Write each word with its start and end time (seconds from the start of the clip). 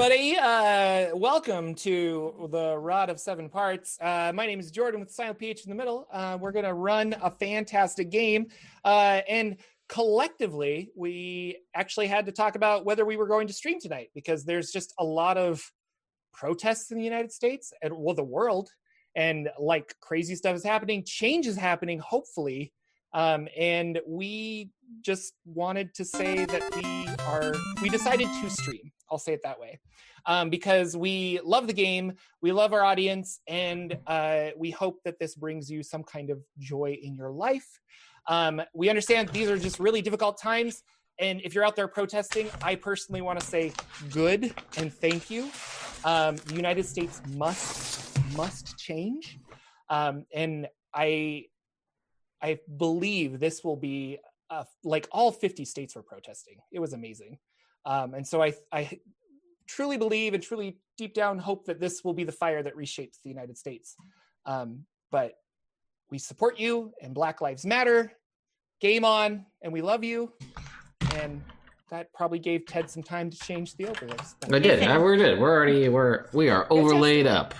everybody. 0.00 0.36
Uh, 0.38 1.16
welcome 1.16 1.74
to 1.74 2.48
the 2.52 2.78
Rod 2.78 3.10
of 3.10 3.18
Seven 3.18 3.48
Parts. 3.48 3.98
Uh, 4.00 4.30
my 4.32 4.46
name 4.46 4.60
is 4.60 4.70
Jordan 4.70 5.00
with 5.00 5.10
Silent 5.10 5.40
PH 5.40 5.64
in 5.64 5.70
the 5.70 5.74
middle. 5.74 6.06
Uh, 6.12 6.38
we're 6.40 6.52
going 6.52 6.64
to 6.64 6.72
run 6.72 7.16
a 7.20 7.32
fantastic 7.32 8.08
game. 8.08 8.46
Uh, 8.84 9.22
and 9.28 9.56
collectively, 9.88 10.92
we 10.94 11.58
actually 11.74 12.06
had 12.06 12.26
to 12.26 12.32
talk 12.32 12.54
about 12.54 12.84
whether 12.84 13.04
we 13.04 13.16
were 13.16 13.26
going 13.26 13.48
to 13.48 13.52
stream 13.52 13.80
tonight 13.80 14.10
because 14.14 14.44
there's 14.44 14.70
just 14.70 14.94
a 15.00 15.04
lot 15.04 15.36
of 15.36 15.68
protests 16.32 16.92
in 16.92 16.98
the 16.98 17.04
United 17.04 17.32
States 17.32 17.72
and, 17.82 17.92
well, 17.92 18.14
the 18.14 18.22
world. 18.22 18.70
And 19.16 19.48
like 19.58 19.96
crazy 20.00 20.36
stuff 20.36 20.54
is 20.54 20.62
happening, 20.62 21.02
change 21.04 21.48
is 21.48 21.56
happening, 21.56 21.98
hopefully. 21.98 22.72
Um, 23.14 23.48
and 23.58 23.98
we 24.06 24.70
just 25.02 25.34
wanted 25.44 25.94
to 25.94 26.04
say 26.04 26.44
that 26.44 26.62
we 26.76 27.06
are, 27.24 27.54
we 27.82 27.88
decided 27.88 28.28
to 28.40 28.50
stream. 28.50 28.92
I'll 29.10 29.18
say 29.18 29.32
it 29.32 29.40
that 29.44 29.58
way. 29.58 29.78
Um, 30.26 30.50
because 30.50 30.96
we 30.96 31.40
love 31.44 31.66
the 31.66 31.72
game, 31.72 32.14
we 32.42 32.52
love 32.52 32.72
our 32.72 32.84
audience, 32.84 33.40
and 33.48 33.96
uh, 34.06 34.48
we 34.56 34.70
hope 34.70 34.98
that 35.04 35.18
this 35.18 35.34
brings 35.34 35.70
you 35.70 35.82
some 35.82 36.02
kind 36.02 36.30
of 36.30 36.38
joy 36.58 36.98
in 37.02 37.14
your 37.14 37.30
life. 37.30 37.66
Um, 38.28 38.60
we 38.74 38.90
understand 38.90 39.30
these 39.30 39.50
are 39.50 39.58
just 39.58 39.80
really 39.80 40.02
difficult 40.02 40.38
times. 40.40 40.82
And 41.18 41.40
if 41.42 41.54
you're 41.54 41.64
out 41.64 41.76
there 41.76 41.88
protesting, 41.88 42.48
I 42.62 42.74
personally 42.74 43.22
want 43.22 43.40
to 43.40 43.46
say 43.46 43.72
good 44.12 44.54
and 44.76 44.92
thank 44.92 45.30
you. 45.30 45.50
Um, 46.04 46.36
the 46.36 46.54
United 46.54 46.84
States 46.86 47.20
must 47.30 48.16
must 48.36 48.78
change, 48.78 49.38
um, 49.88 50.24
and 50.32 50.68
I 50.94 51.46
I 52.40 52.58
believe 52.76 53.40
this 53.40 53.64
will 53.64 53.76
be 53.76 54.18
uh, 54.50 54.64
like 54.84 55.08
all 55.12 55.30
50 55.32 55.64
states 55.64 55.94
were 55.94 56.02
protesting. 56.02 56.56
It 56.72 56.80
was 56.80 56.92
amazing. 56.92 57.38
Um, 57.84 58.14
and 58.14 58.26
so 58.26 58.42
I, 58.42 58.54
I 58.72 58.98
truly 59.66 59.96
believe 59.96 60.34
and 60.34 60.42
truly 60.42 60.78
deep 60.96 61.14
down 61.14 61.38
hope 61.38 61.66
that 61.66 61.80
this 61.80 62.02
will 62.04 62.14
be 62.14 62.24
the 62.24 62.32
fire 62.32 62.62
that 62.62 62.76
reshapes 62.76 63.18
the 63.22 63.30
United 63.30 63.56
States. 63.56 63.94
Um, 64.46 64.84
but 65.10 65.34
we 66.10 66.18
support 66.18 66.58
you 66.58 66.92
and 67.02 67.14
Black 67.14 67.40
Lives 67.40 67.64
Matter. 67.64 68.12
Game 68.80 69.04
on, 69.04 69.44
and 69.60 69.72
we 69.72 69.82
love 69.82 70.04
you. 70.04 70.32
And 71.16 71.42
that 71.90 72.12
probably 72.12 72.38
gave 72.38 72.64
Ted 72.64 72.88
some 72.88 73.02
time 73.02 73.28
to 73.28 73.36
change 73.36 73.76
the 73.76 73.86
overlays. 73.86 74.36
I 74.52 74.58
did. 74.60 74.82
I 74.84 74.98
we 74.98 75.16
did. 75.16 75.40
We're 75.40 75.50
already 75.50 75.88
we're 75.88 76.26
we 76.32 76.48
are 76.48 76.66
overlaid 76.70 77.26
up. 77.26 77.54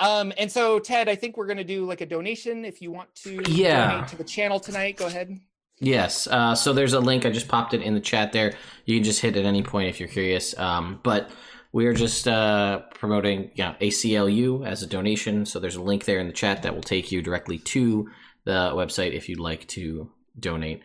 Um, 0.00 0.32
and 0.38 0.50
so 0.50 0.80
Ted, 0.80 1.08
I 1.08 1.14
think 1.14 1.36
we're 1.36 1.46
gonna 1.46 1.62
do 1.62 1.86
like 1.86 2.00
a 2.00 2.06
donation. 2.06 2.64
If 2.64 2.82
you 2.82 2.90
want 2.90 3.14
to 3.16 3.42
Yeah. 3.48 3.92
donate 3.92 4.08
to 4.08 4.16
the 4.16 4.24
channel 4.24 4.58
tonight, 4.58 4.96
go 4.96 5.06
ahead. 5.06 5.38
Yes. 5.82 6.28
Uh, 6.28 6.54
so 6.54 6.72
there's 6.72 6.92
a 6.92 7.00
link. 7.00 7.26
I 7.26 7.30
just 7.30 7.48
popped 7.48 7.74
it 7.74 7.82
in 7.82 7.94
the 7.94 8.00
chat 8.00 8.32
there. 8.32 8.54
You 8.86 8.96
can 8.96 9.02
just 9.02 9.20
hit 9.20 9.36
at 9.36 9.44
any 9.44 9.64
point 9.64 9.88
if 9.88 9.98
you're 9.98 10.08
curious. 10.08 10.56
Um, 10.56 11.00
but 11.02 11.28
we're 11.72 11.92
just 11.92 12.28
uh, 12.28 12.82
promoting 12.94 13.50
yeah, 13.56 13.74
ACLU 13.80 14.64
as 14.64 14.84
a 14.84 14.86
donation. 14.86 15.44
So 15.44 15.58
there's 15.58 15.74
a 15.74 15.82
link 15.82 16.04
there 16.04 16.20
in 16.20 16.28
the 16.28 16.32
chat 16.32 16.62
that 16.62 16.76
will 16.76 16.82
take 16.82 17.10
you 17.10 17.20
directly 17.20 17.58
to 17.58 18.08
the 18.44 18.70
website 18.74 19.12
if 19.12 19.28
you'd 19.28 19.40
like 19.40 19.66
to 19.68 20.08
donate. 20.38 20.82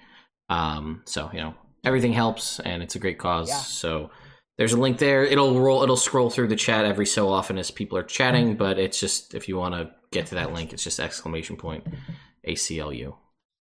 Um, 0.49 1.03
so, 1.05 1.29
you 1.31 1.41
know, 1.41 1.53
everything 1.83 2.13
helps 2.13 2.59
and 2.59 2.81
it's 2.81 2.95
a 2.95 2.99
great 2.99 3.19
cause. 3.19 3.49
Yeah. 3.49 3.57
So 3.57 4.09
there's 4.57 4.73
a 4.73 4.79
link 4.79 4.97
there. 4.97 5.23
It'll 5.23 5.59
roll, 5.59 5.83
it'll 5.83 5.95
scroll 5.95 6.31
through 6.31 6.47
the 6.47 6.55
chat 6.55 6.85
every 6.85 7.05
so 7.05 7.29
often 7.29 7.59
as 7.59 7.69
people 7.69 7.99
are 7.99 8.03
chatting. 8.03 8.55
But 8.55 8.79
it's 8.79 8.99
just, 8.99 9.35
if 9.35 9.47
you 9.47 9.57
want 9.57 9.75
to 9.75 9.91
get 10.11 10.25
to 10.27 10.35
that 10.35 10.53
link, 10.53 10.73
it's 10.73 10.83
just 10.83 10.99
exclamation 10.99 11.55
point 11.55 11.85
ACLU. 12.47 13.15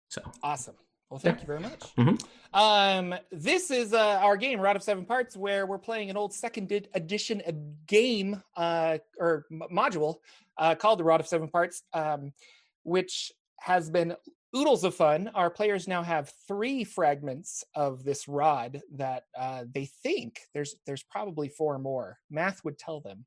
So. 0.09 0.21
Awesome. 0.43 0.75
Well, 1.13 1.19
thank 1.19 1.41
you 1.41 1.45
very 1.45 1.59
much. 1.59 1.95
Mhm. 1.95 2.25
Um, 2.55 3.13
this 3.31 3.69
is 3.69 3.93
uh, 3.93 4.17
our 4.23 4.35
game, 4.35 4.59
Rod 4.59 4.75
of 4.75 4.81
Seven 4.81 5.05
Parts, 5.05 5.37
where 5.37 5.67
we're 5.67 5.77
playing 5.77 6.09
an 6.09 6.17
old 6.17 6.33
second 6.33 6.71
edition 6.95 7.39
game 7.85 8.41
uh, 8.57 8.97
or 9.19 9.45
m- 9.51 9.61
module 9.71 10.15
uh, 10.57 10.73
called 10.73 10.97
the 10.97 11.03
Rod 11.03 11.19
of 11.19 11.27
Seven 11.27 11.49
Parts, 11.49 11.83
um, 11.93 12.33
which 12.81 13.31
has 13.59 13.91
been 13.91 14.15
oodles 14.57 14.83
of 14.83 14.95
fun. 14.95 15.29
Our 15.35 15.51
players 15.51 15.87
now 15.87 16.01
have 16.01 16.33
three 16.47 16.83
fragments 16.83 17.63
of 17.75 18.03
this 18.03 18.27
rod 18.27 18.81
that 18.93 19.25
uh, 19.37 19.65
they 19.71 19.85
think 19.85 20.39
there's 20.55 20.73
there's 20.87 21.03
probably 21.03 21.47
four 21.47 21.77
more. 21.77 22.17
Math 22.31 22.65
would 22.65 22.79
tell 22.79 23.01
them. 23.01 23.23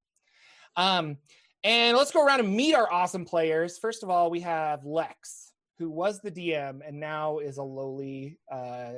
Um, 0.75 1.19
and 1.63 1.97
let's 1.97 2.11
go 2.11 2.27
around 2.27 2.41
and 2.41 2.53
meet 2.53 2.75
our 2.75 2.93
awesome 2.93 3.25
players. 3.25 3.79
First 3.79 4.03
of 4.03 4.11
all, 4.11 4.29
we 4.29 4.41
have 4.41 4.85
Lex 4.85 5.53
who 5.79 5.91
was 5.91 6.21
the 6.21 6.31
DM 6.31 6.81
and 6.87 6.99
now 6.99 7.39
is 7.39 7.59
a 7.59 7.63
lowly 7.63 8.39
uh, 8.51 8.93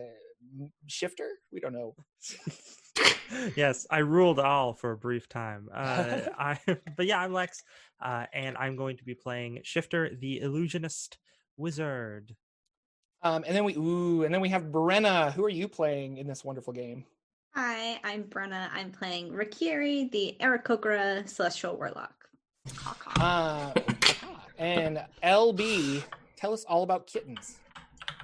shifter. 0.86 1.28
We 1.52 1.60
don't 1.60 1.72
know. 1.72 1.94
yes, 3.56 3.86
I 3.90 3.98
ruled 3.98 4.38
all 4.38 4.74
for 4.74 4.92
a 4.92 4.96
brief 4.96 5.28
time. 5.28 5.68
Uh, 5.78 6.28
I, 6.38 6.58
but 6.96 7.06
yeah, 7.06 7.20
I'm 7.20 7.32
Lex, 7.32 7.62
uh, 8.02 8.26
and 8.32 8.56
I'm 8.56 8.76
going 8.76 8.96
to 8.96 9.04
be 9.04 9.14
playing 9.14 9.60
Shifter, 9.62 10.10
the 10.20 10.40
illusionist 10.40 11.18
wizard. 11.56 12.34
Um, 13.22 13.44
and 13.46 13.54
then 13.54 13.64
we 13.64 13.74
ooh, 13.76 14.24
and 14.24 14.34
then 14.34 14.40
we 14.40 14.48
have 14.50 14.64
Brenna. 14.64 15.32
Who 15.32 15.44
are 15.44 15.50
you 15.50 15.68
playing 15.68 16.18
in 16.18 16.26
this 16.26 16.44
wonderful 16.44 16.72
game? 16.72 17.04
Hi, 17.54 18.00
I'm 18.04 18.24
Brenna. 18.24 18.68
I'm 18.72 18.90
playing 18.90 19.32
Rakiri, 19.32 20.10
the 20.10 20.36
Aarakocra 20.40 21.28
Celestial 21.28 21.76
Warlock. 21.76 22.28
Caw, 22.76 22.94
caw. 22.94 23.24
Uh, 23.24 23.80
and 24.58 25.04
LB, 25.22 26.02
tell 26.38 26.52
us 26.52 26.64
all 26.64 26.82
about 26.82 27.06
kittens. 27.06 27.56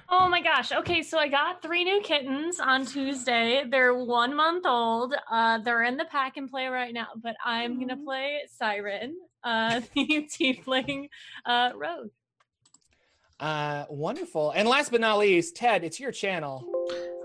Oh 0.07 0.29
my 0.29 0.41
gosh. 0.41 0.71
Okay, 0.71 1.01
so 1.01 1.17
I 1.17 1.27
got 1.27 1.61
three 1.61 1.83
new 1.83 1.99
kittens 2.01 2.59
on 2.59 2.85
Tuesday. 2.85 3.63
They're 3.69 3.95
one 3.95 4.35
month 4.35 4.65
old. 4.65 5.15
Uh, 5.29 5.57
they're 5.59 5.83
in 5.83 5.97
the 5.97 6.05
pack 6.05 6.37
and 6.37 6.49
play 6.49 6.67
right 6.67 6.93
now, 6.93 7.07
but 7.21 7.35
I'm 7.43 7.79
gonna 7.79 7.97
play 7.97 8.41
Siren, 8.57 9.15
uh, 9.43 9.81
the 9.95 10.27
tiefling 10.29 11.09
uh, 11.45 11.71
rogue. 11.75 12.09
Uh, 13.39 13.85
wonderful. 13.89 14.51
And 14.51 14.67
last 14.67 14.91
but 14.91 15.01
not 15.01 15.17
least, 15.17 15.57
Ted, 15.57 15.83
it's 15.83 15.99
your 15.99 16.11
channel. 16.11 16.65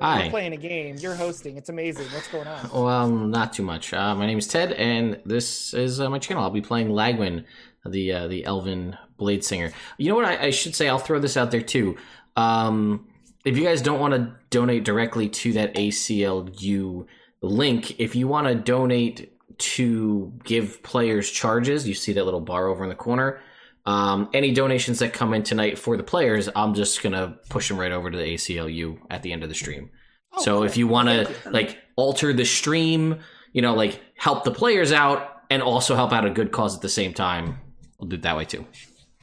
Hi. 0.00 0.22
You're 0.22 0.30
playing 0.30 0.54
a 0.54 0.56
game. 0.56 0.96
You're 0.96 1.14
hosting. 1.14 1.56
It's 1.56 1.68
amazing. 1.68 2.06
What's 2.06 2.26
going 2.28 2.48
on? 2.48 2.70
Well, 2.72 3.08
not 3.08 3.52
too 3.52 3.62
much. 3.62 3.92
Uh, 3.92 4.14
my 4.14 4.26
name 4.26 4.38
is 4.38 4.48
Ted, 4.48 4.72
and 4.72 5.20
this 5.24 5.74
is 5.74 6.00
uh, 6.00 6.08
my 6.08 6.18
channel. 6.18 6.42
I'll 6.42 6.50
be 6.50 6.62
playing 6.62 6.88
Lagwin, 6.88 7.44
the 7.86 8.12
uh, 8.12 8.28
the 8.28 8.44
Elven 8.44 8.96
Blade 9.16 9.44
Singer. 9.44 9.72
You 9.98 10.10
know 10.10 10.16
what? 10.16 10.24
I, 10.24 10.46
I 10.46 10.50
should 10.50 10.74
say. 10.74 10.88
I'll 10.88 10.98
throw 10.98 11.18
this 11.18 11.36
out 11.36 11.50
there 11.50 11.62
too. 11.62 11.96
Um, 12.36 13.06
if 13.44 13.56
you 13.56 13.64
guys 13.64 13.80
don't 13.80 14.00
want 14.00 14.14
to 14.14 14.34
donate 14.50 14.84
directly 14.84 15.28
to 15.28 15.52
that 15.54 15.74
ACLU 15.74 17.06
link, 17.42 17.98
if 17.98 18.14
you 18.14 18.28
want 18.28 18.46
to 18.48 18.54
donate 18.54 19.32
to 19.58 20.32
give 20.44 20.82
players 20.82 21.30
charges, 21.30 21.86
you 21.86 21.94
see 21.94 22.12
that 22.14 22.24
little 22.24 22.40
bar 22.40 22.68
over 22.68 22.82
in 22.82 22.88
the 22.88 22.96
corner. 22.96 23.40
Um, 23.86 24.28
any 24.34 24.52
donations 24.52 24.98
that 24.98 25.12
come 25.12 25.32
in 25.32 25.42
tonight 25.42 25.78
for 25.78 25.96
the 25.96 26.02
players, 26.02 26.48
I'm 26.54 26.74
just 26.74 27.02
gonna 27.02 27.38
push 27.48 27.68
them 27.68 27.78
right 27.78 27.92
over 27.92 28.10
to 28.10 28.16
the 28.16 28.34
ACLU 28.34 28.98
at 29.10 29.22
the 29.22 29.32
end 29.32 29.42
of 29.42 29.48
the 29.48 29.54
stream. 29.54 29.90
Oh, 30.32 30.42
so 30.42 30.54
cool. 30.56 30.62
if 30.64 30.76
you 30.76 30.86
want 30.86 31.08
to 31.08 31.50
like 31.50 31.78
alter 31.96 32.32
the 32.32 32.44
stream, 32.44 33.20
you 33.52 33.62
know, 33.62 33.74
like 33.74 34.00
help 34.16 34.44
the 34.44 34.50
players 34.50 34.92
out 34.92 35.42
and 35.50 35.62
also 35.62 35.96
help 35.96 36.12
out 36.12 36.24
a 36.26 36.30
good 36.30 36.52
cause 36.52 36.76
at 36.76 36.82
the 36.82 36.88
same 36.88 37.14
time, 37.14 37.58
we'll 38.00 38.08
do 38.08 38.16
it 38.16 38.22
that 38.22 38.36
way 38.36 38.44
too. 38.44 38.66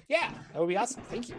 Yeah, 0.08 0.32
that 0.54 0.60
would 0.60 0.70
be 0.70 0.78
awesome. 0.78 1.02
Thank 1.10 1.28
you. 1.28 1.36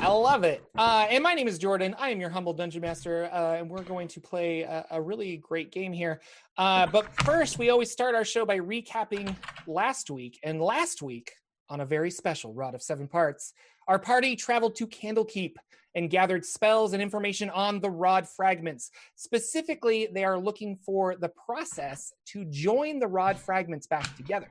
I 0.00 0.08
love 0.08 0.44
it. 0.44 0.62
Uh, 0.76 1.06
and 1.08 1.22
my 1.22 1.32
name 1.32 1.48
is 1.48 1.58
Jordan. 1.58 1.96
I 1.98 2.10
am 2.10 2.20
your 2.20 2.28
humble 2.28 2.52
dungeon 2.52 2.82
master, 2.82 3.30
uh, 3.32 3.54
and 3.54 3.70
we're 3.70 3.82
going 3.82 4.08
to 4.08 4.20
play 4.20 4.60
a, 4.60 4.84
a 4.90 5.00
really 5.00 5.38
great 5.38 5.72
game 5.72 5.92
here. 5.92 6.20
Uh, 6.58 6.86
but 6.86 7.06
first, 7.22 7.58
we 7.58 7.70
always 7.70 7.90
start 7.90 8.14
our 8.14 8.26
show 8.26 8.44
by 8.44 8.58
recapping 8.58 9.34
last 9.66 10.10
week. 10.10 10.38
And 10.42 10.60
last 10.60 11.00
week, 11.00 11.32
on 11.70 11.80
a 11.80 11.86
very 11.86 12.10
special 12.10 12.52
Rod 12.52 12.74
of 12.74 12.82
Seven 12.82 13.08
Parts, 13.08 13.54
our 13.88 13.98
party 13.98 14.36
traveled 14.36 14.74
to 14.76 14.86
Candlekeep 14.86 15.54
and 15.94 16.10
gathered 16.10 16.44
spells 16.44 16.92
and 16.92 17.02
information 17.02 17.48
on 17.50 17.80
the 17.80 17.90
rod 17.90 18.28
fragments. 18.28 18.90
Specifically, 19.16 20.08
they 20.12 20.24
are 20.24 20.38
looking 20.38 20.76
for 20.76 21.16
the 21.16 21.30
process 21.30 22.12
to 22.26 22.44
join 22.46 22.98
the 22.98 23.08
rod 23.08 23.38
fragments 23.38 23.86
back 23.86 24.14
together. 24.16 24.50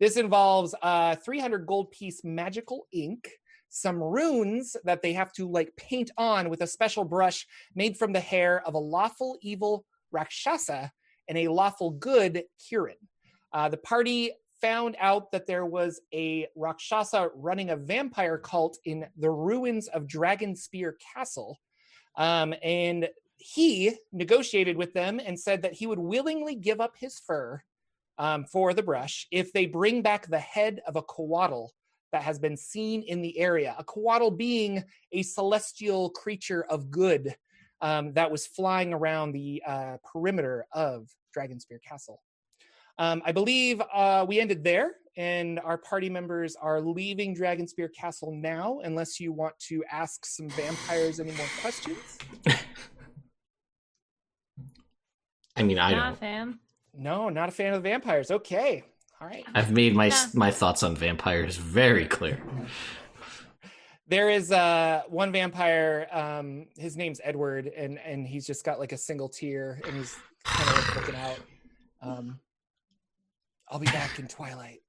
This 0.00 0.16
involves 0.16 0.74
uh, 0.80 1.16
300 1.16 1.66
gold 1.66 1.90
piece 1.90 2.24
magical 2.24 2.86
ink, 2.90 3.28
some 3.68 4.02
runes 4.02 4.74
that 4.84 5.02
they 5.02 5.12
have 5.12 5.30
to 5.34 5.46
like 5.46 5.76
paint 5.76 6.10
on 6.16 6.48
with 6.48 6.62
a 6.62 6.66
special 6.66 7.04
brush 7.04 7.46
made 7.74 7.98
from 7.98 8.14
the 8.14 8.20
hair 8.20 8.66
of 8.66 8.74
a 8.74 8.78
lawful 8.78 9.38
evil 9.42 9.84
Rakshasa 10.10 10.90
and 11.28 11.38
a 11.38 11.48
lawful 11.48 11.90
good 11.90 12.44
Kirin. 12.58 12.94
Uh, 13.52 13.68
the 13.68 13.76
party 13.76 14.32
found 14.62 14.96
out 14.98 15.30
that 15.32 15.46
there 15.46 15.66
was 15.66 16.00
a 16.14 16.46
Rakshasa 16.56 17.30
running 17.34 17.70
a 17.70 17.76
vampire 17.76 18.38
cult 18.38 18.78
in 18.84 19.06
the 19.18 19.30
ruins 19.30 19.86
of 19.88 20.06
Dragonspear 20.06 20.94
Castle. 21.14 21.58
Um, 22.16 22.54
and 22.62 23.08
he 23.36 23.94
negotiated 24.12 24.76
with 24.76 24.92
them 24.92 25.20
and 25.24 25.38
said 25.38 25.62
that 25.62 25.74
he 25.74 25.86
would 25.86 25.98
willingly 25.98 26.54
give 26.54 26.80
up 26.80 26.94
his 26.98 27.18
fur 27.18 27.62
um, 28.20 28.44
for 28.44 28.72
the 28.74 28.82
brush 28.82 29.26
if 29.32 29.52
they 29.52 29.64
bring 29.66 30.02
back 30.02 30.26
the 30.28 30.38
head 30.38 30.80
of 30.86 30.94
a 30.94 31.02
coatl 31.02 31.70
that 32.12 32.22
has 32.22 32.38
been 32.38 32.56
seen 32.56 33.02
in 33.02 33.22
the 33.22 33.36
area. 33.38 33.74
A 33.78 33.84
coatl 33.84 34.30
being 34.36 34.84
a 35.12 35.22
celestial 35.22 36.10
creature 36.10 36.64
of 36.68 36.90
good 36.90 37.34
um, 37.80 38.12
that 38.12 38.30
was 38.30 38.46
flying 38.46 38.92
around 38.92 39.32
the 39.32 39.62
uh, 39.66 39.96
perimeter 40.04 40.66
of 40.72 41.08
Dragonspear 41.36 41.82
Castle. 41.82 42.20
Um, 42.98 43.22
I 43.24 43.32
believe 43.32 43.80
uh, 43.92 44.26
we 44.28 44.38
ended 44.38 44.62
there, 44.62 44.96
and 45.16 45.58
our 45.60 45.78
party 45.78 46.10
members 46.10 46.56
are 46.56 46.78
leaving 46.82 47.34
Dragonspear 47.34 47.88
Castle 47.98 48.32
now, 48.34 48.80
unless 48.84 49.18
you 49.18 49.32
want 49.32 49.58
to 49.60 49.82
ask 49.90 50.26
some 50.26 50.50
vampires 50.50 51.20
any 51.20 51.32
more 51.32 51.46
questions. 51.62 52.18
I 55.56 55.62
mean, 55.62 55.78
I 55.78 55.92
Nah, 55.92 56.08
don't. 56.10 56.18
fam. 56.18 56.60
No, 56.94 57.28
not 57.28 57.48
a 57.48 57.52
fan 57.52 57.72
of 57.72 57.82
the 57.82 57.88
vampires. 57.88 58.30
Okay. 58.30 58.84
All 59.20 59.26
right. 59.28 59.44
I've 59.54 59.70
made 59.70 59.94
my 59.94 60.06
Yeah. 60.06 60.26
my 60.34 60.50
thoughts 60.50 60.82
on 60.82 60.96
vampires 60.96 61.56
very 61.56 62.06
clear. 62.06 62.40
There 64.08 64.28
is 64.30 64.50
uh 64.50 65.02
one 65.08 65.30
vampire, 65.30 66.08
um, 66.10 66.66
his 66.76 66.96
name's 66.96 67.20
Edward, 67.22 67.66
and 67.68 67.98
and 68.00 68.26
he's 68.26 68.46
just 68.46 68.64
got 68.64 68.78
like 68.80 68.92
a 68.92 68.98
single 68.98 69.28
tear 69.28 69.80
and 69.86 69.96
he's 69.96 70.16
kind 70.44 70.68
of 70.70 70.76
like 70.86 70.96
looking 70.96 71.14
out. 71.16 71.38
Um 72.02 72.40
I'll 73.68 73.78
be 73.78 73.86
back 73.86 74.18
in 74.18 74.26
Twilight. 74.26 74.80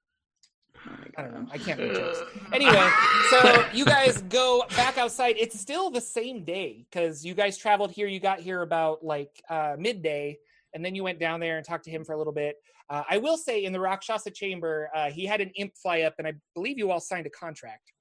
I 1.16 1.22
don't 1.22 1.34
know. 1.34 1.48
I 1.52 1.60
can't 1.60 1.80
make 1.80 1.94
jokes. 1.94 2.24
Anyway, 2.52 2.90
so 3.30 3.66
you 3.74 3.86
guys 3.86 4.24
go 4.24 4.64
back 4.76 4.98
outside. 4.98 5.36
It's 5.38 5.60
still 5.60 5.92
the 5.92 6.02
same 6.02 6.44
day 6.44 6.88
because 6.90 7.24
you 7.24 7.36
guys 7.36 7.56
traveled 7.60 7.92
here. 7.92 8.08
You 8.08 8.20
got 8.20 8.40
here 8.40 8.64
about 8.64 9.04
like 9.06 9.44
uh, 9.48 9.76
midday, 9.78 10.40
and 10.74 10.84
then 10.84 10.96
you 10.96 11.04
went 11.04 11.20
down 11.20 11.40
there 11.40 11.58
and 11.58 11.66
talked 11.66 11.86
to 11.86 11.92
him 11.92 12.04
for 12.04 12.14
a 12.14 12.18
little 12.18 12.34
bit. 12.34 12.56
Uh, 12.90 13.04
I 13.10 13.18
will 13.18 13.38
say, 13.38 13.64
in 13.64 13.74
the 13.74 13.80
Rakshasa 13.80 14.32
chamber, 14.32 14.90
uh, 14.96 15.10
he 15.10 15.26
had 15.26 15.42
an 15.42 15.52
imp 15.56 15.76
fly 15.76 16.02
up, 16.02 16.16
and 16.18 16.28
I 16.28 16.34
believe 16.54 16.78
you 16.78 16.92
all 16.92 17.00
signed 17.00 17.26
a 17.26 17.30
contract. 17.30 17.94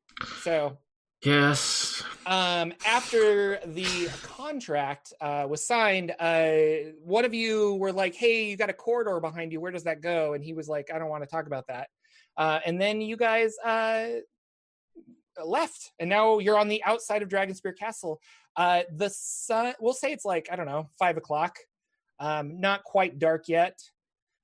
So 0.42 0.78
Yes. 1.22 2.02
um, 2.26 2.72
after 2.86 3.58
the 3.66 4.08
contract 4.22 5.12
uh, 5.20 5.46
was 5.48 5.66
signed, 5.66 6.14
uh, 6.18 6.92
one 7.02 7.24
of 7.24 7.34
you 7.34 7.74
were 7.74 7.92
like, 7.92 8.14
"Hey, 8.14 8.44
you 8.44 8.56
got 8.56 8.70
a 8.70 8.74
corridor 8.74 9.20
behind 9.20 9.52
you. 9.52 9.60
Where 9.60 9.70
does 9.70 9.84
that 9.84 10.00
go?" 10.00 10.32
And 10.32 10.42
he 10.42 10.54
was 10.54 10.68
like, 10.68 10.90
"I 10.92 10.98
don't 10.98 11.10
want 11.10 11.22
to 11.22 11.28
talk 11.28 11.46
about 11.46 11.66
that." 11.68 11.88
Uh, 12.36 12.60
and 12.64 12.80
then 12.80 13.02
you 13.02 13.16
guys 13.16 13.54
uh, 13.62 14.08
left, 15.44 15.92
and 15.98 16.08
now 16.08 16.38
you're 16.38 16.58
on 16.58 16.68
the 16.68 16.82
outside 16.84 17.22
of 17.22 17.28
Dragonspear 17.28 17.76
Castle. 17.76 18.20
Uh, 18.56 18.82
the 18.96 19.10
sun, 19.10 19.74
we'll 19.78 19.92
say 19.92 20.12
it's 20.12 20.24
like 20.24 20.48
I 20.50 20.56
don't 20.56 20.66
know, 20.66 20.88
five 20.98 21.16
o'clock. 21.16 21.58
Um, 22.20 22.60
not 22.60 22.84
quite 22.84 23.18
dark 23.18 23.48
yet. 23.48 23.80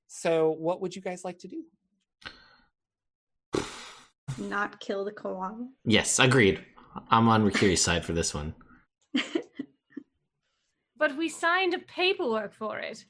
So, 0.09 0.51
what 0.51 0.81
would 0.81 0.97
you 0.97 1.03
guys 1.03 1.25
like 1.25 1.39
to 1.41 1.49
do? 1.49 1.63
Not 4.39 4.81
kill 4.81 5.05
the 5.05 5.13
koala. 5.13 5.69
Yes, 5.85 6.19
agreed. 6.19 6.65
I'm 7.11 7.29
on 7.29 7.49
Rikiri's 7.49 7.83
side 7.83 8.05
for 8.05 8.13
this 8.13 8.35
one. 8.35 8.55
But 10.99 11.15
we 11.19 11.29
signed 11.29 11.75
a 11.75 11.79
paperwork 11.79 12.55
for 12.55 12.79
it. 12.79 13.05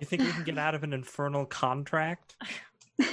You 0.00 0.06
think 0.06 0.22
we 0.22 0.32
can 0.32 0.42
get 0.42 0.58
out 0.58 0.74
of 0.74 0.82
an 0.82 0.92
infernal 0.92 1.46
contract? 1.46 2.36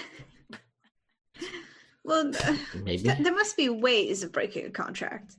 Well, 2.03 2.31
Maybe. 2.73 3.03
th- 3.03 3.17
there 3.17 3.35
must 3.35 3.57
be 3.57 3.67
ways 3.67 4.23
of 4.23 4.31
breaking 4.31 4.65
a 4.65 4.69
contract. 4.69 5.35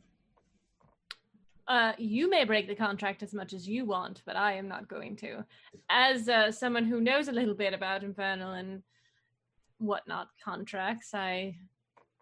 Uh, 1.69 1.93
you 1.99 2.31
may 2.31 2.45
break 2.45 2.67
the 2.67 2.75
contract 2.75 3.23
as 3.23 3.35
much 3.35 3.53
as 3.53 3.69
you 3.69 3.85
want, 3.85 4.23
but 4.25 4.37
I 4.37 4.55
am 4.55 4.69
not 4.69 4.89
going 4.89 5.17
to. 5.17 5.45
As 5.91 6.27
uh, 6.27 6.51
someone 6.51 6.87
who 6.87 6.99
knows 6.99 7.29
a 7.29 7.33
little 7.33 7.55
bit 7.55 7.75
about 7.75 8.03
infernal 8.03 8.53
and 8.53 8.83
whatnot 9.77 10.29
contracts, 10.43 11.13
I 11.13 11.57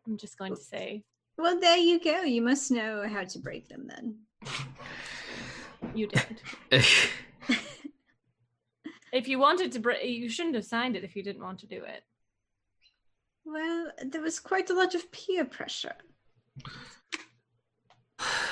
am 0.08 0.16
just 0.16 0.36
going 0.36 0.56
to 0.56 0.60
say 0.60 1.04
Well, 1.38 1.60
there 1.60 1.76
you 1.76 2.02
go. 2.02 2.22
You 2.22 2.42
must 2.42 2.72
know 2.72 3.06
how 3.08 3.22
to 3.22 3.38
break 3.38 3.68
them 3.68 3.88
then. 3.88 4.16
you 5.94 6.08
did. 6.08 6.42
if 9.12 9.28
you 9.28 9.38
wanted 9.38 9.70
to 9.72 9.78
break, 9.78 10.04
you 10.04 10.28
shouldn't 10.28 10.56
have 10.56 10.64
signed 10.64 10.96
it 10.96 11.04
if 11.04 11.14
you 11.14 11.22
didn't 11.22 11.42
want 11.42 11.60
to 11.60 11.66
do 11.66 11.84
it. 11.84 12.02
Well, 13.44 13.92
there 14.04 14.22
was 14.22 14.40
quite 14.40 14.70
a 14.70 14.74
lot 14.74 14.96
of 14.96 15.12
peer 15.12 15.44
pressure. 15.44 15.94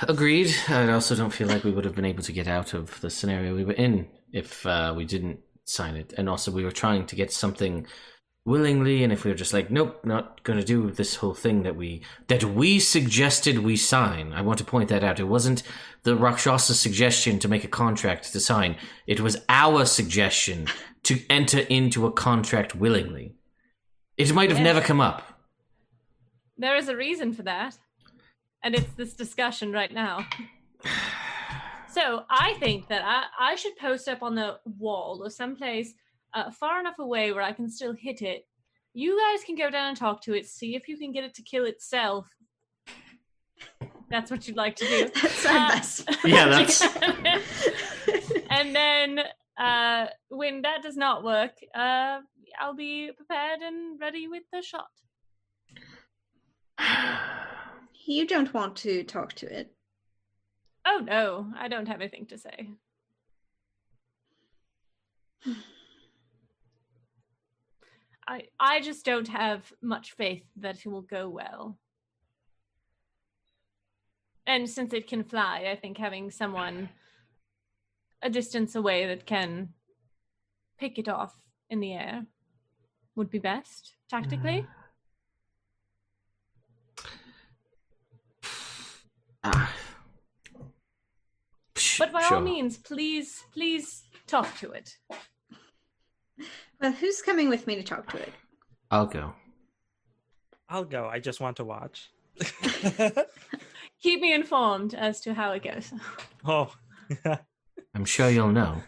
Agreed. 0.03 0.55
I 0.69 0.91
also 0.93 1.15
don't 1.15 1.33
feel 1.33 1.49
like 1.49 1.65
we 1.65 1.71
would 1.71 1.85
have 1.85 1.95
been 1.95 2.05
able 2.05 2.23
to 2.25 2.33
get 2.33 2.47
out 2.49 2.75
of 2.75 3.01
the 3.01 3.11
scenario 3.11 3.55
we 3.55 3.65
were 3.65 3.73
in 3.73 4.09
if 4.33 4.67
uh, 4.67 4.93
we 4.97 5.05
didn't 5.05 5.41
sign 5.65 5.97
it. 5.97 6.13
And 6.19 6.29
also, 6.29 6.51
we 6.51 6.65
were 6.65 6.71
trying 6.73 7.07
to 7.07 7.17
get 7.17 7.33
something 7.33 7.87
willingly, 8.45 9.03
and 9.03 9.11
if 9.11 9.25
we 9.25 9.31
were 9.31 9.37
just 9.37 9.55
like, 9.55 9.71
nope, 9.71 10.05
not 10.05 10.43
going 10.45 10.59
to 10.59 10.65
do 10.65 10.91
this 10.91 11.17
whole 11.17 11.33
thing 11.33 11.63
that 11.63 11.77
we 11.77 12.03
that 12.29 12.45
we 12.45 12.79
suggested 12.79 13.61
we 13.61 13.77
sign. 13.77 14.33
I 14.35 14.43
want 14.43 14.59
to 14.59 14.65
point 14.65 14.91
that 14.91 15.03
out. 15.05 15.19
It 15.19 15.25
wasn't 15.25 15.63
the 16.03 16.15
Rakshasa 16.15 16.75
suggestion 16.75 17.39
to 17.39 17.49
make 17.49 17.65
a 17.65 17.69
contract 17.69 18.31
to 18.33 18.41
sign. 18.41 18.77
It 19.07 19.21
was 19.21 19.39
our 19.49 19.87
suggestion 19.87 20.67
to 21.05 21.21
enter 21.31 21.61
into 21.61 22.07
a 22.07 22.13
contract 22.13 22.75
willingly. 22.75 23.35
It 24.19 24.35
might 24.35 24.51
have 24.51 24.59
Yes. 24.59 24.65
never 24.65 24.81
come 24.83 25.01
up. 25.01 25.23
There 26.59 26.77
is 26.77 26.89
a 26.89 26.97
reason 26.97 27.33
for 27.33 27.43
that, 27.45 27.79
and 28.65 28.75
it's 28.75 28.93
this 28.95 29.15
discussion 29.15 29.71
right 29.73 29.93
now. 29.93 30.27
So 31.93 32.25
I 32.29 32.55
think 32.55 32.89
that 32.89 33.03
I, 33.05 33.53
I 33.53 33.55
should 33.55 33.77
post 33.77 34.09
up 34.09 34.21
on 34.25 34.35
the 34.35 34.59
wall 34.65 35.21
or 35.23 35.31
someplace 35.31 35.95
uh, 36.35 36.51
far 36.51 36.81
enough 36.81 36.99
away 36.99 37.31
where 37.31 37.41
I 37.43 37.53
can 37.53 37.71
still 37.71 37.93
hit 37.93 38.21
it. 38.21 38.49
You 38.95 39.17
guys 39.17 39.45
can 39.45 39.55
go 39.55 39.71
down 39.71 39.91
and 39.91 39.97
talk 39.97 40.21
to 40.23 40.35
it, 40.35 40.45
see 40.49 40.75
if 40.75 40.89
you 40.89 40.99
can 40.99 41.13
get 41.13 41.23
it 41.23 41.35
to 41.35 41.43
kill 41.43 41.67
itself. 41.67 42.27
That's 44.11 44.29
what 44.29 44.49
you'd 44.49 44.57
like 44.57 44.75
to 44.75 44.87
do. 44.87 45.09
That's 45.23 45.47
our 45.47 45.57
Uh, 45.57 45.69
best. 45.69 46.09
Yeah, 46.25 46.47
that's- 46.49 46.83
and 48.51 48.75
then 48.75 49.21
uh, 49.57 50.07
when 50.31 50.63
that 50.63 50.83
does 50.83 50.97
not 50.97 51.23
work, 51.23 51.53
uh, 51.77 52.19
I'll 52.61 52.75
be 52.75 53.13
prepared 53.17 53.61
and 53.61 54.01
ready 54.01 54.27
with 54.27 54.43
the 54.53 54.63
shot. 54.63 54.89
you 58.07 58.27
don't 58.27 58.53
want 58.55 58.77
to 58.77 59.05
talk 59.05 59.33
to 59.35 59.47
it. 59.47 59.73
Oh 60.87 60.99
no, 61.03 61.53
I 61.59 61.69
don't 61.69 61.89
have 61.89 62.01
anything 62.01 62.27
to 62.27 62.39
say. 62.39 62.69
I 68.27 68.45
I 68.59 68.81
just 68.81 69.05
don't 69.05 69.29
have 69.29 69.73
much 69.83 70.13
faith 70.13 70.45
that 70.57 70.79
it 70.79 70.87
will 70.87 71.03
go 71.03 71.29
well. 71.29 71.79
And 74.47 74.69
since 74.69 74.93
it 74.93 75.07
can 75.07 75.25
fly, 75.25 75.69
I 75.71 75.77
think 75.77 75.97
having 75.97 76.31
someone 76.31 76.91
a 78.23 78.29
distance 78.29 78.75
away 78.75 79.07
that 79.07 79.27
can 79.27 79.71
pick 80.79 80.99
it 80.99 81.09
off 81.09 81.35
in 81.71 81.81
the 81.81 81.95
air 81.95 82.27
would 83.17 83.31
be 83.31 83.39
best 83.39 83.95
tactically. 84.09 84.63
Mm-hmm. 84.63 84.84
Ah. 89.45 89.73
But 91.99 92.13
by 92.13 92.23
sure. 92.23 92.39
all 92.39 92.43
means, 92.43 92.79
please, 92.79 93.45
please 93.53 94.05
talk 94.27 94.57
to 94.59 94.73
it. 94.73 94.97
Well, 96.81 96.93
who's 96.93 97.23
coming 97.23 97.49
with 97.49 97.67
me 97.67 97.77
to 97.77 97.83
talk 97.83 98.11
to 98.11 98.19
it? 98.19 98.33
I'll 98.91 99.07
go. 99.07 99.35
I'll 100.69 100.85
go. 100.85 101.07
I 101.07 101.19
just 101.21 101.41
want 101.41 101.57
to 101.59 101.65
watch. 101.65 102.11
Keep 104.03 104.21
me 104.21 104.33
informed 104.33 104.95
as 104.95 105.21
to 105.23 105.35
how 105.35 105.53
it 105.53 105.63
goes. 105.63 105.93
Oh, 106.45 106.73
I'm 107.95 108.05
sure 108.05 108.29
you'll 108.29 108.53
know. 108.53 108.83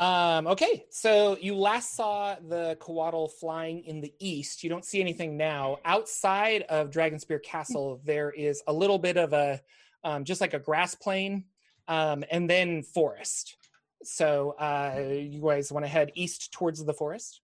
Um, 0.00 0.46
okay, 0.46 0.86
so 0.88 1.36
you 1.42 1.54
last 1.54 1.94
saw 1.94 2.34
the 2.48 2.74
Coatl 2.80 3.30
flying 3.38 3.84
in 3.84 4.00
the 4.00 4.14
east. 4.18 4.64
You 4.64 4.70
don't 4.70 4.84
see 4.84 4.98
anything 4.98 5.36
now. 5.36 5.76
Outside 5.84 6.62
of 6.70 6.90
Dragonspear 6.90 7.42
Castle, 7.42 8.00
there 8.02 8.30
is 8.30 8.62
a 8.66 8.72
little 8.72 8.98
bit 8.98 9.18
of 9.18 9.34
a, 9.34 9.60
um, 10.02 10.24
just 10.24 10.40
like 10.40 10.54
a 10.54 10.58
grass 10.58 10.94
plain, 10.94 11.44
um, 11.86 12.24
and 12.30 12.48
then 12.48 12.82
forest. 12.82 13.56
So 14.02 14.52
uh, 14.58 15.02
you 15.06 15.42
guys 15.42 15.70
want 15.70 15.84
to 15.84 15.90
head 15.90 16.12
east 16.14 16.50
towards 16.50 16.82
the 16.82 16.94
forest? 16.94 17.42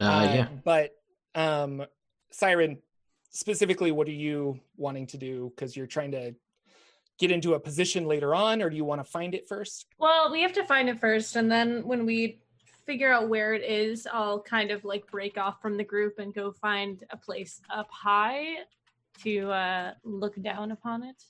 Uh, 0.00 0.32
yeah. 0.34 0.48
But 0.64 0.96
um, 1.36 1.84
Siren, 2.32 2.78
specifically, 3.30 3.92
what 3.92 4.08
are 4.08 4.12
you 4.12 4.58
wanting 4.76 5.06
to 5.08 5.16
do? 5.16 5.52
Because 5.54 5.76
you're 5.76 5.86
trying 5.86 6.10
to 6.10 6.34
get 7.20 7.30
into 7.30 7.54
a 7.54 7.60
position 7.60 8.06
later 8.06 8.34
on, 8.34 8.62
or 8.62 8.70
do 8.70 8.76
you 8.76 8.84
want 8.84 9.00
to 9.00 9.04
find 9.04 9.34
it 9.34 9.46
first? 9.46 9.86
Well, 9.98 10.32
we 10.32 10.42
have 10.42 10.54
to 10.54 10.64
find 10.64 10.88
it 10.88 10.98
first, 10.98 11.36
and 11.36 11.52
then 11.52 11.86
when 11.86 12.06
we 12.06 12.40
figure 12.86 13.12
out 13.12 13.28
where 13.28 13.54
it 13.54 13.62
is, 13.62 14.08
I'll 14.12 14.40
kind 14.40 14.70
of 14.70 14.84
like 14.84 15.08
break 15.10 15.38
off 15.38 15.60
from 15.62 15.76
the 15.76 15.84
group 15.84 16.18
and 16.18 16.34
go 16.34 16.50
find 16.50 17.04
a 17.10 17.16
place 17.16 17.60
up 17.72 17.88
high 17.90 18.64
to 19.22 19.50
uh, 19.50 19.92
look 20.02 20.40
down 20.42 20.72
upon 20.72 21.04
it. 21.04 21.22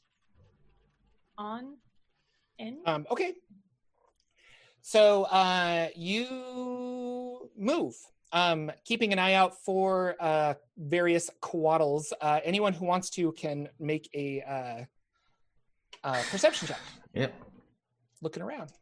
On, 1.36 1.76
in. 2.58 2.78
Um, 2.86 3.06
okay. 3.10 3.34
So 4.82 5.24
uh, 5.24 5.88
you 5.96 7.50
move 7.58 7.94
um, 8.32 8.70
keeping 8.84 9.12
an 9.12 9.18
eye 9.18 9.34
out 9.34 9.60
for 9.62 10.16
uh, 10.20 10.54
various 10.78 11.30
coatls. 11.42 12.12
Uh, 12.20 12.40
anyone 12.44 12.72
who 12.72 12.84
wants 12.84 13.10
to 13.10 13.32
can 13.32 13.68
make 13.78 14.08
a 14.14 14.42
uh, 14.42 14.84
uh, 16.04 16.22
perception 16.30 16.68
check. 16.68 16.80
Yep. 17.14 17.34
Looking 18.22 18.42
around. 18.42 18.72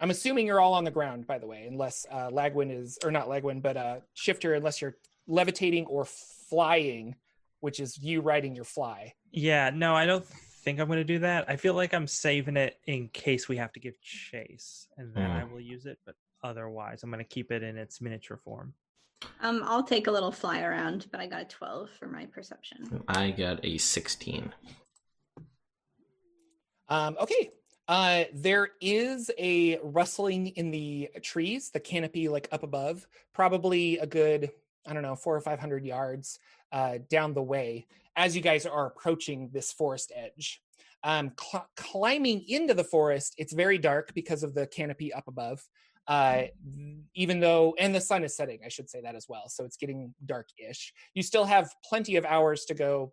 I'm 0.00 0.10
assuming 0.10 0.46
you're 0.46 0.60
all 0.60 0.74
on 0.74 0.84
the 0.84 0.90
ground, 0.90 1.26
by 1.26 1.38
the 1.38 1.46
way, 1.46 1.66
unless 1.68 2.06
uh, 2.10 2.28
Lagwin 2.30 2.70
is, 2.70 2.98
or 3.02 3.10
not 3.10 3.28
Lagwin, 3.28 3.60
but 3.60 3.76
uh, 3.76 3.96
Shifter, 4.14 4.54
unless 4.54 4.80
you're 4.80 4.96
levitating 5.26 5.86
or 5.86 6.04
flying, 6.04 7.16
which 7.60 7.80
is 7.80 7.98
you 7.98 8.20
riding 8.20 8.54
your 8.54 8.64
fly. 8.64 9.14
Yeah, 9.32 9.70
no, 9.74 9.94
I 9.94 10.06
don't 10.06 10.24
think 10.24 10.78
I'm 10.78 10.86
going 10.86 10.98
to 10.98 11.04
do 11.04 11.18
that. 11.20 11.46
I 11.48 11.56
feel 11.56 11.74
like 11.74 11.94
I'm 11.94 12.06
saving 12.06 12.56
it 12.56 12.78
in 12.86 13.08
case 13.08 13.48
we 13.48 13.56
have 13.56 13.72
to 13.72 13.80
give 13.80 14.00
chase, 14.00 14.86
and 14.96 15.12
then 15.14 15.30
I 15.30 15.44
will 15.44 15.60
use 15.60 15.84
it. 15.84 15.98
But 16.06 16.14
otherwise, 16.44 17.02
I'm 17.02 17.10
going 17.10 17.24
to 17.24 17.28
keep 17.28 17.50
it 17.50 17.62
in 17.62 17.76
its 17.76 18.00
miniature 18.00 18.36
form. 18.36 18.74
Um, 19.40 19.62
I'll 19.64 19.82
take 19.82 20.06
a 20.06 20.12
little 20.12 20.30
fly 20.30 20.60
around, 20.60 21.06
but 21.10 21.20
I 21.20 21.26
got 21.26 21.42
a 21.42 21.44
12 21.44 21.90
for 21.98 22.06
my 22.06 22.26
perception. 22.26 23.02
I 23.08 23.32
got 23.32 23.64
a 23.64 23.78
16. 23.78 24.54
Um, 26.88 27.16
okay. 27.20 27.50
Uh, 27.86 28.24
there 28.34 28.70
is 28.82 29.30
a 29.38 29.78
rustling 29.82 30.48
in 30.48 30.70
the 30.70 31.08
trees, 31.22 31.70
the 31.70 31.80
canopy 31.80 32.28
like 32.28 32.48
up 32.52 32.62
above, 32.62 33.06
probably 33.32 33.96
a 33.98 34.06
good, 34.06 34.50
I 34.86 34.92
don't 34.92 35.02
know, 35.02 35.16
four 35.16 35.36
or 35.36 35.40
500 35.40 35.84
yards 35.84 36.38
uh, 36.70 36.98
down 37.08 37.32
the 37.32 37.42
way 37.42 37.86
as 38.14 38.36
you 38.36 38.42
guys 38.42 38.66
are 38.66 38.86
approaching 38.86 39.48
this 39.52 39.72
forest 39.72 40.12
edge. 40.14 40.60
Um, 41.02 41.32
cl- 41.40 41.68
climbing 41.76 42.44
into 42.48 42.74
the 42.74 42.84
forest, 42.84 43.34
it's 43.38 43.52
very 43.52 43.78
dark 43.78 44.12
because 44.12 44.42
of 44.42 44.54
the 44.54 44.66
canopy 44.66 45.12
up 45.12 45.28
above. 45.28 45.64
Uh, 46.08 46.44
even 47.14 47.38
though, 47.38 47.74
and 47.78 47.94
the 47.94 48.00
sun 48.00 48.24
is 48.24 48.34
setting, 48.34 48.58
I 48.64 48.68
should 48.68 48.88
say 48.88 49.02
that 49.02 49.14
as 49.14 49.26
well. 49.28 49.44
So 49.48 49.64
it's 49.64 49.76
getting 49.76 50.14
dark 50.24 50.48
ish. 50.58 50.92
You 51.14 51.22
still 51.22 51.44
have 51.44 51.70
plenty 51.84 52.16
of 52.16 52.24
hours 52.24 52.64
to 52.66 52.74
go 52.74 53.12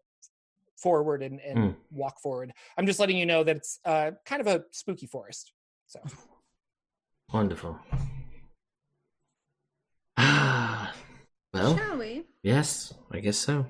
forward 0.77 1.23
and, 1.23 1.39
and 1.41 1.57
Mm. 1.57 1.75
walk 1.91 2.19
forward. 2.21 2.53
I'm 2.77 2.85
just 2.85 2.99
letting 2.99 3.17
you 3.17 3.25
know 3.25 3.43
that 3.43 3.55
it's 3.57 3.79
uh, 3.85 4.11
kind 4.25 4.41
of 4.41 4.47
a 4.47 4.65
spooky 4.71 5.07
forest. 5.07 5.51
So 5.87 5.99
Wonderful. 7.33 7.77
well, 10.17 10.91
Shall 11.53 11.97
we? 11.97 12.23
yes, 12.43 12.93
I 13.11 13.19
guess 13.19 13.37
so. 13.37 13.65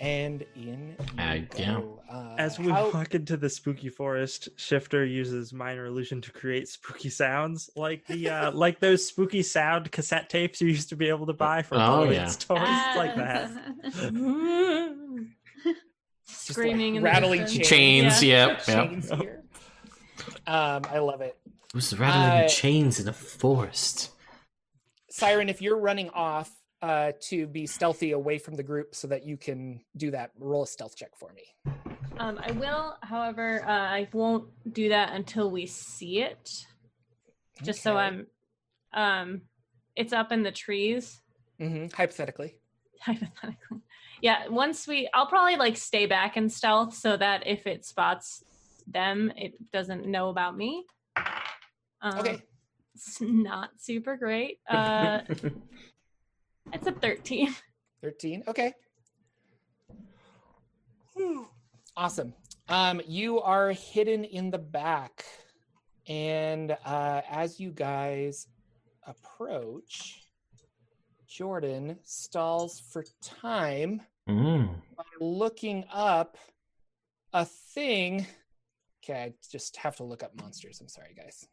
And 0.00 0.44
in 0.56 0.96
you 0.98 1.06
I- 1.18 1.46
yeah. 1.56 1.74
go. 1.74 2.00
Uh, 2.10 2.34
As 2.38 2.58
we 2.58 2.70
how- 2.70 2.90
walk 2.90 3.14
into 3.14 3.36
the 3.36 3.48
spooky 3.48 3.88
forest, 3.88 4.48
Shifter 4.56 5.04
uses 5.04 5.52
minor 5.52 5.86
illusion 5.86 6.20
to 6.22 6.32
create 6.32 6.68
spooky 6.68 7.08
sounds, 7.10 7.70
like 7.76 8.06
the 8.06 8.28
uh, 8.28 8.50
like 8.54 8.80
those 8.80 9.06
spooky 9.06 9.42
sound 9.42 9.90
cassette 9.92 10.28
tapes 10.28 10.60
you 10.60 10.68
used 10.68 10.88
to 10.90 10.96
be 10.96 11.08
able 11.08 11.26
to 11.26 11.32
buy 11.32 11.62
from 11.62 11.80
Oh, 11.80 12.04
toys 12.06 12.14
yeah. 12.16 12.26
stores, 12.26 12.60
like 12.96 13.14
that. 13.16 13.50
just, 13.84 14.12
like, 14.12 15.74
Screaming 16.26 16.96
in 16.96 17.02
the 17.02 17.08
rattling 17.08 17.40
distance. 17.42 17.68
Chains, 17.68 18.22
Yeah. 18.22 18.46
yep, 18.48 18.62
yep. 18.68 18.88
chains 18.90 19.10
here. 19.10 19.42
Um, 20.46 20.82
I 20.90 20.98
love 20.98 21.20
it. 21.20 21.36
It 21.46 21.74
was 21.74 21.98
rattling 21.98 22.44
Uh, 22.44 22.48
chains 22.48 23.00
in 23.00 23.08
a 23.08 23.12
forest. 23.12 24.10
Siren, 25.10 25.48
if 25.48 25.62
you're 25.62 25.78
running 25.78 26.10
off 26.10 26.50
uh, 26.84 27.12
to 27.18 27.46
be 27.46 27.66
stealthy 27.66 28.12
away 28.12 28.36
from 28.36 28.56
the 28.56 28.62
group 28.62 28.94
so 28.94 29.08
that 29.08 29.24
you 29.24 29.38
can 29.38 29.80
do 29.96 30.10
that, 30.10 30.32
roll 30.38 30.64
a 30.64 30.66
stealth 30.66 30.94
check 30.94 31.16
for 31.16 31.32
me. 31.32 31.42
Um, 32.18 32.38
I 32.38 32.50
will, 32.52 32.96
however, 33.02 33.64
uh, 33.66 33.70
I 33.72 34.06
won't 34.12 34.50
do 34.70 34.90
that 34.90 35.14
until 35.14 35.50
we 35.50 35.64
see 35.64 36.20
it. 36.20 36.50
Just 37.62 37.82
so 37.82 37.96
I'm, 37.96 38.26
um, 38.92 39.42
it's 39.96 40.12
up 40.12 40.30
in 40.30 40.42
the 40.42 40.52
trees. 40.52 41.22
Mhm, 41.58 41.90
Hypothetically. 41.90 42.58
hypothetically. 43.00 43.80
Yeah, 44.20 44.48
once 44.48 44.86
we, 44.86 45.08
I'll 45.14 45.26
probably 45.26 45.56
like 45.56 45.78
stay 45.78 46.04
back 46.04 46.36
in 46.36 46.50
stealth 46.50 46.94
so 46.94 47.16
that 47.16 47.46
if 47.46 47.66
it 47.66 47.86
spots 47.86 48.44
them, 48.86 49.32
it 49.36 49.54
doesn't 49.72 50.06
know 50.06 50.28
about 50.28 50.54
me. 50.54 50.84
Um, 52.02 52.18
Okay. 52.18 52.42
It's 52.94 53.20
not 53.22 53.70
super 53.78 54.16
great. 54.16 54.58
Uh, 54.68 55.20
it's 56.72 56.86
a 56.86 56.92
13. 56.92 57.54
13. 58.02 58.44
Okay. 58.48 58.72
Awesome. 61.96 62.34
Um, 62.68 63.00
you 63.06 63.40
are 63.40 63.70
hidden 63.72 64.24
in 64.24 64.50
the 64.50 64.58
back. 64.58 65.24
And 66.08 66.76
uh, 66.84 67.22
as 67.30 67.60
you 67.60 67.70
guys 67.70 68.48
approach, 69.06 70.22
Jordan 71.26 71.98
stalls 72.04 72.80
for 72.92 73.04
time 73.22 74.02
Mm. 74.28 74.80
by 74.96 75.04
looking 75.20 75.84
up 75.92 76.38
a 77.34 77.44
thing. 77.44 78.26
Okay, 79.04 79.22
I 79.22 79.34
just 79.52 79.76
have 79.76 79.96
to 79.96 80.02
look 80.04 80.22
up 80.22 80.32
monsters. 80.40 80.80
I'm 80.80 80.88
sorry, 80.88 81.12
guys. 81.14 81.46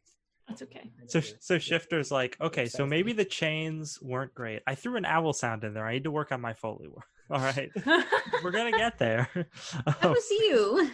That's 0.52 0.62
okay. 0.64 0.92
So 1.08 1.22
so 1.40 1.58
Shifter's 1.58 2.12
like, 2.12 2.38
okay, 2.42 2.68
so 2.68 2.86
maybe 2.86 3.14
the 3.14 3.26
chains 3.26 4.00
weren't 4.02 4.34
great. 4.34 4.62
I 4.68 4.76
threw 4.76 4.96
an 4.98 5.06
owl 5.06 5.34
sound 5.34 5.64
in 5.64 5.74
there. 5.74 5.86
I 5.86 5.94
need 5.94 6.04
to 6.04 6.12
work 6.12 6.32
on 6.32 6.42
my 6.42 6.54
foley 6.54 6.88
work. 6.88 7.06
All 7.32 7.40
right, 7.40 7.72
we're 8.44 8.52
gonna 8.52 8.72
get 8.72 8.98
there. 8.98 9.30
That 9.86 10.04
was 10.10 10.30
you. 10.30 10.90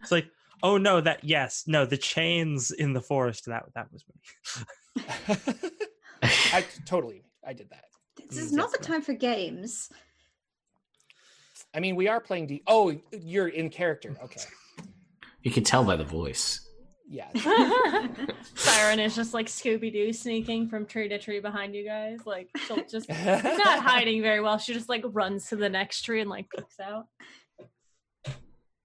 it's 0.00 0.10
like, 0.10 0.26
oh 0.62 0.78
no, 0.78 1.00
that 1.02 1.24
yes, 1.24 1.64
no, 1.66 1.84
the 1.84 1.98
chains 1.98 2.70
in 2.70 2.94
the 2.94 3.02
forest. 3.02 3.46
That 3.46 3.64
that 3.74 3.92
was 3.92 4.04
me. 4.08 5.36
I 6.52 6.64
totally 6.86 7.22
I 7.46 7.52
did 7.52 7.68
that. 7.70 7.84
This 8.30 8.38
Mm, 8.38 8.46
is 8.46 8.52
not 8.52 8.70
the 8.72 8.78
yes, 8.80 8.86
time 8.86 9.02
for 9.02 9.12
games. 9.12 9.90
I 11.74 11.80
mean, 11.80 11.96
we 11.96 12.08
are 12.08 12.20
playing 12.20 12.46
D. 12.46 12.62
Oh, 12.66 12.94
you're 13.12 13.48
in 13.48 13.68
character. 13.70 14.16
Okay. 14.24 14.40
You 15.42 15.50
can 15.50 15.64
tell 15.64 15.84
by 15.84 15.96
the 15.96 16.04
voice. 16.04 16.60
Yeah. 17.08 17.28
Siren 18.54 19.00
is 19.00 19.14
just 19.14 19.34
like 19.34 19.46
Scooby 19.46 19.92
Doo 19.92 20.12
sneaking 20.12 20.68
from 20.68 20.86
tree 20.86 21.08
to 21.08 21.18
tree 21.18 21.40
behind 21.40 21.74
you 21.74 21.84
guys. 21.84 22.20
Like 22.24 22.48
she'll 22.66 22.84
just 22.90 23.08
not 23.08 23.80
hiding 23.80 24.22
very 24.22 24.40
well. 24.40 24.58
She 24.58 24.72
just 24.72 24.88
like 24.88 25.04
runs 25.06 25.48
to 25.48 25.56
the 25.56 25.68
next 25.68 26.02
tree 26.02 26.20
and 26.20 26.30
like 26.30 26.48
peeks 26.50 26.80
out. 26.80 27.06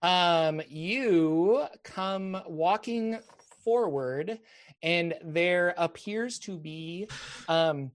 Um, 0.01 0.61
you 0.67 1.65
come 1.83 2.41
walking 2.47 3.19
forward, 3.63 4.39
and 4.83 5.15
there 5.23 5.73
appears 5.77 6.39
to 6.39 6.57
be 6.57 7.07
um 7.47 7.91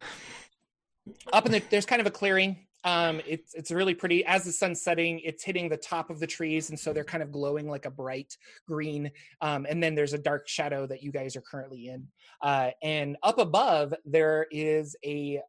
up 1.32 1.46
in 1.46 1.52
the 1.52 1.62
there's 1.70 1.86
kind 1.86 2.00
of 2.00 2.06
a 2.06 2.10
clearing. 2.10 2.66
Um, 2.84 3.20
it's 3.26 3.54
it's 3.54 3.70
really 3.70 3.94
pretty. 3.94 4.24
As 4.24 4.44
the 4.44 4.52
sun's 4.52 4.82
setting, 4.82 5.20
it's 5.20 5.44
hitting 5.44 5.68
the 5.68 5.76
top 5.76 6.10
of 6.10 6.20
the 6.20 6.26
trees, 6.26 6.70
and 6.70 6.78
so 6.78 6.92
they're 6.92 7.04
kind 7.04 7.22
of 7.22 7.30
glowing 7.30 7.68
like 7.68 7.86
a 7.86 7.90
bright 7.90 8.36
green. 8.66 9.10
Um, 9.40 9.66
and 9.68 9.82
then 9.82 9.94
there's 9.94 10.12
a 10.12 10.18
dark 10.18 10.48
shadow 10.48 10.86
that 10.86 11.02
you 11.02 11.12
guys 11.12 11.36
are 11.36 11.42
currently 11.42 11.88
in. 11.88 12.08
Uh, 12.40 12.70
and 12.82 13.16
up 13.22 13.38
above 13.38 13.94
there 14.04 14.46
is 14.50 14.96
a 15.04 15.40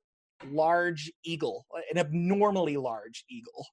large 0.51 1.11
eagle, 1.23 1.65
an 1.91 1.97
abnormally 1.97 2.77
large 2.77 3.25
eagle 3.29 3.65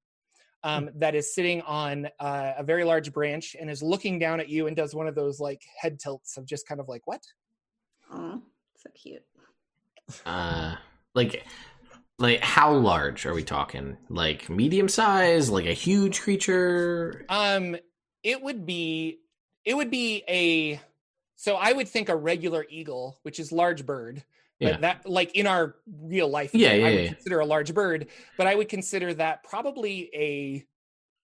um, 0.62 0.90
that 0.96 1.14
is 1.14 1.34
sitting 1.34 1.60
on 1.62 2.08
uh, 2.18 2.52
a 2.58 2.62
very 2.62 2.84
large 2.84 3.12
branch 3.12 3.56
and 3.58 3.70
is 3.70 3.82
looking 3.82 4.18
down 4.18 4.40
at 4.40 4.48
you 4.48 4.66
and 4.66 4.76
does 4.76 4.94
one 4.94 5.06
of 5.06 5.14
those 5.14 5.40
like 5.40 5.62
head 5.78 5.98
tilts 5.98 6.36
of 6.36 6.46
just 6.46 6.66
kind 6.66 6.80
of 6.80 6.88
like 6.88 7.06
what 7.06 7.20
Oh, 8.12 8.42
so 8.76 8.90
cute. 8.94 9.22
Uh, 10.26 10.74
like, 11.14 11.44
like 12.20 12.40
how 12.40 12.72
large 12.72 13.26
are 13.26 13.34
we 13.34 13.42
talking? 13.42 13.96
Like 14.08 14.48
medium 14.48 14.88
size? 14.88 15.50
Like 15.50 15.66
a 15.66 15.72
huge 15.72 16.20
creature? 16.20 17.24
um 17.28 17.76
it 18.22 18.40
would 18.42 18.66
be 18.66 19.18
it 19.64 19.74
would 19.74 19.90
be 19.90 20.22
a 20.28 20.78
so 21.36 21.56
i 21.56 21.72
would 21.72 21.88
think 21.88 22.08
a 22.10 22.16
regular 22.16 22.66
eagle 22.68 23.18
which 23.22 23.40
is 23.40 23.50
large 23.50 23.86
bird 23.86 24.22
but 24.60 24.66
Yeah. 24.72 24.76
that 24.78 25.08
like 25.08 25.34
in 25.34 25.46
our 25.46 25.76
real 26.02 26.28
life 26.28 26.50
Yeah, 26.54 26.68
i 26.70 26.74
yeah, 26.74 26.84
would 26.84 26.94
yeah. 27.04 27.12
consider 27.14 27.40
a 27.40 27.46
large 27.46 27.72
bird 27.72 28.08
but 28.36 28.46
i 28.46 28.54
would 28.54 28.68
consider 28.68 29.14
that 29.14 29.42
probably 29.44 30.10
a 30.14 30.66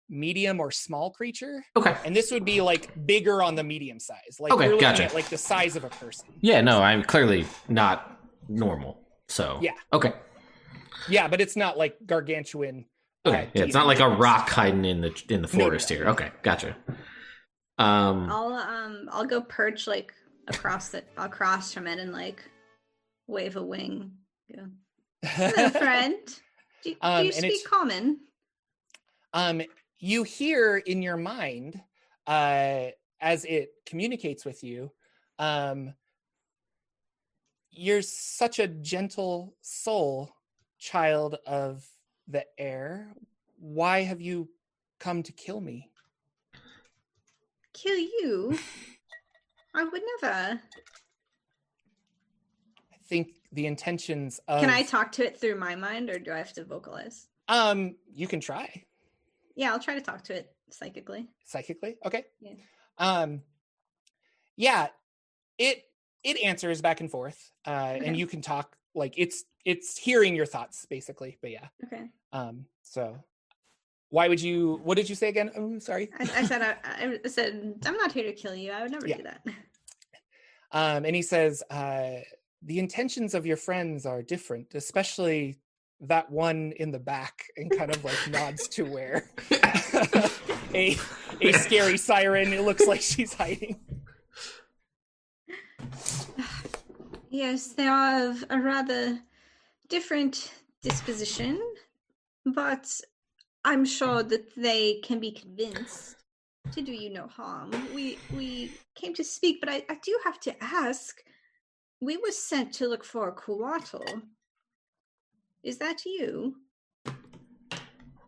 medium 0.09 0.59
or 0.59 0.71
small 0.71 1.11
creature 1.11 1.63
Okay. 1.77 1.95
and 2.05 2.13
this 2.13 2.31
would 2.31 2.43
be 2.43 2.59
like 2.59 2.89
bigger 3.05 3.41
on 3.41 3.55
the 3.55 3.63
medium 3.63 3.97
size 3.99 4.37
like 4.41 4.51
Okay, 4.51 4.77
gotcha. 4.77 5.05
at 5.05 5.13
like 5.13 5.29
the 5.29 5.37
size 5.37 5.77
of 5.77 5.85
a 5.85 5.89
person 5.89 6.25
Yeah. 6.41 6.59
No, 6.59 6.81
I'm 6.81 7.01
clearly 7.03 7.45
not 7.69 8.19
normal. 8.49 8.99
So 9.29 9.59
Yeah. 9.61 9.71
Okay. 9.93 10.11
Yeah 11.07 11.27
but 11.27 11.41
it's 11.41 11.55
not 11.55 11.77
like 11.77 11.97
gargantuan 12.05 12.85
uh, 13.25 13.29
Okay. 13.29 13.49
Yeah, 13.53 13.63
it's 13.63 13.73
not 13.73 13.87
like 13.87 14.01
a 14.01 14.09
rock 14.09 14.49
hiding 14.49 14.83
in 14.83 14.99
the 14.99 15.07
in 15.29 15.41
the 15.41 15.47
No, 15.53 15.59
no, 15.59 15.65
forest 15.65 15.89
no. 15.89 15.95
here. 15.95 16.07
Okay, 16.09 16.29
gotcha. 16.41 16.75
Um. 17.77 18.29
I'll 18.29 18.51
um 18.53 19.07
I'll 19.13 19.23
go 19.25 19.39
perch 19.39 19.87
like 19.87 20.13
across 20.49 20.89
the 20.89 21.05
across 21.15 21.73
from 21.73 21.87
it 21.87 21.99
and 21.99 22.11
like 22.11 22.43
wave 23.27 23.55
a 23.55 23.63
wing. 23.63 24.11
Yeah. 24.49 24.65
Hello, 25.23 25.69
friend. 25.85 26.17
Do, 26.83 26.91
do 26.91 26.97
Um, 26.99 27.25
you 27.27 27.31
speak 27.31 27.63
common? 27.65 28.19
um, 29.31 29.61
you 29.99 30.23
hear 30.23 30.75
in 30.77 31.01
your 31.01 31.15
mind 31.15 31.81
uh, 32.27 32.87
as 33.21 33.45
it 33.45 33.69
communicates 33.85 34.43
with 34.43 34.65
you 34.65 34.91
um, 35.39 35.93
you're 37.71 38.01
such 38.01 38.59
a 38.59 38.67
gentle 38.67 39.55
soul, 39.61 40.29
child 40.93 41.37
of 41.47 41.87
the 42.27 42.45
air. 42.57 43.07
Why 43.57 44.01
have 44.01 44.19
you 44.19 44.49
come 44.99 45.23
to 45.23 45.31
kill 45.31 45.61
me? 45.61 45.89
Kill 47.73 47.97
you? 47.97 48.59
I 49.75 49.83
would 49.85 50.01
never. 50.21 50.59
I 52.91 52.97
think 53.07 53.29
the 53.53 53.65
intentions 53.65 54.39
of 54.47 54.59
Can 54.59 54.69
I 54.69 54.83
talk 54.83 55.13
to 55.13 55.25
it 55.25 55.39
through 55.39 55.55
my 55.55 55.75
mind 55.75 56.09
or 56.09 56.19
do 56.19 56.31
I 56.31 56.37
have 56.37 56.53
to 56.53 56.65
vocalize? 56.65 57.27
um 57.49 57.95
you 58.13 58.25
can 58.27 58.39
try 58.39 58.85
Yeah, 59.55 59.71
I'll 59.73 59.79
try 59.79 59.95
to 59.95 60.01
talk 60.01 60.23
to 60.25 60.33
it 60.33 60.49
psychically. 60.71 61.27
psychically. 61.45 61.97
Okay. 62.05 62.23
Yeah. 62.39 62.53
Um 62.97 63.41
yeah, 64.55 64.87
it 65.57 65.83
it 66.23 66.39
answers 66.41 66.81
back 66.81 67.01
and 67.01 67.09
forth. 67.11 67.51
Uh 67.65 67.93
Okay. 67.95 68.05
and 68.05 68.15
you 68.17 68.27
can 68.27 68.41
talk 68.41 68.77
like 68.95 69.13
it's 69.17 69.43
it's 69.65 69.97
hearing 69.97 70.35
your 70.35 70.45
thoughts 70.45 70.85
basically. 70.85 71.37
But 71.41 71.51
yeah. 71.51 71.67
Okay. 71.85 72.09
Um 72.31 72.65
so 72.81 73.17
why 74.09 74.27
would 74.27 74.41
you 74.41 74.79
what 74.83 74.95
did 74.97 75.09
you 75.09 75.15
say 75.15 75.29
again? 75.29 75.51
Oh, 75.57 75.79
sorry. 75.79 76.09
I, 76.19 76.23
I 76.37 76.43
said 76.45 76.61
I, 76.61 76.75
I 77.25 77.27
said 77.27 77.75
I'm 77.85 77.97
not 77.97 78.11
here 78.11 78.23
to 78.25 78.33
kill 78.33 78.55
you. 78.55 78.71
I 78.71 78.83
would 78.83 78.91
never 78.91 79.07
Yeah. 79.07 79.17
do 79.17 79.23
that. 79.23 79.41
Um, 80.75 81.05
and 81.05 81.15
he 81.15 81.21
says, 81.21 81.61
uh, 81.69 82.13
the 82.63 82.79
intentions 82.79 83.35
of 83.35 83.45
your 83.45 83.57
friends 83.57 84.07
are 84.07 84.23
different, 84.23 84.73
especially 84.73 85.59
that 86.01 86.31
one 86.31 86.73
in 86.77 86.89
the 86.89 86.97
back, 86.97 87.43
and 87.57 87.69
kind 87.69 87.95
of 87.95 88.03
like 88.03 88.17
nods 88.31 88.67
to 88.69 88.83
where 88.83 89.29
a 90.73 90.97
a 91.41 91.51
scary 91.51 91.95
siren. 91.97 92.51
It 92.53 92.63
looks 92.63 92.87
like 92.87 93.01
she's 93.01 93.35
hiding. 93.35 93.79
Yes, 97.29 97.67
they 97.67 97.87
are 97.87 98.29
of 98.29 98.43
a 98.49 98.59
rather 98.59 99.19
different 99.93 100.51
disposition, 100.81 101.61
but 102.47 102.89
I'm 103.63 103.85
sure 103.85 104.23
that 104.23 104.55
they 104.55 104.95
can 105.03 105.19
be 105.19 105.29
convinced 105.29 106.15
to 106.71 106.81
do 106.81 106.91
you 106.91 107.11
no 107.11 107.27
harm. 107.27 107.69
We 107.93 108.17
we 108.35 108.71
came 108.95 109.13
to 109.13 109.23
speak, 109.23 109.59
but 109.59 109.69
I, 109.69 109.85
I 109.87 109.99
do 110.03 110.17
have 110.23 110.39
to 110.41 110.63
ask. 110.63 111.23
We 112.01 112.17
were 112.17 112.31
sent 112.31 112.73
to 112.73 112.87
look 112.87 113.03
for 113.03 113.29
a. 113.29 114.23
Is 115.61 115.77
that 115.77 116.05
you? 116.05 116.55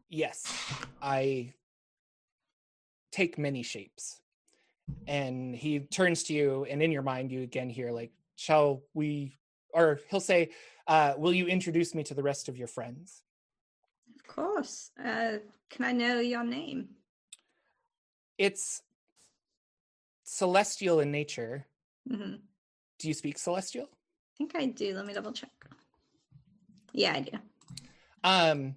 Yes, 0.08 0.46
I 1.02 1.54
take 3.12 3.40
many 3.40 3.64
shapes. 3.64 4.22
And 5.08 5.56
he 5.56 5.80
turns 5.80 6.22
to 6.26 6.34
you, 6.34 6.68
and 6.70 6.84
in 6.84 6.92
your 6.92 7.02
mind, 7.02 7.32
you 7.32 7.42
again 7.42 7.70
hear 7.72 7.92
like, 7.92 8.12
"Shall 8.36 8.84
we?" 8.94 9.40
Or 9.76 10.00
he'll 10.10 10.20
say, 10.22 10.50
uh, 10.88 11.14
"Will 11.18 11.34
you 11.34 11.48
introduce 11.48 11.94
me 11.94 12.04
to 12.04 12.14
the 12.16 12.24
rest 12.24 12.48
of 12.50 12.58
your 12.58 12.68
friends?" 12.68 13.22
Of 14.16 14.26
course. 14.36 14.90
Uh, 14.98 15.40
can 15.70 15.86
I 15.86 15.92
know 15.92 16.20
your 16.20 16.44
name? 16.44 16.90
It's 18.38 18.82
celestial 20.24 21.00
in 21.02 21.12
nature. 21.12 21.66
hmm 22.10 22.36
Do 23.00 23.08
you 23.08 23.14
speak 23.14 23.38
celestial? 23.38 23.86
I 23.86 24.38
think 24.38 24.56
I 24.56 24.66
do. 24.68 24.94
Let 24.96 25.06
me 25.06 25.14
double 25.14 25.32
check. 25.34 25.52
Yeah, 26.94 27.14
I 27.14 27.22
do. 27.22 27.38
um 28.24 28.76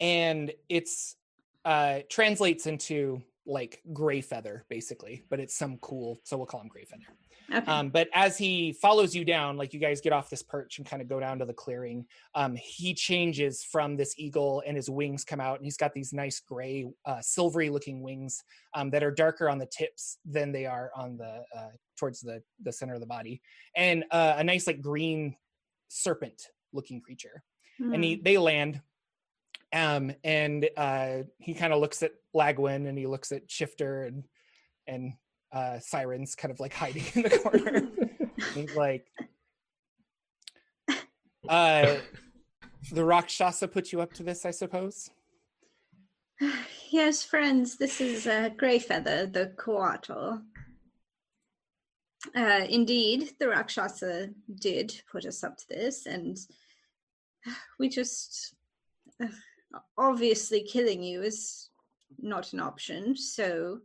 and 0.00 0.52
it's 0.68 1.16
uh 1.64 2.00
translates 2.08 2.66
into 2.66 3.22
like 3.46 3.80
gray 3.92 4.20
feather 4.20 4.64
basically 4.68 5.24
but 5.30 5.40
it's 5.40 5.54
some 5.56 5.78
cool 5.78 6.20
so 6.24 6.36
we'll 6.36 6.46
call 6.46 6.60
him 6.60 6.68
gray 6.68 6.84
feather 6.84 7.04
Okay. 7.52 7.70
um 7.70 7.90
but 7.90 8.08
as 8.14 8.38
he 8.38 8.72
follows 8.72 9.14
you 9.14 9.24
down 9.24 9.56
like 9.56 9.72
you 9.74 9.80
guys 9.80 10.00
get 10.00 10.12
off 10.12 10.30
this 10.30 10.42
perch 10.42 10.78
and 10.78 10.86
kind 10.86 11.02
of 11.02 11.08
go 11.08 11.18
down 11.18 11.38
to 11.38 11.44
the 11.44 11.52
clearing 11.52 12.06
um 12.34 12.54
he 12.56 12.94
changes 12.94 13.64
from 13.64 13.96
this 13.96 14.14
eagle 14.18 14.62
and 14.66 14.76
his 14.76 14.88
wings 14.88 15.24
come 15.24 15.40
out 15.40 15.56
and 15.56 15.64
he's 15.64 15.76
got 15.76 15.92
these 15.92 16.12
nice 16.12 16.40
gray 16.40 16.86
uh 17.06 17.20
silvery 17.20 17.68
looking 17.70 18.02
wings 18.02 18.44
um 18.74 18.90
that 18.90 19.02
are 19.02 19.10
darker 19.10 19.48
on 19.48 19.58
the 19.58 19.66
tips 19.66 20.18
than 20.24 20.52
they 20.52 20.64
are 20.66 20.90
on 20.94 21.16
the 21.16 21.42
uh 21.56 21.70
towards 21.98 22.20
the 22.20 22.42
the 22.62 22.72
center 22.72 22.94
of 22.94 23.00
the 23.00 23.06
body 23.06 23.40
and 23.74 24.04
uh, 24.10 24.34
a 24.36 24.44
nice 24.44 24.66
like 24.66 24.80
green 24.80 25.34
serpent 25.88 26.48
looking 26.72 27.00
creature 27.00 27.42
and 27.78 28.04
he 28.04 28.14
Hmm. 28.16 28.22
they 28.22 28.38
land 28.38 28.80
um 29.72 30.12
and 30.24 30.68
uh 30.76 31.18
he 31.38 31.54
kind 31.54 31.72
of 31.72 31.80
looks 31.80 32.02
at 32.02 32.12
lagwin 32.34 32.88
and 32.88 32.98
he 32.98 33.06
looks 33.06 33.32
at 33.32 33.50
shifter 33.50 34.04
and 34.04 34.24
and 34.86 35.12
uh 35.52 35.78
sirens 35.78 36.34
kind 36.34 36.52
of 36.52 36.60
like 36.60 36.72
hiding 36.72 37.04
in 37.14 37.22
the 37.22 37.38
corner 37.38 37.88
he's 38.54 38.74
like 38.76 39.06
uh 41.48 41.96
the 42.92 43.04
rakshasa 43.04 43.66
put 43.68 43.92
you 43.92 44.00
up 44.00 44.12
to 44.12 44.22
this 44.22 44.44
i 44.44 44.50
suppose 44.50 45.10
yes, 46.90 47.22
friends, 47.22 47.76
this 47.76 48.00
is 48.00 48.26
uh, 48.26 48.50
Greyfeather, 48.56 49.32
the 49.32 49.52
Coatl. 49.56 50.42
Uh, 52.36 52.66
indeed, 52.68 53.32
the 53.38 53.48
Rakshasa 53.48 54.30
did 54.54 55.00
put 55.10 55.24
us 55.24 55.42
up 55.42 55.56
to 55.58 55.68
this, 55.68 56.06
and 56.06 56.38
we 57.78 57.88
just. 57.88 58.54
Uh, 59.22 59.28
obviously, 59.96 60.62
killing 60.62 61.02
you 61.02 61.22
is 61.22 61.68
not 62.18 62.52
an 62.52 62.60
option, 62.60 63.16
so 63.16 63.80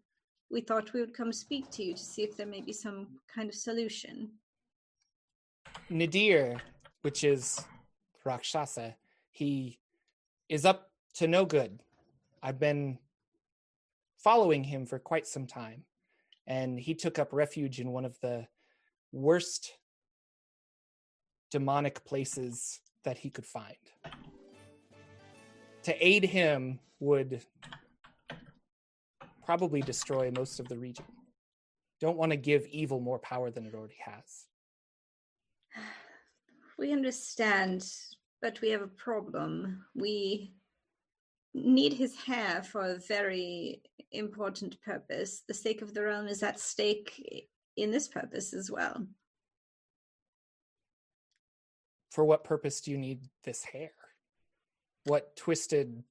we 0.55 0.61
thought 0.61 0.93
we 0.93 1.01
would 1.01 1.13
come 1.13 1.33
speak 1.33 1.69
to 1.69 1.83
you 1.83 1.93
to 1.93 2.01
see 2.01 2.23
if 2.23 2.37
there 2.37 2.47
may 2.47 2.61
be 2.61 2.71
some 2.71 3.07
kind 3.27 3.49
of 3.49 3.55
solution. 3.55 4.29
nadir 5.89 6.55
which 7.01 7.25
is 7.25 7.59
rakshasa 8.23 8.95
he 9.31 9.77
is 10.47 10.63
up 10.63 10.91
to 11.13 11.27
no 11.27 11.43
good 11.43 11.81
i've 12.41 12.57
been 12.57 12.97
following 14.17 14.63
him 14.63 14.85
for 14.85 14.97
quite 14.97 15.27
some 15.27 15.45
time 15.45 15.83
and 16.47 16.79
he 16.79 16.95
took 16.95 17.19
up 17.19 17.33
refuge 17.33 17.81
in 17.81 17.91
one 17.91 18.05
of 18.05 18.17
the 18.21 18.47
worst 19.11 19.73
demonic 21.51 22.05
places 22.05 22.79
that 23.03 23.17
he 23.17 23.29
could 23.29 23.45
find 23.45 23.83
to 25.83 25.93
aid 25.99 26.23
him 26.23 26.79
would 27.01 27.41
probably 29.45 29.81
destroy 29.81 30.31
most 30.31 30.59
of 30.59 30.67
the 30.67 30.77
region 30.77 31.05
don't 32.01 32.17
want 32.17 32.31
to 32.31 32.37
give 32.37 32.65
evil 32.67 32.99
more 32.99 33.19
power 33.19 33.49
than 33.51 33.65
it 33.65 33.73
already 33.73 33.97
has 34.03 34.45
We 36.77 36.91
understand, 36.91 37.87
but 38.41 38.59
we 38.59 38.69
have 38.71 38.81
a 38.81 38.87
problem. 38.87 39.85
We 39.95 40.51
need 41.53 41.93
his 41.93 42.13
hair 42.17 42.63
for 42.63 42.81
a 42.81 42.99
very 42.99 43.81
important 44.11 44.75
purpose. 44.81 45.43
The 45.47 45.53
sake 45.53 45.81
of 45.81 45.93
the 45.93 46.03
realm 46.03 46.27
is 46.27 46.43
at 46.43 46.59
stake 46.59 47.47
in 47.77 47.91
this 47.91 48.09
purpose 48.09 48.53
as 48.53 48.69
well. 48.69 49.07
for 52.15 52.23
what 52.23 52.45
purpose 52.45 52.79
do 52.79 52.91
you 52.91 52.97
need 52.97 53.19
this 53.43 53.61
hair? 53.65 53.91
What 55.03 55.35
twisted 55.35 56.01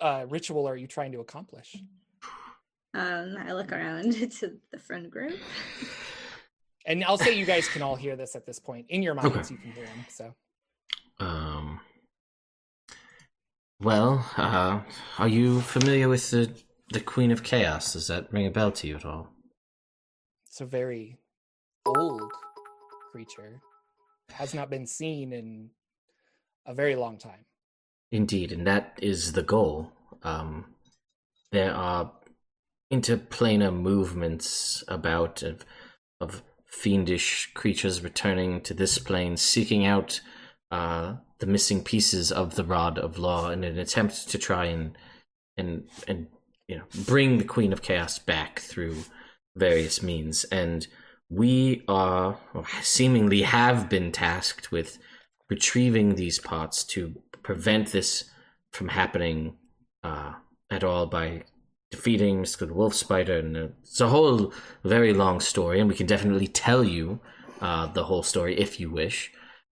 uh, 0.00 0.26
ritual 0.28 0.68
are 0.68 0.76
you 0.76 0.86
trying 0.86 1.12
to 1.12 1.20
accomplish? 1.20 1.76
Um, 2.94 3.36
I 3.38 3.52
look 3.52 3.72
around 3.72 4.12
to 4.40 4.58
the 4.72 4.78
friend 4.78 5.10
group. 5.10 5.38
And 6.86 7.04
I'll 7.04 7.18
say 7.18 7.36
you 7.36 7.44
guys 7.44 7.68
can 7.68 7.82
all 7.82 7.96
hear 7.96 8.16
this 8.16 8.36
at 8.36 8.46
this 8.46 8.58
point. 8.58 8.86
In 8.88 9.02
your 9.02 9.14
minds, 9.14 9.50
you 9.50 9.58
can 9.58 9.72
hear 9.72 9.86
him. 9.86 10.06
So 10.08 10.34
Um. 11.18 11.80
Well, 13.78 14.24
uh, 14.38 14.80
are 15.18 15.28
you 15.28 15.60
familiar 15.60 16.08
with 16.08 16.30
the 16.30 16.50
the 16.92 17.00
Queen 17.00 17.30
of 17.30 17.42
Chaos? 17.42 17.92
Does 17.92 18.06
that 18.06 18.32
ring 18.32 18.46
a 18.46 18.50
bell 18.50 18.70
to 18.72 18.86
you 18.86 18.96
at 18.96 19.04
all? 19.04 19.28
it's 20.56 20.62
a 20.62 20.64
very 20.64 21.18
old 21.84 22.32
creature. 23.12 23.60
Has 24.30 24.54
not 24.54 24.70
been 24.70 24.86
seen 24.86 25.34
in 25.34 25.68
a 26.64 26.72
very 26.72 26.96
long 26.96 27.18
time. 27.18 27.44
Indeed, 28.12 28.52
and 28.52 28.66
that 28.66 28.98
is 29.02 29.32
the 29.32 29.42
goal. 29.42 29.92
Um, 30.22 30.74
there 31.52 31.74
are 31.74 32.12
interplanar 32.92 33.74
movements 33.74 34.84
about 34.88 35.42
of, 35.42 35.64
of 36.20 36.42
fiendish 36.66 37.52
creatures 37.54 38.02
returning 38.02 38.60
to 38.62 38.74
this 38.74 38.98
plane, 38.98 39.36
seeking 39.36 39.84
out 39.86 40.20
uh, 40.70 41.14
the 41.38 41.46
missing 41.46 41.82
pieces 41.82 42.30
of 42.30 42.54
the 42.54 42.64
rod 42.64 42.98
of 42.98 43.18
law 43.18 43.50
in 43.50 43.64
an 43.64 43.78
attempt 43.78 44.28
to 44.28 44.38
try 44.38 44.66
and 44.66 44.96
and 45.56 45.88
and 46.06 46.28
you 46.68 46.76
know 46.76 46.84
bring 47.06 47.38
the 47.38 47.44
Queen 47.44 47.72
of 47.72 47.82
Chaos 47.82 48.18
back 48.18 48.60
through 48.60 49.04
various 49.56 50.02
means. 50.02 50.44
And 50.44 50.86
we 51.28 51.82
are 51.88 52.38
seemingly 52.82 53.42
have 53.42 53.88
been 53.88 54.12
tasked 54.12 54.70
with 54.70 54.98
retrieving 55.48 56.14
these 56.14 56.38
parts 56.38 56.84
to 56.84 57.14
prevent 57.46 57.92
this 57.92 58.24
from 58.72 58.88
happening 58.88 59.56
uh, 60.02 60.32
at 60.68 60.82
all 60.82 61.06
by 61.06 61.44
defeating 61.92 62.42
Mr. 62.42 62.68
Wolf 62.68 62.92
Spider. 62.92 63.38
And 63.38 63.56
it's 63.56 64.00
a 64.00 64.08
whole 64.08 64.52
very 64.82 65.14
long 65.14 65.38
story, 65.38 65.78
and 65.78 65.88
we 65.88 65.94
can 65.94 66.08
definitely 66.08 66.48
tell 66.48 66.82
you 66.82 67.20
uh, 67.60 67.86
the 67.86 68.02
whole 68.02 68.24
story 68.24 68.58
if 68.58 68.80
you 68.80 68.90
wish. 68.90 69.30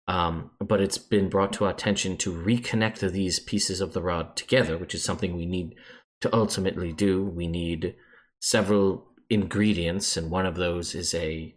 Um, 0.08 0.50
but 0.60 0.82
it's 0.82 0.98
been 0.98 1.30
brought 1.30 1.54
to 1.54 1.66
our 1.66 1.72
attention 1.72 2.18
to 2.18 2.34
reconnect 2.34 3.08
these 3.12 3.40
pieces 3.40 3.82
of 3.82 3.94
the 3.94 4.02
rod 4.02 4.36
together, 4.36 4.76
which 4.76 4.96
is 4.96 5.04
something 5.04 5.38
we 5.38 5.46
need 5.46 5.76
to 6.22 6.36
ultimately 6.36 6.92
do. 6.92 7.24
We 7.24 7.48
need 7.48 7.94
several 8.42 9.06
ingredients, 9.30 10.18
and 10.18 10.32
one 10.32 10.48
of 10.48 10.56
those 10.56 10.96
is 10.96 11.14
a 11.14 11.54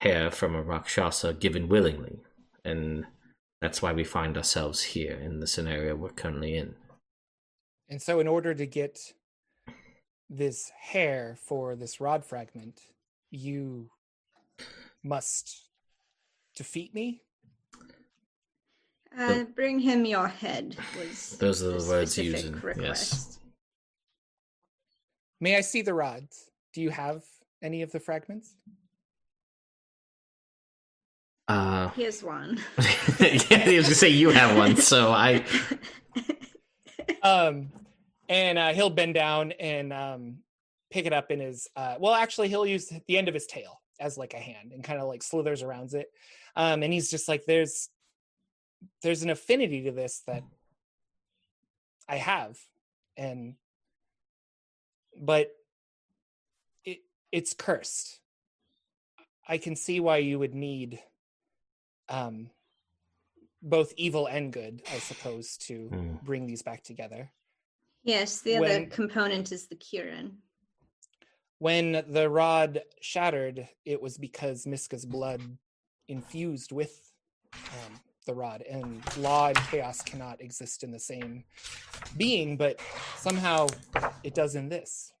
hair 0.00 0.30
from 0.30 0.54
a 0.54 0.62
Rakshasa 0.62 1.34
given 1.34 1.68
willingly. 1.68 2.20
And 2.64 3.04
that's 3.60 3.80
why 3.80 3.92
we 3.92 4.04
find 4.04 4.36
ourselves 4.36 4.82
here 4.82 5.14
in 5.14 5.40
the 5.40 5.46
scenario 5.46 5.96
we're 5.96 6.10
currently 6.10 6.56
in. 6.56 6.74
And 7.88 8.02
so, 8.02 8.20
in 8.20 8.28
order 8.28 8.54
to 8.54 8.66
get 8.66 8.98
this 10.28 10.70
hair 10.78 11.36
for 11.40 11.76
this 11.76 12.00
rod 12.00 12.24
fragment, 12.24 12.80
you 13.30 13.90
must 15.02 15.68
defeat 16.56 16.94
me. 16.94 17.22
Uh, 19.18 19.44
bring 19.54 19.78
him 19.78 20.04
your 20.04 20.28
head 20.28 20.76
was 20.98 21.36
Those 21.40 21.62
are 21.62 21.70
the 21.70 21.88
words 21.88 22.12
specific 22.12 22.44
used 22.44 22.64
in- 22.78 22.82
yes. 22.84 23.38
May 25.40 25.56
I 25.56 25.60
see 25.62 25.80
the 25.80 25.94
rods? 25.94 26.50
Do 26.74 26.82
you 26.82 26.90
have 26.90 27.22
any 27.62 27.80
of 27.82 27.92
the 27.92 28.00
fragments? 28.00 28.56
Uh, 31.48 31.88
Here's 31.90 32.22
one. 32.22 32.58
yeah, 33.20 33.58
he 33.58 33.76
was 33.76 33.86
gonna 33.86 33.94
say 33.94 34.08
you 34.08 34.30
have 34.30 34.56
one, 34.56 34.76
so 34.76 35.12
I. 35.12 35.44
um 37.22 37.70
and 38.28 38.58
uh, 38.58 38.72
he'll 38.72 38.90
bend 38.90 39.14
down 39.14 39.52
and 39.52 39.92
um 39.92 40.38
pick 40.90 41.06
it 41.06 41.12
up 41.12 41.30
in 41.30 41.40
his 41.40 41.68
uh 41.76 41.96
well 41.98 42.14
actually 42.14 42.48
he'll 42.48 42.66
use 42.66 42.92
the 43.06 43.18
end 43.18 43.28
of 43.28 43.34
his 43.34 43.46
tail 43.46 43.80
as 44.00 44.16
like 44.18 44.34
a 44.34 44.38
hand 44.38 44.72
and 44.72 44.84
kind 44.84 45.00
of 45.00 45.08
like 45.08 45.22
slithers 45.22 45.62
around 45.62 45.92
it 45.94 46.08
um 46.54 46.82
and 46.82 46.92
he's 46.92 47.10
just 47.10 47.28
like 47.28 47.44
there's 47.46 47.88
there's 49.02 49.22
an 49.22 49.30
affinity 49.30 49.84
to 49.84 49.92
this 49.92 50.22
that 50.26 50.42
i 52.08 52.16
have 52.16 52.58
and 53.16 53.54
but 55.20 55.50
it 56.84 56.98
it's 57.32 57.52
cursed 57.54 58.20
i 59.48 59.58
can 59.58 59.74
see 59.74 59.98
why 59.98 60.18
you 60.18 60.38
would 60.38 60.54
need 60.54 61.00
um 62.08 62.50
both 63.62 63.92
evil 63.96 64.26
and 64.26 64.52
good 64.52 64.82
i 64.90 64.98
suppose 64.98 65.56
to 65.56 65.88
Hmm. 65.88 66.14
bring 66.22 66.46
these 66.46 66.62
back 66.62 66.82
together 66.82 67.32
yes, 68.04 68.40
the 68.40 68.56
other 68.56 68.86
component 68.86 69.50
is 69.52 69.66
the 69.66 69.76
Kirin. 69.76 70.36
when 71.58 72.04
the 72.08 72.28
rod 72.28 72.82
shattered, 73.00 73.66
it 73.84 74.00
was 74.00 74.18
because 74.18 74.66
Miska's 74.66 75.04
blood 75.06 75.40
infused 76.08 76.70
with 76.70 77.12
um, 77.54 77.98
the 78.26 78.34
rod, 78.34 78.62
and 78.62 79.02
law 79.18 79.48
and 79.48 79.56
chaos 79.56 80.02
cannot 80.02 80.40
exist 80.40 80.84
in 80.84 80.90
the 80.92 80.98
same 81.00 81.44
being, 82.16 82.56
but 82.56 82.80
somehow 83.16 83.66
it 84.22 84.34
does 84.34 84.54
in 84.54 84.68
this. 84.68 85.12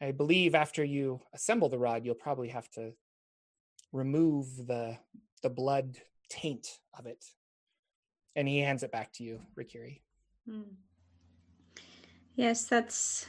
I 0.00 0.12
believe 0.12 0.54
after 0.54 0.82
you 0.82 1.20
assemble 1.34 1.68
the 1.68 1.78
rod, 1.78 2.04
you'll 2.04 2.14
probably 2.14 2.48
have 2.48 2.68
to 2.70 2.94
remove 3.92 4.66
the 4.66 4.98
the 5.42 5.50
blood 5.50 5.98
taint 6.28 6.66
of 6.98 7.06
it. 7.06 7.24
And 8.36 8.46
he 8.46 8.60
hands 8.60 8.82
it 8.82 8.92
back 8.92 9.12
to 9.14 9.24
you, 9.24 9.40
Rikiri. 9.58 10.00
Hmm. 10.48 10.62
Yes, 12.36 12.64
that's 12.64 13.26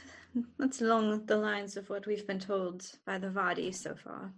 that's 0.58 0.80
along 0.80 1.26
the 1.26 1.36
lines 1.36 1.76
of 1.76 1.90
what 1.90 2.06
we've 2.06 2.26
been 2.26 2.38
told 2.38 2.86
by 3.04 3.18
the 3.18 3.26
Vaati 3.26 3.74
so 3.74 3.96
far. 3.96 4.32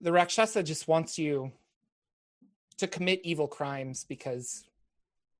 the 0.00 0.12
Rakshasa 0.12 0.62
just 0.62 0.88
wants 0.88 1.18
you 1.18 1.52
to 2.78 2.86
commit 2.86 3.20
evil 3.22 3.46
crimes 3.46 4.04
because 4.08 4.64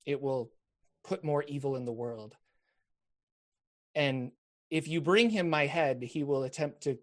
it 0.04 0.20
will 0.20 0.50
put 1.02 1.24
more 1.24 1.42
evil 1.44 1.76
in 1.76 1.87
the 1.87 1.92
world. 1.92 2.37
And 3.94 4.33
if 4.70 4.87
you 4.87 5.00
bring 5.00 5.30
him 5.30 5.48
my 5.48 5.66
head, 5.66 6.02
he 6.02 6.22
will 6.22 6.44
attempt 6.44 6.83
to 6.83 6.98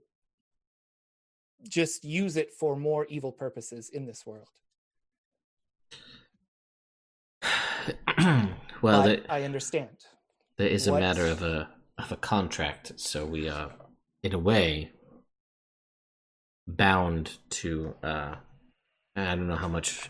just 1.68 2.04
use 2.04 2.38
it 2.38 2.54
for 2.54 2.76
more 2.76 3.06
evil 3.06 3.32
purposes 3.32 3.90
in 3.90 4.06
this 4.06 4.26
world. 4.26 4.50
well, 8.82 9.04
there, 9.04 9.22
I 9.30 9.44
understand. 9.44 10.06
there 10.58 10.68
is 10.68 10.88
a 10.88 11.00
matter 11.00 11.26
of 11.26 11.42
a 11.42 11.70
of 11.98 12.12
a 12.12 12.18
contract, 12.18 12.94
so 12.98 13.26
we 13.26 13.50
are, 13.50 13.72
in 14.24 14.34
a 14.34 14.40
way, 14.40 14.92
bound 16.68 17.38
to. 17.50 17.96
Uh, 18.04 18.36
I 19.16 19.36
don't 19.36 19.48
know 19.48 19.56
how 19.56 19.68
much 19.68 20.10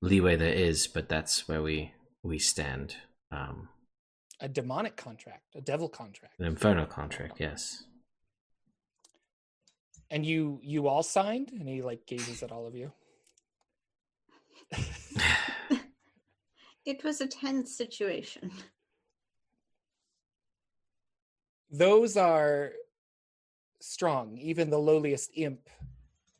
leeway 0.00 0.36
there 0.36 0.52
is, 0.52 0.86
but 0.86 1.08
that's 1.08 1.46
where 1.48 1.62
we 1.62 1.92
we 2.22 2.38
stand. 2.38 2.96
Um, 3.32 3.68
A 4.40 4.48
demonic 4.48 4.96
contract, 4.96 5.54
a 5.54 5.60
devil 5.60 5.88
contract. 5.88 6.38
an 6.38 6.46
infernal 6.46 6.86
contract, 6.86 7.38
yes. 7.40 7.84
And 10.10 10.26
you 10.26 10.58
you 10.62 10.88
all 10.88 11.02
signed? 11.02 11.52
And 11.52 11.68
he 11.68 11.82
like 11.82 12.06
gazes 12.06 12.42
at 12.42 12.52
all 12.52 12.66
of 12.66 12.74
you. 12.74 12.92
It 16.84 17.04
was 17.04 17.20
a 17.20 17.26
tense 17.26 17.76
situation. 17.76 18.50
those 21.70 22.16
are 22.16 22.72
strong. 23.80 24.36
Even 24.38 24.70
the 24.70 24.78
lowliest 24.78 25.30
imp 25.36 25.68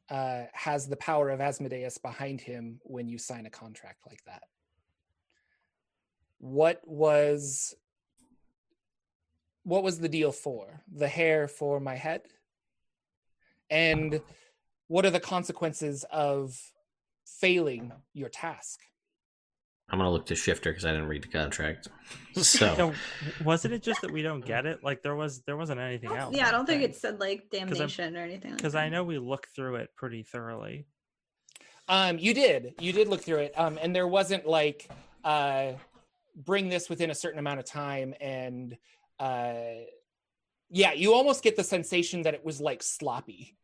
uh, 0.09 0.45
has 0.53 0.89
the 0.89 0.97
power 0.97 1.31
of 1.31 1.41
Asmodeus 1.41 1.99
behind 1.99 2.41
him 2.41 2.81
when 2.83 3.09
you 3.09 3.19
sign 3.19 3.47
a 3.47 3.51
contract 3.51 4.07
like 4.09 4.25
that. 4.25 4.43
What 6.39 6.81
was 6.87 7.75
what 9.63 9.83
was 9.83 10.01
the 10.01 10.09
deal 10.09 10.33
for? 10.33 10.81
The 10.91 11.07
hair 11.07 11.47
for 11.47 11.81
my 11.81 11.95
head? 11.95 12.23
And 13.71 14.21
what 14.89 15.07
are 15.07 15.11
the 15.11 15.21
consequences 15.21 16.05
of 16.11 16.59
failing 17.25 17.93
your 18.13 18.29
task? 18.29 18.81
I'm 19.93 19.99
gonna 19.99 20.11
look 20.11 20.27
to 20.27 20.37
Shifter 20.37 20.71
because 20.71 20.85
I 20.85 20.91
didn't 20.93 21.09
read 21.09 21.23
the 21.25 21.29
contract. 21.29 21.89
So 22.37 22.75
No, 22.77 22.95
wasn't 23.45 23.75
it 23.75 23.83
just 23.83 24.03
that 24.03 24.13
we 24.13 24.23
don't 24.23 24.45
get 24.45 24.65
it? 24.67 24.85
Like 24.85 25.03
there 25.03 25.17
was 25.17 25.43
there 25.43 25.57
wasn't 25.57 25.81
anything 25.81 26.13
else. 26.13 26.35
yeah, 26.35 26.47
I 26.49 26.53
don't 26.53 26.65
think 26.65 26.83
it 26.83 26.95
said 26.95 27.19
like 27.19 27.51
damnation 27.51 28.17
or 28.17 28.21
anything. 28.21 28.55
because 28.55 28.75
that. 28.75 28.85
I 28.85 28.89
know 28.89 29.03
we 29.03 29.19
looked 29.19 29.49
through 29.55 29.77
it 29.77 29.91
pretty 29.97 30.23
thoroughly. 30.23 30.87
Um, 31.89 32.19
you 32.19 32.35
did. 32.35 32.75
You 32.79 32.93
did 32.93 33.09
look 33.09 33.23
through 33.23 33.39
it. 33.39 33.53
Um, 33.59 33.79
and 33.83 33.95
there 33.95 34.07
wasn't 34.07 34.47
like 34.47 34.89
uh 35.25 35.73
bring 36.37 36.69
this 36.69 36.89
within 36.89 37.11
a 37.11 37.15
certain 37.15 37.41
amount 37.41 37.59
of 37.59 37.67
time 37.67 38.15
and 38.21 38.77
uh 39.19 39.55
yeah, 40.71 40.93
you 40.93 41.15
almost 41.15 41.43
get 41.43 41.57
the 41.57 41.65
sensation 41.65 42.23
that 42.23 42.35
it 42.35 42.45
was 42.45 42.61
like 42.61 42.81
sloppy. 42.83 43.57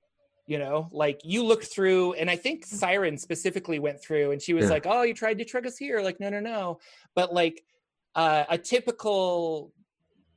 You 0.46 0.58
know, 0.58 0.88
like 0.92 1.20
you 1.24 1.42
looked 1.42 1.66
through, 1.66 2.12
and 2.14 2.30
I 2.30 2.36
think 2.36 2.64
Siren 2.64 3.18
specifically 3.18 3.80
went 3.80 4.00
through 4.00 4.30
and 4.30 4.40
she 4.40 4.54
was 4.54 4.66
Yeah. 4.66 4.70
like, 4.70 4.86
Oh, 4.86 5.02
you 5.02 5.12
tried 5.12 5.38
to 5.38 5.44
trick 5.44 5.66
us 5.66 5.76
here. 5.76 6.00
Like, 6.00 6.20
no, 6.20 6.28
no, 6.30 6.40
no. 6.40 6.78
But 7.14 7.34
like 7.34 7.64
uh 8.14 8.44
a 8.48 8.56
typical 8.56 9.72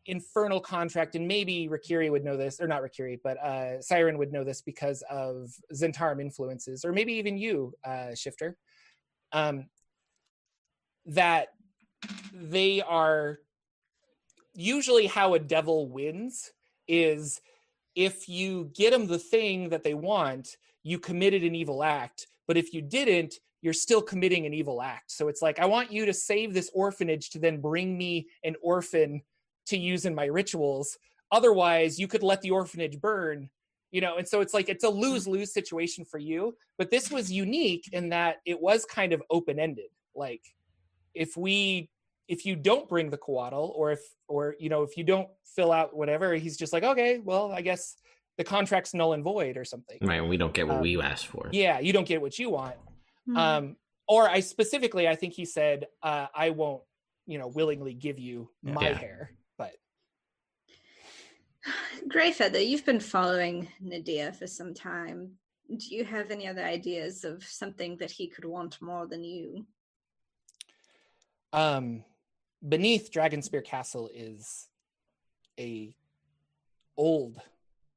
infernal 0.07 0.59
contract, 0.59 1.15
and 1.15 1.27
maybe 1.27 1.67
Rakiri 1.69 2.09
would 2.09 2.23
know 2.25 2.37
this, 2.37 2.59
or 2.59 2.67
not 2.67 2.81
Rakiri, 2.81 3.19
but 3.23 3.37
uh 3.37 3.81
Siren 3.81 4.17
would 4.17 4.31
know 4.31 4.43
this 4.43 4.61
because 4.61 5.03
of 5.11 5.53
Zhentarim 5.73 6.19
influences, 6.19 6.83
or 6.83 6.91
maybe 6.91 7.13
even 7.13 7.37
you, 7.37 7.73
uh, 7.85 8.15
Shifter. 8.15 8.57
Um, 9.31 9.69
that 11.05 11.49
they 12.33 12.81
are 12.81 13.39
usually 14.55 15.05
how 15.05 15.35
a 15.35 15.39
devil 15.39 15.87
wins 15.87 16.51
is 16.87 17.41
if 17.99 18.29
you 18.29 18.71
get 18.73 18.91
them 18.91 19.07
the 19.07 19.19
thing 19.19 19.67
that 19.67 19.83
they 19.83 19.93
want, 19.93 20.55
you 20.83 20.97
committed 20.97 21.43
an 21.43 21.53
evil 21.53 21.83
act. 21.83 22.27
But 22.47 22.55
if 22.55 22.73
you 22.73 22.81
didn't, 22.81 23.35
you're 23.61 23.73
still 23.73 24.01
committing 24.01 24.45
an 24.45 24.53
evil 24.53 24.81
act. 24.81 25.11
So 25.11 25.27
it's 25.27 25.41
like, 25.41 25.59
I 25.59 25.65
want 25.65 25.91
you 25.91 26.05
to 26.05 26.13
save 26.13 26.53
this 26.53 26.71
orphanage 26.73 27.29
to 27.31 27.39
then 27.39 27.59
bring 27.59 27.97
me 27.97 28.29
an 28.45 28.55
orphan 28.63 29.21
to 29.65 29.77
use 29.77 30.05
in 30.05 30.15
my 30.15 30.27
rituals. 30.27 30.97
Otherwise, 31.33 31.99
you 31.99 32.07
could 32.07 32.23
let 32.23 32.41
the 32.41 32.51
orphanage 32.51 33.01
burn, 33.01 33.49
you 33.91 33.99
know. 33.99 34.15
And 34.15 34.25
so 34.25 34.39
it's 34.39 34.53
like, 34.53 34.69
it's 34.69 34.85
a 34.85 34.89
hmm. 34.89 34.99
lose 34.99 35.27
lose 35.27 35.53
situation 35.53 36.05
for 36.05 36.19
you. 36.19 36.55
But 36.77 36.91
this 36.91 37.11
was 37.11 37.29
unique 37.29 37.89
in 37.91 38.07
that 38.09 38.37
it 38.45 38.61
was 38.61 38.85
kind 38.85 39.11
of 39.11 39.21
open 39.29 39.59
ended. 39.59 39.89
Like, 40.15 40.43
if 41.13 41.35
we 41.35 41.89
if 42.29 42.45
you 42.45 42.55
don't 42.55 42.87
bring 42.87 43.09
the 43.09 43.17
coatl 43.17 43.73
or 43.75 43.91
if 43.91 44.01
or 44.27 44.55
you 44.59 44.69
know 44.69 44.83
if 44.83 44.95
you 44.95 45.03
don't 45.03 45.27
fill 45.55 45.71
out 45.71 45.95
whatever 45.95 46.35
he's 46.35 46.55
just 46.55 46.71
like 46.71 46.83
okay 46.83 47.19
well 47.19 47.51
i 47.51 47.61
guess 47.61 47.95
the 48.37 48.43
contract's 48.43 48.93
null 48.93 49.13
and 49.13 49.23
void 49.23 49.57
or 49.57 49.65
something 49.65 49.97
right, 50.01 50.25
we 50.25 50.37
don't 50.37 50.53
get 50.53 50.67
what 50.67 50.77
Um, 50.77 50.81
we 50.83 51.01
asked 51.01 51.27
for. 51.27 51.49
yeah 51.51 51.79
you 51.79 51.91
don't 51.91 52.07
get 52.07 52.21
what 52.21 52.37
you 52.39 52.49
want 52.51 52.75
Hmm. 53.25 53.37
um 53.37 53.75
or 54.07 54.29
i 54.29 54.39
specifically 54.39 55.07
i 55.07 55.15
think 55.15 55.33
he 55.33 55.43
said 55.45 55.87
uh 56.03 56.27
i 56.33 56.51
won't 56.51 56.83
you 57.25 57.37
know 57.39 57.47
willingly 57.47 57.93
give 57.93 58.17
you 58.19 58.49
my 58.63 58.83
Yeah. 58.83 58.97
hair 58.97 59.31
but 59.57 59.71
Greyfeather, 62.07 62.65
you've 62.65 62.85
been 62.85 62.99
following 63.01 63.67
nadia 63.81 64.31
for 64.33 64.47
some 64.47 64.73
time. 64.73 65.31
Do 65.69 65.95
you 65.95 66.03
have 66.03 66.31
any 66.31 66.47
other 66.47 66.63
ideas 66.63 67.23
of 67.23 67.43
something 67.43 67.97
that 67.97 68.09
he 68.09 68.27
could 68.27 68.45
want 68.45 68.81
more 68.81 69.05
than 69.05 69.23
you? 69.23 69.67
Um, 71.53 72.03
beneath 72.67 73.11
Dragonspear 73.11 73.63
Castle 73.63 74.09
is 74.13 74.67
a 75.59 75.95
old, 76.97 77.41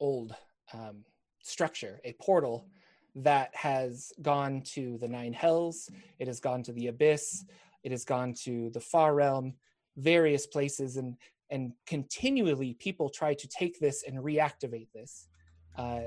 old 0.01 0.35
um, 0.73 1.05
structure, 1.43 2.01
a 2.05 2.13
portal 2.15 2.67
that 3.15 3.55
has 3.55 4.13
gone 4.23 4.63
to 4.63 4.97
the 4.99 5.09
Nine 5.09 5.33
Hells. 5.33 5.91
It 6.19 6.29
has 6.29 6.41
gone 6.41 6.63
to 6.65 6.73
the 6.73 6.87
Abyss. 6.87 7.45
It 7.83 7.91
has 7.91 8.05
gone 8.05 8.35
to 8.45 8.71
the 8.71 8.81
Far 8.81 9.15
Realm, 9.15 9.55
various 9.97 10.47
places, 10.47 10.97
and 10.97 11.17
and 11.51 11.73
continually 11.87 12.75
people 12.75 13.11
try 13.11 13.35
to 13.35 13.49
take 13.49 13.79
this 13.79 14.05
and 14.07 14.17
reactivate 14.17 14.89
this. 14.95 15.29
Uh, 15.77 16.01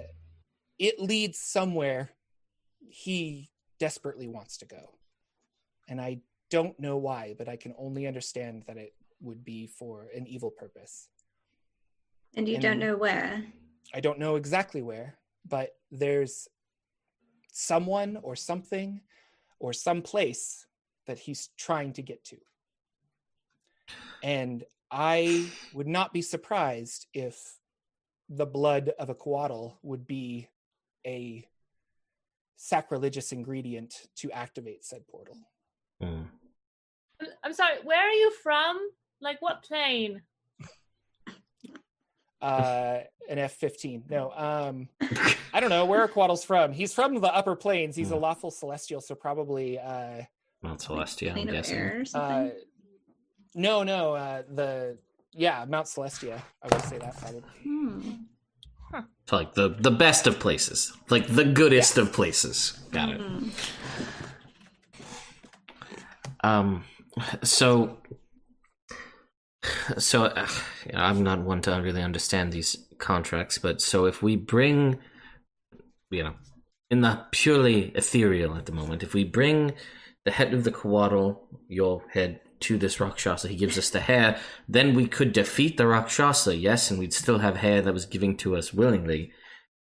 it 0.80 1.00
leads 1.00 1.38
somewhere 1.38 2.10
he 2.80 3.52
desperately 3.80 4.28
wants 4.28 4.58
to 4.58 4.66
go, 4.66 4.98
and 5.88 6.02
I 6.02 6.22
don't 6.56 6.80
know 6.80 6.96
why, 6.96 7.36
but 7.38 7.50
I 7.50 7.58
can 7.58 7.74
only 7.78 8.08
understand 8.08 8.64
that 8.68 8.78
it 8.78 8.94
would 9.20 9.44
be 9.44 9.68
for 9.68 10.08
an 10.16 10.26
evil 10.26 10.50
purpose. 10.50 11.10
And 12.38 12.48
you 12.48 12.58
don't 12.58 12.80
know 12.80 12.96
where? 12.96 13.44
I 13.94 14.00
don't 14.00 14.20
know 14.20 14.38
exactly 14.38 14.82
where, 14.82 15.18
but 15.46 15.76
there's 15.92 16.48
someone 17.52 18.18
or 18.24 18.38
something 18.38 19.02
or 19.60 19.74
some 19.74 20.02
place 20.02 20.66
that 21.08 21.20
he's 21.20 21.50
trying 21.58 21.92
to 21.94 22.02
get 22.02 22.24
to. 22.32 22.38
And 24.24 24.64
I 24.90 25.52
would 25.74 25.88
not 25.88 26.14
be 26.14 26.22
surprised 26.22 27.08
if 27.14 27.60
the 28.30 28.46
blood 28.46 28.94
of 28.98 29.10
a 29.10 29.16
coatl 29.16 29.74
would 29.84 30.08
be 30.08 30.48
a 31.06 31.46
sacrilegious 32.56 33.34
ingredient 33.34 34.08
to 34.16 34.32
activate 34.32 34.86
said 34.86 35.06
portal. 35.08 35.38
Mm. 36.02 36.26
I'm- 37.46 37.52
I'm 37.52 37.54
sorry. 37.54 37.76
Where 37.84 38.00
are 38.00 38.12
you 38.12 38.32
from? 38.44 38.80
Like 39.22 39.40
what 39.42 39.62
plane? 39.64 40.24
Uh, 42.42 43.00
an 43.30 43.40
F-15. 43.40 44.10
No, 44.10 44.32
um, 44.36 44.90
I 45.54 45.60
don't 45.60 45.70
know 45.70 45.86
where 45.86 46.02
are 46.02 46.08
Coatl's 46.08 46.44
from. 46.44 46.74
He's 46.74 46.94
from 46.94 47.20
the 47.20 47.34
upper 47.34 47.56
planes. 47.56 47.96
He's 47.96 48.12
a 48.12 48.16
Hmm. 48.16 48.22
lawful 48.22 48.52
celestial, 48.52 49.02
so 49.02 49.16
probably 49.16 49.80
uh, 49.80 50.24
Mount 50.62 50.80
Celestia, 50.82 51.30
I'm 51.30 51.34
Plane 51.34 51.50
of 51.50 51.56
guessing. 51.56 51.78
air 51.78 51.98
or 51.98 52.02
uh, 52.02 52.06
something? 52.06 52.52
no, 53.56 53.84
no, 53.84 54.14
uh, 54.16 54.44
the 54.54 54.98
yeah, 55.32 55.66
Mount 55.68 55.88
Celestia. 55.88 56.42
I 56.62 56.68
would 56.76 56.84
say 56.86 56.98
that 57.00 57.18
probably. 57.18 57.42
Hmm. 57.64 58.12
So 59.28 59.36
like 59.38 59.54
the 59.54 59.70
the 59.70 59.92
best 59.92 60.28
of 60.28 60.40
places, 60.40 60.94
like 61.10 61.28
the 61.28 61.46
goodest 61.46 61.98
of 61.98 62.12
places. 62.14 62.80
Got 62.92 63.10
it. 63.10 63.22
Hmm. 63.22 63.50
Um, 66.44 66.84
so, 67.44 67.98
so 69.98 70.26
uh, 70.26 70.48
I'm 70.94 71.24
not 71.24 71.42
one 71.42 71.62
to 71.62 71.72
really 71.72 72.02
understand 72.02 72.52
these 72.52 72.78
contracts, 72.98 73.58
but 73.58 73.82
so 73.82 74.06
if 74.06 74.22
we 74.22 74.36
bring, 74.36 75.00
you 76.10 76.24
know, 76.24 76.34
in 76.90 77.02
the 77.02 77.26
purely 77.32 77.92
ethereal 77.96 78.56
at 78.56 78.66
the 78.66 78.72
moment, 78.72 79.04
if 79.04 79.14
we 79.14 79.24
bring 79.24 79.74
the 80.24 80.32
head 80.32 80.54
of 80.54 80.64
the 80.64 80.72
Coatl, 80.72 81.38
your 81.68 82.04
head, 82.12 82.40
to 82.62 82.78
this 82.78 83.00
Rakshasa, 83.00 83.48
he 83.48 83.56
gives 83.56 83.78
us 83.78 83.90
the 83.90 84.00
hair, 84.00 84.40
then 84.68 84.96
we 84.96 85.08
could 85.08 85.34
defeat 85.34 85.78
the 85.78 85.88
Rakshasa, 85.88 86.56
yes, 86.56 86.90
and 86.90 87.00
we'd 87.00 87.14
still 87.14 87.40
have 87.40 87.58
hair 87.58 87.82
that 87.82 87.94
was 87.94 88.06
given 88.06 88.38
to 88.38 88.56
us 88.56 88.74
willingly. 88.74 89.32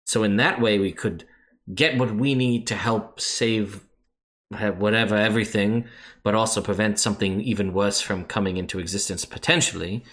So 0.06 0.24
in 0.24 0.36
that 0.38 0.62
way, 0.62 0.78
we 0.78 0.92
could 0.92 1.26
get 1.74 1.98
what 1.98 2.16
we 2.16 2.36
need 2.36 2.68
to 2.68 2.76
help 2.76 3.20
save 3.20 3.87
whatever 4.50 5.16
everything 5.16 5.86
but 6.24 6.36
also 6.36 6.62
prevent 6.62 7.00
something 7.00 7.42
even 7.42 7.74
worse 7.74 8.00
from 8.00 8.24
coming 8.26 8.58
into 8.58 8.80
existence 8.80 9.26
potentially. 9.26 10.04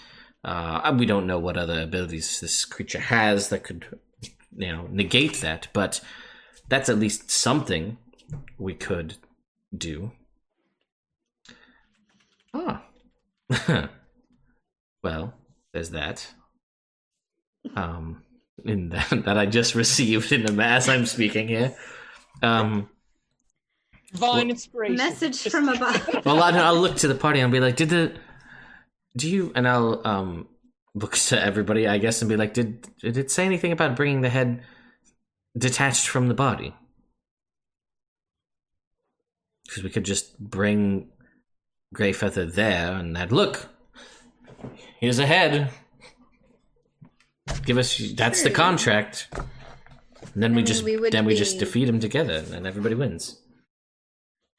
Uh, 0.43 0.95
we 0.97 1.05
don't 1.05 1.25
know 1.25 1.39
what 1.39 1.57
other 1.57 1.81
abilities 1.81 2.39
this 2.39 2.65
creature 2.65 2.99
has 2.99 3.49
that 3.49 3.63
could 3.63 3.85
you 4.57 4.71
know 4.71 4.87
negate 4.91 5.41
that 5.41 5.67
but 5.73 6.01
that's 6.69 6.89
at 6.89 6.99
least 6.99 7.29
something 7.31 7.97
we 8.57 8.73
could 8.73 9.15
do. 9.75 10.11
Ah. 12.53 12.83
Well 15.03 15.35
there's 15.71 15.91
that. 15.91 16.33
Um 17.75 18.23
in 18.63 18.89
that, 18.95 19.09
that 19.25 19.37
i 19.37 19.45
just 19.45 19.75
received 19.75 20.31
in 20.31 20.43
the 20.45 20.63
as 20.63 20.89
i'm 20.89 21.05
speaking 21.05 21.47
here. 21.47 21.75
Um 22.41 22.89
Divine 24.15 24.49
inspiration. 24.49 24.95
Message 24.95 25.43
Just- 25.43 25.49
from 25.55 25.69
above. 25.69 26.07
well, 26.25 26.41
I'll, 26.41 26.55
I'll 26.55 26.79
look 26.79 26.97
to 26.97 27.07
the 27.07 27.15
party 27.15 27.39
and 27.39 27.51
be 27.51 27.59
like, 27.59 27.75
"Did 27.75 27.89
the, 27.89 28.13
do 29.15 29.29
you?" 29.29 29.51
And 29.55 29.67
I'll 29.67 30.01
um 30.05 30.47
look 30.93 31.13
to 31.29 31.41
everybody, 31.41 31.87
I 31.87 31.97
guess, 31.97 32.21
and 32.21 32.29
be 32.29 32.37
like, 32.37 32.53
"Did 32.53 32.87
did 32.99 33.17
it 33.17 33.31
say 33.31 33.45
anything 33.45 33.71
about 33.71 33.95
bringing 33.95 34.21
the 34.21 34.29
head 34.29 34.63
detached 35.57 36.07
from 36.07 36.27
the 36.27 36.33
body?" 36.33 36.73
Because 39.65 39.83
we 39.83 39.89
could 39.89 40.05
just 40.05 40.39
bring 40.39 41.09
Greyfeather 41.95 42.53
there, 42.53 42.93
and 42.93 43.15
that 43.15 43.31
look, 43.31 43.67
here's 44.99 45.19
a 45.19 45.25
head. 45.25 45.71
Give 47.65 47.77
us 47.77 47.97
that's 48.15 48.43
the 48.43 48.51
contract. 48.51 49.27
And 50.33 50.43
then 50.43 50.55
we 50.55 50.63
just 50.63 50.83
we 50.83 50.97
would 50.97 51.11
then 51.11 51.25
we 51.25 51.35
just 51.35 51.59
defeat 51.59 51.87
him 51.87 51.99
together, 51.99 52.43
and 52.51 52.67
everybody 52.67 52.95
wins. 52.95 53.39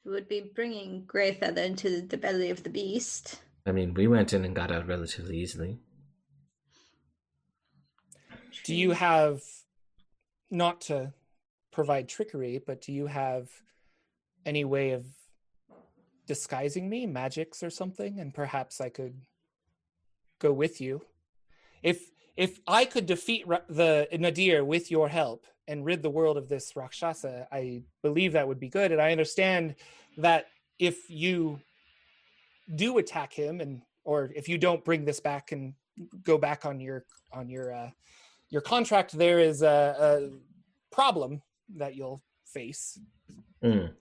Would 0.07 0.27
be 0.27 0.51
bringing 0.55 1.03
Greyfeather 1.05 1.65
into 1.65 2.01
the 2.01 2.17
belly 2.17 2.49
of 2.49 2.63
the 2.63 2.69
beast. 2.69 3.41
I 3.65 3.71
mean, 3.71 3.93
we 3.93 4.07
went 4.07 4.33
in 4.33 4.45
and 4.45 4.55
got 4.55 4.71
out 4.71 4.87
relatively 4.87 5.37
easily. 5.37 5.79
Do 8.63 8.75
you 8.75 8.91
have, 8.91 9.41
not 10.49 10.81
to 10.81 11.13
provide 11.71 12.09
trickery, 12.09 12.61
but 12.65 12.81
do 12.81 12.91
you 12.91 13.07
have 13.07 13.49
any 14.45 14.65
way 14.65 14.91
of 14.91 15.05
disguising 16.25 16.89
me, 16.89 17.05
magics 17.05 17.61
or 17.63 17.69
something, 17.69 18.19
and 18.19 18.33
perhaps 18.33 18.81
I 18.81 18.89
could 18.89 19.21
go 20.39 20.51
with 20.51 20.81
you? 20.81 21.01
If 21.83 22.11
if 22.35 22.59
I 22.67 22.85
could 22.85 23.05
defeat 23.05 23.45
the 23.67 24.07
Nadir 24.11 24.63
with 24.63 24.91
your 24.91 25.09
help 25.09 25.45
and 25.67 25.85
rid 25.85 26.01
the 26.01 26.09
world 26.09 26.37
of 26.37 26.47
this 26.47 26.75
Rakshasa, 26.75 27.47
I 27.51 27.83
believe 28.01 28.33
that 28.33 28.47
would 28.47 28.59
be 28.59 28.69
good. 28.69 28.91
And 28.91 29.01
I 29.01 29.11
understand 29.11 29.75
that 30.17 30.47
if 30.79 31.09
you 31.09 31.59
do 32.75 32.97
attack 32.97 33.33
him 33.33 33.61
and 33.61 33.81
or 34.03 34.31
if 34.35 34.47
you 34.47 34.57
don't 34.57 34.83
bring 34.85 35.03
this 35.03 35.19
back 35.19 35.51
and 35.51 35.73
go 36.23 36.37
back 36.37 36.65
on 36.65 36.79
your 36.79 37.05
on 37.33 37.49
your 37.49 37.73
uh, 37.73 37.89
your 38.49 38.61
contract, 38.61 39.11
there 39.11 39.39
is 39.39 39.61
a, 39.61 40.29
a 40.31 40.95
problem 40.95 41.41
that 41.75 41.95
you'll 41.95 42.21
face. 42.45 42.99
Mm. 43.63 43.91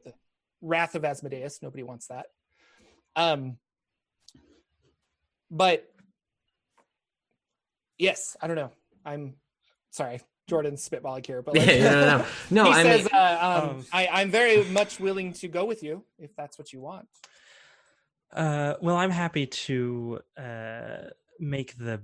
Wrath 0.63 0.95
of 0.95 1.05
Asmodeus. 1.05 1.61
Nobody 1.63 1.83
wants 1.83 2.07
that. 2.09 2.27
Um, 3.17 3.59
but 5.51 5.89
yes, 7.99 8.37
I 8.41 8.47
don't 8.47 8.57
know. 8.57 8.73
I'm 9.05 9.35
sorry, 9.91 10.21
Jordan's 10.47 10.89
spitballing 10.89 11.27
here, 11.27 11.43
but 11.43 11.55
like, 11.57 11.67
no, 11.67 12.01
no, 12.01 12.19
no. 12.19 12.27
No, 12.51 12.65
he 12.65 12.71
I 12.71 12.83
says 12.83 13.05
mean, 13.05 13.09
uh, 13.15 13.39
um, 13.41 13.71
Um, 13.71 13.87
I, 13.93 14.07
I'm 14.09 14.31
very 14.31 14.65
much 14.65 15.01
willing 15.01 15.33
to 15.35 15.49
go 15.49 15.65
with 15.65 15.83
you 15.83 16.05
if 16.19 16.35
that's 16.37 16.59
what 16.59 16.73
you 16.73 16.81
want. 16.81 17.09
Uh, 18.33 18.75
well, 18.81 18.97
I'm 18.97 19.11
happy 19.11 19.47
to 19.47 20.21
uh, 20.37 21.09
make 21.41 21.77
the 21.79 22.03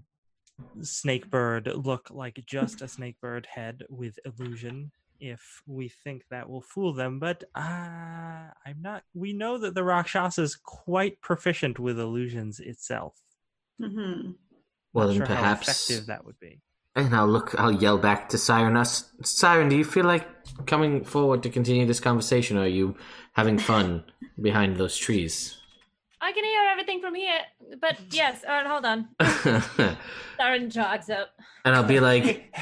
snake 0.83 1.28
bird 1.31 1.66
look 1.74 2.09
like 2.11 2.42
just 2.46 2.83
a 2.83 2.88
snake 2.88 3.20
bird 3.20 3.46
head 3.46 3.83
with 3.88 4.18
illusion 4.24 4.92
if 5.20 5.62
we 5.66 5.88
think 5.88 6.24
that 6.31 6.48
will 6.48 6.61
fool 6.62 6.92
them. 6.92 7.18
But 7.20 7.44
uh, 7.55 7.61
I'm 7.61 8.81
not. 8.81 9.05
We 9.14 9.33
know 9.33 9.59
that 9.59 9.74
the 9.74 9.85
Rakshasa 9.85 10.42
is 10.42 10.57
quite 10.57 11.20
proficient 11.20 11.78
with 11.78 11.98
illusions 12.00 12.59
itself. 12.61 13.14
hmm 13.81 14.33
well, 14.94 15.07
Not 15.07 15.12
then 15.14 15.16
sure 15.18 15.26
how 15.26 15.35
perhaps. 15.42 15.68
effective 15.68 16.07
that 16.07 16.24
would 16.24 16.38
be. 16.40 16.61
And 16.94 17.14
I'll 17.14 17.26
look. 17.26 17.55
I'll 17.59 17.72
yell 17.72 17.98
back 17.98 18.28
to 18.31 18.38
Siren. 18.38 18.76
Us, 18.76 19.11
Siren, 19.22 19.68
do 19.68 19.76
you 19.76 19.85
feel 19.85 20.05
like 20.05 20.26
coming 20.66 21.05
forward 21.05 21.42
to 21.44 21.50
continue 21.50 21.87
this 21.87 22.00
conversation? 22.00 22.59
Or 22.59 22.62
are 22.62 22.66
you 22.66 22.96
having 23.33 23.59
fun 23.59 24.05
behind 24.40 24.76
those 24.76 24.96
trees? 24.96 25.59
I 26.20 26.31
can 26.33 26.44
hear 26.44 26.61
everything 26.70 27.00
from 27.00 27.16
here. 27.16 27.40
But 27.81 27.98
yes, 28.11 28.44
all 28.46 28.55
right, 28.55 28.66
hold 28.66 28.85
on. 28.85 29.09
Siren 29.42 29.96
Darren 30.38 30.68
jogs 30.70 31.11
up. 31.11 31.31
And 31.64 31.74
I'll 31.74 31.83
be 31.83 31.98
like, 32.11 32.55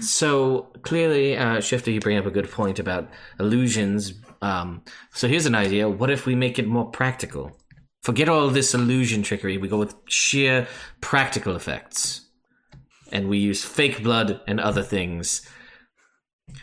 so 0.00 0.72
clearly, 0.82 1.36
uh, 1.36 1.60
Shifter, 1.60 1.90
you 1.90 2.00
bring 2.00 2.18
up 2.18 2.26
a 2.26 2.30
good 2.30 2.50
point 2.50 2.78
about 2.78 3.10
illusions. 3.40 4.14
Um, 4.42 4.82
so 5.12 5.26
here's 5.26 5.46
an 5.46 5.56
idea. 5.56 5.88
What 5.88 6.10
if 6.10 6.24
we 6.24 6.36
make 6.36 6.58
it 6.58 6.68
more 6.68 6.88
practical? 6.88 7.58
Forget 8.02 8.28
all 8.28 8.48
this 8.48 8.74
illusion 8.74 9.22
trickery. 9.22 9.58
We 9.58 9.66
go 9.66 9.78
with 9.78 9.94
sheer 10.08 10.68
practical 11.00 11.56
effects. 11.56 12.23
And 13.14 13.28
we 13.28 13.38
use 13.38 13.64
fake 13.64 14.02
blood 14.02 14.40
and 14.46 14.60
other 14.60 14.82
things. 14.82 15.48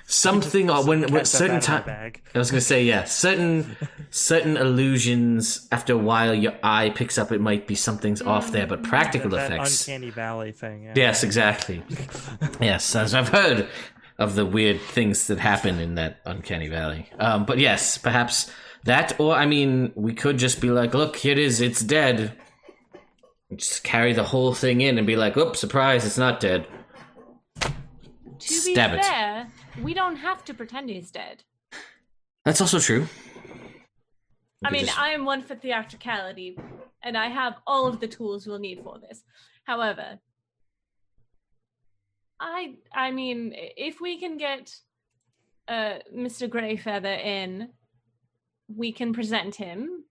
Something 0.05 0.69
or 0.69 0.85
when, 0.85 1.11
when 1.11 1.25
certain 1.25 1.55
out 1.55 1.63
of 1.63 1.87
my 1.87 1.93
time. 1.93 2.13
I 2.35 2.37
was 2.37 2.51
gonna 2.51 2.61
say 2.61 2.83
yeah, 2.83 3.05
certain 3.05 3.75
certain 4.11 4.55
illusions. 4.57 5.67
After 5.71 5.93
a 5.93 5.97
while, 5.97 6.35
your 6.35 6.53
eye 6.61 6.91
picks 6.91 7.17
up 7.17 7.31
it 7.31 7.41
might 7.41 7.65
be 7.65 7.73
something's 7.73 8.21
off 8.21 8.51
there, 8.51 8.67
but 8.67 8.83
practical 8.83 9.31
that 9.31 9.51
effects. 9.51 9.87
uncanny 9.87 10.11
valley 10.11 10.51
thing. 10.51 10.83
yeah. 10.83 10.93
Yes, 10.95 11.23
exactly. 11.23 11.81
yes, 12.61 12.95
as 12.95 13.15
I've 13.15 13.29
heard 13.29 13.67
of 14.19 14.35
the 14.35 14.45
weird 14.45 14.79
things 14.79 15.25
that 15.27 15.39
happen 15.39 15.79
in 15.79 15.95
that 15.95 16.19
uncanny 16.25 16.67
valley. 16.67 17.09
Um, 17.17 17.45
but 17.45 17.57
yes, 17.57 17.97
perhaps 17.97 18.51
that, 18.83 19.19
or 19.19 19.33
I 19.33 19.47
mean, 19.47 19.93
we 19.95 20.13
could 20.13 20.37
just 20.37 20.61
be 20.61 20.69
like, 20.69 20.93
"Look, 20.93 21.15
here 21.15 21.31
it 21.31 21.39
is. 21.39 21.59
It's 21.59 21.81
dead." 21.81 22.37
Just 23.55 23.83
carry 23.83 24.13
the 24.13 24.23
whole 24.23 24.53
thing 24.53 24.81
in 24.81 24.97
and 24.97 25.05
be 25.05 25.15
like, 25.15 25.35
"Oops, 25.37 25.59
surprise! 25.59 26.05
It's 26.05 26.17
not 26.17 26.39
dead." 26.39 26.67
To 27.59 27.73
Stab 28.39 28.91
be 28.91 28.97
it. 28.97 29.05
fair, 29.05 29.47
we 29.83 29.93
don't 29.93 30.15
have 30.15 30.43
to 30.45 30.53
pretend 30.53 30.89
he's 30.89 31.11
dead. 31.11 31.43
That's 32.45 32.59
also 32.61 32.79
true. 32.79 33.07
I 34.65 34.71
mean, 34.71 34.85
just- 34.85 34.97
I 34.97 35.09
am 35.09 35.25
one 35.25 35.43
for 35.43 35.55
theatricality, 35.55 36.57
and 37.03 37.17
I 37.17 37.27
have 37.27 37.57
all 37.67 37.87
of 37.87 37.99
the 37.99 38.07
tools 38.07 38.47
we'll 38.47 38.59
need 38.59 38.81
for 38.83 38.97
this. 38.99 39.23
However, 39.65 40.19
I 42.39 42.75
I 42.93 43.11
mean, 43.11 43.53
if 43.55 44.01
we 44.01 44.17
can 44.19 44.37
get 44.37 44.73
uh, 45.67 45.99
Mr. 46.15 46.49
Greyfeather 46.49 47.23
in, 47.23 47.69
we 48.67 48.91
can 48.91 49.13
present 49.13 49.55
him. 49.55 50.05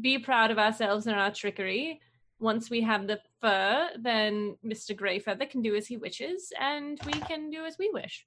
Be 0.00 0.18
proud 0.18 0.50
of 0.50 0.58
ourselves 0.58 1.06
and 1.06 1.16
our 1.16 1.30
trickery. 1.32 2.00
Once 2.38 2.70
we 2.70 2.80
have 2.82 3.06
the 3.06 3.20
fur, 3.40 3.90
then 3.98 4.56
Mr. 4.64 4.94
Greyfeather 4.96 5.48
can 5.48 5.62
do 5.62 5.74
as 5.74 5.86
he 5.86 5.96
wishes, 5.96 6.52
and 6.58 6.98
we 7.04 7.12
can 7.12 7.50
do 7.50 7.64
as 7.64 7.76
we 7.78 7.90
wish. 7.90 8.26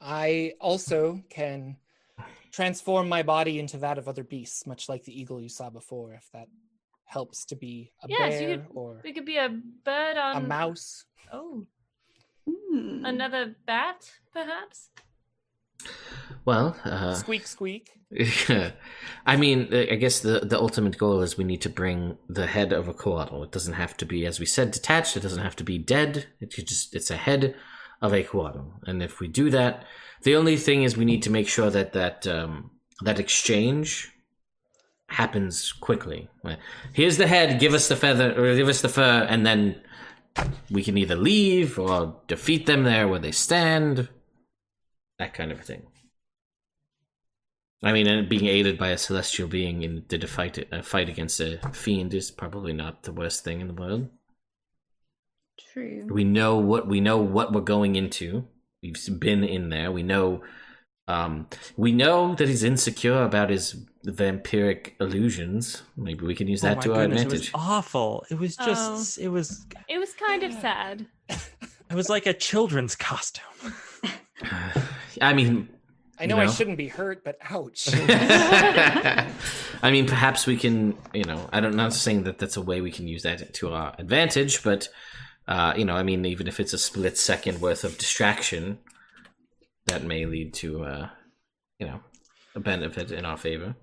I 0.00 0.54
also 0.60 1.22
can 1.30 1.76
transform 2.50 3.08
my 3.08 3.22
body 3.22 3.58
into 3.58 3.78
that 3.78 3.98
of 3.98 4.08
other 4.08 4.24
beasts, 4.24 4.66
much 4.66 4.88
like 4.88 5.04
the 5.04 5.18
eagle 5.18 5.40
you 5.40 5.48
saw 5.48 5.70
before, 5.70 6.12
if 6.14 6.28
that 6.32 6.48
helps 7.04 7.44
to 7.46 7.56
be 7.56 7.92
a 8.02 8.08
Yes, 8.08 8.40
you 8.40 8.48
bear 8.48 8.58
could- 8.58 8.66
or 8.76 9.00
We 9.04 9.12
could 9.12 9.24
be 9.26 9.36
a 9.36 9.48
bird 9.48 10.16
on 10.16 10.36
a 10.36 10.40
mouse. 10.40 11.04
Oh, 11.32 11.66
Hmm. 12.46 13.04
another 13.04 13.54
bat, 13.66 14.10
perhaps. 14.32 14.90
Well, 16.44 16.76
uh, 16.84 17.14
Squeak, 17.14 17.46
squeak. 17.46 17.90
I 19.26 19.36
mean, 19.36 19.72
I 19.72 19.94
guess 19.94 20.20
the 20.20 20.40
the 20.40 20.58
ultimate 20.58 20.98
goal 20.98 21.22
is 21.22 21.38
we 21.38 21.44
need 21.44 21.62
to 21.62 21.70
bring 21.70 22.18
the 22.28 22.46
head 22.46 22.72
of 22.72 22.88
a 22.88 22.94
coatl. 22.94 23.42
It 23.44 23.52
doesn't 23.52 23.74
have 23.74 23.96
to 23.98 24.06
be, 24.06 24.26
as 24.26 24.38
we 24.38 24.46
said, 24.46 24.70
detached. 24.70 25.16
It 25.16 25.22
doesn't 25.22 25.42
have 25.42 25.56
to 25.56 25.64
be 25.64 25.78
dead. 25.78 26.26
It 26.40 26.50
just 26.50 26.94
it's 26.94 27.10
a 27.10 27.16
head 27.16 27.54
of 28.02 28.12
a 28.12 28.22
coatl. 28.22 28.72
And 28.86 29.02
if 29.02 29.20
we 29.20 29.28
do 29.28 29.48
that, 29.50 29.84
the 30.24 30.36
only 30.36 30.56
thing 30.56 30.82
is 30.82 30.96
we 30.96 31.04
need 31.04 31.22
to 31.22 31.30
make 31.30 31.48
sure 31.48 31.70
that 31.70 31.94
that 31.94 32.26
um, 32.26 32.72
that 33.02 33.18
exchange 33.18 34.12
happens 35.06 35.72
quickly. 35.72 36.28
Here's 36.92 37.16
the 37.16 37.26
head. 37.26 37.60
Give 37.60 37.74
us 37.74 37.88
the 37.88 37.96
feather, 37.96 38.32
or 38.32 38.54
give 38.56 38.68
us 38.68 38.82
the 38.82 38.88
fur, 38.88 39.26
and 39.28 39.46
then 39.46 39.80
we 40.70 40.82
can 40.82 40.98
either 40.98 41.16
leave 41.16 41.78
or 41.78 42.16
defeat 42.26 42.66
them 42.66 42.84
there 42.84 43.08
where 43.08 43.18
they 43.18 43.32
stand. 43.32 44.08
That 45.22 45.34
kind 45.34 45.52
of 45.52 45.60
a 45.60 45.62
thing. 45.62 45.82
I 47.80 47.92
mean, 47.92 48.08
and 48.08 48.28
being 48.28 48.46
aided 48.46 48.76
by 48.76 48.88
a 48.88 48.98
celestial 48.98 49.46
being 49.46 49.82
in 49.82 50.04
the 50.08 50.26
fight, 50.26 50.58
a 50.72 50.82
fight 50.82 51.08
against 51.08 51.38
a 51.38 51.60
fiend 51.72 52.12
is 52.12 52.32
probably 52.32 52.72
not 52.72 53.04
the 53.04 53.12
worst 53.12 53.44
thing 53.44 53.60
in 53.60 53.68
the 53.68 53.72
world. 53.72 54.08
True. 55.72 56.08
We 56.10 56.24
know 56.24 56.56
what 56.58 56.88
we 56.88 57.00
know 57.00 57.18
what 57.18 57.52
we're 57.52 57.60
going 57.60 57.94
into. 57.94 58.48
We've 58.82 59.20
been 59.20 59.44
in 59.44 59.68
there. 59.68 59.92
We 59.92 60.02
know, 60.02 60.42
um, 61.06 61.46
we 61.76 61.92
know 61.92 62.34
that 62.34 62.48
he's 62.48 62.64
insecure 62.64 63.22
about 63.22 63.50
his 63.50 63.76
vampiric 64.04 64.94
illusions. 65.00 65.84
Maybe 65.96 66.26
we 66.26 66.34
can 66.34 66.48
use 66.48 66.64
Oh 66.64 66.66
that 66.66 66.78
my 66.78 66.82
to 66.82 66.94
our 66.94 67.02
goodness, 67.02 67.22
advantage. 67.22 67.48
It 67.50 67.54
was 67.54 67.62
awful. 67.62 68.26
It 68.28 68.40
was 68.40 68.56
just. 68.56 69.18
It 69.18 69.28
was. 69.28 69.66
It 69.88 69.98
was 69.98 70.14
kind 70.14 70.42
of 70.42 70.52
sad. 70.54 71.06
It 71.90 71.94
was 71.94 72.08
like 72.08 72.24
a 72.24 72.32
children's 72.32 72.96
costume. 72.96 73.74
I 75.22 75.32
mean, 75.32 75.68
I 76.18 76.26
know, 76.26 76.36
You 76.36 76.42
I 76.42 76.46
shouldn't 76.46 76.76
be 76.76 76.88
hurt, 76.88 77.24
but 77.24 77.36
ouch. 77.50 77.88
I 77.92 79.90
mean, 79.90 80.06
perhaps 80.06 80.46
we 80.46 80.56
can, 80.56 80.96
you 81.12 81.24
know, 81.24 81.48
I 81.52 81.60
don't, 81.60 81.74
not 81.74 81.92
saying 81.94 82.24
that 82.24 82.38
that's 82.38 82.56
a 82.56 82.62
way 82.62 82.80
we 82.80 82.90
can 82.90 83.08
use 83.08 83.22
that 83.22 83.54
to 83.54 83.72
our 83.72 83.94
advantage, 83.98 84.62
but, 84.62 84.88
uh, 85.48 85.74
you 85.76 85.84
know, 85.84 85.96
I 85.96 86.02
mean, 86.02 86.24
even 86.24 86.46
if 86.46 86.60
it's 86.60 86.72
a 86.72 86.78
split 86.78 87.18
second 87.18 87.60
worth 87.60 87.82
of 87.82 87.98
distraction, 87.98 88.78
that 89.86 90.04
may 90.04 90.26
lead 90.26 90.54
to, 90.54 90.84
uh, 90.84 91.08
you 91.78 91.86
know, 91.86 92.00
a 92.54 92.60
benefit 92.60 93.10
in 93.10 93.24
our 93.24 93.36
favor. 93.36 93.74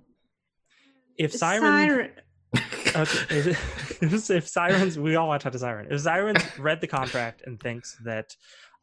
If 1.18 1.34
Siren, 1.34 1.62
Siren. 1.62 2.12
okay, 2.96 3.38
if, 3.50 4.02
if, 4.02 4.30
if 4.30 4.48
Sirens, 4.48 4.98
we 4.98 5.16
all 5.16 5.28
want 5.28 5.42
to 5.42 5.44
talk 5.44 5.54
to 5.54 5.60
Siren. 5.60 5.88
If 5.92 6.02
Sirens 6.02 6.42
read 6.58 6.80
the 6.80 6.88
contract 6.88 7.44
and 7.46 7.60
thinks 7.60 7.98
that 8.06 8.36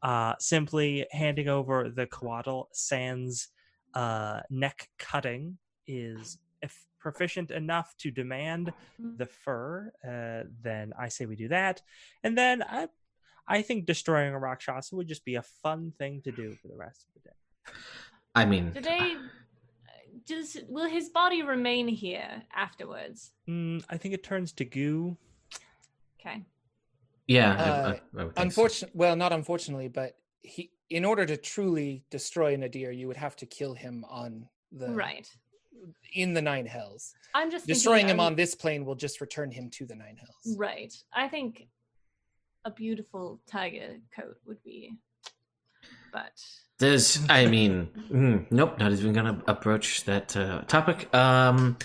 uh, 0.06 0.34
simply 0.38 1.04
handing 1.10 1.48
over 1.48 1.90
the 1.90 2.06
Coatl 2.06 2.68
sans 2.72 3.48
uh, 3.94 4.40
neck 4.50 4.88
cutting 4.98 5.58
is 5.88 6.38
if 6.62 6.86
proficient 7.00 7.50
enough 7.50 7.94
to 7.98 8.10
demand 8.10 8.72
Mm. 9.02 9.18
the 9.18 9.26
fur, 9.26 9.92
uh, 10.02 10.48
then 10.62 10.92
I 10.98 11.08
say 11.08 11.26
we 11.26 11.36
do 11.36 11.48
that. 11.48 11.82
And 12.24 12.38
then 12.38 12.62
I, 12.62 12.88
I 13.46 13.60
think 13.62 13.84
destroying 13.84 14.32
a 14.32 14.38
Rakshasa 14.38 14.96
would 14.96 15.08
just 15.08 15.24
be 15.24 15.34
a 15.34 15.42
fun 15.42 15.92
thing 15.98 16.22
to 16.22 16.32
do 16.32 16.56
for 16.62 16.68
the 16.68 16.76
rest 16.76 17.04
of 17.04 17.10
the 17.14 17.28
day. 17.28 17.36
I 18.34 18.44
mean, 18.46 18.70
Do 18.72 18.80
they? 18.80 19.16
Does 20.24 20.56
will 20.68 20.88
his 20.88 21.10
body 21.10 21.42
remain 21.42 21.88
here 21.88 22.42
afterwards? 22.54 23.32
Mm, 23.48 23.84
I 23.90 23.96
think 23.98 24.14
it 24.14 24.22
turns 24.22 24.52
to 24.54 24.64
goo. 24.64 25.16
Okay. 26.18 26.42
Yeah, 27.26 27.52
Uh, 27.54 27.88
I, 27.88 27.90
I, 27.90 28.20
I 28.20 28.24
would 28.24 28.36
so. 28.36 28.42
Unfortunately, 28.42 28.92
well, 28.98 29.16
not 29.16 29.32
unfortunately, 29.32 29.88
but 29.88 30.16
he, 30.42 30.70
in 30.90 31.04
order 31.04 31.26
to 31.26 31.36
truly 31.36 32.04
destroy 32.10 32.56
Nadir, 32.56 32.90
you 32.92 33.08
would 33.08 33.16
have 33.16 33.36
to 33.36 33.46
kill 33.46 33.74
him 33.74 34.04
on 34.08 34.48
the 34.72 34.88
Right. 34.92 35.28
in 36.14 36.34
the 36.34 36.42
nine 36.42 36.66
hells. 36.66 37.14
I'm 37.34 37.50
just 37.50 37.66
thinking, 37.66 37.74
Destroying 37.74 38.08
him 38.08 38.20
um, 38.20 38.26
on 38.26 38.34
this 38.36 38.54
plane 38.54 38.84
will 38.84 38.94
just 38.94 39.20
return 39.20 39.50
him 39.50 39.70
to 39.70 39.86
the 39.86 39.94
nine 39.94 40.16
hells. 40.16 40.56
Right. 40.56 40.94
I 41.12 41.28
think 41.28 41.66
a 42.64 42.70
beautiful 42.70 43.40
tiger 43.46 43.96
coat 44.14 44.36
would 44.46 44.62
be, 44.62 44.94
but 46.12 46.40
There's, 46.78 47.20
I 47.28 47.46
mean, 47.46 47.88
mm, 48.10 48.46
nope, 48.50 48.78
not 48.78 48.92
even 48.92 49.12
gonna 49.12 49.42
approach 49.46 50.04
that 50.04 50.36
uh, 50.36 50.62
topic. 50.62 51.12
Um, 51.14 51.76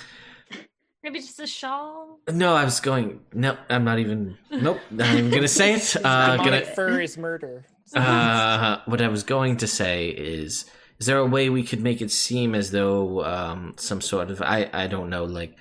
maybe 1.03 1.19
just 1.19 1.39
a 1.39 1.47
shawl. 1.47 2.19
no, 2.29 2.53
I 2.55 2.63
was 2.63 2.79
going. 2.79 3.21
No, 3.33 3.57
I'm 3.69 3.83
not 3.83 3.99
even. 3.99 4.37
Nope, 4.51 4.79
not 4.91 5.15
even 5.15 5.29
gonna 5.31 5.47
say 5.47 5.73
it. 5.73 5.95
Uh, 6.03 6.37
gonna. 6.37 6.61
fur 6.65 7.01
is 7.01 7.17
murder. 7.17 7.65
Uh, 7.93 8.79
what 8.85 9.01
I 9.01 9.09
was 9.09 9.23
going 9.23 9.57
to 9.57 9.67
say 9.67 10.07
is, 10.07 10.63
is 10.97 11.07
there 11.07 11.17
a 11.17 11.25
way 11.25 11.49
we 11.49 11.61
could 11.61 11.81
make 11.81 12.01
it 12.01 12.09
seem 12.09 12.55
as 12.55 12.71
though 12.71 13.21
um, 13.25 13.73
some 13.75 13.99
sort 13.99 14.31
of 14.31 14.41
I 14.41 14.69
I 14.71 14.87
don't 14.87 15.09
know, 15.09 15.25
like, 15.25 15.57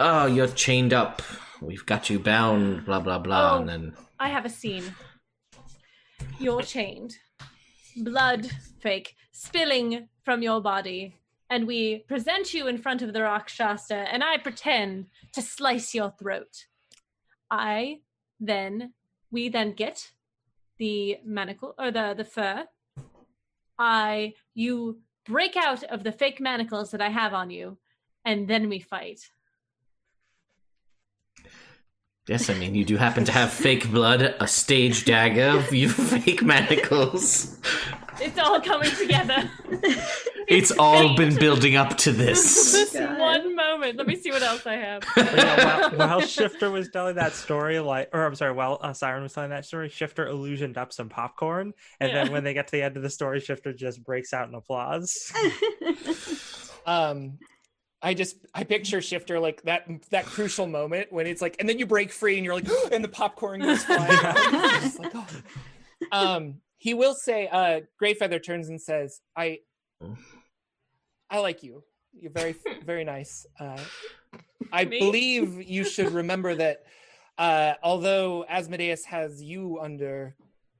oh, 0.00 0.26
you're 0.26 0.48
chained 0.48 0.92
up, 0.92 1.22
we've 1.62 1.86
got 1.86 2.10
you 2.10 2.18
bound, 2.18 2.84
blah 2.84 2.98
blah 2.98 3.20
blah, 3.20 3.52
Oh. 3.54 3.58
and 3.60 3.68
then 3.68 3.94
I 4.18 4.28
have 4.30 4.44
a 4.44 4.48
scene. 4.48 4.92
You're 6.40 6.62
chained, 6.62 7.14
blood 7.96 8.50
fake 8.80 9.14
spilling 9.30 10.08
from 10.24 10.42
your 10.42 10.60
body, 10.60 11.14
and 11.50 11.66
we 11.66 12.00
present 12.08 12.52
you 12.52 12.66
in 12.66 12.78
front 12.78 13.02
of 13.02 13.12
the 13.12 13.22
Rakshasa, 13.22 13.94
and 14.12 14.22
I 14.22 14.38
pretend 14.38 15.06
to 15.32 15.42
slice 15.42 15.94
your 15.94 16.12
throat. 16.20 16.66
I 17.50 18.00
then, 18.40 18.92
we 19.30 19.48
then 19.48 19.72
get 19.72 20.10
the 20.78 21.18
manacle 21.24 21.74
or 21.78 21.90
the 21.90 22.14
the 22.16 22.24
fur. 22.24 22.66
I, 23.78 24.34
you 24.54 25.00
break 25.24 25.56
out 25.56 25.84
of 25.84 26.04
the 26.04 26.12
fake 26.12 26.40
manacles 26.40 26.90
that 26.90 27.00
I 27.00 27.08
have 27.08 27.34
on 27.34 27.50
you, 27.50 27.78
and 28.24 28.48
then 28.48 28.68
we 28.68 28.80
fight. 28.80 29.20
Yes, 32.28 32.50
I 32.50 32.54
mean 32.54 32.74
you 32.74 32.84
do 32.84 32.96
happen 32.96 33.24
to 33.24 33.32
have 33.32 33.52
fake 33.52 33.90
blood, 33.90 34.34
a 34.40 34.46
stage 34.46 35.04
dagger, 35.04 35.64
you 35.74 35.88
fake 35.88 36.42
manacles. 36.42 37.58
It's 38.20 38.38
all 38.38 38.60
coming 38.60 38.90
together. 38.90 39.50
It's 40.48 40.70
all 40.78 41.14
been 41.14 41.34
building 41.34 41.76
up 41.76 41.98
to 41.98 42.10
this. 42.10 42.72
this 42.72 42.94
God. 42.94 43.18
one 43.18 43.54
moment. 43.54 43.98
Let 43.98 44.06
me 44.06 44.16
see 44.16 44.30
what 44.30 44.42
else 44.42 44.66
I 44.66 44.76
have. 44.76 45.04
Yeah, 45.14 45.90
while, 45.90 45.90
while 45.90 46.20
Shifter 46.22 46.70
was 46.70 46.88
telling 46.88 47.16
that 47.16 47.34
story, 47.34 47.80
like, 47.80 48.08
or 48.14 48.24
I'm 48.24 48.34
sorry, 48.34 48.52
while 48.52 48.78
uh, 48.80 48.94
Siren 48.94 49.22
was 49.22 49.34
telling 49.34 49.50
that 49.50 49.66
story, 49.66 49.90
Shifter 49.90 50.26
illusioned 50.26 50.78
up 50.78 50.90
some 50.90 51.10
popcorn, 51.10 51.74
and 52.00 52.16
then 52.16 52.32
when 52.32 52.44
they 52.44 52.54
get 52.54 52.66
to 52.68 52.72
the 52.72 52.82
end 52.82 52.96
of 52.96 53.02
the 53.02 53.10
story, 53.10 53.40
Shifter 53.40 53.74
just 53.74 54.02
breaks 54.02 54.32
out 54.32 54.48
in 54.48 54.54
applause. 54.54 55.30
Um, 56.88 57.38
I 58.02 58.14
just 58.14 58.36
I 58.54 58.64
picture 58.64 59.00
Shifter 59.00 59.40
like 59.40 59.62
that 59.62 59.86
that 60.10 60.24
crucial 60.24 60.66
moment 60.66 61.12
when 61.12 61.26
it's 61.26 61.42
like, 61.42 61.56
and 61.58 61.68
then 61.68 61.78
you 61.78 61.86
break 61.86 62.12
free 62.12 62.36
and 62.36 62.44
you're 62.44 62.54
like, 62.54 62.68
and 62.92 63.02
the 63.02 63.08
popcorn 63.08 63.60
goes 63.60 63.84
flying. 63.84 64.12
out. 64.24 64.98
Like, 64.98 65.12
oh. 65.14 65.26
Um, 66.12 66.60
he 66.76 66.94
will 66.94 67.14
say, 67.14 67.48
uh, 67.48 67.80
Greyfeather 68.00 68.42
turns 68.42 68.68
and 68.68 68.80
says, 68.80 69.20
I 69.36 69.58
I 71.30 71.38
like 71.40 71.62
you. 71.62 71.82
You're 72.12 72.30
very 72.30 72.54
very 72.84 73.04
nice. 73.04 73.46
Uh, 73.58 73.78
I 74.72 74.84
Me? 74.84 74.98
believe 75.00 75.62
you 75.62 75.84
should 75.84 76.12
remember 76.12 76.54
that 76.54 76.84
uh, 77.36 77.74
although 77.82 78.44
Asmodeus 78.48 79.04
has 79.06 79.42
you 79.42 79.78
under 79.80 80.36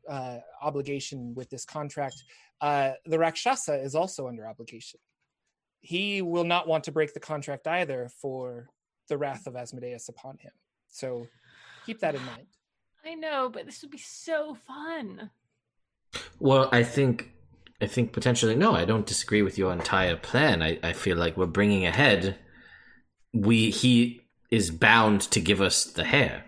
uh, 0.08 0.38
obligation 0.62 1.34
with 1.34 1.50
this 1.50 1.64
contract, 1.64 2.16
uh, 2.60 2.92
the 3.06 3.18
Rakshasa 3.18 3.80
is 3.80 3.94
also 3.94 4.28
under 4.28 4.46
obligation. 4.46 5.00
He 5.80 6.22
will 6.22 6.44
not 6.44 6.66
want 6.66 6.84
to 6.84 6.92
break 6.92 7.14
the 7.14 7.20
contract 7.20 7.66
either 7.66 8.08
for 8.20 8.68
the 9.08 9.18
wrath 9.18 9.46
of 9.46 9.56
Asmodeus 9.56 10.08
upon 10.08 10.38
him. 10.38 10.52
So 10.88 11.26
keep 11.86 12.00
that 12.00 12.14
in 12.14 12.24
mind. 12.26 12.46
I 13.04 13.14
know, 13.14 13.48
but 13.48 13.66
this 13.66 13.82
would 13.82 13.90
be 13.90 13.98
so 13.98 14.54
fun. 14.54 15.30
Well, 16.40 16.68
I 16.72 16.82
think, 16.82 17.32
I 17.80 17.86
think 17.86 18.12
potentially 18.12 18.54
no. 18.54 18.74
I 18.74 18.84
don't 18.84 19.06
disagree 19.06 19.42
with 19.42 19.56
your 19.56 19.72
entire 19.72 20.16
plan. 20.16 20.62
I, 20.62 20.78
I 20.82 20.92
feel 20.92 21.16
like 21.16 21.36
we're 21.36 21.46
bringing 21.46 21.86
ahead. 21.86 22.36
We 23.32 23.70
he 23.70 24.22
is 24.50 24.70
bound 24.70 25.20
to 25.20 25.40
give 25.40 25.60
us 25.60 25.84
the 25.84 26.04
hair 26.04 26.44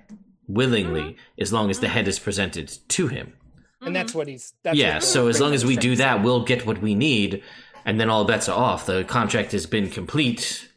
willingly, 0.49 1.03
mm-hmm. 1.03 1.41
as 1.41 1.53
long 1.53 1.71
as 1.71 1.79
the 1.79 1.87
mm-hmm. 1.87 1.95
head 1.95 2.09
is 2.09 2.19
presented 2.19 2.79
to 2.89 3.07
him. 3.07 3.35
And 3.83 3.97
that's 3.97 4.11
mm-hmm. 4.11 4.19
what 4.19 4.29
he's. 4.29 4.53
That's 4.63 4.77
yeah. 4.77 4.95
what 4.95 5.05
So 5.05 5.29
as 5.29 5.41
long 5.41 5.55
as 5.55 5.65
we 5.65 5.77
do 5.77 5.97
that, 5.97 6.23
we'll 6.23 6.45
get 6.45 6.67
what 6.67 6.83
we 6.83 6.95
need, 6.95 7.43
and 7.85 8.01
then 8.01 8.11
all 8.11 8.25
bets 8.25 8.49
are 8.49 8.59
off. 8.59 8.87
The 8.87 9.05
contract 9.05 9.53
has 9.53 9.67
been 9.67 9.91
complete. 9.91 10.69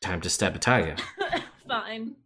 Time 0.00 0.20
to 0.20 0.30
stab 0.30 0.56
a 0.56 0.58
tiger. 0.58 0.96
Fine. 1.68 2.16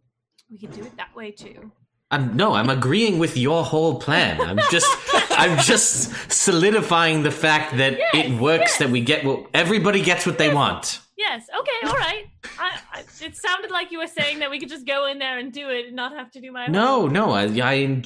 We 0.49 0.57
could 0.57 0.71
do 0.71 0.81
it 0.81 0.95
that 0.97 1.15
way 1.15 1.31
too. 1.31 1.71
I'm 2.11 2.35
no, 2.35 2.53
I'm 2.53 2.69
agreeing 2.69 3.19
with 3.19 3.37
your 3.37 3.63
whole 3.63 3.99
plan. 3.99 4.41
I'm 4.41 4.59
just 4.71 4.89
I'm 5.31 5.57
just 5.59 6.31
solidifying 6.31 7.23
the 7.23 7.31
fact 7.31 7.77
that 7.77 7.97
it 8.13 8.39
works 8.39 8.71
yes. 8.71 8.77
that 8.79 8.89
we 8.89 9.01
get 9.01 9.23
what 9.23 9.47
everybody 9.53 10.01
gets 10.01 10.25
what 10.25 10.37
they 10.37 10.53
want. 10.53 10.99
Yes. 11.17 11.45
Okay. 11.57 11.87
All 11.87 11.93
right. 11.93 12.25
I, 12.59 12.79
I, 12.93 12.99
it 13.21 13.37
sounded 13.37 13.71
like 13.71 13.91
you 13.91 13.99
were 13.99 14.07
saying 14.07 14.39
that 14.39 14.49
we 14.49 14.59
could 14.59 14.69
just 14.69 14.85
go 14.85 15.05
in 15.07 15.19
there 15.19 15.37
and 15.37 15.53
do 15.53 15.69
it 15.69 15.87
and 15.87 15.95
not 15.95 16.13
have 16.13 16.31
to 16.31 16.41
do 16.41 16.51
my. 16.51 16.67
No, 16.67 17.07
no, 17.07 17.31
I, 17.31 17.43
I 17.43 18.01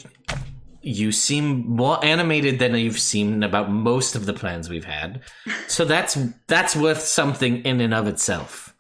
you 0.86 1.12
seem 1.12 1.68
more 1.68 2.04
animated 2.06 2.60
than 2.60 2.76
you've 2.76 3.00
seen 3.00 3.42
about 3.42 3.72
most 3.72 4.16
of 4.16 4.28
the 4.28 4.34
plans 4.34 4.70
we've 4.70 4.86
had. 4.86 5.22
So 5.68 5.84
that's 5.84 6.18
that's 6.48 6.76
worth 6.76 7.02
something 7.02 7.64
in 7.64 7.82
and 7.82 7.94
of 7.94 8.08
itself. 8.08 8.76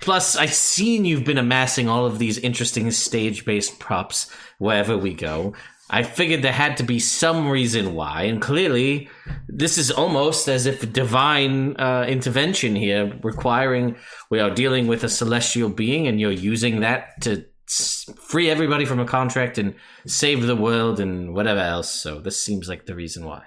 Plus, 0.00 0.36
I've 0.36 0.54
seen 0.54 1.04
you've 1.04 1.24
been 1.24 1.38
amassing 1.38 1.88
all 1.88 2.06
of 2.06 2.18
these 2.18 2.38
interesting 2.38 2.90
stage-based 2.90 3.78
props 3.78 4.34
wherever 4.58 4.96
we 4.96 5.12
go. 5.14 5.54
I 5.90 6.02
figured 6.02 6.42
there 6.42 6.52
had 6.52 6.76
to 6.78 6.82
be 6.82 6.98
some 6.98 7.48
reason 7.48 7.94
why, 7.94 8.22
and 8.22 8.42
clearly, 8.42 9.08
this 9.48 9.78
is 9.78 9.90
almost 9.90 10.48
as 10.48 10.66
if 10.66 10.92
divine 10.92 11.76
uh, 11.76 12.04
intervention 12.08 12.74
here, 12.74 13.18
requiring 13.22 13.96
we 14.30 14.40
are 14.40 14.50
dealing 14.50 14.86
with 14.86 15.04
a 15.04 15.08
celestial 15.08 15.68
being, 15.68 16.06
and 16.06 16.20
you're 16.20 16.32
using 16.32 16.80
that 16.80 17.20
to 17.22 17.44
free 17.68 18.48
everybody 18.48 18.84
from 18.84 18.98
a 18.98 19.04
contract 19.04 19.58
and 19.58 19.74
save 20.06 20.46
the 20.46 20.56
world 20.56 21.00
and 21.00 21.34
whatever 21.34 21.60
else. 21.60 21.90
So 21.90 22.20
this 22.20 22.42
seems 22.42 22.68
like 22.68 22.86
the 22.86 22.94
reason 22.94 23.24
why. 23.24 23.42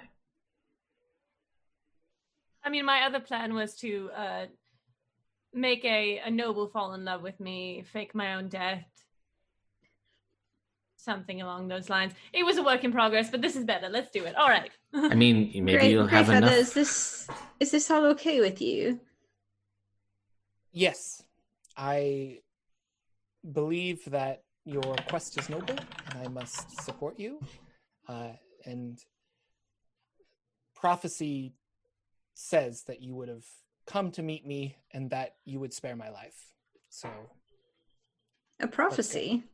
I 2.64 2.70
mean, 2.70 2.84
my 2.84 3.02
other 3.02 3.18
plan 3.20 3.54
was 3.54 3.74
to 3.76 4.10
uh, 4.16 4.46
make 5.52 5.84
a, 5.84 6.18
a 6.18 6.30
noble 6.30 6.68
fall 6.68 6.94
in 6.94 7.04
love 7.04 7.22
with 7.22 7.40
me, 7.40 7.84
fake 7.92 8.14
my 8.14 8.34
own 8.34 8.48
death, 8.48 8.84
something 10.96 11.42
along 11.42 11.68
those 11.68 11.90
lines. 11.90 12.12
It 12.32 12.44
was 12.44 12.58
a 12.58 12.62
work 12.62 12.84
in 12.84 12.92
progress, 12.92 13.30
but 13.30 13.42
this 13.42 13.56
is 13.56 13.64
better. 13.64 13.88
Let's 13.88 14.10
do 14.10 14.24
it. 14.24 14.36
All 14.36 14.48
right. 14.48 14.70
I 14.94 15.14
mean, 15.14 15.50
maybe 15.64 15.72
Grey, 15.72 15.90
you'll 15.90 16.06
have 16.06 16.26
Greyfeather, 16.26 16.36
enough. 16.36 16.52
is 16.52 16.72
this 16.72 17.28
is 17.58 17.70
this 17.72 17.90
all 17.90 18.06
okay 18.06 18.40
with 18.40 18.62
you? 18.62 19.00
Yes, 20.70 21.22
I 21.76 22.38
believe 23.50 24.04
that 24.06 24.42
your 24.64 24.94
quest 25.08 25.38
is 25.38 25.48
noble, 25.48 25.74
and 26.10 26.26
I 26.26 26.28
must 26.30 26.82
support 26.84 27.18
you. 27.18 27.40
Uh, 28.08 28.32
and 28.64 28.98
prophecy 30.74 31.54
says 32.34 32.84
that 32.86 33.02
you 33.02 33.14
would 33.14 33.28
have 33.28 33.44
come 33.86 34.10
to 34.12 34.22
meet 34.22 34.46
me, 34.46 34.76
and 34.92 35.10
that 35.10 35.34
you 35.44 35.58
would 35.60 35.72
spare 35.72 35.96
my 35.96 36.10
life. 36.10 36.36
So 36.90 37.08
A 38.60 38.66
prophecy. 38.68 39.44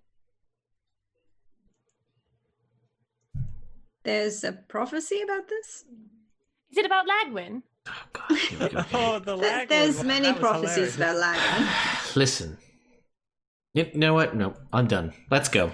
There's 4.04 4.44
a 4.44 4.52
prophecy 4.52 5.20
about 5.22 5.48
this? 5.48 5.84
Is 6.70 6.78
it 6.78 6.86
about 6.86 7.06
Lagwin? 7.06 7.62
Oh, 7.86 7.92
God, 8.12 8.38
here 8.38 8.58
we 8.60 8.68
go. 8.68 8.84
Oh, 8.94 9.18
the 9.18 9.36
Th- 9.36 9.42
lag. 9.52 9.68
There's 9.68 9.98
one. 9.98 10.06
many 10.06 10.32
prophecies 10.34 10.94
hilarious. 10.94 10.96
about 10.96 11.16
Lagwin. 11.16 12.16
Listen. 12.16 12.58
You 13.74 13.90
know 13.94 14.14
what? 14.14 14.34
No, 14.34 14.54
I'm 14.72 14.86
done. 14.86 15.12
Let's 15.30 15.48
go. 15.48 15.72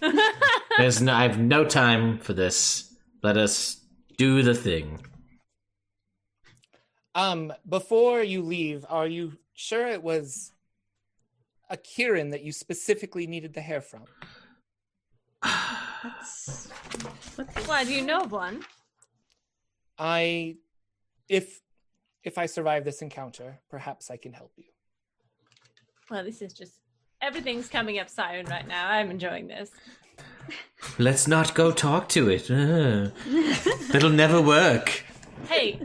There's 0.78 1.02
no, 1.02 1.12
I 1.12 1.22
have 1.22 1.38
no 1.38 1.64
time 1.64 2.18
for 2.18 2.32
this. 2.32 2.94
Let 3.22 3.36
us 3.36 3.80
do 4.16 4.42
the 4.42 4.54
thing. 4.54 5.04
Um, 7.14 7.52
before 7.68 8.22
you 8.22 8.42
leave, 8.42 8.84
are 8.88 9.06
you 9.06 9.38
sure 9.54 9.86
it 9.86 10.02
was 10.02 10.52
a 11.70 11.76
Kirin 11.76 12.30
that 12.32 12.42
you 12.42 12.52
specifically 12.52 13.26
needed 13.26 13.54
the 13.54 13.60
hair 13.60 13.80
from? 13.80 14.04
That's 15.42 16.68
what 17.36 17.48
Why 17.66 17.84
do 17.84 17.92
you 17.92 18.02
know 18.02 18.22
of 18.22 18.32
one? 18.32 18.64
I, 19.98 20.56
if 21.28 21.60
if 22.24 22.38
I 22.38 22.46
survive 22.46 22.84
this 22.84 23.02
encounter, 23.02 23.60
perhaps 23.68 24.10
I 24.10 24.16
can 24.16 24.32
help 24.32 24.52
you. 24.56 24.64
Well, 26.10 26.24
this 26.24 26.40
is 26.40 26.52
just 26.54 26.80
everything's 27.24 27.68
coming 27.68 27.98
up 27.98 28.10
siren 28.10 28.46
right 28.46 28.66
now. 28.66 28.88
I'm 28.88 29.10
enjoying 29.10 29.48
this. 29.48 29.70
Let's 30.98 31.26
not 31.26 31.54
go 31.54 31.72
talk 31.72 32.08
to 32.10 32.28
it. 32.28 32.50
Uh, 32.50 33.10
that'll 33.90 34.10
never 34.10 34.40
work. 34.40 35.04
Hey, 35.48 35.80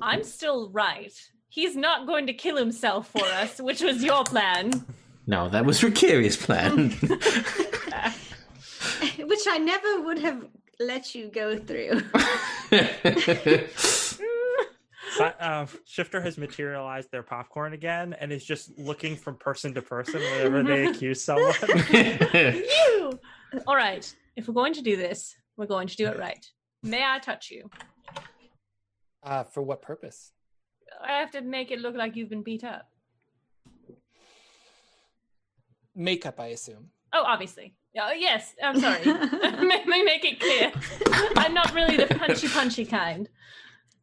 I'm 0.00 0.24
still 0.24 0.70
right. 0.70 1.12
He's 1.50 1.76
not 1.76 2.06
going 2.06 2.26
to 2.26 2.32
kill 2.32 2.56
himself 2.56 3.10
for 3.10 3.24
us, 3.24 3.60
which 3.60 3.82
was 3.82 4.02
your 4.02 4.24
plan. 4.24 4.86
No, 5.26 5.48
that 5.50 5.66
was 5.66 5.80
Ricarius' 5.82 6.38
plan. 6.38 6.90
which 9.18 9.44
I 9.48 9.58
never 9.58 10.00
would 10.02 10.18
have 10.20 10.46
let 10.80 11.14
you 11.14 11.28
go 11.28 11.58
through. 11.58 12.02
Si- 15.18 15.24
uh, 15.40 15.66
Shifter 15.84 16.20
has 16.20 16.38
materialized 16.38 17.10
their 17.10 17.22
popcorn 17.22 17.72
again 17.72 18.14
and 18.20 18.32
is 18.32 18.44
just 18.44 18.76
looking 18.78 19.16
from 19.16 19.36
person 19.36 19.74
to 19.74 19.82
person 19.82 20.20
whenever 20.20 20.62
they 20.62 20.86
accuse 20.90 21.22
someone. 21.22 21.54
You! 21.92 23.18
All 23.66 23.76
right. 23.76 24.12
If 24.36 24.46
we're 24.48 24.54
going 24.54 24.74
to 24.74 24.82
do 24.82 24.96
this, 24.96 25.34
we're 25.56 25.66
going 25.66 25.88
to 25.88 25.96
do 25.96 26.06
it 26.06 26.18
right. 26.18 26.44
May 26.82 27.02
I 27.04 27.18
touch 27.18 27.50
you? 27.50 27.68
Uh, 29.22 29.42
for 29.44 29.62
what 29.62 29.82
purpose? 29.82 30.32
I 31.02 31.12
have 31.18 31.30
to 31.32 31.40
make 31.40 31.70
it 31.70 31.80
look 31.80 31.94
like 31.96 32.14
you've 32.16 32.30
been 32.30 32.42
beat 32.42 32.64
up. 32.64 32.88
Makeup, 35.94 36.38
I 36.38 36.46
assume. 36.48 36.90
Oh, 37.12 37.24
obviously. 37.26 37.74
Oh, 38.00 38.12
yes. 38.12 38.54
I'm 38.62 38.78
sorry. 38.78 39.04
Let 39.04 39.86
me 39.86 40.04
make 40.04 40.24
it 40.24 40.38
clear. 40.38 40.72
I'm 41.36 41.54
not 41.54 41.74
really 41.74 41.96
the 41.96 42.06
punchy, 42.06 42.48
punchy 42.48 42.84
kind. 42.84 43.28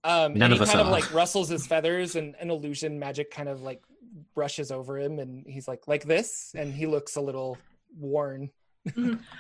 Um, 0.06 0.34
None 0.36 0.44
and 0.44 0.54
of 0.54 0.60
he 0.60 0.64
us 0.64 0.72
kind 0.72 0.82
of 0.82 0.88
like 0.90 1.12
rustles 1.14 1.50
his 1.50 1.66
feathers, 1.66 2.16
and 2.16 2.36
an 2.40 2.52
illusion 2.52 3.00
magic 3.00 3.32
kind 3.32 3.50
of 3.50 3.62
like 3.64 3.82
brushes 4.36 4.72
over 4.72 5.00
him, 5.00 5.18
and 5.20 5.44
he's 5.48 5.68
like 5.68 5.88
like 5.88 6.04
this, 6.06 6.52
and 6.56 6.72
he 6.74 6.86
looks 6.86 7.16
a 7.16 7.22
little 7.22 7.58
worn. 7.98 8.52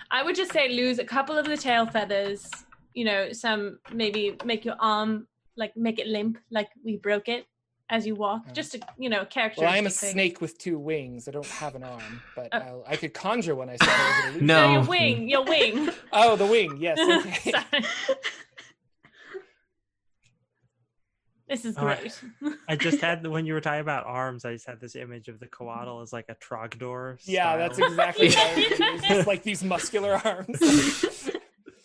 I 0.10 0.24
would 0.24 0.36
just 0.36 0.52
say 0.52 0.70
lose 0.70 0.98
a 0.98 1.06
couple 1.06 1.38
of 1.38 1.46
the 1.46 1.56
tail 1.56 1.86
feathers. 1.86 2.50
You 2.96 3.06
know, 3.06 3.32
some 3.32 3.78
maybe 3.94 4.36
make 4.44 4.66
your 4.66 4.76
arm 4.80 5.28
like 5.56 5.78
make 5.78 6.00
it 6.00 6.08
limp, 6.08 6.40
like 6.50 6.70
we 6.84 6.98
broke 6.98 7.30
it 7.30 7.46
as 7.92 8.08
you 8.08 8.16
walk. 8.16 8.42
Oh. 8.50 8.54
Just 8.54 8.74
a 8.74 8.80
you 8.98 9.10
know 9.10 9.24
character. 9.26 9.62
Well, 9.62 9.70
I 9.72 9.78
am 9.78 9.86
a 9.86 9.92
snake 9.92 10.42
with 10.42 10.58
two 10.58 10.80
wings. 10.80 11.28
I 11.28 11.32
don't 11.32 11.46
have 11.46 11.76
an 11.76 11.84
arm, 11.84 12.22
but 12.36 12.50
Oh. 12.54 12.58
I'll, 12.58 12.84
I 12.88 12.96
could 12.96 13.14
conjure 13.14 13.54
one. 13.54 13.70
I 13.70 13.76
suppose. 13.76 13.94
an 13.96 14.28
illusion. 14.30 14.48
No. 14.48 14.72
your 14.72 14.84
wing, 14.86 15.30
your 15.30 15.44
wing. 15.44 15.90
Oh, 16.12 16.36
the 16.36 16.48
wing. 16.48 16.78
Yes. 16.80 16.98
Okay. 17.28 17.52
Sorry. 17.52 17.86
This 21.48 21.64
is 21.66 21.78
All 21.78 21.86
right. 21.86 22.00
great. 22.42 22.56
I 22.68 22.76
just 22.76 23.02
had 23.02 23.26
when 23.28 23.46
you 23.46 23.54
were 23.54 23.62
talking 23.62 23.82
about 23.82 24.06
arms, 24.06 24.46
I 24.46 24.54
just 24.54 24.66
had 24.66 24.80
this 24.82 24.96
image 24.96 25.28
of 25.28 25.40
the 25.40 25.46
coatl 25.48 26.02
as 26.02 26.12
like 26.12 26.26
a 26.30 26.36
trogdor. 26.36 27.18
yeah, 27.26 27.56
that's 27.58 27.78
exactly. 27.78 28.30
Yeah. 28.30 28.40
what 28.40 28.52
I 28.52 28.56
was 28.56 28.78
thinking. 28.78 29.18
It's 29.18 29.28
like 29.28 29.44
these 29.44 29.64
muscular 29.64 30.14
arms. 30.26 31.30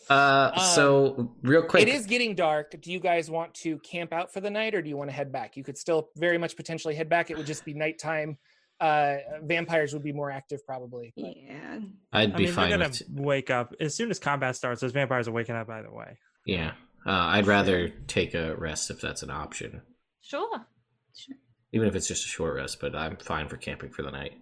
Uh, 0.08 0.50
Um, 0.56 0.64
so 0.74 1.32
real 1.42 1.62
quick, 1.62 1.82
It 1.82 1.88
is 1.88 2.06
getting 2.06 2.34
dark. 2.34 2.74
Do 2.80 2.90
you 2.90 2.98
guys 3.00 3.30
want 3.30 3.54
to 3.56 3.78
camp 3.80 4.12
out 4.12 4.32
for 4.32 4.40
the 4.40 4.50
night 4.50 4.74
or 4.74 4.82
do 4.82 4.88
you 4.88 4.96
want 4.96 5.08
to 5.10 5.14
head 5.14 5.30
back? 5.30 5.56
You 5.56 5.62
could 5.62 5.78
still 5.78 6.08
very 6.16 6.36
much 6.38 6.56
potentially 6.56 6.94
head 6.94 7.08
back. 7.08 7.30
It 7.30 7.36
would 7.36 7.46
just 7.46 7.64
be 7.64 7.74
nighttime. 7.74 8.38
Uh, 8.80 9.16
vampires 9.42 9.92
would 9.92 10.02
be 10.02 10.12
more 10.12 10.30
active 10.30 10.64
probably. 10.66 11.12
but- 11.16 11.36
Yeah. 11.36 11.78
I'd 12.12 12.32
I 12.32 12.36
be 12.36 12.44
mean, 12.46 12.52
fine 12.54 12.70
they're 12.70 12.78
gonna 12.78 12.88
with. 12.90 13.02
wake 13.10 13.50
up 13.50 13.74
as 13.78 13.94
soon 13.94 14.10
as 14.10 14.18
combat 14.18 14.56
starts. 14.56 14.80
Those 14.80 14.92
vampires 14.92 15.28
are 15.28 15.32
waking 15.32 15.54
up 15.54 15.68
either 15.68 15.92
way. 15.92 16.18
Yeah, 16.46 16.72
uh, 17.06 17.10
I'd 17.10 17.46
rather 17.46 17.88
take 18.06 18.34
a 18.34 18.54
rest 18.56 18.90
if 18.90 19.00
that's 19.00 19.22
an 19.22 19.30
option, 19.30 19.82
Sure. 20.22 20.66
even 21.72 21.88
if 21.88 21.94
it's 21.94 22.08
just 22.08 22.24
a 22.24 22.28
short 22.28 22.54
rest. 22.56 22.78
But 22.80 22.94
I'm 22.94 23.16
fine 23.16 23.48
for 23.48 23.56
camping 23.56 23.90
for 23.90 24.02
the 24.02 24.10
night. 24.10 24.32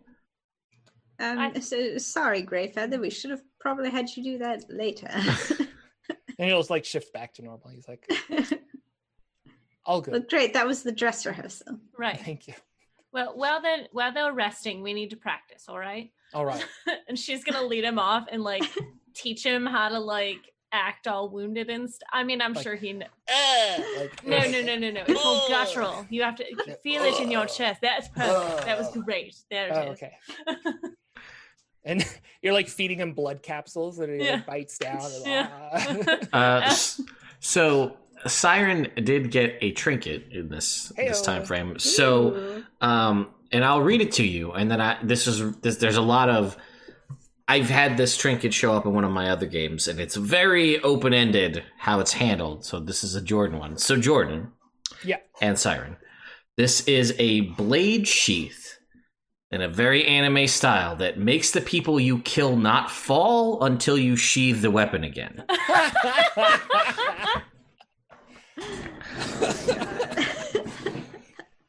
Um, 1.21 1.39
I- 1.39 1.61
so 1.61 1.99
sorry, 1.99 2.43
Greyfeather. 2.43 3.01
We 3.01 3.11
should 3.11 3.31
have 3.31 3.43
probably 3.61 3.91
had 3.91 4.09
you 4.17 4.23
do 4.23 4.39
that 4.39 4.65
later. 4.69 5.09
And 6.41 6.47
he'll 6.49 6.61
just 6.61 6.71
like 6.71 6.85
shift 6.85 7.13
back 7.13 7.35
to 7.35 7.43
normal. 7.43 7.69
He's 7.71 7.89
like, 7.89 8.09
all 9.85 10.01
good. 10.01 10.15
Look, 10.15 10.31
great. 10.31 10.55
That 10.55 10.67
was 10.69 10.85
the 10.85 10.93
dress 10.93 11.27
rehearsal. 11.27 11.79
Right. 11.99 12.17
Thank 12.21 12.47
you. 12.47 12.55
Well, 13.13 13.33
while 13.35 13.61
they're 13.61 13.87
while 13.93 14.13
they're 14.13 14.33
resting, 14.33 14.81
we 14.83 14.93
need 14.93 15.11
to 15.11 15.17
practice. 15.17 15.65
All 15.69 15.79
right. 15.79 16.13
All 16.35 16.45
right. 16.47 16.65
and 17.09 17.19
she's 17.19 17.43
gonna 17.43 17.67
lead 17.67 17.83
him 17.83 17.99
off 17.99 18.27
and 18.31 18.43
like 18.43 18.63
teach 19.15 19.45
him 19.45 19.67
how 19.67 19.89
to 19.89 19.99
like 19.99 20.53
act 20.73 21.07
all 21.07 21.29
wounded 21.31 21.71
and 21.71 21.89
st- 21.89 22.03
I 22.13 22.25
mean, 22.25 22.41
I'm 22.43 22.53
Like- 22.53 22.63
sure 22.63 22.75
he. 22.77 22.93
Kn- 22.95 23.09
like, 23.99 24.27
no, 24.27 24.39
no, 24.41 24.63
no, 24.63 24.77
no, 24.77 24.91
no. 24.91 25.03
It's 25.07 25.25
all 25.25 25.37
Ugh. 25.45 25.49
guttural. 25.49 26.07
You 26.11 26.23
have 26.23 26.37
to 26.37 26.45
feel 26.83 27.03
it 27.05 27.21
in 27.21 27.31
your 27.31 27.47
chest. 27.47 27.81
That's 27.83 28.09
perfect. 28.09 28.67
That 28.67 28.79
was 28.79 28.95
great. 29.05 29.35
There 29.51 29.71
Oh, 29.73 29.81
it 29.81 29.93
is. 29.93 30.03
okay. 30.03 30.13
And 31.85 32.05
you're 32.43 32.53
like 32.53 32.69
feeding 32.69 32.99
him 32.99 33.13
blood 33.15 33.43
capsules 33.43 33.99
and 33.99 34.21
he 34.21 34.27
Yeah. 34.27 34.33
like 34.35 34.47
bites 34.47 34.79
down. 34.79 35.01
And, 35.25 36.07
Yeah. 36.07 36.25
Uh, 36.33 36.75
so 37.41 37.97
Siren 38.27 38.89
did 39.03 39.31
get 39.31 39.57
a 39.63 39.73
trinket 39.73 40.31
in 40.33 40.49
this 40.49 40.93
this 40.97 41.23
time 41.23 41.45
frame. 41.45 41.79
So, 41.79 42.63
um, 42.81 43.29
and 43.53 43.65
I'll 43.65 43.81
read 43.81 44.01
it 44.03 44.13
to 44.13 44.25
you. 44.27 44.53
And 44.53 44.71
then 44.71 44.81
I 44.81 44.99
this 45.03 45.27
is 45.27 45.57
this, 45.61 45.77
there's 45.77 45.97
a 45.97 46.03
lot 46.03 46.29
of. 46.29 46.57
I've 47.51 47.71
had 47.71 47.97
this 47.97 48.15
trinket 48.17 48.53
show 48.53 48.75
up 48.75 48.85
in 48.85 48.93
one 48.93 49.05
of 49.05 49.11
my 49.11 49.31
other 49.31 49.47
games, 49.47 49.89
and 49.89 49.99
it's 49.99 50.17
very 50.17 50.79
open 50.83 51.15
ended 51.15 51.65
how 51.79 51.99
it's 52.01 52.13
handled. 52.13 52.65
So 52.67 52.79
this 52.79 53.03
is 53.03 53.15
a 53.15 53.23
Jordan 53.23 53.59
one. 53.59 53.79
So 53.79 53.97
Jordan, 53.97 54.53
Yeah. 55.03 55.17
and 55.41 55.59
Siren, 55.59 55.97
this 56.59 56.87
is 56.87 57.15
a 57.19 57.41
blade 57.41 58.07
sheath 58.07 58.79
in 59.51 59.63
a 59.63 59.69
very 59.69 60.05
anime 60.05 60.47
style 60.47 60.95
that 60.97 61.19
makes 61.19 61.51
the 61.53 61.63
people 61.63 61.99
you 61.99 62.19
kill 62.19 62.55
not 62.57 62.91
fall 62.91 63.63
until 63.65 63.97
you 63.97 64.15
sheathe 64.15 64.61
the 64.61 64.71
weapon 64.71 65.03
again. 65.03 65.43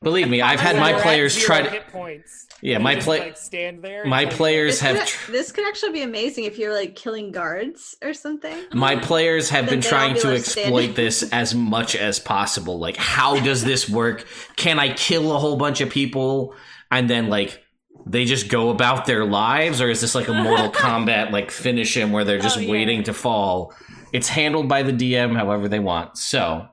Believe 0.02 0.30
me, 0.30 0.42
I've 0.42 0.60
had 0.60 0.78
my 0.78 0.94
players 1.02 1.36
try 1.38 1.62
to. 1.62 2.49
Hit 2.62 2.76
points. 2.76 2.78
Yeah, 2.78 2.78
my 2.80 2.96
just, 2.96 3.06
play- 3.06 3.20
like, 3.20 3.38
stand 3.38 3.82
there. 3.84 4.06
My 4.06 4.24
like, 4.24 4.34
players 4.34 4.80
This 4.80 4.82
have. 4.82 4.96
could, 5.26 5.34
this 5.34 5.52
could 5.52 5.68
actually 5.68 5.92
be 5.94 6.02
amazing 6.02 6.46
if 6.46 6.58
you're 6.58 6.74
like 6.74 6.96
killing 6.96 7.32
guards 7.32 7.96
or 8.04 8.14
something. 8.14 8.56
My 8.74 8.96
players 9.02 9.50
have 9.50 9.70
been 9.70 9.82
trying 9.82 10.14
be 10.16 10.20
to 10.22 10.28
left 10.30 10.40
exploit 10.48 10.66
standing. 10.66 10.94
this 10.96 11.24
as 11.32 11.56
much 11.56 11.96
as 11.96 12.20
possible. 12.20 12.80
Like, 12.80 12.98
how 12.98 13.40
does 13.40 13.64
this 13.64 13.90
work? 13.90 14.26
Can 14.56 14.80
I 14.80 14.94
kill 14.94 15.36
a 15.36 15.40
whole 15.40 15.58
bunch 15.58 15.82
of 15.82 15.90
people 15.90 16.56
and 16.92 17.10
then, 17.10 17.30
like, 17.30 17.64
they 18.06 18.26
just 18.26 18.48
go 18.50 18.70
about 18.70 19.06
their 19.06 19.26
lives? 19.26 19.82
Or 19.82 19.90
is 19.90 20.02
this 20.02 20.16
like 20.16 20.28
a 20.28 20.34
Mortal 20.34 20.72
Kombat, 20.72 21.32
like, 21.32 21.52
finish 21.52 21.96
him 21.96 22.12
where 22.12 22.24
they're 22.24 22.38
oh, 22.38 22.42
just 22.42 22.58
Oh, 22.58 22.62
yeah. 22.62 22.72
waiting 22.72 23.04
to 23.04 23.14
fall? 23.14 23.74
It's 24.12 24.28
handled 24.28 24.68
by 24.68 24.84
the 24.84 24.92
DM 24.94 25.36
however 25.36 25.68
they 25.68 25.80
want. 25.80 26.18
So, 26.18 26.68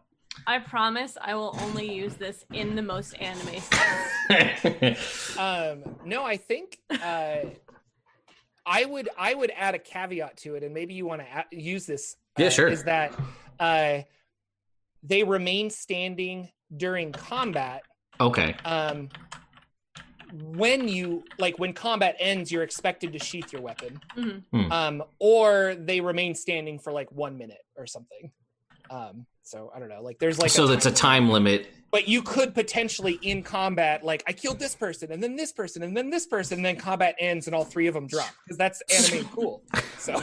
I 0.46 0.58
promise 0.60 1.16
I 1.20 1.34
will 1.34 1.56
only 1.62 1.92
use 1.92 2.14
this 2.14 2.44
in 2.52 2.76
the 2.76 2.82
most 2.82 3.14
anime 3.14 3.60
sense. 3.60 5.36
Um, 5.38 5.84
no, 6.04 6.24
I 6.24 6.36
think 6.36 6.78
uh, 6.90 7.38
I 8.64 8.84
would 8.84 9.08
I 9.18 9.34
would 9.34 9.52
add 9.56 9.74
a 9.74 9.78
caveat 9.78 10.36
to 10.38 10.54
it, 10.56 10.62
and 10.64 10.72
maybe 10.74 10.94
you 10.94 11.06
want 11.06 11.22
to 11.22 11.44
use 11.56 11.86
this. 11.86 12.16
Uh, 12.38 12.42
Yeah, 12.44 12.48
sure. 12.48 12.68
Is 12.68 12.84
that 12.84 13.14
uh, 13.60 13.98
they 15.02 15.22
remain 15.22 15.70
standing 15.70 16.50
during 16.76 17.12
combat. 17.12 17.82
okay. 18.20 18.56
Um, 18.64 19.08
when 20.32 20.88
you 20.88 21.22
like 21.38 21.58
when 21.60 21.72
combat 21.72 22.16
ends, 22.18 22.50
you're 22.50 22.64
expected 22.64 23.12
to 23.12 23.18
sheath 23.20 23.52
your 23.52 23.62
weapon, 23.62 24.00
Mhm. 24.16 24.42
Hmm. 24.52 24.72
um, 24.72 25.02
or 25.20 25.76
they 25.78 26.00
remain 26.00 26.34
standing 26.34 26.78
for 26.80 26.92
like 26.92 27.12
one 27.12 27.38
minute 27.38 27.62
or 27.76 27.86
something. 27.86 28.32
Um, 28.90 29.26
so 29.46 29.70
I 29.74 29.78
don't 29.78 29.88
know. 29.88 30.02
Like 30.02 30.18
there's 30.18 30.38
like 30.38 30.50
so 30.50 30.66
that's 30.66 30.86
a 30.86 30.92
time 30.92 31.30
limit. 31.30 31.68
but 31.90 32.08
you 32.08 32.20
could 32.22 32.54
potentially 32.54 33.18
in 33.22 33.42
combat 33.42 34.04
like 34.04 34.22
i 34.26 34.32
killed 34.32 34.58
this 34.58 34.74
person 34.74 35.12
and 35.12 35.22
then 35.22 35.36
this 35.36 35.52
person 35.52 35.82
and 35.82 35.96
then 35.96 36.10
this 36.10 36.26
person 36.26 36.58
and 36.58 36.66
then 36.66 36.76
combat 36.76 37.14
ends 37.18 37.46
and 37.46 37.54
all 37.54 37.64
three 37.64 37.86
of 37.86 37.94
them 37.94 38.06
drop 38.06 38.28
because 38.44 38.58
that's 38.58 38.82
anime 38.92 39.24
cool 39.34 39.62
so 39.98 40.20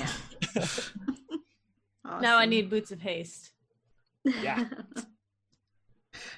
Now 2.22 2.38
I 2.38 2.46
need 2.46 2.70
boots 2.70 2.92
of 2.92 3.00
haste. 3.02 3.52
yeah. 4.24 4.66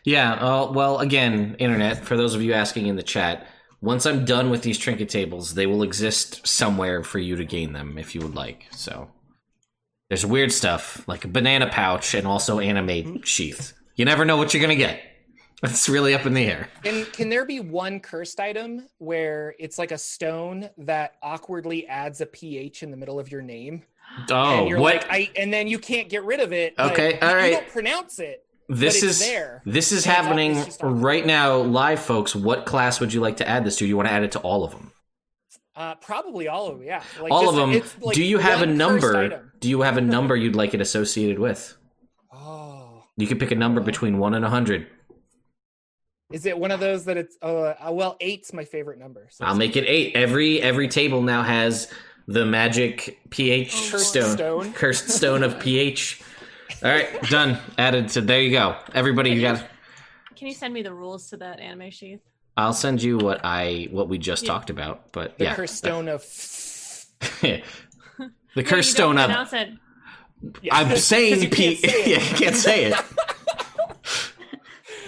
Yeah. 0.06 0.34
Uh, 0.34 0.72
well, 0.72 1.00
again, 1.00 1.56
internet. 1.60 2.06
For 2.06 2.16
those 2.16 2.34
of 2.36 2.42
you 2.42 2.54
asking 2.54 2.86
in 2.88 2.96
the 2.96 3.04
chat, 3.04 3.48
once 3.82 4.06
I'm 4.06 4.24
done 4.24 4.50
with 4.50 4.62
these 4.62 4.78
trinket 4.78 5.10
tables, 5.10 5.54
they 5.56 5.66
will 5.66 5.84
exist 5.84 6.46
somewhere 6.48 7.04
for 7.04 7.20
you 7.20 7.36
to 7.36 7.44
gain 7.44 7.74
them 7.74 7.98
if 7.98 8.16
you 8.16 8.22
would 8.22 8.36
like. 8.36 8.68
So 8.72 9.10
there's 10.10 10.26
weird 10.26 10.52
stuff 10.52 11.08
like 11.08 11.26
a 11.26 11.28
banana 11.28 11.68
pouch 11.68 12.14
and 12.14 12.28
also 12.28 12.60
anime 12.60 13.04
hmm? 13.18 13.22
sheath. 13.24 13.74
You 13.96 14.06
never 14.06 14.26
know 14.26 14.38
what 14.38 14.54
you're 14.54 14.62
gonna 14.62 14.76
get. 14.76 15.02
It's 15.64 15.88
really 15.90 16.14
up 16.14 16.26
in 16.28 16.34
the 16.34 16.46
air. 16.46 16.68
and 16.84 17.12
can 17.14 17.30
there 17.30 17.46
be 17.46 17.60
one 17.62 18.00
cursed 18.02 18.40
item 18.40 18.88
where 19.00 19.56
it's 19.58 19.80
like 19.80 19.92
a 19.92 19.98
stone 19.98 20.70
that 20.80 21.16
awkwardly 21.24 21.88
adds 21.88 22.20
a 22.22 22.26
ph 22.26 22.84
in 22.84 22.92
the 22.92 22.98
middle 22.98 23.20
of 23.20 23.32
your 23.32 23.42
name 23.42 23.82
Oh, 24.30 24.60
and 24.60 24.70
you're 24.70 24.80
what? 24.80 24.96
like 24.96 25.08
i 25.10 25.32
and 25.36 25.52
then 25.52 25.68
you 25.68 25.80
can't 25.80 26.10
get 26.10 26.24
rid 26.26 26.42
of 26.42 26.52
it 26.52 26.76
Okay, 26.78 27.18
all 27.20 27.34
right. 27.34 27.52
you 27.52 27.58
don't 27.58 27.70
pronounce 27.70 28.20
it 28.20 28.46
this 28.68 29.02
is 29.02 29.20
there. 29.22 29.64
this 29.66 29.92
is 29.92 30.06
happening 30.06 30.52
obvious 30.52 30.66
just 30.66 30.84
not- 30.84 31.02
right 31.02 31.26
now, 31.26 31.58
live, 31.58 32.00
folks. 32.00 32.36
What 32.36 32.66
class 32.66 33.00
would 33.00 33.14
you 33.14 33.22
like 33.22 33.38
to 33.38 33.48
add 33.48 33.64
this 33.64 33.76
to? 33.78 33.86
Do 33.86 33.88
You 33.88 33.96
want 33.96 34.10
to 34.10 34.14
add 34.14 34.24
it 34.24 34.32
to 34.34 34.40
all 34.40 34.64
of 34.64 34.72
them? 34.72 34.92
Uh 35.76 35.96
probably 35.96 36.48
all 36.48 36.68
of 36.68 36.78
them 36.78 36.86
yeah 36.88 37.04
like 37.22 37.32
all 37.32 37.42
just- 37.44 37.54
of 37.54 37.60
them. 37.60 37.72
it's 37.72 37.98
like 38.02 38.16
Do 38.16 38.24
you 38.24 38.38
have 38.40 38.62
a 38.62 38.66
number? 38.66 39.52
Do 39.60 39.70
you 39.70 39.82
have 39.82 39.98
a 39.98 40.02
number 40.02 40.36
you'd 40.36 40.56
like 40.56 40.74
it 40.74 40.82
associated 40.82 41.40
with? 41.40 41.76
oh 42.34 43.04
You 43.18 43.28
can 43.28 43.38
pick 43.40 43.52
a 43.52 43.56
number 43.56 43.82
between 43.82 44.18
one 44.20 44.34
and 44.34 44.46
a 44.46 44.50
hundred. 44.50 44.88
is 46.32 46.46
it 46.46 46.58
one 46.58 46.72
of 46.72 46.80
those 46.80 47.06
that 47.06 47.18
it's 47.18 47.38
uh, 47.42 47.74
uh, 47.88 47.92
well 47.92 48.16
eight's 48.20 48.54
my 48.54 48.64
favorite 48.66 49.00
number 49.00 49.28
so 49.32 49.46
I'll 49.46 49.56
make 49.56 49.76
it 49.76 49.86
eight. 49.88 50.16
Every 50.16 50.62
every 50.62 50.88
table 50.88 51.22
now 51.22 51.44
has 51.44 51.92
the 52.28 52.46
magic 52.46 53.20
pH 53.30 53.74
Oh, 53.76 53.92
Cursed 53.92 54.10
stone, 54.10 54.32
stone. 54.38 54.74
cursed 54.74 55.10
stone 55.10 55.44
of 55.44 55.60
pH. 55.66 56.22
All 56.84 56.90
right, 56.90 57.22
done. 57.30 57.60
Added 57.78 58.10
to 58.10 58.22
there 58.22 58.42
you 58.42 58.52
go. 58.52 58.76
Everybody, 58.94 59.30
you 59.30 59.42
got. 59.42 59.64
Can 60.36 60.48
you 60.48 60.54
send 60.54 60.74
me 60.74 60.82
the 60.82 60.94
rules 60.94 61.30
to 61.30 61.38
that 61.38 61.60
anime 61.60 61.92
sheath? 61.92 62.22
I'll 62.58 62.74
send 62.74 63.02
you 63.04 63.18
what 63.18 63.42
I 63.44 63.88
what 63.92 64.08
we 64.10 64.18
just 64.18 64.44
Yeah. 64.44 64.54
talked 64.54 64.70
about. 64.70 65.12
But 65.12 65.38
the 65.38 65.46
yeah, 65.46 65.56
cursed 65.56 65.76
stone 65.78 66.08
of 66.08 66.22
the 67.42 67.62
No, 68.56 68.64
cursed 68.64 68.92
stone 68.92 69.18
of. 69.18 69.54
it. 69.54 69.70
Yeah. 70.62 70.76
I'm 70.76 70.96
saying 70.98 71.42
you 71.44 71.50
P. 71.50 71.76
can't 71.76 71.80
say 71.80 72.02
it. 72.02 72.08
Yeah, 72.08 72.30
you 72.30 72.36
can't 72.38 72.56
say 72.56 72.86
it. 72.86 72.96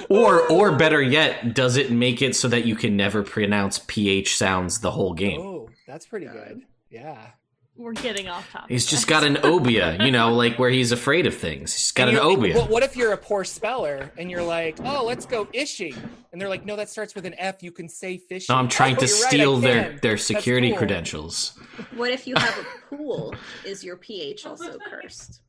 Or 0.09 0.49
or 0.49 0.71
better 0.77 1.01
yet, 1.01 1.53
does 1.53 1.75
it 1.75 1.91
make 1.91 2.21
it 2.21 2.33
so 2.35 2.47
that 2.47 2.65
you 2.65 2.75
can 2.75 2.95
never 2.95 3.23
pronounce 3.23 3.79
pH 3.87 4.37
sounds 4.37 4.79
the 4.79 4.91
whole 4.91 5.13
game? 5.13 5.41
Oh, 5.41 5.69
that's 5.85 6.05
pretty 6.05 6.27
good. 6.27 6.61
Yeah. 6.89 7.31
We're 7.77 7.93
getting 7.93 8.27
off 8.27 8.51
topic. 8.51 8.69
He's 8.71 8.85
just 8.87 9.07
got 9.07 9.23
an 9.23 9.35
obia, 9.37 10.03
you 10.03 10.11
know, 10.11 10.33
like 10.33 10.57
where 10.57 10.69
he's 10.71 10.91
afraid 10.91 11.27
of 11.27 11.35
things. 11.35 11.73
He's 11.73 11.91
got 11.91 12.09
an 12.09 12.17
And 12.17 12.31
you- 12.31 12.37
obia. 12.37 12.55
What, 12.55 12.69
what 12.71 12.83
if 12.83 12.95
you're 12.95 13.13
a 13.13 13.17
poor 13.17 13.43
speller 13.43 14.11
and 14.17 14.31
you're 14.31 14.41
like, 14.43 14.77
oh, 14.83 15.03
let's 15.05 15.25
go 15.27 15.45
ishing? 15.47 15.95
And 16.31 16.41
they're 16.41 16.49
like, 16.49 16.65
no, 16.65 16.75
that 16.75 16.89
starts 16.89 17.13
with 17.13 17.25
an 17.27 17.35
F. 17.37 17.61
You 17.61 17.71
can 17.71 17.87
say 17.87 18.17
fishing. 18.17 18.53
No, 18.53 18.59
I'm 18.59 18.67
trying 18.67 18.95
"Oh, 18.95 18.99
to 19.01 19.05
you're 19.05 19.15
right, 19.15 19.27
steal 19.29 19.57
their 19.57 19.97
their 20.01 20.17
security 20.17 20.69
cool. 20.69 20.77
credentials. 20.79 21.57
What 21.95 22.09
if 22.11 22.25
you 22.25 22.35
have 22.35 22.57
a 22.59 22.95
pool? 22.95 23.35
Is 23.63 23.83
your 23.83 23.95
pH 23.97 24.45
also 24.47 24.77
cursed? 24.89 25.41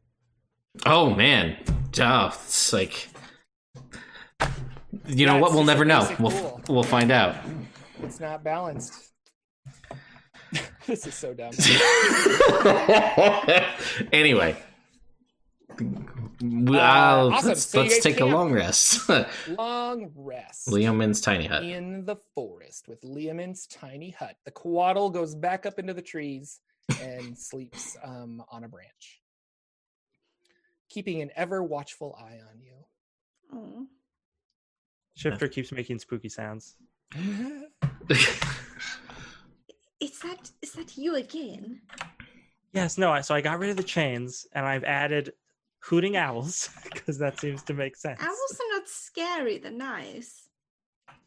Oh 0.87 1.11
man, 1.15 1.57
oh, 2.01 2.27
it's 2.45 2.73
like 2.73 3.09
you 5.07 5.27
know 5.27 5.35
Yeah, 5.37 5.41
what? 5.41 5.53
We'll 5.53 5.65
never 5.65 5.85
know. 5.85 6.15
We'll 6.21 6.31
rule. 6.31 6.61
we'll 6.69 6.83
find 6.83 7.11
out. 7.11 7.37
It's 8.03 8.21
not 8.21 8.45
balanced. 8.45 9.08
This 10.89 11.07
is 11.07 11.15
so 11.15 11.35
dumb. 11.35 11.53
anyway, 14.13 14.57
Uh, 15.79 15.85
uh, 15.85 17.31
awesome. 17.33 17.49
let's, 17.49 17.67
So 17.67 17.81
let's 17.83 17.95
guys 17.97 18.03
take 18.03 18.21
a 18.21 18.25
long 18.25 18.53
rest. 18.53 19.09
Long 19.49 20.11
rest. 20.17 20.69
Leomund's 20.69 21.21
tiny 21.21 21.47
hut. 21.47 21.63
in 21.63 22.05
the 22.07 22.17
forest 22.35 22.89
with 22.89 23.03
Leomund's 23.03 23.67
tiny 23.67 24.11
hut. 24.11 24.37
The 24.45 24.51
coatl 24.51 25.13
goes 25.13 25.35
back 25.35 25.67
up 25.67 25.79
into 25.79 25.93
the 25.95 26.03
trees 26.03 26.61
and 27.03 27.37
sleeps 27.49 27.97
um, 28.03 28.43
on 28.51 28.65
a 28.65 28.69
branch. 28.69 29.21
keeping 30.89 31.21
an 31.21 31.31
ever 31.37 31.63
watchful 31.63 32.17
eye 32.19 32.39
on 32.51 32.61
you. 32.61 32.73
Oh. 33.53 33.87
Shifter 35.17 35.49
keeps 35.49 35.71
making 35.71 35.99
spooky 35.99 36.31
sounds. 36.31 36.77
Is 40.01 40.19
that 40.21 40.51
is 40.63 40.73
that 40.73 40.97
you 40.97 41.17
again? 41.17 41.81
Yes, 42.73 42.99
no. 42.99 43.11
I, 43.11 43.21
so 43.23 43.35
I 43.35 43.41
got 43.41 43.59
rid 43.59 43.71
of 43.71 43.77
the 43.77 43.83
chains 43.83 44.47
and 44.53 44.65
I've 44.65 44.85
added 44.85 45.33
hooting 45.81 46.17
owls 46.17 46.71
because 46.93 47.19
that 47.19 47.41
seems 47.41 47.63
to 47.65 47.75
make 47.75 47.97
sense. 47.97 48.21
Owls 48.23 48.61
are 48.61 48.79
not 48.79 48.89
scary, 48.89 49.59
they're 49.59 49.73
nice. 49.73 50.49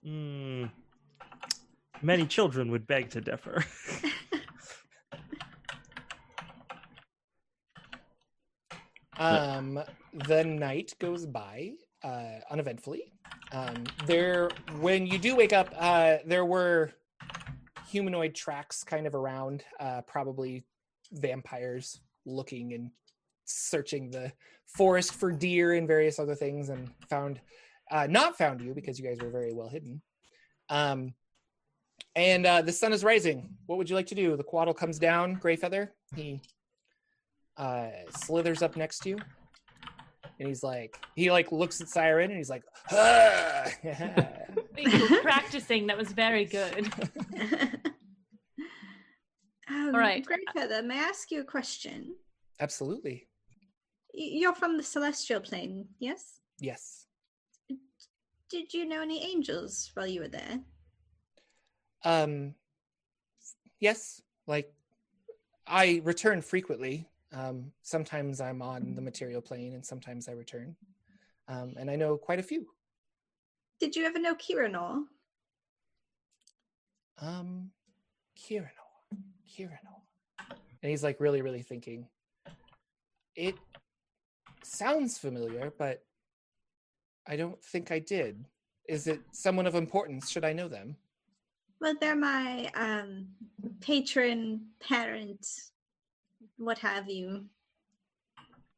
Mm. 0.05 0.69
Many 2.01 2.25
children 2.25 2.71
would 2.71 2.87
beg 2.87 3.09
to 3.11 3.21
differ. 3.21 3.65
Um, 9.21 9.79
the 10.27 10.43
night 10.43 10.95
goes 10.97 11.27
by 11.27 11.73
uh, 12.03 12.39
uneventfully. 12.49 13.13
Um, 13.51 13.83
there, 14.07 14.49
when 14.79 15.05
you 15.05 15.19
do 15.19 15.35
wake 15.35 15.53
up, 15.53 15.71
uh, 15.77 16.17
there 16.25 16.43
were 16.43 16.91
humanoid 17.91 18.33
tracks 18.33 18.83
kind 18.83 19.05
of 19.05 19.15
around, 19.15 19.63
uh, 19.79 20.01
probably 20.01 20.63
vampires 21.11 21.99
looking 22.25 22.73
and 22.73 22.91
searching 23.45 24.09
the 24.09 24.31
forest 24.65 25.13
for 25.13 25.31
deer 25.31 25.73
and 25.73 25.87
various 25.87 26.19
other 26.19 26.35
things, 26.35 26.69
and 26.69 26.89
found 27.09 27.39
uh, 27.91 28.07
not 28.09 28.37
found 28.37 28.61
you 28.61 28.73
because 28.73 28.97
you 28.97 29.05
guys 29.05 29.19
were 29.19 29.29
very 29.29 29.53
well 29.53 29.69
hidden. 29.69 30.01
Um, 30.69 31.13
and 32.15 32.45
uh, 32.45 32.61
the 32.61 32.71
sun 32.71 32.93
is 32.93 33.03
rising. 33.03 33.49
What 33.65 33.77
would 33.77 33.89
you 33.89 33.95
like 33.95 34.07
to 34.07 34.15
do? 34.15 34.35
The 34.35 34.43
coatl 34.43 34.75
comes 34.75 34.97
down, 34.99 35.37
Greyfeather. 35.37 35.89
He 36.15 36.41
uh, 37.57 37.89
slithers 38.09 38.61
up 38.61 38.75
next 38.75 38.99
to 38.99 39.09
you, 39.09 39.17
and 40.39 40.47
he's 40.47 40.63
like, 40.63 40.97
he 41.15 41.31
like 41.31 41.51
looks 41.51 41.81
at 41.81 41.87
Siren, 41.87 42.31
and 42.31 42.37
he's 42.37 42.49
like, 42.49 42.63
"Ah!" 42.91 43.65
Thank 44.75 44.93
you 44.93 45.07
for 45.07 45.21
practicing. 45.21 45.87
That 45.87 45.97
was 45.97 46.11
very 46.11 46.45
good. 46.45 46.91
um, 49.71 49.95
right. 49.95 50.25
Greyfeather, 50.25 50.83
may 50.85 50.99
I 50.99 51.03
ask 51.03 51.31
you 51.31 51.41
a 51.41 51.45
question? 51.45 52.15
absolutely, 52.59 53.27
You're 54.13 54.53
from 54.55 54.77
the 54.77 54.83
celestial 54.83 55.39
plane, 55.39 55.87
yes? 55.99 56.39
yes. 56.59 57.05
Did 58.49 58.73
you 58.73 58.85
know 58.85 59.01
any 59.01 59.23
angels 59.23 59.91
while 59.93 60.07
you 60.07 60.19
were 60.21 60.27
there? 60.27 60.59
Um, 62.03 62.53
yes, 63.79 64.21
like 64.45 64.73
I 65.65 66.01
return 66.03 66.41
frequently. 66.41 67.07
Um, 67.33 67.71
sometimes 67.81 68.41
I'm 68.41 68.61
on 68.61 68.93
the 68.95 69.01
material 69.01 69.41
plane, 69.41 69.73
and 69.73 69.85
sometimes 69.85 70.27
I 70.27 70.33
return. 70.33 70.75
Um, 71.47 71.75
and 71.77 71.89
I 71.89 71.95
know 71.95 72.17
quite 72.17 72.39
a 72.39 72.43
few. 72.43 72.67
Did 73.79 73.95
you 73.95 74.03
ever 74.05 74.19
know 74.19 74.35
Kiranor? 74.35 75.03
Um, 77.19 77.71
Kiranor, 78.37 78.80
Kiranor. 79.51 80.01
And 80.83 80.89
he's 80.89 81.03
like 81.03 81.19
really, 81.19 81.41
really 81.41 81.61
thinking. 81.61 82.07
It 83.35 83.55
sounds 84.63 85.17
familiar, 85.17 85.71
but 85.77 86.03
I 87.27 87.35
don't 87.35 87.61
think 87.63 87.91
I 87.91 87.99
did. 87.99 88.45
Is 88.87 89.07
it 89.07 89.21
someone 89.31 89.67
of 89.67 89.75
importance? 89.75 90.29
Should 90.29 90.43
I 90.43 90.53
know 90.53 90.67
them? 90.67 90.95
Well, 91.79 91.93
they're 91.99 92.15
my 92.15 92.69
um, 92.75 93.27
patron, 93.79 94.61
parent, 94.79 95.45
what 96.57 96.77
have 96.79 97.09
you. 97.09 97.45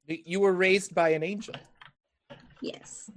You 0.08 0.40
were 0.40 0.54
raised 0.54 0.94
by 0.94 1.10
an 1.10 1.24
angel. 1.24 1.56
Yes. 2.62 3.10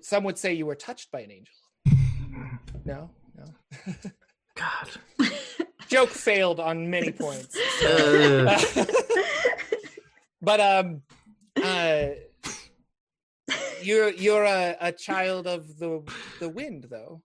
Some 0.00 0.24
would 0.24 0.38
say 0.38 0.52
you 0.52 0.66
were 0.66 0.74
touched 0.74 1.10
by 1.10 1.20
an 1.20 1.30
angel. 1.30 1.54
No, 2.84 3.10
no. 3.36 3.44
God. 4.54 4.88
Joke 5.92 6.08
failed 6.08 6.58
on 6.58 6.88
many 6.88 7.12
points. 7.12 7.54
Uh, 7.84 8.58
but 10.42 10.58
um, 10.58 11.02
uh, 11.62 12.06
you're 13.82 14.10
you're 14.10 14.44
a, 14.44 14.76
a 14.80 14.92
child 14.92 15.46
of 15.46 15.78
the 15.78 16.02
the 16.40 16.48
wind, 16.48 16.86
though. 16.90 17.20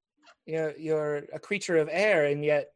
You're 0.46 0.76
you're 0.78 1.16
a 1.34 1.40
creature 1.40 1.78
of 1.78 1.88
air, 1.90 2.26
and 2.26 2.44
yet 2.44 2.74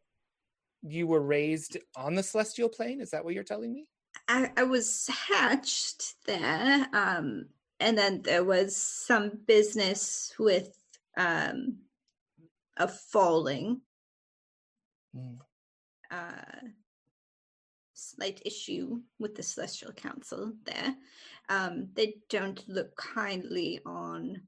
you 0.81 1.07
were 1.07 1.21
raised 1.21 1.77
on 1.95 2.15
the 2.15 2.23
celestial 2.23 2.69
plane. 2.69 3.01
Is 3.01 3.11
that 3.11 3.25
what 3.25 3.33
you're 3.33 3.43
telling 3.43 3.73
me? 3.73 3.85
I, 4.29 4.49
I 4.55 4.63
was 4.63 5.09
hatched 5.27 6.15
there, 6.25 6.87
um, 6.93 7.47
and 7.81 7.97
then 7.97 8.21
there 8.21 8.45
was 8.45 8.77
some 8.77 9.39
business 9.45 10.33
with 10.39 10.73
um, 11.17 11.79
a 12.77 12.87
falling, 12.87 13.81
Mm. 15.15 15.39
Uh, 16.11 16.67
slight 17.93 18.41
issue 18.45 18.99
with 19.19 19.35
the 19.35 19.43
Celestial 19.43 19.91
Council 19.93 20.53
there. 20.65 20.95
Um, 21.49 21.89
they 21.93 22.15
don't 22.29 22.63
look 22.67 22.95
kindly 22.95 23.79
on 23.85 24.41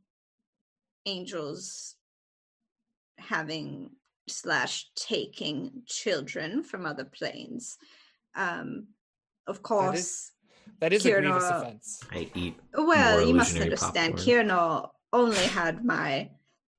angels 1.06 1.96
having 3.18 3.92
slash 4.28 4.88
taking 4.96 5.84
children 5.86 6.64
from 6.64 6.86
other 6.86 7.06
planes. 7.06 7.78
Um, 8.36 8.88
of 9.48 9.62
course, 9.62 10.32
That 10.80 10.94
is 10.94 11.06
a 11.06 11.12
grievous 11.12 11.44
offense. 11.50 12.02
I 12.12 12.30
eat. 12.34 12.60
well, 12.74 13.26
you 13.26 13.34
must 13.34 13.60
understand, 13.60 14.16
popcorn. 14.16 14.48
Kiranor 14.48 14.90
only 15.12 15.46
had 15.46 15.84
my 15.86 16.32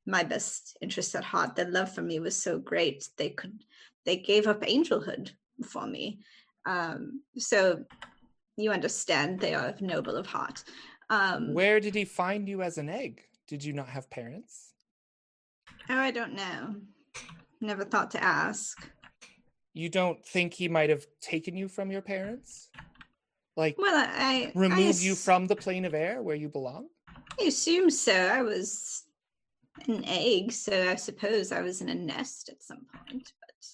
my 0.07 0.23
best 0.23 0.77
interest 0.83 1.15
at 1.15 1.25
heart. 1.25 1.57
Their 1.57 1.71
love 1.71 1.95
for 1.95 2.03
me 2.03 2.21
was 2.21 2.37
so 2.37 2.59
great 2.59 3.09
they 3.17 3.31
could 3.31 3.65
they 4.05 4.17
gave 4.17 4.47
up 4.47 4.63
angelhood 4.63 5.31
for 5.65 5.87
me. 5.87 6.21
Um, 6.67 7.23
so 7.37 7.85
you 8.57 8.71
understand 8.71 9.41
they 9.41 9.55
are 9.55 9.75
noble 9.81 10.17
of 10.17 10.27
heart. 10.27 10.65
Um, 11.11 11.53
Where 11.53 11.81
did 11.81 11.95
he 11.95 12.05
find 12.05 12.49
you 12.49 12.63
as 12.63 12.79
an 12.79 12.89
egg? 12.89 13.23
Did 13.47 13.65
you 13.65 13.73
not 13.73 13.89
have 13.89 14.11
parents? 14.11 14.73
oh, 15.91 15.99
I 15.99 16.11
don't 16.11 16.35
know. 16.35 16.77
Never 17.61 17.85
thought 17.85 18.11
to 18.13 18.23
ask. 18.23 18.89
You 19.73 19.89
don't 19.89 20.25
think 20.25 20.55
he 20.55 20.69
might 20.69 20.91
have 20.91 21.05
taken 21.21 21.57
you 21.57 21.69
from 21.69 21.91
your 21.91 22.01
parents? 22.01 22.71
Like 23.57 23.77
Well, 23.79 23.95
I, 23.95 24.53
I 24.55 24.59
removed 24.59 25.03
you 25.03 25.15
from 25.15 25.47
the 25.47 25.57
plane 25.57 25.85
of 25.85 25.95
air 25.95 26.23
where 26.23 26.37
you 26.37 26.49
belong? 26.49 26.89
I 27.41 27.45
assume 27.45 27.91
so. 27.91 28.15
I 28.15 28.43
was 28.43 29.05
an 29.89 30.05
egg, 30.05 30.53
so 30.53 30.89
I 30.89 30.95
suppose 30.95 31.53
I 31.53 31.61
was 31.61 31.81
in 31.81 31.89
a 31.89 31.95
nest 31.95 32.49
at 32.49 32.63
some 32.63 32.87
point. 32.95 33.33
But 33.41 33.67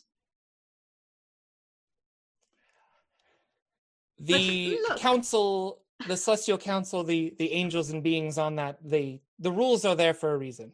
the 4.20 4.78
council 4.98 5.80
the 6.06 6.16
celestial 6.16 6.58
council 6.58 7.02
the 7.02 7.34
the 7.38 7.52
angels 7.52 7.90
and 7.90 8.02
beings 8.02 8.38
on 8.38 8.56
that 8.56 8.78
they 8.84 9.20
the 9.38 9.50
rules 9.50 9.84
are 9.84 9.96
there 9.96 10.14
for 10.14 10.32
a 10.34 10.38
reason. 10.38 10.72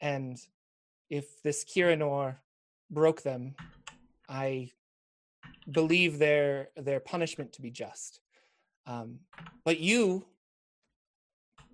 And 0.00 0.38
if 1.10 1.42
this 1.42 1.64
kiranor 1.64 2.36
broke 2.90 3.22
them 3.22 3.54
i 4.28 4.70
believe 5.70 6.18
their 6.18 6.68
their 6.76 7.00
punishment 7.00 7.52
to 7.52 7.62
be 7.62 7.70
just. 7.70 8.20
Um 8.86 9.20
but 9.64 9.80
you 9.80 10.26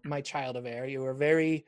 my 0.04 0.20
child 0.20 0.56
of 0.56 0.66
air 0.66 0.86
you 0.86 1.04
are 1.04 1.14
very 1.14 1.66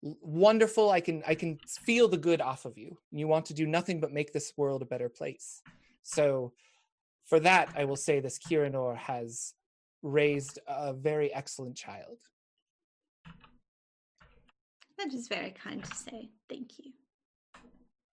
wonderful. 0.00 0.90
I 0.90 1.00
can 1.00 1.22
i 1.26 1.34
can 1.34 1.58
feel 1.66 2.08
the 2.08 2.16
good 2.16 2.40
off 2.40 2.64
of 2.64 2.78
you. 2.78 2.96
You 3.10 3.28
want 3.28 3.46
to 3.46 3.54
do 3.54 3.66
nothing 3.66 4.00
but 4.00 4.12
make 4.12 4.32
this 4.32 4.52
world 4.56 4.82
a 4.82 4.86
better 4.86 5.08
place. 5.08 5.62
So 6.02 6.52
for 7.28 7.40
that, 7.40 7.70
I 7.76 7.84
will 7.84 7.96
say 7.96 8.20
this 8.20 8.38
Kiranor 8.38 8.96
has 8.96 9.54
raised 10.02 10.58
a 10.66 10.92
very 10.92 11.32
excellent 11.32 11.76
child. 11.76 12.18
that 14.98 15.14
is 15.14 15.28
very 15.28 15.52
kind 15.52 15.84
to 15.84 15.94
say. 15.94 16.30
Thank 16.48 16.78
you. 16.78 16.92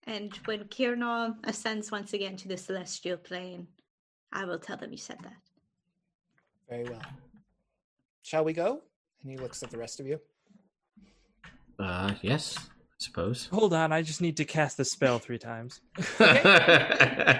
And 0.05 0.35
when 0.45 0.65
Kiranor 0.65 1.35
ascends 1.45 1.91
once 1.91 2.13
again 2.13 2.35
to 2.37 2.47
the 2.47 2.57
celestial 2.57 3.17
plane, 3.17 3.67
I 4.33 4.45
will 4.45 4.59
tell 4.59 4.77
them 4.77 4.91
you 4.91 4.97
said 4.97 5.17
that. 5.23 5.37
Very 6.69 6.83
well. 6.83 7.01
Shall 8.23 8.43
we 8.43 8.53
go? 8.53 8.81
And 9.21 9.31
he 9.31 9.37
looks 9.37 9.63
at 9.63 9.69
the 9.69 9.77
rest 9.77 9.99
of 9.99 10.07
you. 10.07 10.19
Uh, 11.79 12.13
yes, 12.21 12.57
I 12.57 12.61
suppose. 12.97 13.47
Hold 13.51 13.73
on, 13.73 13.91
I 13.91 14.01
just 14.01 14.21
need 14.21 14.37
to 14.37 14.45
cast 14.45 14.77
the 14.77 14.85
spell 14.85 15.19
three 15.19 15.37
times. 15.37 15.81
uh, 16.19 17.37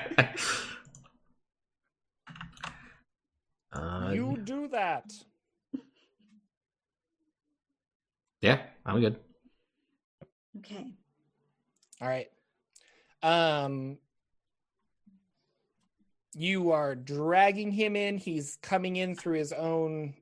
you 4.16 4.38
do 4.44 4.68
that. 4.70 5.12
yeah, 8.42 8.62
I'm 8.86 9.00
good. 9.00 9.18
Okay. 10.60 10.86
All 12.02 12.08
right. 12.08 12.30
Um 13.22 13.98
you 16.36 16.72
are 16.72 16.96
dragging 16.96 17.72
him 17.72 17.96
in. 17.96 18.18
He's 18.18 18.58
coming 18.62 18.96
in 18.96 19.16
through 19.16 19.38
his 19.38 19.54
own 19.54 20.16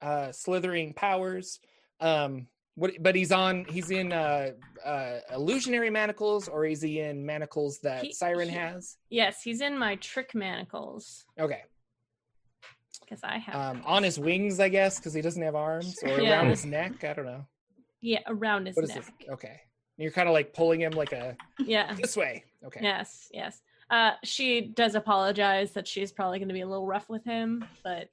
uh, 0.00 0.32
slithering 0.32 0.94
powers. 0.94 1.60
Um, 2.00 2.46
what? 2.74 2.92
But 3.00 3.14
he's 3.14 3.32
on. 3.32 3.64
He's 3.68 3.90
in 3.90 4.12
uh, 4.12 4.52
uh, 4.84 5.18
illusionary 5.34 5.90
manacles, 5.90 6.48
or 6.48 6.64
is 6.64 6.80
he 6.80 7.00
in 7.00 7.26
manacles 7.26 7.80
that 7.80 8.04
He- 8.04 8.12
Siren 8.12 8.48
he- 8.48 8.54
has? 8.54 8.96
Yes, 9.10 9.42
he's 9.42 9.60
in 9.60 9.76
my 9.76 9.96
trick 9.96 10.34
manacles 10.34 11.24
Okay. 11.38 11.62
Because 13.08 13.22
I 13.24 13.38
have 13.38 13.54
Um, 13.54 13.82
on 13.86 14.02
his 14.02 14.18
wings, 14.18 14.60
I 14.60 14.68
guess, 14.68 14.98
because 14.98 15.14
he 15.14 15.20
doesn't 15.22 15.42
have 15.42 15.54
arms, 15.54 15.98
or 16.02 16.08
Yeah. 16.20 16.32
around 16.32 16.50
his 16.50 16.64
neck. 16.64 17.04
I 17.04 17.12
don't 17.14 17.24
know. 17.26 17.46
yeah 18.00 18.20
around 18.26 18.66
his 18.66 18.76
What 18.76 18.84
is 18.84 18.94
neck. 18.94 19.12
Okay. 19.30 19.60
You're 19.96 20.12
kind 20.12 20.28
of 20.28 20.32
like 20.34 20.52
pulling 20.54 20.80
him 20.80 20.92
like 20.92 21.12
a 21.12 21.36
Yeah. 21.58 21.94
this 21.94 22.16
way. 22.16 22.44
Okay. 22.64 22.80
Yes. 22.82 23.28
Yes. 23.32 23.60
Uh, 23.90 24.12
she 24.22 24.60
does 24.60 24.94
apologize 24.94 25.72
that 25.72 25.88
she's 25.88 26.12
probably 26.12 26.38
going 26.38 26.48
to 26.48 26.54
be 26.54 26.60
a 26.60 26.66
little 26.66 26.86
rough 26.86 27.08
with 27.08 27.24
him, 27.24 27.64
but 27.82 28.10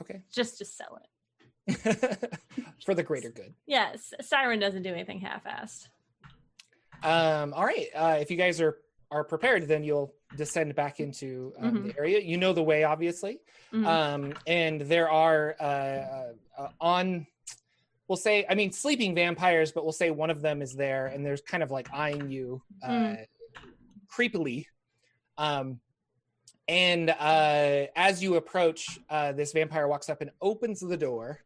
Okay. 0.00 0.22
just 0.32 0.58
to 0.58 0.64
sell 0.64 1.00
it. 1.02 1.08
For 2.86 2.94
the 2.94 3.02
greater 3.02 3.30
good. 3.30 3.52
Yes, 3.66 4.14
Siren 4.20 4.60
doesn't 4.60 4.82
do 4.82 4.92
anything 4.92 5.18
half-assed. 5.20 5.88
Um, 7.02 7.52
all 7.52 7.64
right. 7.64 7.88
Uh, 7.94 8.18
if 8.20 8.30
you 8.30 8.36
guys 8.36 8.60
are 8.60 8.78
are 9.10 9.22
prepared, 9.24 9.68
then 9.68 9.84
you'll 9.84 10.14
descend 10.34 10.74
back 10.74 10.98
into 11.00 11.52
um, 11.58 11.74
Mm-hmm. 11.74 11.86
the 11.88 11.98
area. 11.98 12.20
You 12.20 12.36
know 12.36 12.52
the 12.52 12.62
way, 12.62 12.84
obviously. 12.84 13.38
Mhm. 13.72 13.86
Um, 13.86 14.34
and 14.46 14.80
there 14.80 15.08
are 15.10 15.54
uh, 15.60 16.32
uh, 16.58 16.68
on, 16.80 17.26
we'll 18.08 18.16
say, 18.16 18.44
I 18.48 18.54
mean, 18.54 18.72
sleeping 18.72 19.14
vampires, 19.14 19.72
but 19.72 19.84
we'll 19.84 19.92
say 19.92 20.10
one 20.10 20.30
of 20.30 20.40
them 20.42 20.62
is 20.62 20.74
there, 20.74 21.06
and 21.06 21.24
there's 21.24 21.40
kind 21.42 21.62
of 21.62 21.70
like 21.70 21.88
eyeing 21.92 22.30
you 22.30 22.62
uh, 22.82 22.88
Mm. 22.88 23.26
creepily. 24.10 24.66
Um, 25.38 25.80
and 26.68 27.10
uh, 27.10 27.86
as 27.94 28.22
you 28.22 28.36
approach, 28.36 28.98
uh, 29.08 29.32
this 29.32 29.52
vampire 29.52 29.86
walks 29.86 30.08
up 30.08 30.20
and 30.20 30.30
opens 30.40 30.80
the 30.80 30.96
door 30.96 31.40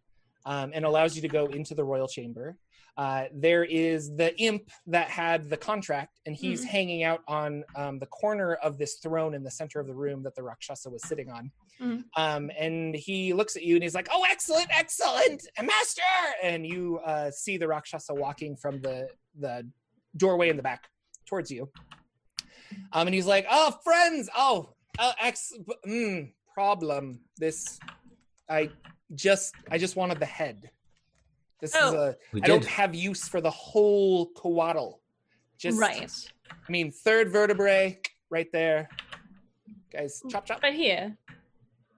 um, 0.46 0.70
and 0.72 0.84
allows 0.84 1.14
you 1.14 1.22
to 1.22 1.28
go 1.28 1.46
into 1.46 1.74
the 1.74 1.84
royal 1.84 2.08
chamber. 2.08 2.56
Uh, 2.96 3.24
there 3.32 3.64
is 3.64 4.14
the 4.16 4.36
imp 4.40 4.70
that 4.86 5.08
had 5.08 5.48
the 5.48 5.56
contract, 5.56 6.20
and 6.26 6.34
he's 6.36 6.62
Mhm. 6.64 6.68
hanging 6.68 7.02
out 7.02 7.22
on 7.26 7.64
um, 7.76 7.98
the 7.98 8.06
corner 8.06 8.54
of 8.54 8.78
this 8.78 8.96
throne 8.96 9.34
in 9.34 9.42
the 9.42 9.50
center 9.50 9.80
of 9.80 9.86
the 9.86 9.94
room 9.94 10.22
that 10.22 10.34
the 10.34 10.42
Rakshasa 10.42 10.90
was 10.90 11.02
sitting 11.06 11.30
on. 11.30 11.50
Mhm. 11.80 12.04
Um, 12.16 12.50
and 12.58 12.94
he 12.94 13.32
looks 13.32 13.56
at 13.56 13.62
you 13.62 13.74
and 13.76 13.82
he's 13.82 13.94
like, 13.94 14.08
"Oh, 14.10 14.26
excellent, 14.28 14.68
excellent, 14.70 15.46
master!" 15.62 16.02
And 16.42 16.66
you 16.66 16.98
uh, 16.98 17.30
see 17.30 17.56
the 17.56 17.68
Rakshasa 17.68 18.12
walking 18.14 18.56
from 18.56 18.80
the 18.80 19.08
the 19.38 19.66
doorway 20.16 20.48
in 20.50 20.56
the 20.56 20.62
back 20.62 20.88
towards 21.26 21.50
you. 21.50 21.70
Um, 22.92 23.06
and 23.06 23.14
he's 23.14 23.26
like, 23.26 23.46
"Oh, 23.50 23.78
friends! 23.84 24.28
Oh, 24.36 24.74
uh, 24.98 25.12
ex 25.20 25.52
mm, 25.86 26.32
problem. 26.52 27.20
This, 27.38 27.78
I 28.48 28.70
just, 29.14 29.54
I 29.70 29.78
just 29.78 29.96
wanted 29.96 30.18
the 30.20 30.26
head. 30.26 30.70
This 31.60 31.74
is 31.74 31.80
Oh. 31.82 31.96
a. 32.10 32.16
We 32.32 32.42
I 32.42 32.46
don't 32.46 32.64
have 32.64 32.94
use 32.94 33.28
for 33.28 33.40
the 33.40 33.50
whole 33.50 34.30
coatl. 34.32 35.00
Just 35.58 35.78
right. 35.80 36.10
I 36.50 36.72
mean, 36.72 36.90
third 36.90 37.30
vertebrae 37.30 38.00
right 38.30 38.50
there. 38.52 38.88
Guys, 39.92 40.22
chop 40.30 40.46
chop. 40.46 40.62
Right 40.62 40.74
here. 40.74 41.16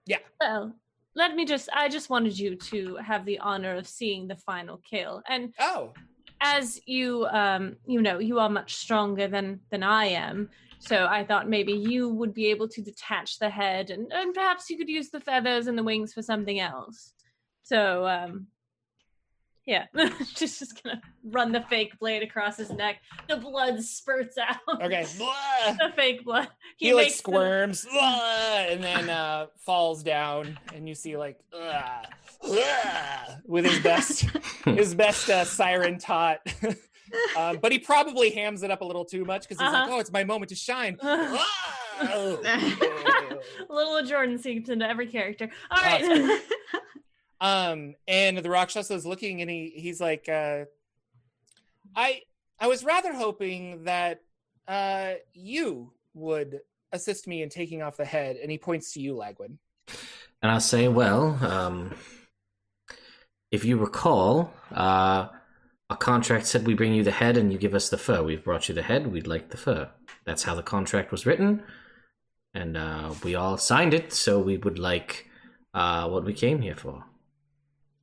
Yeah. 0.06 0.18
Well, 0.40 0.74
let 1.14 1.34
me 1.36 1.44
just 1.44 1.68
I 1.72 1.88
just 1.88 2.10
wanted 2.10 2.36
you 2.38 2.56
to 2.56 2.96
have 2.96 3.24
the 3.24 3.38
honor 3.38 3.76
of 3.76 3.86
seeing 3.86 4.26
the 4.26 4.36
final 4.36 4.78
kill. 4.78 5.22
And 5.28 5.54
Oh, 5.60 5.92
as 6.40 6.80
you 6.86 7.26
um 7.26 7.76
you 7.86 8.02
know, 8.02 8.18
you 8.18 8.38
are 8.40 8.50
much 8.50 8.74
stronger 8.74 9.28
than 9.28 9.60
than 9.70 9.82
I 9.82 10.06
am. 10.06 10.48
So 10.80 11.06
I 11.06 11.24
thought 11.24 11.48
maybe 11.48 11.72
you 11.72 12.08
would 12.08 12.34
be 12.34 12.46
able 12.46 12.66
to 12.66 12.82
detach 12.82 13.38
the 13.38 13.48
head 13.48 13.90
and, 13.90 14.10
and 14.12 14.34
perhaps 14.34 14.68
you 14.68 14.76
could 14.76 14.88
use 14.88 15.10
the 15.10 15.20
feathers 15.20 15.68
and 15.68 15.78
the 15.78 15.84
wings 15.84 16.12
for 16.12 16.22
something 16.22 16.58
else. 16.58 17.12
So 17.62 18.04
um 18.08 18.48
yeah, 19.66 19.86
she's 20.34 20.58
just 20.58 20.82
gonna 20.82 21.00
run 21.24 21.52
the 21.52 21.60
fake 21.62 21.98
blade 21.98 22.22
across 22.22 22.56
his 22.56 22.70
neck. 22.70 22.96
The 23.28 23.36
blood 23.36 23.82
spurts 23.82 24.36
out. 24.38 24.56
okay. 24.82 25.06
Blah. 25.18 25.34
the 25.78 25.92
fake 25.94 26.24
blood. 26.24 26.48
He, 26.78 26.92
like 26.94 27.04
makes 27.04 27.14
the- 27.14 27.18
squirms 27.18 27.86
and 27.92 28.82
then 28.82 29.08
uh 29.10 29.46
falls 29.64 30.02
down, 30.02 30.58
and 30.74 30.88
you 30.88 30.94
see 30.94 31.16
like 31.16 31.38
ugh, 31.52 32.06
ugh, 32.44 33.30
with 33.46 33.64
his 33.64 33.78
best 33.80 34.26
his 34.64 34.94
best 34.94 35.28
uh, 35.30 35.44
siren 35.44 35.98
tot. 35.98 36.38
um, 37.36 37.58
but 37.62 37.70
he 37.72 37.78
probably 37.78 38.30
hams 38.30 38.62
it 38.62 38.70
up 38.70 38.80
a 38.80 38.84
little 38.84 39.04
too 39.04 39.24
much 39.24 39.42
because 39.42 39.58
he's 39.58 39.72
like, 39.72 39.84
Uh-huh. 39.84 39.96
"Oh, 39.96 40.00
it's 40.00 40.12
my 40.12 40.24
moment 40.24 40.48
to 40.48 40.54
shine." 40.56 40.96
Little 43.68 44.02
Jordan 44.04 44.38
seeps 44.38 44.68
into 44.68 44.88
every 44.88 45.06
character. 45.06 45.50
All 45.70 45.82
right. 45.82 46.02
Oh, 46.04 46.26
right. 46.28 46.40
Um, 47.42 47.96
and 48.06 48.38
the 48.38 48.48
Rakshasa 48.48 48.94
is 48.94 49.04
looking 49.04 49.42
and 49.42 49.50
he 49.50 49.72
he's 49.74 50.00
like, 50.00 50.28
uh, 50.28 50.66
I 51.94 52.22
I 52.58 52.68
was 52.68 52.84
rather 52.84 53.12
hoping 53.12 53.84
that 53.84 54.20
uh 54.68 55.14
you 55.34 55.92
would 56.14 56.60
assist 56.92 57.26
me 57.26 57.42
in 57.42 57.48
taking 57.48 57.82
off 57.82 57.96
the 57.96 58.04
head, 58.04 58.36
and 58.36 58.48
he 58.48 58.58
points 58.58 58.92
to 58.92 59.00
you, 59.00 59.14
Lagwin. 59.14 59.58
And 60.40 60.52
I'll 60.52 60.60
say, 60.60 60.86
well, 60.86 61.36
um, 61.42 61.94
if 63.50 63.64
you 63.64 63.76
recall, 63.76 64.52
uh, 64.72 65.26
a 65.90 65.96
contract 65.96 66.46
said 66.46 66.66
we 66.66 66.74
bring 66.74 66.94
you 66.94 67.02
the 67.02 67.10
head 67.10 67.36
and 67.36 67.52
you 67.52 67.58
give 67.58 67.74
us 67.74 67.88
the 67.88 67.98
fur. 67.98 68.22
We've 68.22 68.44
brought 68.44 68.68
you 68.68 68.74
the 68.74 68.82
head. 68.82 69.08
We'd 69.08 69.26
like 69.26 69.50
the 69.50 69.56
fur. 69.56 69.90
That's 70.24 70.44
how 70.44 70.54
the 70.54 70.62
contract 70.62 71.10
was 71.10 71.26
written, 71.26 71.64
and 72.54 72.76
uh, 72.76 73.14
we 73.24 73.34
all 73.34 73.58
signed 73.58 73.94
it. 73.94 74.12
So 74.12 74.38
we 74.38 74.58
would 74.58 74.78
like 74.78 75.28
uh, 75.74 76.08
what 76.08 76.24
we 76.24 76.34
came 76.34 76.60
here 76.60 76.76
for. 76.76 77.04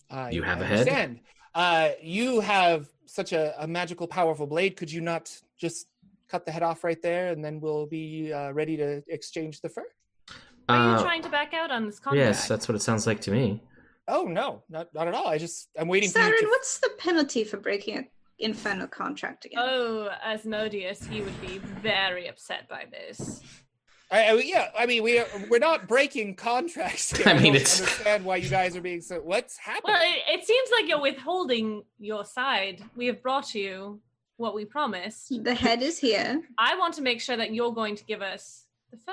Uh, 0.10 0.30
You 0.32 0.44
have 0.44 0.62
a 0.62 0.66
head? 0.66 0.80
understand. 0.80 1.20
Uh, 1.56 1.90
you 2.02 2.40
have 2.40 2.88
such 3.06 3.34
a, 3.34 3.54
a 3.62 3.68
magical, 3.68 4.08
powerful 4.08 4.48
blade. 4.48 4.76
Could 4.78 4.92
you 4.92 5.02
not 5.02 5.32
just 5.58 5.88
cut 6.28 6.46
the 6.46 6.52
head 6.52 6.64
off 6.64 6.84
right 6.84 7.02
there, 7.02 7.32
and 7.32 7.44
then 7.44 7.60
we'll 7.60 7.86
be 7.88 8.32
uh, 8.34 8.52
ready 8.52 8.78
to 8.78 9.04
exchange 9.08 9.62
the 9.62 9.70
fur? 9.70 9.86
Are 10.70 10.76
you 10.76 10.96
Uh, 10.98 11.02
trying 11.04 11.22
to 11.24 11.30
back 11.30 11.54
out 11.54 11.72
on 11.72 11.86
this 11.86 12.00
contract? 12.00 12.26
yes, 12.26 12.48
that's 12.48 12.68
what 12.68 12.76
it 12.76 12.82
sounds 12.82 13.08
like 13.08 13.22
to 13.22 13.32
me. 13.32 13.62
Oh 14.08 14.24
no, 14.24 14.64
not 14.70 14.92
not 14.94 15.08
at 15.08 15.14
all. 15.14 15.28
I 15.28 15.38
just 15.38 15.70
I'm 15.78 15.88
waiting 15.88 16.10
for 16.10 16.20
you 16.20 16.26
Siren, 16.26 16.40
to. 16.42 16.48
what's 16.48 16.80
the 16.80 16.90
penalty 16.98 17.44
for 17.44 17.58
breaking 17.58 17.98
an 17.98 18.08
infernal 18.40 18.88
contract 18.88 19.46
again? 19.46 19.60
Oh, 19.62 20.10
Asmodeus, 20.24 21.08
you 21.10 21.24
would 21.24 21.42
be 21.42 21.58
very 21.82 22.28
upset 22.28 22.68
by 22.70 22.86
this. 22.92 23.42
I, 24.12 24.26
I, 24.30 24.34
yeah, 24.44 24.70
I 24.78 24.86
mean 24.86 25.04
we 25.04 25.20
are, 25.20 25.28
we're 25.50 25.60
not 25.60 25.88
breaking 25.88 26.36
contracts. 26.36 27.12
Here. 27.18 27.28
I 27.28 27.34
mean, 27.34 27.54
don't 27.54 27.56
it's- 27.58 27.80
understand 27.80 28.26
why 28.26 28.38
you 28.38 28.50
guys 28.50 28.76
are 28.76 28.82
being 28.82 29.02
so. 29.02 29.18
What's 29.18 29.58
happening? 29.58 29.94
Well, 29.94 30.02
it, 30.02 30.40
it 30.40 30.46
seems 30.46 30.70
like 30.72 30.88
you're 30.90 31.02
withholding 31.02 31.84
your 32.00 32.26
side. 32.26 32.82
We 32.96 33.06
have 33.08 33.22
brought 33.22 33.54
you 33.54 34.00
what 34.38 34.56
we 34.56 34.66
promised. 34.66 35.44
The 35.44 35.54
head 35.54 35.82
is 35.84 36.00
here. 36.00 36.42
I 36.58 36.76
want 36.78 36.94
to 36.96 37.02
make 37.02 37.20
sure 37.22 37.38
that 37.38 37.54
you're 37.54 37.74
going 37.74 37.96
to 37.98 38.06
give 38.06 38.22
us 38.22 38.36
the 38.38 38.38
fur. 38.38 38.68
And 38.68 38.69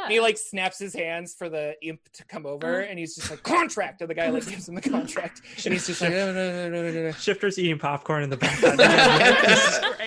he 0.09 0.21
like 0.21 0.39
snaps 0.39 0.79
his 0.79 0.95
hands 0.95 1.35
for 1.35 1.49
the 1.49 1.75
imp 1.83 2.01
to 2.15 2.25
come 2.25 2.47
over, 2.47 2.81
Uh-huh. 2.81 2.87
and 2.91 2.99
he's 2.99 3.15
just 3.15 3.31
like 3.31 3.43
contract, 3.43 4.01
and 4.01 4.09
the 4.11 4.15
guy 4.15 4.29
like 4.31 4.47
gives 4.49 4.69
him 4.69 4.75
the 4.75 4.81
contract, 4.91 5.43
and 5.65 5.73
he's 5.73 5.87
just 5.87 6.01
like 6.01 6.11
no 6.13 6.33
no 6.33 6.53
no 6.53 6.71
no 6.71 6.91
no 6.91 7.03
no. 7.05 7.11
Shifter's 7.13 7.59
eating 7.59 7.79
popcorn 7.79 8.23
in 8.23 8.31
the 8.31 8.37
background. 8.37 8.81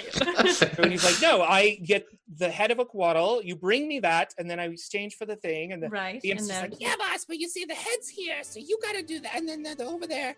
And 0.82 0.92
he's 0.92 1.04
like, 1.04 1.22
no, 1.22 1.42
I 1.42 1.76
get 1.84 2.06
the 2.38 2.50
head 2.50 2.72
of 2.72 2.80
a 2.80 2.86
coatl. 2.86 3.44
You 3.44 3.56
bring 3.56 3.88
me 3.88 4.00
that, 4.00 4.34
and 4.38 4.50
then 4.50 4.60
I 4.60 4.66
exchange 4.66 5.16
for 5.16 5.26
the 5.26 5.36
thing. 5.36 5.74
And 5.74 5.84
the, 5.84 5.90
right. 5.90 6.22
the 6.22 6.32
imp's 6.32 6.44
and 6.44 6.50
just 6.50 6.62
then- 6.62 6.72
like, 6.72 6.82
yeah, 6.82 6.96
boss, 6.98 7.26
but 7.26 7.38
you 7.38 7.48
see, 7.50 7.66
the 7.66 7.74
head's 7.76 8.08
here, 8.10 8.38
so 8.44 8.60
you 8.60 8.78
got 8.82 8.96
to 8.96 9.04
do 9.04 9.20
that. 9.20 9.36
And 9.36 9.48
then 9.48 9.62
the, 9.64 9.76
the 9.76 9.86
over 9.86 10.08
there. 10.08 10.36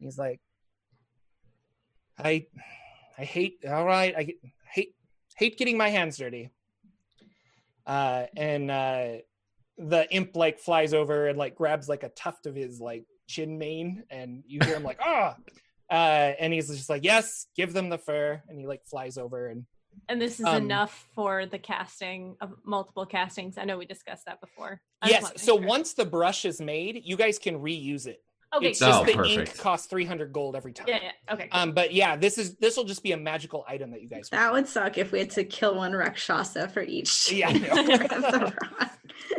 He's 0.00 0.18
like, 0.18 0.40
I, 2.18 2.46
I 3.18 3.24
hate. 3.24 3.58
All 3.68 3.84
right, 3.84 4.14
I 4.16 4.34
hate 4.72 4.94
hate 5.36 5.56
getting 5.58 5.76
my 5.76 5.88
hands 5.88 6.16
dirty. 6.16 6.50
Uh, 7.86 8.26
and 8.36 8.70
uh, 8.70 9.08
the 9.78 10.06
imp 10.10 10.34
like 10.34 10.58
flies 10.58 10.92
over 10.92 11.28
and 11.28 11.38
like 11.38 11.54
grabs 11.54 11.88
like 11.88 12.02
a 12.02 12.08
tuft 12.10 12.46
of 12.46 12.54
his 12.54 12.80
like 12.80 13.04
chin 13.28 13.58
mane, 13.58 14.02
and 14.10 14.42
you 14.46 14.60
hear 14.64 14.76
him 14.76 14.82
like, 14.82 14.98
ah. 15.02 15.36
Uh, 15.88 16.34
and 16.40 16.52
he's 16.52 16.68
just 16.68 16.90
like, 16.90 17.04
yes, 17.04 17.46
give 17.56 17.72
them 17.72 17.88
the 17.88 17.98
fur. 17.98 18.42
And 18.48 18.58
he 18.58 18.66
like 18.66 18.84
flies 18.86 19.16
over 19.16 19.46
and 19.46 19.66
And 20.08 20.20
this 20.20 20.40
is 20.40 20.46
Um, 20.46 20.56
enough 20.64 21.06
for 21.14 21.46
the 21.46 21.58
casting 21.58 22.36
of 22.40 22.54
multiple 22.64 23.06
castings. 23.06 23.56
I 23.56 23.64
know 23.64 23.78
we 23.78 23.86
discussed 23.86 24.26
that 24.26 24.40
before. 24.40 24.80
I 25.00 25.10
yes. 25.10 25.32
So 25.36 25.56
sure. 25.56 25.66
once 25.66 25.94
the 25.94 26.04
brush 26.04 26.44
is 26.44 26.60
made, 26.60 27.02
you 27.04 27.16
guys 27.16 27.38
can 27.38 27.60
reuse 27.60 28.06
it. 28.06 28.20
Okay. 28.54 28.68
it's 28.68 28.78
cool. 28.78 28.88
just 28.88 29.00
Oh, 29.02 29.04
the 29.04 29.12
perfect. 29.12 29.38
ink 29.50 29.58
costs 29.58 29.86
300 29.88 30.32
gold 30.32 30.56
every 30.56 30.72
time. 30.72 30.86
yeah, 30.88 30.98
yeah. 31.02 31.34
Okay. 31.34 31.48
Um, 31.52 31.72
but 31.72 31.92
yeah, 31.92 32.16
this 32.16 32.38
is 32.38 32.54
this 32.56 32.76
will 32.76 32.84
just 32.84 33.02
be 33.02 33.12
a 33.12 33.16
magical 33.16 33.64
item 33.68 33.90
that 33.90 34.02
you 34.02 34.08
guys. 34.08 34.28
That 34.30 34.52
would 34.52 34.68
suck 34.68 34.96
if 34.98 35.12
we 35.12 35.18
had 35.18 35.30
to 35.30 35.44
kill 35.44 35.74
one 35.74 35.92
Rakshasa 35.92 36.68
for 36.68 36.82
each. 36.82 37.32
Yeah, 37.36 37.48
I 37.48 37.52
know. 37.52 37.74
member 37.74 38.04
of 38.04 38.08
the 38.32 38.56
rod. 38.78 38.90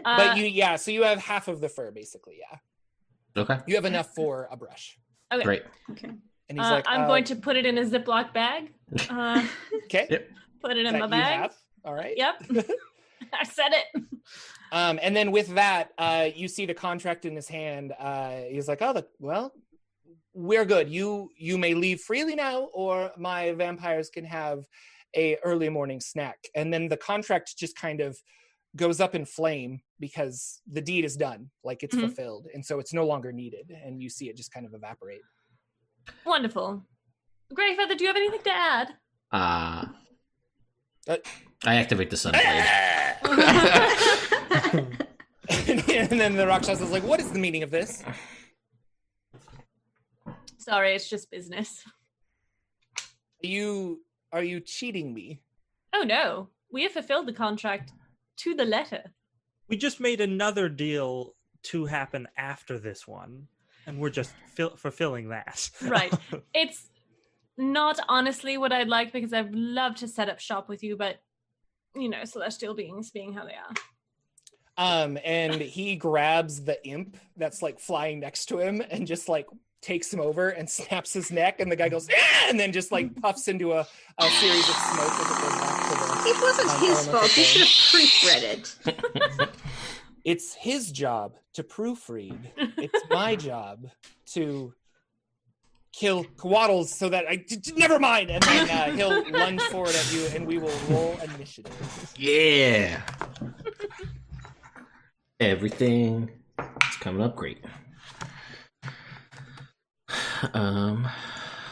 Uh, 0.05 0.18
but 0.18 0.38
you, 0.38 0.45
yeah, 0.45 0.76
so 0.76 0.91
you 0.91 1.03
have 1.03 1.20
half 1.20 1.47
of 1.47 1.62
the 1.62 1.70
fur 1.70 1.91
basically. 1.91 2.36
Yeah, 2.39 3.41
Okay, 3.43 3.60
you 3.68 3.76
have 3.76 3.86
enough 3.86 4.14
for 4.14 4.47
a 4.51 4.58
brush. 4.58 4.97
okay. 5.34 5.43
great. 5.43 5.64
Okay. 5.91 6.10
And 6.49 6.58
he's 6.58 6.66
Uh, 6.68 6.72
like, 6.72 6.86
I'm 6.88 7.01
uh, 7.01 7.08
going 7.08 7.24
to 7.26 7.36
put 7.36 7.55
it 7.58 7.66
in 7.66 7.78
a 7.78 7.84
Ziploc 7.86 8.34
bag. 8.34 8.72
Uh, 9.10 9.43
okay. 9.86 10.08
Yep. 10.10 10.30
put 10.62 10.72
it 10.72 10.78
in 10.78 10.84
that 10.86 10.93
my 10.99 11.05
you 11.05 11.10
bag. 11.12 11.39
have. 11.41 11.55
All 11.84 11.93
right. 11.93 12.14
Yep. 12.18 12.36
I 13.34 13.43
said 13.45 13.70
it. 13.72 14.03
Um, 14.72 14.99
and 15.01 15.15
then 15.15 15.32
with 15.32 15.47
that, 15.55 15.91
uh, 15.97 16.30
you 16.36 16.47
see 16.47 16.65
the 16.65 16.74
contract 16.74 17.26
in 17.26 17.36
his 17.36 17.47
hand. 17.47 17.93
Uh, 17.97 18.41
he's 18.49 18.68
like, 18.68 18.82
"Oh, 18.82 18.93
the 18.93 19.07
well, 19.20 19.53
we're 20.34 20.65
good. 20.65 20.89
You 20.89 21.30
you 21.38 21.57
may 21.57 21.74
leave 21.74 22.01
freely 22.01 22.36
now, 22.36 22.63
or 22.74 23.11
my 23.18 23.51
vampires 23.53 24.09
can 24.09 24.26
have 24.26 24.65
a 25.15 25.38
early 25.43 25.70
morning 25.70 25.99
snack. 26.01 26.38
And 26.53 26.72
then 26.74 26.89
the 26.89 26.97
contract 26.97 27.57
just 27.57 27.76
kind 27.78 28.01
of 28.01 28.18
goes 28.76 28.99
up 28.99 29.15
in 29.15 29.26
flame 29.26 29.80
because 29.99 30.61
the 30.72 30.82
deed 30.82 31.05
is 31.05 31.15
done, 31.15 31.49
like 31.63 31.82
it's 31.82 31.95
Mhm. 31.95 32.01
fulfilled, 32.01 32.47
and 32.53 32.63
so 32.63 32.80
it's 32.80 32.93
no 32.93 33.05
longer 33.05 33.32
needed. 33.32 33.72
And 33.84 34.01
you 34.01 34.09
see 34.09 34.30
it 34.30 34.36
just 34.38 34.51
kind 34.51 34.65
of 34.65 34.74
evaporate. 34.74 35.22
Wonderful. 36.26 36.84
Greyfeather, 37.53 37.97
do 37.97 38.03
you 38.03 38.07
have 38.07 38.18
anything 38.18 38.43
to 38.43 38.51
add? 38.51 38.88
Uh, 39.32 39.86
Uh, 41.07 41.15
I 41.65 41.76
activate 41.78 42.09
the 42.09 42.18
sunblade. 42.18 42.65
and 45.49 46.19
then 46.19 46.36
the 46.36 46.45
Rakshasa 46.47 46.84
is 46.84 46.91
like, 46.91 47.03
"What 47.03 47.19
is 47.19 47.32
the 47.32 47.39
meaning 47.39 47.63
of 47.63 47.71
this?" 47.71 48.03
Sorry, 50.57 50.95
it's 50.95 51.09
just 51.09 51.32
business. 51.32 51.84
Are 53.43 53.47
You 53.47 54.01
are 54.32 54.43
you 54.43 54.59
cheating 54.59 55.13
me? 55.13 55.41
Oh 55.93 56.03
no, 56.03 56.49
we 56.71 56.84
have 56.84 56.91
fulfilled 56.91 57.28
the 57.28 57.34
contract 57.34 57.93
to 58.38 58.53
the 58.53 58.65
letter. 58.65 59.13
We 59.69 59.78
just 59.78 59.99
made 59.99 60.21
another 60.21 60.69
deal 60.69 61.36
to 61.63 61.86
happen 61.86 62.28
after 62.38 62.80
this 62.80 63.07
one, 63.07 63.47
and 63.86 63.99
we're 63.99 64.09
just 64.09 64.34
fil- 64.53 64.75
fulfilling 64.75 65.30
that. 65.30 65.69
Right. 65.82 66.13
It's 66.53 66.89
not 67.57 67.99
honestly 68.07 68.57
what 68.57 68.71
I'd 68.71 68.88
like 68.88 69.11
because 69.11 69.34
I'd 69.34 69.53
love 69.53 69.95
to 69.95 70.07
set 70.07 70.30
up 70.30 70.39
shop 70.39 70.69
with 70.69 70.84
you, 70.84 70.95
but 70.97 71.17
you 71.95 72.09
know, 72.09 72.23
celestial 72.25 72.75
beings 72.75 73.09
being 73.11 73.34
how 73.34 73.45
they 73.45 73.53
are. 73.53 73.73
Um, 74.78 75.17
and 75.25 75.55
he 75.55 75.95
grabs 75.95 76.63
the 76.63 76.86
imp 76.88 77.17
that's 77.36 77.61
like 77.61 77.80
flying 77.80 78.19
next 78.19 78.45
to 78.47 78.59
him 78.59 78.82
and 78.91 79.07
just 79.07 79.28
like 79.28 79.47
takes 79.82 80.13
him 80.13 80.19
over 80.19 80.49
and 80.49 80.69
snaps 80.80 81.13
his 81.13 81.32
neck, 81.32 81.59
and 81.59 81.71
the 81.71 81.75
guy 81.75 81.89
goes, 81.89 82.07
"Ah!" 82.11 82.45
and 82.49 82.59
then 82.59 82.71
just 82.71 82.91
like 82.91 83.15
puffs 83.21 83.47
into 83.47 83.73
a, 83.73 83.88
a 84.19 84.30
series 84.30 84.69
of 84.69 84.75
smoke 84.75 85.11
as 85.11 85.32
it 85.32 85.41
goes 85.41 85.55
back 85.59 85.89
to 85.89 85.97
the. 85.97 86.30
It 86.30 86.41
wasn't 86.41 86.69
Um, 86.71 86.80
his 86.88 87.07
fault. 87.07 87.32
He 87.32 87.43
should 87.43 87.61
have 87.61 87.69
proofread 87.91 89.39
it. 89.41 89.49
It's 90.25 90.53
his 90.55 90.91
job 90.91 91.38
to 91.53 91.63
proofread. 91.63 92.38
It's 92.78 93.01
my 93.09 93.36
job 93.49 93.88
to 94.34 94.73
kill 95.93 96.25
Coatls 96.36 96.88
so 96.88 97.07
that 97.07 97.25
I 97.30 97.38
d- 97.38 97.55
d- 97.55 97.71
never 97.78 97.97
mind. 97.97 98.30
And 98.32 98.43
then 98.43 98.69
uh, 98.69 98.91
he'll 98.93 99.32
lunge 99.32 99.61
forward 99.63 99.95
at 99.95 100.13
you, 100.13 100.25
and 100.36 100.45
we 100.45 100.57
will 100.57 100.78
roll 100.89 101.17
initiative. 101.34 102.13
Yeah. 102.17 103.01
Everything 105.40 106.30
is 106.60 106.96
coming 107.00 107.22
up 107.22 107.36
great. 107.36 107.64
Um, 110.54 111.08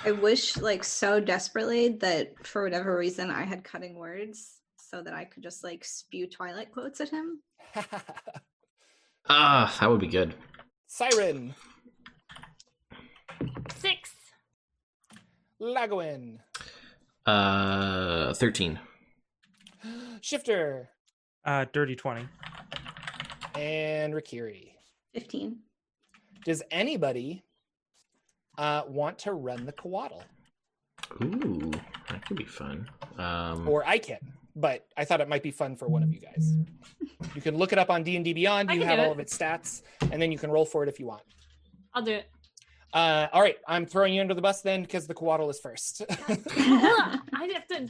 I 0.06 0.12
wish, 0.12 0.58
like, 0.58 0.84
so 0.84 1.20
desperately 1.20 1.90
that 2.00 2.34
for 2.46 2.64
whatever 2.64 2.96
reason 2.98 3.32
I 3.32 3.44
had 3.44 3.64
cutting 3.64 3.96
words 3.96 4.60
so 4.78 5.02
that 5.02 5.14
I 5.14 5.26
could 5.26 5.42
just 5.44 5.64
like 5.64 5.84
spew 5.84 6.28
Twilight 6.28 6.72
quotes 6.72 7.02
at 7.02 7.10
him. 7.10 7.42
ah, 9.30 9.76
that 9.80 9.90
would 9.90 10.00
be 10.00 10.08
good. 10.08 10.36
Siren, 10.88 11.56
Six. 13.78 14.12
Lagwin, 15.62 16.38
Uh, 17.26 18.34
thirteen. 18.36 18.80
Shifter, 20.22 20.90
uh, 21.46 21.66
dirty 21.74 21.96
twenty. 21.96 22.28
And 23.56 24.14
Rikiri. 24.14 24.72
Fifteen. 25.14 25.60
Does 26.44 26.62
anybody 26.72 27.44
uh, 28.58 28.84
want 28.88 29.18
to 29.20 29.34
run 29.34 29.66
the 29.66 29.72
Coatl? 29.74 30.22
Ooh, 31.24 31.72
that 32.10 32.26
could 32.26 32.38
be 32.38 32.46
fun. 32.46 32.90
Um, 33.18 33.68
Or 33.68 33.86
I 33.88 33.98
can, 33.98 34.20
but 34.56 34.86
I 34.98 35.06
thought 35.06 35.22
it 35.22 35.30
might 35.30 35.44
be 35.44 35.52
fun 35.52 35.76
for 35.76 35.88
one 35.88 36.04
of 36.04 36.14
you 36.14 36.20
guys. 36.20 36.54
You 37.34 37.42
can 37.42 37.58
look 37.58 37.72
it 37.74 37.80
up 37.80 37.90
on 37.90 38.04
D 38.04 38.16
and 38.16 38.24
D 38.26 38.34
Beyond. 38.34 38.72
You 38.72 38.84
have 38.84 39.00
all 39.00 39.06
it. 39.08 39.12
of 39.12 39.20
its 39.20 39.38
stats, 39.38 39.82
and 40.12 40.22
then 40.22 40.32
you 40.32 40.38
can 40.38 40.52
roll 40.52 40.66
for 40.66 40.84
it 40.84 40.90
if 40.90 41.00
you 41.00 41.06
want. 41.06 41.24
I'll 41.94 42.02
do 42.04 42.14
it. 42.14 42.26
Uh, 42.94 43.28
all 43.34 43.42
right, 43.42 43.58
I'm 43.68 43.86
throwing 43.86 44.14
you 44.14 44.22
under 44.22 44.34
the 44.34 44.42
bus 44.42 44.62
then 44.62 44.82
because 44.82 45.06
the 45.08 45.14
Coatl 45.14 45.50
is 45.50 45.60
first. 45.60 46.02
I 46.30 47.20
have 47.54 47.68
to. 47.68 47.90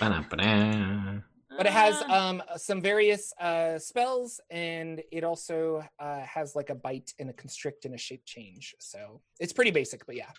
ba-da-ba-da. 0.00 1.18
But 1.56 1.66
it 1.66 1.72
has 1.72 2.00
uh, 2.02 2.12
um, 2.12 2.42
some 2.56 2.80
various 2.80 3.32
uh, 3.40 3.78
spells, 3.78 4.40
and 4.50 5.02
it 5.10 5.24
also 5.24 5.84
uh, 5.98 6.20
has 6.20 6.54
like 6.54 6.70
a 6.70 6.74
bite 6.74 7.12
and 7.18 7.30
a 7.30 7.32
constrict 7.32 7.84
and 7.84 7.94
a 7.94 7.98
shape 7.98 8.24
change. 8.24 8.74
So 8.78 9.20
it's 9.40 9.52
pretty 9.52 9.70
basic, 9.70 10.06
but 10.06 10.16
yeah. 10.16 10.30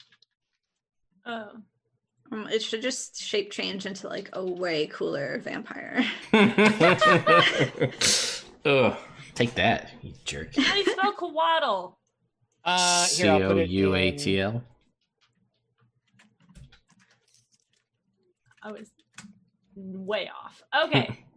oh. 1.26 1.52
Um, 2.32 2.48
it 2.48 2.64
should 2.64 2.82
just 2.82 3.22
shape 3.22 3.52
change 3.52 3.86
into 3.86 4.08
like 4.08 4.30
a 4.34 4.44
way 4.44 4.88
cooler 4.88 5.38
vampire. 5.40 6.04
Ugh, 8.66 8.98
take 9.36 9.54
that, 9.56 9.92
you 10.02 10.14
jerk. 10.26 10.56
How 10.56 10.74
do 10.74 10.80
you 10.80 10.86
spell 10.86 11.14
Coatl? 11.14 11.94
Uh, 12.64 13.06
C 13.06 13.24
here, 13.24 13.32
I'll 13.34 13.48
put 13.50 13.58
it 13.58 13.70
in- 13.70 14.18
T 14.18 14.40
L. 14.40 14.64
I 18.64 18.72
was 18.72 18.90
way 19.76 20.30
off. 20.30 20.64
Okay. 20.88 21.20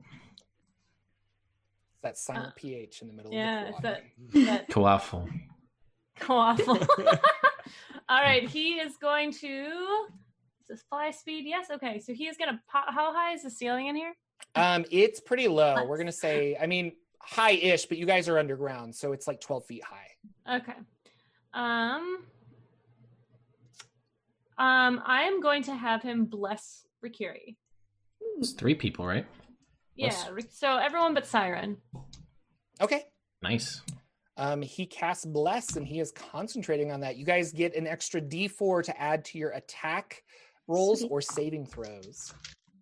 That 2.03 2.17
silent 2.17 2.47
Uh, 2.47 2.51
ph 2.55 3.03
in 3.03 3.09
the 3.09 3.13
middle 3.13 3.33
yeah, 3.35 3.63
of 3.63 3.69
it's 3.71 3.77
the 3.79 3.83
that, 4.45 4.69
Coatl. 4.71 5.27
that 5.27 5.37
Coaffle. 6.21 6.87
All 8.09 8.23
right, 8.23 8.49
he 8.49 8.75
is 8.75 8.97
going 8.99 9.33
to. 9.33 9.47
Is 10.61 10.69
this 10.69 10.83
fly 10.89 11.11
speed? 11.11 11.45
Yes. 11.45 11.67
Okay, 11.73 11.99
so 11.99 12.15
he 12.15 12.29
is 12.29 12.37
going 12.37 12.53
to 12.53 12.61
pop. 12.69 12.87
How 12.95 13.13
high 13.13 13.33
is 13.35 13.43
the 13.43 13.51
ceiling 13.51 13.89
in 13.89 13.97
here? 13.97 14.15
Um, 14.55 14.85
it's 14.93 15.19
pretty 15.19 15.49
low. 15.49 15.85
We're 15.87 15.99
gonna 15.99 16.13
say, 16.13 16.57
I 16.61 16.67
mean, 16.67 16.93
high-ish, 17.21 17.87
but 17.87 17.99
you 17.99 18.07
guys 18.07 18.29
are 18.29 18.39
underground, 18.39 18.95
so 18.95 19.13
it's 19.13 19.27
like 19.27 19.41
12 19.41 19.65
feet 19.67 19.83
high. 19.85 20.57
Okay. 20.59 20.75
Um. 21.53 22.19
Um, 24.57 25.03
I 25.05 25.23
am 25.23 25.41
going 25.41 25.65
to 25.65 25.75
have 25.75 26.01
him 26.03 26.25
bless 26.27 26.85
Rikiri. 27.05 27.57
It's 28.39 28.53
three 28.53 28.75
people, 28.75 29.07
right? 29.07 29.27
Yeah. 29.97 30.09
Bless. 30.09 30.31
Rik- 30.31 30.47
So 30.53 30.77
everyone 30.77 31.15
but 31.15 31.27
Siren. 31.27 31.77
Okay. 32.81 33.05
Nice. 33.43 33.83
Um, 34.37 34.63
he 34.63 34.87
casts 34.87 35.25
bless, 35.25 35.77
and 35.77 35.85
he 35.87 35.99
is 35.99 36.13
concentrating 36.13 36.93
on 36.93 37.01
that. 37.01 37.17
You 37.17 37.25
guys 37.25 37.53
get 37.53 37.75
an 37.75 37.87
extra 37.89 38.21
D4 38.21 38.85
to 38.85 39.01
add 39.01 39.25
to 39.27 39.39
your 39.39 39.51
attack 39.51 40.23
rolls 40.69 41.01
Sweet. 41.01 41.11
or 41.11 41.21
saving 41.21 41.67
throws. 41.67 42.33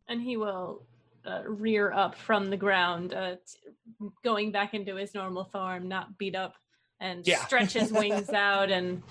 and 0.09 0.21
he 0.21 0.37
will 0.37 0.87
uh, 1.25 1.43
rear 1.47 1.91
up 1.93 2.15
from 2.15 2.51
the 2.51 2.57
ground, 2.57 3.13
uh, 3.15 3.35
t- 3.37 4.09
going 4.23 4.53
back 4.53 4.75
into 4.75 4.95
his 4.97 5.13
normal 5.15 5.45
form, 5.45 5.89
not 5.89 6.17
beat 6.19 6.37
up, 6.37 6.55
and 7.01 7.27
Yeah. 7.27 7.45
stretch 7.47 7.73
his 7.73 7.91
wings 7.91 8.29
out. 8.49 8.71
And 8.71 9.03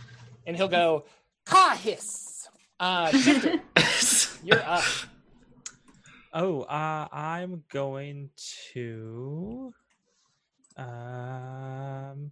And 0.47 0.55
he'll 0.55 0.67
go, 0.69 1.05
"Ka 1.45 1.75
hiss." 1.81 2.47
Uh, 2.79 3.11
Shifter, 3.11 3.59
you're 4.45 4.63
up. 4.63 4.83
Oh, 6.37 6.63
uh, 6.63 7.07
I'm 7.13 7.63
going 7.71 8.29
to. 8.73 9.73
Um, 10.75 12.31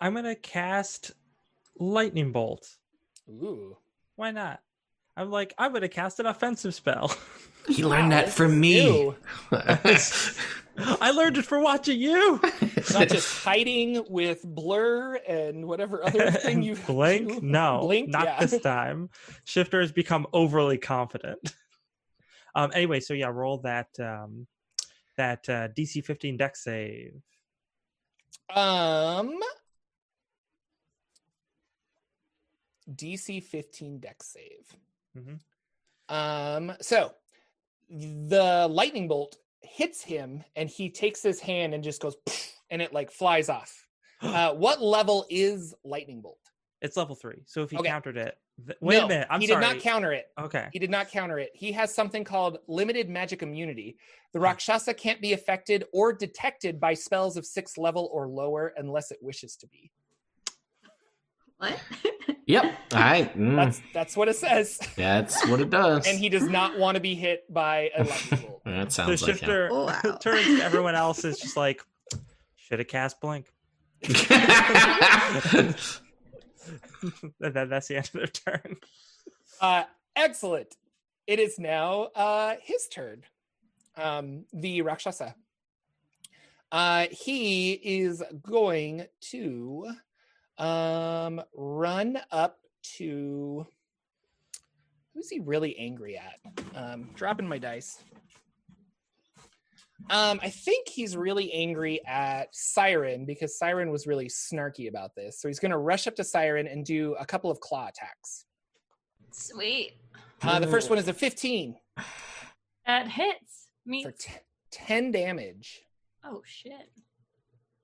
I'm 0.00 0.14
gonna 0.14 0.34
cast 0.34 1.12
lightning 1.78 2.32
bolt. 2.32 2.66
Ooh. 3.28 3.76
Why 4.14 4.30
not? 4.30 4.60
I'm 5.18 5.30
like, 5.30 5.52
I'm 5.58 5.74
gonna 5.74 5.90
cast 5.90 6.18
an 6.18 6.26
offensive 6.26 6.74
spell. 6.74 7.14
He 7.68 7.84
learned 7.84 8.10
Wow, 8.12 8.22
that 8.22 8.30
from 8.30 8.60
me. 8.60 9.12
I 10.78 11.10
learned 11.10 11.38
it 11.38 11.44
for 11.44 11.58
watching 11.58 11.98
you. 12.00 12.40
Not 12.92 13.08
just 13.08 13.42
hiding 13.44 14.04
with 14.08 14.42
blur 14.44 15.16
and 15.26 15.66
whatever 15.66 16.04
other 16.04 16.30
thing 16.32 16.62
you 16.62 16.76
blink. 16.76 17.28
do. 17.28 17.40
No, 17.42 17.80
blink. 17.82 18.08
not 18.08 18.24
yeah. 18.24 18.44
this 18.44 18.60
time. 18.60 19.10
Shifter 19.44 19.80
has 19.80 19.92
become 19.92 20.26
overly 20.32 20.78
confident. 20.78 21.38
Um. 22.54 22.70
Anyway, 22.74 23.00
so 23.00 23.14
yeah, 23.14 23.28
roll 23.28 23.58
that 23.58 23.88
um, 24.00 24.46
that 25.16 25.48
uh, 25.48 25.68
DC 25.68 26.04
15 26.04 26.36
Dex 26.36 26.62
save. 26.64 27.22
Um, 28.54 29.38
DC 32.90 33.42
15 33.42 33.98
Dex 33.98 34.26
save. 34.26 34.76
Mhm. 35.16 35.40
Um, 36.08 36.76
so 36.80 37.12
the 37.90 38.68
lightning 38.70 39.08
bolt 39.08 39.36
hits 39.66 40.02
him, 40.02 40.42
and 40.54 40.68
he 40.68 40.88
takes 40.90 41.22
his 41.22 41.40
hand 41.40 41.74
and 41.74 41.82
just 41.84 42.00
goes, 42.00 42.16
and 42.70 42.80
it 42.80 42.92
like 42.92 43.10
flies 43.10 43.48
off. 43.48 43.82
Uh, 44.22 44.54
what 44.54 44.80
level 44.80 45.26
is 45.28 45.74
lightning 45.84 46.22
bolt? 46.22 46.38
It's 46.80 46.96
level 46.96 47.14
three. 47.14 47.42
So 47.44 47.62
if 47.62 47.70
he 47.70 47.76
Okay. 47.76 47.88
countered 47.88 48.16
it, 48.16 48.38
th- 48.66 48.78
wait 48.80 48.96
No, 48.98 49.04
a 49.04 49.08
minute. 49.08 49.26
I'm 49.28 49.42
he 49.42 49.46
sorry. 49.46 49.62
did 49.62 49.74
not 49.74 49.82
counter 49.82 50.12
it. 50.12 50.28
Okay. 50.40 50.68
He 50.72 50.78
did 50.78 50.88
not 50.88 51.10
counter 51.10 51.38
it. 51.38 51.50
He 51.52 51.70
has 51.72 51.94
something 51.94 52.24
called 52.24 52.58
limited 52.66 53.10
magic 53.10 53.42
immunity. 53.42 53.98
The 54.32 54.40
Rakshasa 54.40 54.94
can't 54.94 55.20
be 55.20 55.34
affected 55.34 55.84
or 55.92 56.14
detected 56.14 56.80
by 56.80 56.94
spells 56.94 57.36
of 57.36 57.44
sixth 57.44 57.76
level 57.76 58.08
or 58.10 58.26
lower 58.26 58.72
unless 58.78 59.10
it 59.10 59.18
wishes 59.20 59.54
to 59.56 59.66
be. 59.66 59.90
What? 61.58 61.80
Yep. 62.46 62.64
All 62.92 63.00
right. 63.00 63.36
Mm, 63.36 63.56
That's 63.56 63.80
that's 63.94 64.16
what 64.16 64.28
it 64.28 64.36
says. 64.36 64.78
that's 64.96 65.46
what 65.48 65.60
it 65.60 65.70
does. 65.70 66.06
And 66.08 66.18
he 66.18 66.28
does 66.28 66.42
not 66.48 66.78
want 66.78 66.94
to 66.96 67.00
be 67.00 67.14
hit 67.14 67.52
by 67.52 67.90
a 67.96 68.04
lightning 68.04 68.40
bolt. 68.48 68.62
that 68.64 68.84
The 68.86 68.90
sounds 68.90 69.22
like 69.22 69.30
him. 69.30 69.36
shifter 69.36 69.68
Oh, 69.72 69.84
wow. 69.86 70.18
turns 70.20 70.46
to 70.46 70.60
everyone 70.64 70.94
else 70.94 71.24
is 71.24 71.38
just 71.38 71.56
like, 71.56 71.82
should 72.56 72.78
have 72.78 72.88
cast 72.88 73.20
blink. 73.20 73.52
That- 77.40 77.54
that- 77.54 77.68
that's 77.70 77.88
the 77.88 77.96
end 77.96 78.06
of 78.06 78.12
their 78.12 78.26
turn. 78.26 78.76
Uh, 79.60 79.84
excellent. 80.14 80.76
It 81.26 81.38
is 81.40 81.58
now 81.58 82.02
uh, 82.14 82.56
his 82.62 82.88
turn. 82.88 83.22
Um, 83.96 84.44
the 84.52 84.82
Rakshasa. 84.82 85.34
Uh, 86.70 87.06
he 87.10 87.72
is 87.72 88.22
going 88.42 89.06
to 89.30 89.88
um, 90.58 91.40
run 91.54 92.18
up 92.30 92.58
to. 92.96 93.66
Who's 95.14 95.30
he 95.30 95.40
really 95.40 95.76
angry 95.78 96.18
at? 96.18 96.40
Um, 96.74 97.10
dropping 97.14 97.48
my 97.48 97.58
dice. 97.58 98.02
Um, 100.10 100.38
I 100.42 100.50
think 100.50 100.88
he's 100.88 101.16
really 101.16 101.50
angry 101.52 102.04
at 102.06 102.54
Siren 102.54 103.24
because 103.24 103.58
Siren 103.58 103.90
was 103.90 104.06
really 104.06 104.26
snarky 104.28 104.88
about 104.88 105.14
this. 105.16 105.40
So 105.40 105.48
he's 105.48 105.58
going 105.58 105.70
to 105.72 105.78
rush 105.78 106.06
up 106.06 106.14
to 106.16 106.24
Siren 106.24 106.66
and 106.66 106.84
do 106.84 107.16
a 107.18 107.24
couple 107.24 107.50
of 107.50 107.60
claw 107.60 107.88
attacks. 107.88 108.44
Sweet. 109.32 109.92
Uh, 110.42 110.60
the 110.60 110.66
first 110.66 110.90
one 110.90 110.98
is 110.98 111.08
a 111.08 111.14
15 111.14 111.76
That 112.86 113.08
hits 113.08 113.68
me. 113.86 114.02
for 114.04 114.12
t- 114.12 114.32
10 114.70 115.10
damage. 115.12 115.80
Oh 116.24 116.42
shit. 116.44 116.90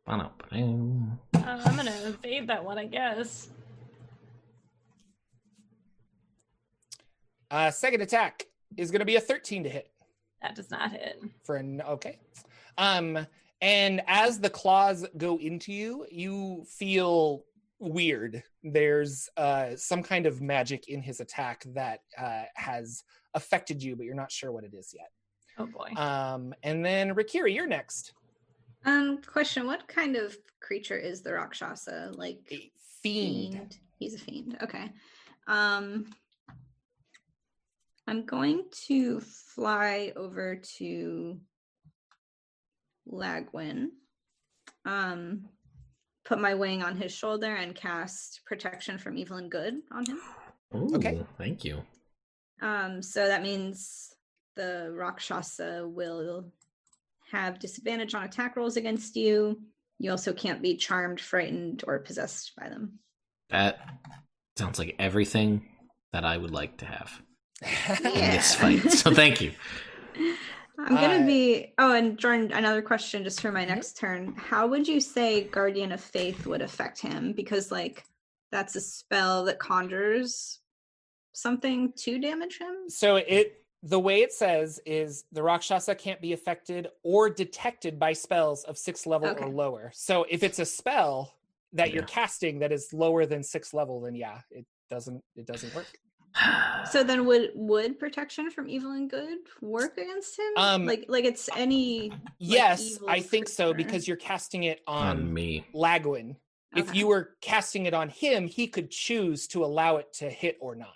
Ba-dum-ba-dum. 0.07 1.19
Uh, 1.35 1.63
I'm 1.65 1.77
gonna 1.77 1.97
evade 2.05 2.49
that 2.49 2.65
one, 2.65 2.79
I 2.79 2.87
guess. 2.87 3.49
Uh, 7.51 7.71
second 7.71 8.01
attack 8.01 8.47
is 8.79 8.91
going 8.91 9.01
to 9.01 9.05
be 9.07 9.17
a 9.17 9.21
13 9.21 9.65
to 9.65 9.69
hit 9.69 9.91
That 10.41 10.55
does 10.55 10.71
not 10.71 10.91
hit. 10.91 11.21
for 11.45 11.57
an 11.57 11.83
okay. 11.83 12.19
Um, 12.79 13.27
and 13.61 14.01
as 14.07 14.41
the 14.41 14.49
claws 14.49 15.07
go 15.19 15.37
into 15.39 15.71
you, 15.73 16.07
you 16.11 16.65
feel 16.67 17.45
weird. 17.79 18.43
There's 18.63 19.29
uh, 19.37 19.77
some 19.77 20.03
kind 20.03 20.25
of 20.27 20.41
magic 20.41 20.89
in 20.89 21.03
his 21.03 21.21
attack 21.21 21.65
that 21.75 22.01
uh, 22.19 22.45
has 22.55 23.05
affected 23.35 23.83
you, 23.83 23.97
but 23.97 24.05
you're 24.07 24.15
not 24.15 24.33
sure 24.33 24.51
what 24.51 24.65
it 24.65 24.73
is 24.73 24.95
yet. 24.97 25.11
Oh 25.59 25.67
boy. 25.67 25.91
Um, 26.01 26.55
and 26.63 26.83
then 26.83 27.15
Rikiri, 27.15 27.55
you're 27.55 27.67
next. 27.67 28.15
Um, 28.85 29.21
question: 29.23 29.67
What 29.67 29.87
kind 29.89 30.17
of 30.17 30.37
creature 30.61 30.99
is 30.99 31.23
the 31.23 31.35
Rakshasa? 31.35 32.13
Like 32.15 32.41
A 32.51 32.71
fiend. 33.03 33.79
He's 33.99 34.15
a 34.15 34.19
fiend. 34.19 34.59
Okay. 34.63 34.91
Um, 35.47 36.07
I'm 38.07 38.25
going 38.27 38.65
to 38.89 39.21
fly 39.21 40.13
over 40.17 40.57
to 40.79 41.41
Lagwin. 43.11 43.89
Um, 44.85 45.49
put 46.25 46.41
my 46.41 46.55
wing 46.55 46.83
on 46.83 46.97
his 46.97 47.13
shoulder 47.13 47.55
and 47.55 47.75
cast 47.75 48.41
protection 48.47 48.99
from 48.99 49.17
evil 49.17 49.37
and 49.37 49.51
good 49.51 49.75
on 49.93 50.05
him. 50.07 50.19
Okay. 50.95 51.25
Thank 51.39 51.65
you. 51.65 51.83
Um, 52.61 53.03
so 53.03 53.27
that 53.27 53.43
means 53.43 54.15
the 54.57 54.93
Rakshasa 54.97 55.87
will 55.87 56.53
have 57.33 57.59
disadvantage 57.59 58.15
on 58.15 58.23
attack 58.25 58.57
rolls 58.57 58.77
against 58.77 59.17
you. 59.17 59.61
You 59.99 60.11
also 60.11 60.33
can't 60.33 60.63
be 60.63 60.77
charmed, 60.77 61.21
frightened, 61.21 61.83
or 61.87 61.99
possessed 61.99 62.53
by 62.57 62.69
them. 62.69 62.99
That 63.51 63.81
sounds 64.57 64.79
like 64.79 64.95
everything 64.99 65.67
that 66.13 66.25
I 66.25 66.37
would 66.37 66.51
like 66.51 66.77
to 66.79 66.85
have 66.87 67.23
in 67.63 68.15
this 68.15 68.55
fight. 68.55 68.91
So 68.93 69.13
thank 69.15 69.41
you. 69.41 69.53
I'm 70.79 70.95
gonna 70.95 71.23
Uh, 71.23 71.27
be. 71.27 71.73
Oh, 71.79 71.95
and 71.95 72.19
Jordan, 72.19 72.53
another 72.53 72.83
question 72.83 73.25
just 73.25 73.41
for 73.41 73.53
my 73.53 73.65
Mhm. 73.65 73.69
next 73.69 73.97
turn. 73.97 74.35
How 74.37 74.67
would 74.67 74.87
you 74.87 75.01
say 75.01 75.45
Guardian 75.45 75.93
of 75.93 76.01
Faith 76.03 76.47
would 76.47 76.61
affect 76.63 77.01
him? 77.01 77.33
Because 77.33 77.71
like 77.71 78.05
that's 78.51 78.77
a 78.77 78.81
spell 78.81 79.45
that 79.47 79.59
conjures 79.59 80.61
something 81.33 81.93
to 81.97 82.19
damage 82.19 82.59
him. 82.59 82.89
So 82.89 83.17
it 83.17 83.62
the 83.83 83.99
way 83.99 84.21
it 84.23 84.33
says 84.33 84.81
is 84.87 85.25
the 85.33 85.43
Rakshasa 85.43 85.95
can't 85.97 86.21
be 86.21 86.33
affected 86.33 86.89
or 87.03 87.29
detected 87.29 87.99
by 87.99 88.13
spells 88.13 88.65
of 88.65 88.79
sixth 88.79 89.07
level 89.07 89.29
Okay. 89.31 89.45
or 89.45 89.49
lower. 89.49 89.91
So 89.95 90.25
if 90.31 90.43
it's 90.43 90.59
a 90.59 90.65
spell 90.65 91.35
that 91.73 91.93
you're 91.93 92.05
casting 92.05 92.59
that 92.61 92.71
is 92.73 92.93
lower 92.93 93.27
than 93.27 93.43
sixth 93.43 93.75
level, 93.75 94.01
then 94.01 94.15
yeah, 94.15 94.41
it 94.51 94.67
doesn't 94.91 95.23
it 95.37 95.47
doesn't 95.47 95.75
work. 95.75 95.87
So 96.91 97.03
then, 97.05 97.27
would 97.27 97.51
would 97.55 97.99
protection 97.99 98.51
from 98.51 98.67
evil 98.69 98.93
and 98.93 99.09
good 99.11 99.39
work 99.61 99.99
against 99.99 100.39
him? 100.39 100.47
Um, 100.57 100.87
like 100.87 101.05
like 101.09 101.25
it's 101.25 101.51
any. 101.57 102.11
yes, 102.39 102.95
evil 102.97 103.11
I 103.11 103.21
think 103.21 103.49
so 103.49 103.73
creature. 103.73 103.77
because 103.89 104.09
you're 104.09 104.17
casting 104.17 104.63
it 104.65 104.81
on 104.87 105.09
on 105.19 105.35
me. 105.35 105.67
Lagwin. 105.75 106.37
If 106.75 106.95
you 106.95 107.07
were 107.09 107.37
casting 107.43 107.85
it 107.85 107.93
on 107.93 108.09
him, 108.09 108.49
he 108.49 108.67
could 108.67 108.91
choose 108.91 109.47
to 109.49 109.63
allow 109.63 109.99
it 109.99 110.11
to 110.15 110.31
hit 110.31 110.57
or 110.59 110.75
not. 110.75 110.89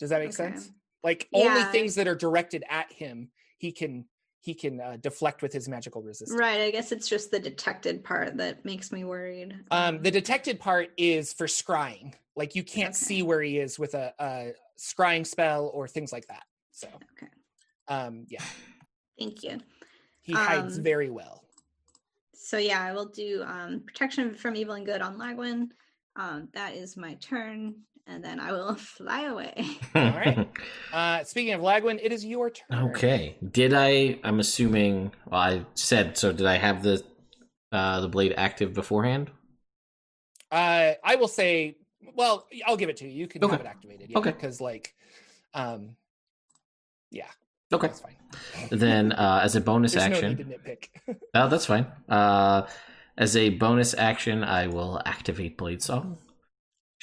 Does 0.00 0.10
that 0.10 0.18
make 0.20 0.30
Okay. 0.30 0.52
sense? 0.56 0.72
Like 1.04 1.28
only 1.34 1.62
things 1.64 1.94
that 1.96 2.08
are 2.08 2.14
directed 2.14 2.64
at 2.70 2.90
him, 2.90 3.28
he 3.58 3.70
can 3.70 4.06
he 4.40 4.54
can 4.54 4.80
uh, 4.80 4.96
deflect 5.00 5.40
with 5.42 5.52
his 5.52 5.68
magical 5.68 6.02
resistance. 6.02 6.38
Right. 6.38 6.60
I 6.62 6.70
guess 6.70 6.92
it's 6.92 7.08
just 7.08 7.30
the 7.30 7.38
detected 7.38 8.04
part 8.04 8.36
that 8.38 8.64
makes 8.64 8.90
me 8.92 9.04
worried. 9.04 9.54
Um, 9.70 10.02
the 10.02 10.10
detected 10.10 10.58
part 10.60 10.90
is 10.98 11.32
for 11.32 11.46
scrying. 11.46 12.14
Like 12.36 12.54
you 12.54 12.62
can't 12.62 12.94
Okay. 12.94 13.04
see 13.04 13.22
where 13.22 13.40
he 13.42 13.58
is 13.58 13.78
with 13.78 13.94
a, 13.94 14.12
a 14.18 14.52
scrying 14.78 15.26
spell 15.26 15.70
or 15.72 15.86
things 15.88 16.12
like 16.12 16.26
that. 16.26 16.42
So, 16.72 16.88
Okay. 16.88 17.32
um, 17.88 18.24
yeah, 18.28 18.42
Thank 19.18 19.42
you. 19.44 19.58
he 20.20 20.32
hides 20.32 20.78
Um, 20.78 20.82
very 20.82 21.10
well. 21.10 21.44
So 22.34 22.58
yeah, 22.58 22.82
I 22.82 22.92
will 22.92 23.06
do 23.06 23.42
um, 23.46 23.80
protection 23.86 24.34
from 24.34 24.56
evil 24.56 24.74
and 24.74 24.84
good 24.84 25.00
on 25.00 25.18
Lagwin. 25.18 25.68
Um, 26.16 26.48
that 26.52 26.74
is 26.74 26.96
my 26.96 27.14
turn, 27.14 27.76
and 28.06 28.22
then 28.24 28.38
I 28.40 28.52
will 28.52 28.74
fly 28.98 29.22
away. 29.24 29.66
right. 29.94 30.48
Uh, 30.92 31.24
speaking 31.24 31.52
of 31.52 31.60
Lagwin, 31.60 31.98
it 32.00 32.12
is 32.12 32.24
your 32.24 32.50
turn. 32.50 32.90
Okay. 32.90 33.34
Did 33.50 33.74
I? 33.74 34.18
I'm 34.22 34.38
assuming. 34.38 35.10
Well, 35.26 35.40
I 35.40 35.66
said 35.74 36.16
so. 36.16 36.32
Did 36.32 36.46
I 36.46 36.56
have 36.56 36.84
the 36.84 37.02
uh, 37.72 38.00
the 38.00 38.08
blade 38.08 38.32
active 38.36 38.72
beforehand? 38.74 39.30
Uh, 40.52 40.92
I 41.02 41.16
will 41.16 41.26
say, 41.26 41.76
well, 42.14 42.46
I'll 42.64 42.76
give 42.76 42.88
it 42.90 42.98
to 42.98 43.06
you. 43.08 43.10
You 43.10 43.26
can 43.26 43.42
have 43.42 43.58
it 43.60 43.66
activated. 43.66 44.10
Yeah, 44.10 44.18
Okay. 44.18 44.30
Because 44.30 44.60
like, 44.60 44.94
um, 45.52 45.96
yeah, 47.10 47.26
Okay. 47.72 47.88
that's 47.88 48.00
fine. 48.00 48.14
Then, 48.70 49.10
uh, 49.12 49.40
as 49.42 49.56
a 49.56 49.60
bonus 49.60 49.94
There's 49.94 50.08
no 50.08 50.14
action, 50.14 50.36
need 50.36 50.38
to 50.38 50.44
nitpick. 50.44 51.16
oh, 51.34 51.48
that's 51.48 51.66
fine. 51.66 51.86
Uh, 52.08 52.68
as 53.18 53.36
a 53.36 53.48
bonus 53.50 53.94
action, 53.94 54.44
I 54.44 54.68
will 54.68 55.00
activate 55.04 55.56
Blade 55.56 55.82
Song. 55.82 56.18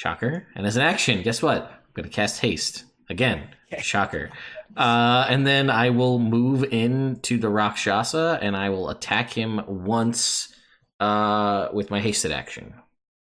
Shocker. 0.01 0.47
And 0.55 0.65
as 0.65 0.77
an 0.77 0.81
action, 0.81 1.21
guess 1.21 1.43
what? 1.43 1.61
I'm 1.61 1.93
going 1.93 2.09
to 2.09 2.15
cast 2.15 2.41
Haste 2.41 2.85
again. 3.07 3.49
Shocker. 3.81 4.31
Uh, 4.75 5.27
and 5.29 5.45
then 5.45 5.69
I 5.69 5.91
will 5.91 6.17
move 6.17 6.63
into 6.63 7.37
the 7.37 7.49
Rakshasa 7.49 8.39
and 8.41 8.57
I 8.57 8.69
will 8.69 8.89
attack 8.89 9.31
him 9.31 9.61
once 9.67 10.51
uh, 10.99 11.67
with 11.71 11.91
my 11.91 12.01
hasted 12.01 12.31
action, 12.31 12.73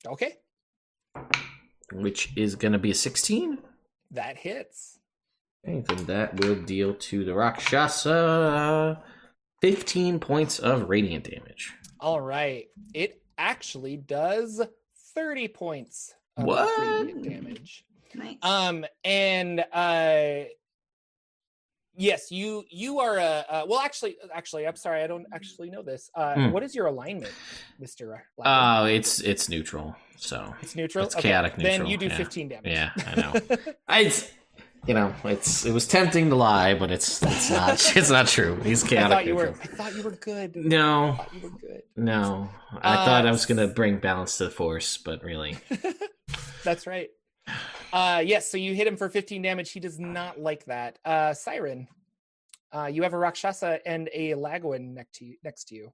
okay, 0.09 0.39
which 1.93 2.37
is 2.37 2.57
going 2.57 2.73
to 2.73 2.79
be 2.79 2.91
a 2.91 2.95
16. 2.95 3.59
that 4.11 4.37
hits. 4.37 4.99
Okay, 5.64 5.85
then 5.89 6.07
that 6.07 6.41
will 6.41 6.57
deal 6.57 6.95
to 6.95 7.25
the 7.25 7.35
Rakshasa 7.35 9.01
15 9.62 10.19
points 10.19 10.59
of 10.59 10.89
radiant 10.89 11.31
damage. 11.31 11.75
All 12.01 12.21
right, 12.21 12.67
it 12.93 13.23
actually 13.39 13.97
does 13.97 14.61
thirty 15.14 15.49
points 15.49 16.12
of 16.12 16.16
What? 16.37 17.22
damage. 17.22 17.84
nice. 18.14 18.37
Um, 18.43 18.84
and 19.05 19.64
uh, 19.72 20.45
yes, 21.97 22.30
you 22.30 22.64
you 22.70 23.01
are 23.01 23.16
a 23.18 23.45
uh, 23.49 23.64
well. 23.68 23.80
Actually, 23.80 24.16
actually, 24.34 24.66
I'm 24.66 24.76
sorry, 24.76 25.03
I 25.03 25.07
don't 25.07 25.26
actually 25.32 25.70
know 25.70 25.82
this. 25.82 26.11
Uh, 26.14 26.34
Hmm. 26.34 26.51
what 26.53 26.62
is 26.62 26.74
your 26.74 26.87
alignment, 26.87 27.32
Mister? 27.78 28.24
Oh, 28.45 28.84
it's 28.84 29.20
it's 29.20 29.49
neutral. 29.49 29.97
So 30.16 30.55
it's 30.62 30.76
neutral. 30.76 31.07
it's 31.07 31.14
chaotic 31.14 31.59
neutral. 31.59 31.78
Then 31.78 31.87
you 31.87 31.97
do 31.99 32.07
yeah. 32.07 32.16
15 32.16 32.49
damage. 32.49 32.72
yeah, 32.72 32.91
I 33.07 33.14
know. 33.20 33.57
I, 33.87 34.01
it's, 34.07 34.30
you 34.87 34.95
know, 34.95 35.12
it's 35.24 35.64
it 35.66 35.72
was 35.72 35.87
tempting 35.87 36.28
to 36.30 36.37
lie, 36.37 36.74
but 36.74 36.91
it's 36.91 37.22
it's 37.22 37.51
not 37.51 37.72
it's 37.97 38.11
not 38.11 38.26
true. 38.28 38.57
He's 38.62 38.82
chaotic. 38.82 39.16
I 39.18 39.24
chaotic 39.24 39.26
thought 39.26 39.26
you 39.26 39.34
neutral. 39.34 39.53
were. 39.53 39.59
I 39.62 39.66
thought 39.76 39.97
you 39.97 40.03
were 40.03 40.11
good. 40.12 40.57
No, 40.57 41.14
thought 41.16 41.34
you 41.34 41.41
were 41.41 41.51
good. 41.51 41.82
no. 41.97 42.49
I 42.82 42.95
Uh, 42.95 43.05
thought 43.05 43.26
I 43.26 43.30
was 43.30 43.47
gonna 43.47 43.66
bring 43.68 43.99
balance 43.99 44.39
to 44.39 44.45
the 44.45 44.51
force, 44.51 44.97
but 44.99 45.22
really, 45.22 45.57
That's 46.64 46.87
right. 46.87 47.11
Uh, 47.93 48.22
yes. 48.24 48.51
So 48.51 48.59
you 48.59 48.74
hit 48.74 48.87
him 48.87 48.97
for 48.97 49.09
15 49.09 49.41
damage. 49.41 49.70
He 49.70 49.78
does 49.80 49.99
not 50.01 50.41
like 50.41 50.64
that. 50.66 50.99
Uh, 51.05 51.32
Siren, 51.32 51.87
uh, 52.74 52.87
you 52.87 53.03
have 53.05 53.12
a 53.14 53.18
Rakshasa 53.18 53.87
and 53.87 54.11
a 54.12 54.32
Lagwin 54.32 54.93
next 54.95 55.14
to 55.18 55.24
you. 55.24 55.37
Next 55.45 55.68
to 55.68 55.74
you. 55.76 55.93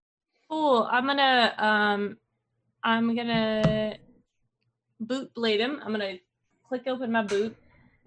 Cool. 0.51 0.89
I'm 0.91 1.07
gonna 1.07 1.55
um 1.59 2.17
I'm 2.83 3.15
gonna 3.15 3.97
boot 5.01 5.33
blade 5.35 5.61
him. 5.61 5.81
I'm 5.85 5.93
gonna 5.93 6.15
click 6.69 6.83
open 6.87 7.13
my 7.13 7.23
boot 7.23 7.55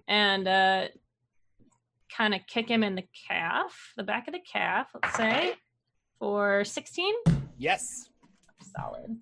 and 0.08 0.46
uh, 0.46 0.88
kind 2.14 2.34
of 2.34 2.40
kick 2.46 2.68
him 2.68 2.82
in 2.82 2.94
the 2.94 3.04
calf, 3.28 3.92
the 3.96 4.02
back 4.02 4.28
of 4.28 4.34
the 4.34 4.40
calf. 4.40 4.88
Let's 4.94 5.16
say 5.16 5.54
for 6.18 6.64
16. 6.64 7.14
Yes. 7.58 8.08
Solid. 8.76 9.18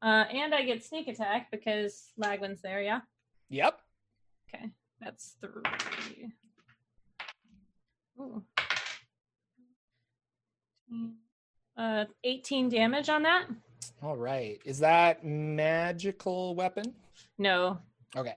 Uh, 0.00 0.24
and 0.32 0.54
I 0.54 0.62
get 0.62 0.84
sneak 0.84 1.08
attack 1.08 1.50
because 1.50 2.12
Lagwin's 2.22 2.62
there. 2.62 2.80
Yeah. 2.80 3.00
Yep. 3.50 3.78
Okay, 4.54 4.70
that's 5.00 5.36
three. 5.40 6.32
Ooh. 8.20 8.42
Uh, 11.76 12.04
18 12.24 12.68
damage 12.68 13.08
on 13.08 13.22
that? 13.22 13.46
All 14.02 14.16
right. 14.16 14.60
Is 14.64 14.78
that 14.80 15.24
magical 15.24 16.54
weapon? 16.54 16.94
No. 17.36 17.78
Okay. 18.16 18.34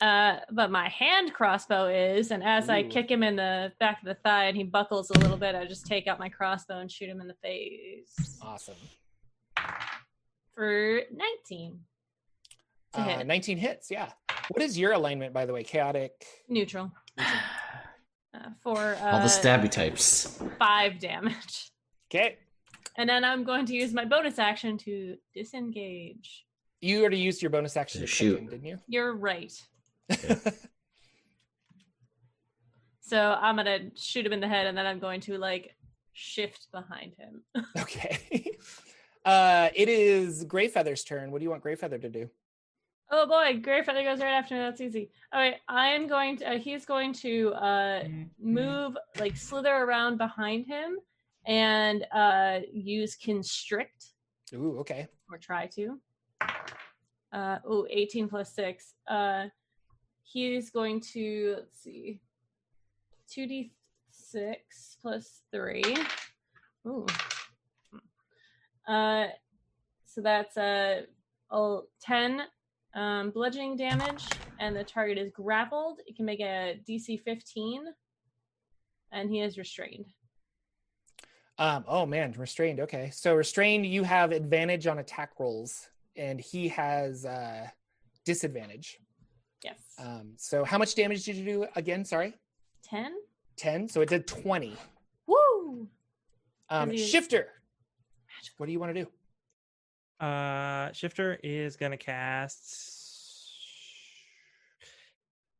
Uh, 0.00 0.36
but 0.52 0.70
my 0.70 0.88
hand 0.88 1.34
crossbow 1.34 1.86
is, 1.88 2.30
and 2.30 2.42
as 2.44 2.68
I 2.68 2.84
kick 2.84 3.10
him 3.10 3.22
in 3.24 3.34
the 3.36 3.72
back 3.80 3.98
of 4.00 4.06
the 4.06 4.14
thigh 4.14 4.44
and 4.44 4.56
he 4.56 4.62
buckles 4.62 5.10
a 5.10 5.18
little 5.18 5.36
bit, 5.36 5.56
I 5.56 5.64
just 5.66 5.86
take 5.86 6.06
out 6.06 6.18
my 6.20 6.28
crossbow 6.28 6.78
and 6.78 6.90
shoot 6.90 7.08
him 7.08 7.20
in 7.20 7.26
the 7.26 7.34
face 7.42 8.38
Awesome. 8.40 8.76
for 10.54 11.00
19. 11.12 11.80
To 12.94 13.00
Uh, 13.00 13.04
hit. 13.18 13.26
19 13.26 13.58
hits. 13.58 13.90
Yeah. 13.90 14.12
What 14.50 14.62
is 14.62 14.78
your 14.78 14.92
alignment, 14.92 15.32
by 15.34 15.46
the 15.46 15.52
way? 15.52 15.64
Chaotic. 15.64 16.12
Neutral. 16.48 16.92
Uh, 17.18 18.50
for 18.62 18.94
uh, 19.00 19.12
All 19.12 19.20
the 19.20 19.26
stabby 19.26 19.70
types. 19.70 20.40
five 20.58 20.98
damage. 21.00 21.70
Okay. 22.10 22.38
And 22.96 23.08
then 23.08 23.24
I'm 23.24 23.42
going 23.44 23.66
to 23.66 23.74
use 23.74 23.92
my 23.92 24.04
bonus 24.04 24.38
action 24.38 24.78
to 24.78 25.16
disengage. 25.34 26.44
You 26.80 27.00
already 27.00 27.18
used 27.18 27.42
your 27.42 27.50
bonus 27.50 27.76
action 27.76 28.00
To 28.00 28.06
to 28.06 28.12
shoot. 28.12 28.38
him, 28.38 28.46
didn't 28.46 28.64
you? 28.66 28.78
You're 28.86 29.14
right. 29.16 29.52
So 33.08 33.38
I'm 33.40 33.56
gonna 33.56 33.90
shoot 33.96 34.26
him 34.26 34.34
in 34.34 34.40
the 34.40 34.48
head, 34.48 34.66
and 34.66 34.76
then 34.76 34.84
I'm 34.84 34.98
going 34.98 35.22
to 35.22 35.38
like 35.38 35.74
shift 36.12 36.70
behind 36.72 37.14
him. 37.16 37.42
okay. 37.78 38.52
Uh, 39.24 39.70
it 39.74 39.88
is 39.88 40.44
Greyfeather's 40.44 41.04
turn. 41.04 41.30
What 41.30 41.38
do 41.38 41.44
you 41.44 41.50
want 41.50 41.64
Greyfeather 41.64 42.00
to 42.02 42.08
do? 42.10 42.30
oh 43.10 43.26
boy, 43.26 43.60
Greyfeather 43.60 44.04
goes 44.04 44.20
right 44.20 44.32
after 44.32 44.54
me. 44.54 44.60
That's 44.60 44.82
easy. 44.82 45.10
All 45.32 45.40
right, 45.40 45.56
I 45.68 45.88
am 45.88 46.06
going 46.06 46.36
to. 46.38 46.50
Uh, 46.50 46.58
he's 46.58 46.84
going 46.84 47.14
to 47.14 47.52
uh, 47.54 48.04
move, 48.38 48.96
like 49.18 49.36
slither 49.36 49.74
around 49.74 50.18
behind 50.18 50.66
him, 50.66 50.98
and 51.46 52.06
uh, 52.14 52.60
use 52.70 53.16
constrict 53.16 54.12
Ooh, 54.52 54.78
okay. 54.80 55.08
or 55.30 55.38
try 55.38 55.66
to. 55.76 55.98
Uh, 57.32 57.58
oh, 57.66 57.86
18 57.88 58.28
plus 58.28 58.54
6. 58.54 58.94
Uh, 59.06 59.46
he's 60.32 60.70
going 60.70 61.00
to, 61.00 61.56
let's 61.58 61.82
see, 61.82 62.20
2d6 63.30 64.56
plus 65.00 65.42
3. 65.52 65.82
Ooh. 66.86 67.06
Uh, 68.86 69.26
so 70.06 70.20
that's 70.20 70.56
uh, 70.56 71.02
oh, 71.50 71.84
10 72.02 72.42
um, 72.94 73.30
bludgeoning 73.30 73.76
damage, 73.76 74.24
and 74.58 74.74
the 74.74 74.84
target 74.84 75.18
is 75.18 75.30
grappled. 75.30 76.00
It 76.06 76.16
can 76.16 76.24
make 76.24 76.40
a 76.40 76.80
DC 76.88 77.20
15, 77.22 77.84
and 79.12 79.30
he 79.30 79.40
is 79.40 79.58
restrained. 79.58 80.06
Um, 81.58 81.84
oh 81.88 82.06
man, 82.06 82.32
restrained. 82.38 82.80
Okay. 82.80 83.10
So 83.12 83.34
restrained, 83.34 83.84
you 83.84 84.04
have 84.04 84.30
advantage 84.30 84.86
on 84.86 85.00
attack 85.00 85.32
rolls, 85.38 85.88
and 86.16 86.40
he 86.40 86.68
has 86.68 87.26
uh 87.26 87.66
disadvantage. 88.24 88.98
Yes. 89.62 89.78
Um, 89.98 90.32
so 90.36 90.64
how 90.64 90.78
much 90.78 90.94
damage 90.94 91.24
did 91.24 91.36
you 91.36 91.44
do 91.44 91.66
again? 91.76 92.04
Sorry. 92.04 92.34
10? 92.84 93.12
10. 93.56 93.88
So 93.88 94.00
it 94.00 94.08
did 94.08 94.26
20. 94.26 94.74
Woo! 95.26 95.88
Um, 96.70 96.90
Is 96.90 97.00
he- 97.00 97.06
shifter. 97.08 97.48
What 98.56 98.66
do 98.66 98.72
you 98.72 98.78
want 98.80 98.94
to 98.94 99.04
do? 99.04 100.24
Uh, 100.24 100.92
Shifter 100.92 101.38
is 101.42 101.76
gonna 101.76 101.96
cast. 101.96 103.04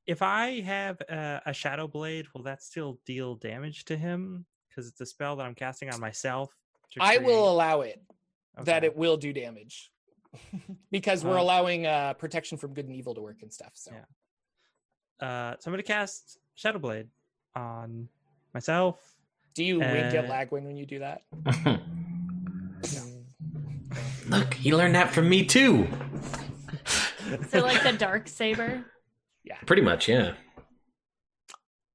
If 0.07 0.23
I 0.23 0.61
have 0.61 1.01
uh, 1.09 1.41
a 1.45 1.53
Shadow 1.53 1.87
Blade, 1.87 2.27
will 2.35 2.43
that 2.45 2.63
still 2.63 2.99
deal 3.05 3.35
damage 3.35 3.85
to 3.87 3.97
him? 3.97 4.47
Because 4.69 4.89
it's 4.89 5.01
a 5.01 5.07
spell 5.07 5.37
that 5.37 5.47
I'm 5.47 5.55
casting 5.55 5.91
on 5.93 6.01
myself. 6.01 6.51
I 6.99 7.19
will 7.19 7.51
allow 7.51 7.83
it 7.83 8.01
that 8.65 8.85
it 8.85 8.97
will 8.97 9.17
do 9.17 9.33
damage. 9.33 9.91
Because 10.91 11.25
we're 11.25 11.39
Uh, 11.39 11.43
allowing 11.43 11.87
uh 11.87 12.15
protection 12.15 12.59
from 12.59 12.75
good 12.75 12.87
and 12.87 12.95
evil 12.95 13.15
to 13.15 13.21
work 13.21 13.43
and 13.43 13.53
stuff. 13.53 13.73
So 13.75 13.93
Yeah. 13.93 15.27
Uh, 15.27 15.57
so 15.59 15.69
I'm 15.69 15.73
gonna 15.73 15.83
cast 15.83 16.39
Shadow 16.55 16.79
Blade 16.79 17.09
on 17.55 18.09
myself. 18.55 19.17
do 19.55 19.65
you 19.65 19.79
wink 19.81 20.15
at 20.15 20.27
Lagwin 20.29 20.63
when 20.65 20.77
you 20.77 20.87
do 20.87 21.01
that? 21.01 21.23
Look, 24.29 24.55
he 24.55 24.75
learned 24.75 24.95
that 24.95 25.11
from 25.11 25.29
me 25.29 25.45
too. 25.45 25.89
So 27.49 27.61
like 27.61 27.83
the 27.83 27.93
dark 27.93 28.29
saber. 28.29 28.85
Yeah. 29.45 29.57
Pretty 29.67 29.83
much, 29.83 30.09
yeah. 30.09 30.35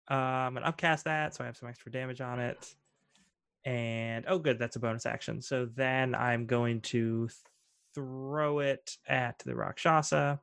Uh, 0.09 0.13
I'm 0.15 0.53
gonna 0.55 0.65
upcast 0.65 1.05
that, 1.05 1.33
so 1.35 1.43
I 1.43 1.47
have 1.47 1.57
some 1.57 1.69
extra 1.69 1.91
damage 1.91 2.19
on 2.21 2.39
it. 2.39 2.75
And 3.65 4.25
oh, 4.27 4.39
good, 4.39 4.59
that's 4.59 4.75
a 4.75 4.79
bonus 4.79 5.05
action. 5.05 5.41
So 5.41 5.65
then 5.65 6.13
I'm 6.15 6.45
going 6.45 6.81
to 6.81 7.29
throw 7.95 8.59
it 8.59 8.97
at 9.07 9.39
the 9.45 9.55
Rakshasa. 9.55 10.39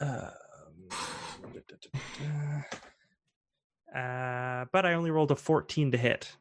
Um, 0.00 0.30
uh, 3.94 4.64
but 4.72 4.86
I 4.86 4.94
only 4.94 5.10
rolled 5.10 5.30
a 5.30 5.36
14 5.36 5.92
to 5.92 5.98
hit. 5.98 6.32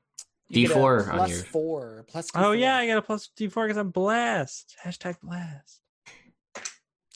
You 0.50 0.68
get 0.68 0.78
a 0.78 0.80
D4 0.80 1.08
on 1.10 1.16
plus 1.18 1.30
your- 1.32 1.40
four. 1.44 2.06
Plus 2.08 2.30
Oh 2.36 2.40
D4. 2.52 2.60
yeah, 2.60 2.78
I 2.78 2.88
got 2.88 2.98
a 2.98 3.02
plus 3.02 3.30
D4 3.38 3.66
because 3.66 3.78
I'm 3.78 3.92
blessed. 3.92 4.76
Hashtag 4.84 5.20
blessed. 5.22 5.82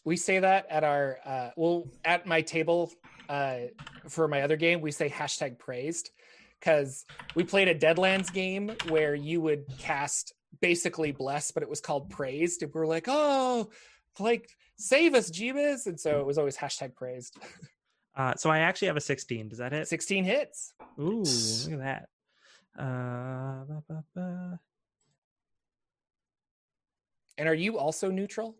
we 0.05 0.17
say 0.17 0.39
that 0.39 0.65
at 0.69 0.83
our 0.83 1.17
uh 1.25 1.49
well 1.55 1.85
at 2.03 2.25
my 2.27 2.41
table 2.41 2.91
uh 3.29 3.57
for 4.09 4.27
my 4.27 4.41
other 4.41 4.57
game 4.57 4.81
we 4.81 4.91
say 4.91 5.07
hashtag 5.09 5.57
praised 5.57 6.09
because 6.59 7.05
we 7.35 7.43
played 7.45 7.69
a 7.69 7.75
deadlands 7.75 8.31
game 8.33 8.71
where 8.89 9.15
you 9.15 9.39
would 9.41 9.63
cast 9.79 10.33
basically 10.61 11.11
blessed, 11.11 11.53
but 11.53 11.63
it 11.63 11.69
was 11.69 11.81
called 11.81 12.09
praised 12.09 12.61
and 12.63 12.73
we 12.73 12.79
were 12.79 12.87
like 12.87 13.05
oh 13.07 13.69
like 14.19 14.49
save 14.77 15.15
us 15.15 15.29
jeebus 15.31 15.87
and 15.87 15.99
so 15.99 16.19
it 16.19 16.25
was 16.25 16.37
always 16.37 16.57
hashtag 16.57 16.95
praised 16.95 17.37
Uh, 18.15 18.35
so 18.35 18.47
I 18.51 18.59
actually 18.59 18.89
have 18.89 18.97
a 18.97 19.01
16. 19.01 19.49
Does 19.49 19.57
that 19.57 19.71
hit? 19.71 19.87
16 19.87 20.23
hits 20.23 20.73
Ooh, 20.99 21.23
look 21.23 21.73
at 21.73 21.79
that. 21.79 22.09
Uh, 22.79 23.65
ba, 23.65 23.83
ba, 23.87 24.03
ba. 24.15 24.59
and 27.39 27.49
are 27.49 27.55
you 27.55 27.79
also 27.79 28.11
neutral 28.11 28.55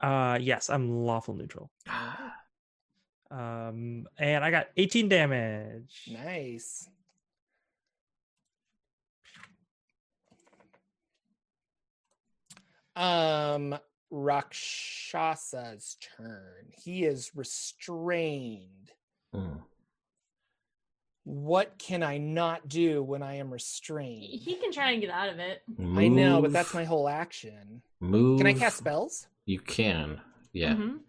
Uh, 0.00 0.38
yes, 0.40 0.70
I'm 0.70 1.04
lawful 1.04 1.34
neutral. 1.34 1.70
Um, 3.30 4.08
and 4.18 4.44
I 4.44 4.50
got 4.50 4.68
18 4.76 5.08
damage. 5.08 6.08
nice 6.10 6.88
um 12.96 13.78
rakshasa's 14.12 15.96
turn 16.16 16.66
he 16.72 17.04
is 17.04 17.30
restrained 17.34 18.90
Mm. 19.34 19.60
what 21.24 21.78
can 21.78 22.02
I 22.02 22.18
not 22.18 22.68
do 22.68 23.00
when 23.02 23.22
I 23.22 23.34
am 23.36 23.52
restrained? 23.52 24.24
He 24.24 24.56
can 24.56 24.72
try 24.72 24.90
and 24.90 25.00
get 25.00 25.10
out 25.10 25.28
of 25.28 25.38
it. 25.38 25.62
I 25.78 26.08
know, 26.08 26.42
but 26.42 26.52
that's 26.52 26.74
my 26.74 26.82
whole 26.84 27.08
action. 27.08 27.82
move. 28.00 28.38
Can 28.38 28.48
I 28.48 28.54
cast 28.54 28.78
spells? 28.78 29.28
You 29.46 29.60
can. 29.60 30.20
Yeah. 30.52 30.74
Mhm. 30.74 31.00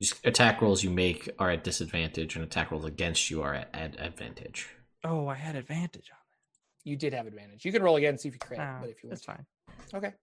Just 0.00 0.24
attack 0.24 0.62
rolls 0.62 0.82
you 0.82 0.88
make 0.90 1.28
are 1.38 1.50
at 1.50 1.62
disadvantage, 1.64 2.36
and 2.36 2.44
attack 2.44 2.70
rolls 2.70 2.84
against 2.86 3.28
you 3.28 3.42
are 3.42 3.52
at, 3.54 3.68
at 3.74 4.00
advantage. 4.00 4.68
Oh, 5.04 5.26
I 5.28 5.34
had 5.34 5.56
advantage 5.56 6.08
on 6.10 6.16
that. 6.18 6.88
You 6.88 6.96
did 6.96 7.12
have 7.12 7.26
advantage. 7.26 7.64
You 7.66 7.72
can 7.72 7.82
roll 7.82 7.96
again, 7.96 8.10
and 8.10 8.20
see 8.20 8.28
if 8.28 8.34
you 8.34 8.40
crit, 8.40 8.58
that. 8.58 8.80
but 8.80 8.88
if 8.88 9.02
you 9.02 9.10
want 9.10 9.20
that's 9.20 9.26
fine. 9.26 9.44
Okay. 9.92 10.14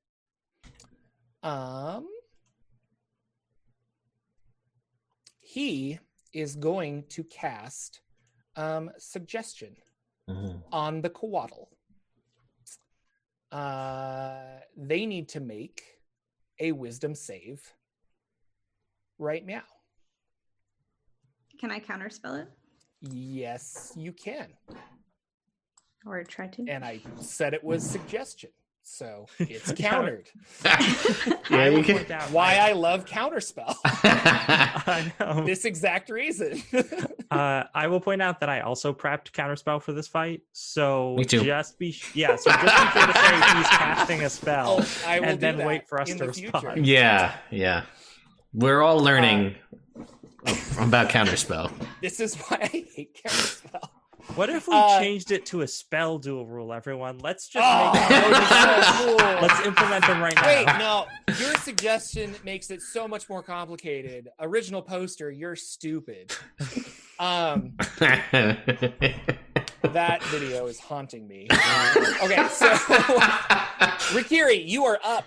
Um 1.46 2.08
he 5.40 6.00
is 6.34 6.56
going 6.56 7.04
to 7.10 7.24
cast 7.24 8.02
um 8.56 8.90
suggestion 8.98 9.76
Mhm. 10.28 10.64
on 10.72 11.02
the 11.02 11.10
coatl. 11.12 11.68
Uh 13.52 14.60
they 14.76 15.06
need 15.06 15.30
to 15.30 15.40
make 15.40 15.84
a 16.60 16.72
wisdom 16.72 17.14
save 17.14 17.62
right 19.20 19.46
now. 19.46 19.64
Can 21.60 21.70
I 21.72 21.80
counterspell 21.80 22.42
it? 22.42 22.48
Yes, 23.02 23.94
you 23.96 24.12
can. 24.14 24.48
Or 26.08 26.24
try 26.24 26.48
to? 26.48 26.66
And 26.68 26.84
I 26.84 27.02
said 27.22 27.54
it 27.54 27.64
was 27.64 27.88
suggestion. 27.88 28.50
So 28.88 29.26
it's 29.40 29.72
countered. 29.74 30.30
I 30.66 31.42
yeah, 31.50 31.70
will 31.70 31.80
you 31.80 31.84
can. 31.84 31.98
point 31.98 32.12
out 32.12 32.32
Why 32.32 32.56
I 32.58 32.74
love 32.74 33.06
counterspell. 33.06 33.76
I 33.84 35.12
know. 35.20 35.46
this 35.46 35.66
exact 35.66 36.10
reason. 36.10 36.62
Uh, 37.32 37.64
I 37.74 37.88
will 37.88 38.00
point 38.00 38.22
out 38.22 38.40
that 38.40 38.50
I 38.50 38.62
also 38.62 38.94
prepped 38.94 39.32
counterspell 39.32 39.82
for 39.82 39.92
this 39.92 40.08
fight. 40.08 40.42
So 40.54 41.16
Me 41.18 41.26
too. 41.26 41.44
just 41.44 41.78
be 41.80 41.96
yeah. 42.14 42.36
So 42.36 42.52
just 42.52 42.64
be 42.64 43.00
sure 43.00 43.08
to 43.08 43.14
say 43.14 43.58
he's 43.58 43.68
casting 43.68 44.22
a 44.24 44.30
spell, 44.30 44.78
oh, 44.80 45.04
I 45.08 45.20
will 45.20 45.28
and 45.30 45.40
then 45.42 45.58
wait 45.66 45.88
for 45.90 46.00
us 46.00 46.10
to 46.10 46.16
the 46.28 46.32
future. 46.34 46.52
respond. 46.54 46.86
yeah, 46.86 47.36
yeah. 47.52 47.84
We're 48.54 48.82
all 48.82 49.00
learning 49.00 49.56
about 50.80 51.10
counterspell. 51.10 51.72
This 52.02 52.20
is 52.20 52.36
why 52.36 52.60
I 52.62 52.86
hate 52.96 53.20
counterspell. 53.26 53.90
What 54.34 54.50
if 54.50 54.68
we 54.68 54.74
Uh, 54.76 55.00
changed 55.00 55.32
it 55.32 55.46
to 55.48 55.62
a 55.62 55.68
spell 55.68 56.18
duel 56.18 56.46
rule, 56.46 56.74
everyone? 56.74 57.20
Let's 57.20 57.48
just 57.48 57.64
Oh, 57.66 57.94
make 57.94 58.10
that 58.10 58.26
would 58.28 58.36
be 58.36 59.16
so 59.16 59.18
cool. 59.18 59.42
let's 59.42 59.66
implement 59.66 60.06
them 60.08 60.22
right 60.22 60.36
now. 60.36 60.46
Wait, 60.46 60.66
no. 60.78 61.06
Your 61.40 61.56
suggestion 61.60 62.36
makes 62.44 62.70
it 62.70 62.82
so 62.82 63.08
much 63.08 63.30
more 63.30 63.42
complicated. 63.44 64.28
Original 64.40 64.82
poster, 64.82 65.32
you're 65.32 65.56
stupid. 65.56 66.34
Um, 67.18 67.76
that 69.84 70.20
video 70.26 70.66
is 70.66 70.80
haunting 70.80 71.28
me. 71.28 71.48
Okay, 71.52 72.48
so 72.50 72.68
Rikiri, 74.12 74.68
you 74.68 74.84
are 74.86 75.00
up. 75.04 75.24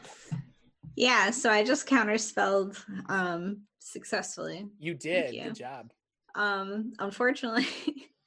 Yeah, 0.96 1.30
so 1.30 1.50
I 1.50 1.62
just 1.64 1.86
counterspelled 1.88 2.76
um 3.08 3.62
successfully. 3.78 4.66
You 4.78 4.92
did. 4.94 5.32
you. 5.34 5.44
Good 5.44 5.54
job. 5.54 5.92
Um 6.34 6.92
unfortunately 6.98 7.66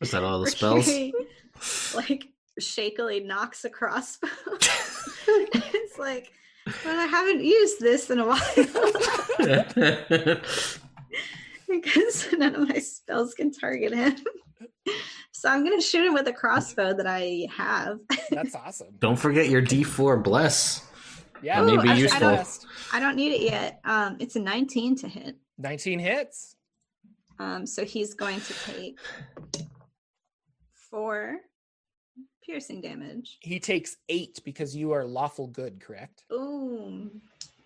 Was 0.00 0.10
that 0.10 0.22
all 0.24 0.40
the 0.40 0.50
spells? 0.50 0.86
Rikiri, 0.86 1.12
like 1.94 2.28
shakily 2.60 3.20
knocks 3.20 3.64
a 3.64 3.70
crossbow. 3.70 4.28
it's 5.28 5.98
like, 5.98 6.32
well, 6.84 6.98
I 7.00 7.06
haven't 7.06 7.42
used 7.44 7.80
this 7.80 8.10
in 8.10 8.18
a 8.18 8.26
while 8.26 8.40
because 11.68 12.28
none 12.32 12.54
of 12.54 12.68
my 12.68 12.78
spells 12.78 13.34
can 13.34 13.52
target 13.52 13.92
him. 13.94 14.16
So 15.32 15.48
I'm 15.50 15.64
gonna 15.64 15.80
shoot 15.82 16.04
him 16.06 16.14
with 16.14 16.28
a 16.28 16.32
crossbow 16.32 16.94
that 16.94 17.06
I 17.06 17.46
have. 17.54 17.98
That's 18.30 18.54
awesome. 18.66 18.88
Don't 18.98 19.16
forget 19.18 19.48
your 19.48 19.62
D4 19.62 20.22
bless. 20.22 20.82
Yeah, 21.42 21.60
That 21.60 21.66
may 21.66 21.74
Ooh, 21.76 21.82
be 21.82 21.88
I- 21.90 21.92
I 21.92 21.96
useful. 21.96 22.20
don't- 22.20 22.66
I 22.92 23.00
don't 23.00 23.16
need 23.16 23.32
it 23.32 23.42
yet. 23.42 23.80
Um, 23.84 24.16
it's 24.20 24.36
a 24.36 24.40
19 24.40 24.96
to 24.98 25.08
hit. 25.08 25.36
19 25.58 25.98
hits. 25.98 26.56
Um, 27.38 27.66
so 27.66 27.84
he's 27.84 28.14
going 28.14 28.40
to 28.40 28.54
take 28.64 28.98
four 30.90 31.36
piercing 32.44 32.80
damage. 32.80 33.38
He 33.40 33.58
takes 33.60 33.96
eight 34.08 34.40
because 34.44 34.74
you 34.74 34.92
are 34.92 35.04
lawful 35.04 35.48
good, 35.48 35.80
correct? 35.80 36.24
Ooh, 36.32 37.10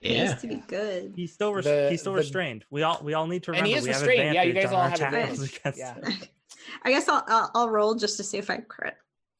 Yeah. 0.00 0.28
needs 0.28 0.40
to 0.40 0.46
be 0.48 0.62
good. 0.66 1.12
He's 1.16 1.32
still 1.32 1.52
res- 1.54 1.64
The- 1.64 1.88
he's 1.90 2.00
still 2.00 2.12
the- 2.14 2.18
restrained. 2.20 2.64
We 2.70 2.82
all 2.82 3.00
we 3.02 3.14
all 3.14 3.26
need 3.26 3.42
to 3.44 3.50
And 3.52 3.62
remember 3.62 3.68
he 3.68 3.74
is 3.74 3.84
we 3.86 3.92
have 3.92 4.02
restrained. 4.02 4.34
Yeah, 4.34 4.42
you 4.44 4.52
guys 4.54 4.66
on 4.66 4.74
all 4.74 4.82
have 4.82 4.94
attacks 4.94 5.40
advantage. 5.40 5.76
Yeah. 5.78 5.98
I 6.84 6.90
guess 6.90 7.08
I'll, 7.08 7.24
I'll 7.26 7.50
I'll 7.54 7.70
roll 7.70 7.94
just 7.94 8.16
to 8.18 8.24
see 8.24 8.38
if 8.38 8.48
I 8.50 8.58
crit. 8.58 8.94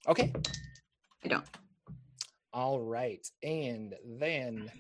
Okay. 0.09 0.33
I 1.25 1.29
don't. 1.29 1.45
All 2.53 2.81
right. 2.81 3.25
And 3.43 3.95
then 4.05 4.71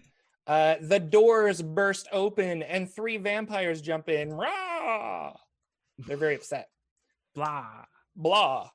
uh, 0.46 0.76
the 0.80 0.98
doors 0.98 1.62
burst 1.62 2.08
open 2.12 2.62
and 2.62 2.90
three 2.90 3.16
vampires 3.18 3.80
jump 3.80 4.08
in. 4.08 4.32
Rah! 4.32 5.32
They're 5.98 6.16
very 6.16 6.34
upset. 6.34 6.68
Blah. 7.34 7.84
Blah. 8.16 8.70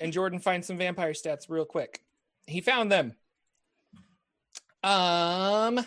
And 0.00 0.12
Jordan 0.12 0.38
finds 0.38 0.66
some 0.66 0.78
vampire 0.78 1.12
stats 1.12 1.48
real 1.48 1.64
quick. 1.64 2.02
He 2.46 2.60
found 2.60 2.90
them. 2.92 3.14
Um. 4.82 5.80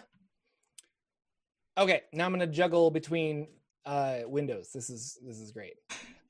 Okay, 1.78 2.02
now 2.14 2.26
I'm 2.26 2.32
gonna 2.32 2.48
juggle 2.48 2.92
between 2.92 3.48
uh 3.86 4.20
windows. 4.26 4.72
This 4.74 4.90
is 4.90 5.18
this 5.26 5.40
is 5.40 5.52
great. 5.52 5.76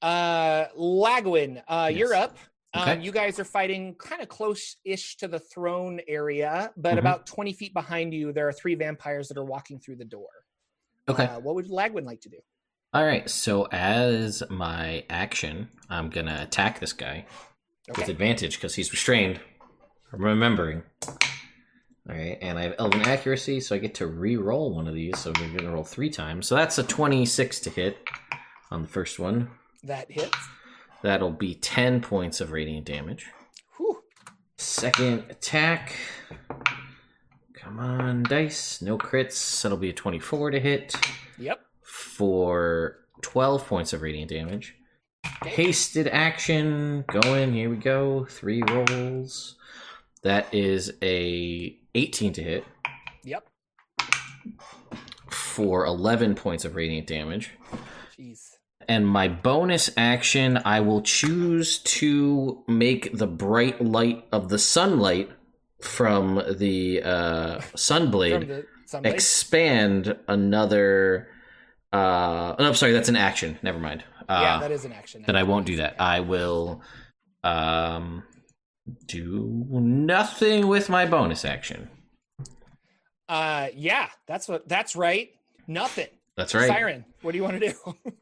Uh 0.02 0.66
Lagwin, 0.78 1.62
uh 1.68 1.90
you're 1.94 2.14
Yes. 2.14 2.24
up. 2.24 2.38
Um, 2.74 2.82
Okay. 2.90 3.02
you 3.02 3.12
guys 3.12 3.38
are 3.38 3.44
fighting 3.44 3.96
kind 3.96 4.22
of 4.22 4.30
close-ish 4.30 5.18
to 5.18 5.28
the 5.28 5.40
throne 5.40 6.00
area, 6.08 6.72
but 6.78 6.96
Mhm. 6.96 7.00
about 7.00 7.26
20 7.28 7.52
feet 7.52 7.74
behind 7.74 8.14
you, 8.14 8.32
there 8.32 8.48
are 8.48 8.54
three 8.54 8.76
vampires 8.76 9.28
that 9.28 9.38
are 9.38 9.44
walking 9.44 9.78
through 9.78 9.98
the 9.98 10.06
door. 10.06 10.30
Okay. 11.10 11.26
Uh, 11.26 11.40
what 11.42 11.56
would 11.56 11.68
Lagwin 11.68 12.06
like 12.06 12.22
to 12.22 12.30
do? 12.30 12.38
All 12.94 13.04
right. 13.04 13.30
So 13.30 13.68
as 13.74 14.42
my 14.50 15.04
action, 15.10 15.70
I'm 15.90 16.10
gonna 16.10 16.40
attack 16.44 16.80
this 16.80 16.94
guy 16.94 17.26
with 17.88 18.08
advantage 18.10 18.58
because 18.58 18.76
he's 18.76 18.92
restrained. 18.92 19.40
I'm 20.14 20.24
remembering. 20.24 20.84
All 21.08 22.16
right, 22.16 22.38
and 22.42 22.58
I 22.58 22.64
have 22.64 22.76
Elven 22.80 23.02
accuracy, 23.02 23.60
so 23.62 23.76
I 23.76 23.78
get 23.80 23.96
to 23.96 24.08
re-roll 24.08 24.74
one 24.76 24.88
of 24.88 24.94
these. 24.96 25.18
So 25.20 25.32
we're 25.40 25.58
gonna 25.58 25.72
roll 25.72 25.84
three 25.84 26.10
times. 26.10 26.48
So 26.48 26.56
that's 26.56 26.78
a 26.78 26.84
26 26.84 27.60
to 27.62 27.70
hit 27.70 27.98
on 28.72 28.82
the 28.82 28.88
first 28.88 29.20
one. 29.20 29.50
That 29.84 30.12
hits. 30.12 30.38
That'll 31.04 31.32
be 31.32 31.56
10 31.56 32.02
points 32.02 32.42
of 32.42 32.52
radiant 32.52 32.86
damage. 32.86 33.28
Whew. 33.78 34.04
Second 34.58 35.26
attack. 35.30 35.94
Come 37.54 37.80
on, 37.80 38.24
dice. 38.24 38.82
No 38.82 38.98
crits. 38.98 39.62
That'll 39.62 39.78
be 39.78 39.90
a 39.90 39.94
24 39.94 40.52
to 40.52 40.60
hit 40.60 40.96
Yep. 41.38 41.62
for 41.82 42.98
12 43.22 43.66
points 43.68 43.94
of 43.94 44.02
radiant 44.02 44.30
damage. 44.32 44.76
Hasted 45.46 46.08
action. 46.08 47.04
Going. 47.08 47.54
Here 47.54 47.70
we 47.70 47.76
go. 47.78 48.26
Three 48.30 48.62
rolls. 48.70 49.56
That 50.24 50.54
is 50.54 50.94
a 51.02 51.76
18 51.96 52.34
to 52.34 52.44
hit 52.44 52.66
Yep. 53.24 53.48
for 55.30 55.86
11 55.86 56.36
points 56.36 56.64
of 56.66 56.76
radiant 56.76 57.08
damage. 57.08 57.52
Jeez. 58.18 58.52
And 58.88 59.08
my 59.08 59.28
bonus 59.28 59.90
action, 59.98 60.60
I 60.64 60.80
will 60.82 61.02
choose 61.02 61.80
to 61.80 62.64
make 62.68 63.16
the 63.18 63.28
bright 63.28 63.82
light 63.84 64.26
of 64.32 64.50
the 64.50 64.60
sunlight 64.60 65.30
from 65.82 66.42
the 66.58 67.02
uh, 67.04 67.60
From 67.62 67.78
sunblade 67.78 68.48
the 68.48 68.66
sunblade. 68.88 69.06
expand 69.06 70.16
another. 70.28 71.28
Uh, 71.94 72.56
no, 72.60 72.68
I'm 72.68 72.74
sorry, 72.76 72.92
that's 72.92 73.10
an 73.10 73.16
action. 73.16 73.58
Never 73.64 73.80
mind. 73.80 74.04
Uh, 74.32 74.42
yeah, 74.42 74.60
that 74.60 74.72
is 74.72 74.86
an 74.86 74.94
action. 74.94 75.24
then 75.26 75.36
I 75.36 75.44
won't 75.44 75.66
do 75.66 75.76
that. 75.78 76.00
I 76.00 76.22
will 76.22 76.82
um, 77.44 78.24
do 79.08 79.66
nothing 79.70 80.68
with 80.68 80.90
my 80.90 81.06
bonus 81.06 81.44
action. 81.44 81.90
Uh, 83.28 83.68
yeah, 83.76 84.08
that's 84.28 84.48
what. 84.48 84.68
That's 84.70 84.96
right. 84.96 85.32
Nothing. 85.68 86.08
That's 86.38 86.54
right. 86.54 86.68
Siren, 86.68 87.06
what 87.22 87.32
do 87.32 87.38
you 87.38 87.44
want 87.44 87.60
to 87.60 87.70
do? 87.70 88.14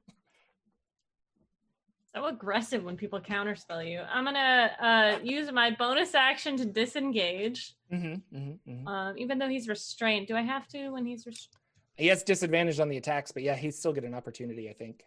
So 2.16 2.26
aggressive 2.26 2.84
when 2.84 2.98
people 2.98 3.22
counterspell 3.22 3.88
you. 3.90 4.02
I'm 4.12 4.26
gonna 4.26 4.72
uh, 4.82 5.20
use 5.24 5.52
my 5.52 5.70
bonus 5.70 6.16
action 6.16 6.58
to 6.58 6.66
disengage. 6.66 7.76
mm-hmm, 7.94 8.36
mm-hmm, 8.36 8.72
mm-hmm. 8.72 8.88
Um, 8.88 9.18
even 9.18 9.38
though 9.38 9.48
he's 9.48 9.70
restrained, 9.70 10.26
do 10.28 10.36
I 10.36 10.42
have 10.42 10.68
to 10.70 10.90
when 10.90 11.06
he's 11.06 11.28
restrained? 11.28 11.56
He 11.98 12.08
has 12.08 12.24
disadvantage 12.24 12.80
on 12.80 12.90
the 12.90 12.98
attacks, 12.98 13.32
but 13.32 13.44
yeah, 13.44 13.56
he'd 13.56 13.76
still 13.76 13.94
get 13.94 14.06
an 14.06 14.16
opportunity. 14.16 14.70
I 14.70 14.74
think. 14.74 15.04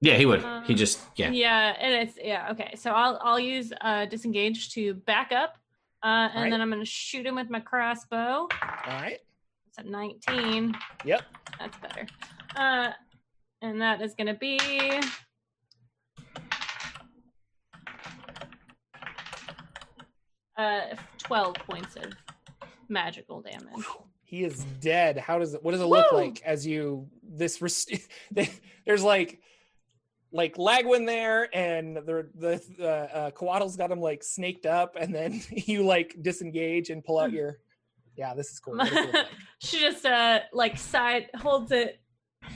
Yeah, 0.00 0.14
he 0.16 0.26
would. 0.26 0.40
he 0.40 0.46
Um, 0.46 0.76
just 0.76 1.00
yeah. 1.16 1.30
Yeah, 1.30 1.74
and 1.80 1.94
it's 1.94 2.18
yeah 2.22 2.48
okay. 2.52 2.74
So 2.76 2.90
I'll 2.92 3.18
I'll 3.22 3.40
use 3.40 3.72
uh, 3.80 4.04
disengage 4.06 4.70
to 4.74 4.94
back 4.94 5.32
up, 5.32 5.56
uh, 6.02 6.06
and 6.06 6.32
Alright. 6.36 6.50
then 6.50 6.60
I'm 6.60 6.70
gonna 6.70 6.84
shoot 6.84 7.24
him 7.26 7.34
with 7.36 7.48
my 7.50 7.60
crossbow. 7.60 8.16
All 8.16 8.48
right. 8.86 9.18
It's 9.68 9.78
a 9.78 9.82
19. 9.90 10.74
Yep. 11.04 11.22
That's 11.58 11.78
better. 11.78 12.06
Uh, 12.56 12.92
and 13.62 13.80
that 13.80 14.00
is 14.02 14.14
gonna 14.14 14.34
be. 14.34 14.58
Uh, 20.56 20.80
12 21.18 21.54
points 21.68 21.96
of 21.96 22.12
magical 22.88 23.42
damage. 23.42 23.84
He 24.24 24.42
is 24.42 24.64
dead. 24.80 25.18
How 25.18 25.38
does 25.38 25.54
it? 25.54 25.62
What 25.62 25.72
does 25.72 25.80
it 25.80 25.86
look 25.86 26.12
like 26.12 26.40
as 26.44 26.66
you 26.66 27.08
this? 27.22 27.60
Rest- 27.60 27.92
there's 28.86 29.02
like 29.04 29.40
like 30.32 30.56
Lagwin 30.56 31.06
there, 31.06 31.48
and 31.54 31.96
the 31.96 32.28
the 32.34 32.62
uh, 32.80 33.16
uh, 33.16 33.30
Coatl's 33.30 33.76
got 33.76 33.90
him 33.90 34.00
like 34.00 34.22
snaked 34.22 34.66
up, 34.66 34.96
and 34.98 35.14
then 35.14 35.40
you 35.50 35.82
like 35.82 36.16
disengage 36.22 36.90
and 36.90 37.04
pull 37.04 37.18
out 37.18 37.32
your. 37.32 37.58
Yeah, 38.16 38.32
this 38.32 38.50
is 38.50 38.58
cool. 38.60 38.76
What 38.76 38.88
does 38.88 38.96
it 38.96 39.04
look 39.06 39.14
like? 39.14 39.26
she 39.58 39.78
just 39.78 40.06
uh 40.06 40.40
like 40.52 40.78
side 40.78 41.28
holds 41.36 41.70
it 41.70 42.00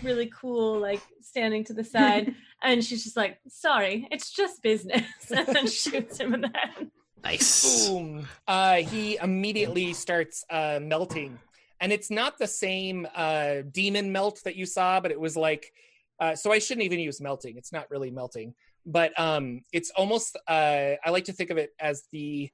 really 0.02 0.30
cool 0.34 0.78
like 0.78 1.02
standing 1.20 1.64
to 1.64 1.72
the 1.72 1.82
side 1.82 2.34
and 2.62 2.84
she's 2.84 3.02
just 3.02 3.16
like 3.16 3.38
sorry 3.48 4.06
it's 4.12 4.30
just 4.30 4.62
business 4.62 5.02
and 5.36 5.46
then 5.48 5.66
shoots 5.66 6.18
him 6.18 6.32
in 6.32 6.42
the 6.42 6.50
head 6.54 6.90
Nice. 7.22 7.88
Boom. 7.88 8.26
Uh, 8.46 8.76
he 8.76 9.16
immediately 9.16 9.92
starts 9.92 10.44
uh, 10.50 10.78
melting, 10.80 11.38
and 11.80 11.92
it's 11.92 12.10
not 12.10 12.38
the 12.38 12.46
same 12.46 13.06
uh, 13.14 13.56
demon 13.70 14.10
melt 14.10 14.40
that 14.44 14.56
you 14.56 14.66
saw, 14.66 15.00
but 15.00 15.10
it 15.10 15.20
was 15.20 15.36
like. 15.36 15.72
Uh, 16.20 16.36
so 16.36 16.52
I 16.52 16.58
shouldn't 16.58 16.84
even 16.84 17.00
use 17.00 17.20
melting. 17.20 17.56
It's 17.56 17.72
not 17.72 17.90
really 17.90 18.10
melting, 18.10 18.54
but 18.84 19.18
um, 19.18 19.62
it's 19.72 19.90
almost. 19.90 20.36
Uh, 20.46 20.92
I 21.04 21.10
like 21.10 21.24
to 21.24 21.32
think 21.32 21.48
of 21.50 21.56
it 21.56 21.70
as 21.80 22.04
the 22.12 22.50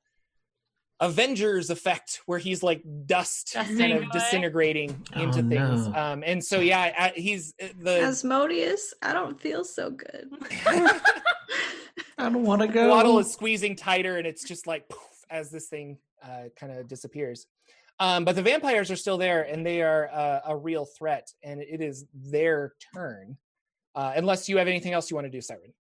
Avengers 0.99 1.69
effect 1.69 2.21
where 2.25 2.39
he's 2.39 2.63
like 2.63 2.83
dust 3.05 3.51
Dusting 3.53 3.77
kind 3.79 3.93
of 3.93 3.99
away. 3.99 4.09
disintegrating 4.13 5.05
Oh, 5.15 5.23
into 5.25 5.43
things. 5.43 5.89
no. 5.89 5.95
Um, 5.95 6.23
and 6.25 6.43
so 6.43 6.61
yeah, 6.61 6.93
uh, 6.99 7.11
he's 7.15 7.53
uh, 7.63 7.67
the 7.79 8.01
Asmodeus, 8.01 8.95
I 9.03 9.13
don't 9.13 9.39
feel 9.39 9.63
so 9.63 9.91
good. 9.91 10.31
I 10.67 11.01
don't 12.19 12.45
want 12.45 12.63
to 12.63 12.69
go. 12.69 12.89
Waddle 12.89 13.19
is 13.19 13.31
squeezing 13.33 13.77
tighter, 13.77 14.17
and 14.17 14.27
it's 14.27 14.45
just 14.45 14.67
like 14.67 14.89
poof, 14.89 15.01
as 15.29 15.51
this 15.51 15.67
thing 15.69 15.99
uh, 16.25 16.45
kind 16.59 16.73
of 16.73 16.89
disappears. 16.89 17.47
Um, 18.01 18.25
but 18.25 18.37
the 18.37 18.43
vampires 18.43 18.91
are 18.91 18.97
still 18.97 19.19
there, 19.19 19.43
and 19.43 19.65
they 19.67 19.83
are 19.83 20.09
uh, 20.13 20.41
a 20.47 20.57
real 20.57 20.87
threat, 20.87 21.29
and 21.43 21.61
it 21.61 21.81
is 21.83 22.07
their 22.15 22.73
turn. 22.95 23.37
Uh, 23.97 24.13
unless 24.15 24.47
you 24.47 24.59
have 24.59 24.69
anything 24.69 24.93
else 24.93 25.11
you 25.11 25.17
want 25.17 25.25
to 25.25 25.31
do, 25.31 25.41
Siren. 25.41 25.73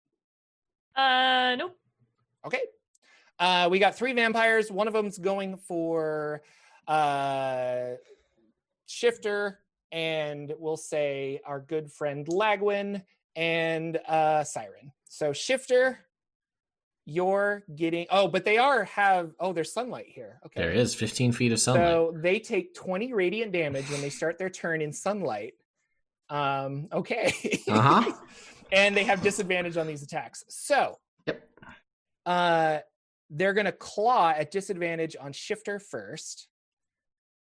Uh, 0.96 1.54
nope. 1.56 1.76
Okay. 2.46 2.62
Uh, 3.38 3.68
we 3.70 3.78
got 3.78 3.94
three 3.94 4.14
vampires. 4.14 4.72
One 4.72 4.88
of 4.88 4.94
them's 4.94 5.18
going 5.18 5.58
for 5.58 6.42
uh, 6.88 7.90
Shifter, 8.86 9.60
and 9.92 10.54
we'll 10.58 10.78
say 10.78 11.40
our 11.44 11.60
good 11.60 11.92
friend 11.92 12.26
Lagwin 12.26 13.02
and 13.36 13.98
uh, 14.08 14.42
Siren. 14.44 14.92
So 15.10 15.34
Shifter, 15.34 15.98
you're 17.04 17.64
getting. 17.74 18.06
Oh, 18.08 18.28
but 18.28 18.46
they 18.46 18.56
are 18.56 18.84
have. 18.84 19.32
Oh, 19.38 19.52
there's 19.52 19.74
sunlight 19.74 20.06
here. 20.08 20.40
Okay. 20.46 20.62
There 20.62 20.72
is 20.72 20.94
15 20.94 21.32
feet 21.32 21.52
of 21.52 21.60
sunlight. 21.60 21.84
So 21.84 22.14
they 22.16 22.38
take 22.38 22.74
20 22.74 23.12
radiant 23.12 23.52
damage 23.52 23.90
when 23.90 24.00
they 24.00 24.10
start 24.10 24.38
their 24.38 24.50
turn 24.50 24.80
in 24.80 24.94
sunlight. 24.94 25.52
Um, 26.28 26.88
okay. 26.92 27.32
Uh-huh. 27.68 28.12
and 28.72 28.96
they 28.96 29.04
have 29.04 29.22
disadvantage 29.22 29.76
on 29.76 29.86
these 29.86 30.02
attacks. 30.02 30.44
So 30.48 30.98
Yep. 31.26 31.48
uh 32.26 32.78
they're 33.30 33.52
gonna 33.54 33.72
claw 33.72 34.30
at 34.30 34.50
disadvantage 34.50 35.16
on 35.20 35.32
shifter 35.32 35.78
first. 35.78 36.48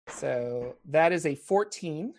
So 0.09 0.77
that 0.87 1.13
is 1.13 1.27
a 1.27 1.35
14. 1.35 2.15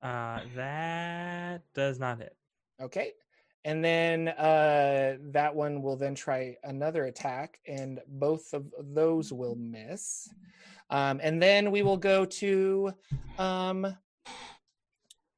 Uh, 0.00 0.40
that 0.54 1.62
does 1.74 1.98
not 1.98 2.18
hit. 2.18 2.36
Okay. 2.80 3.12
And 3.64 3.84
then 3.84 4.28
uh 4.28 5.16
that 5.32 5.54
one 5.54 5.82
will 5.82 5.96
then 5.96 6.14
try 6.14 6.56
another 6.62 7.06
attack, 7.06 7.58
and 7.66 8.00
both 8.06 8.52
of 8.54 8.66
those 8.80 9.32
will 9.32 9.56
miss. 9.56 10.28
Um, 10.90 11.20
and 11.22 11.42
then 11.42 11.70
we 11.70 11.82
will 11.82 11.96
go 11.98 12.24
to 12.24 12.92
um 13.38 13.86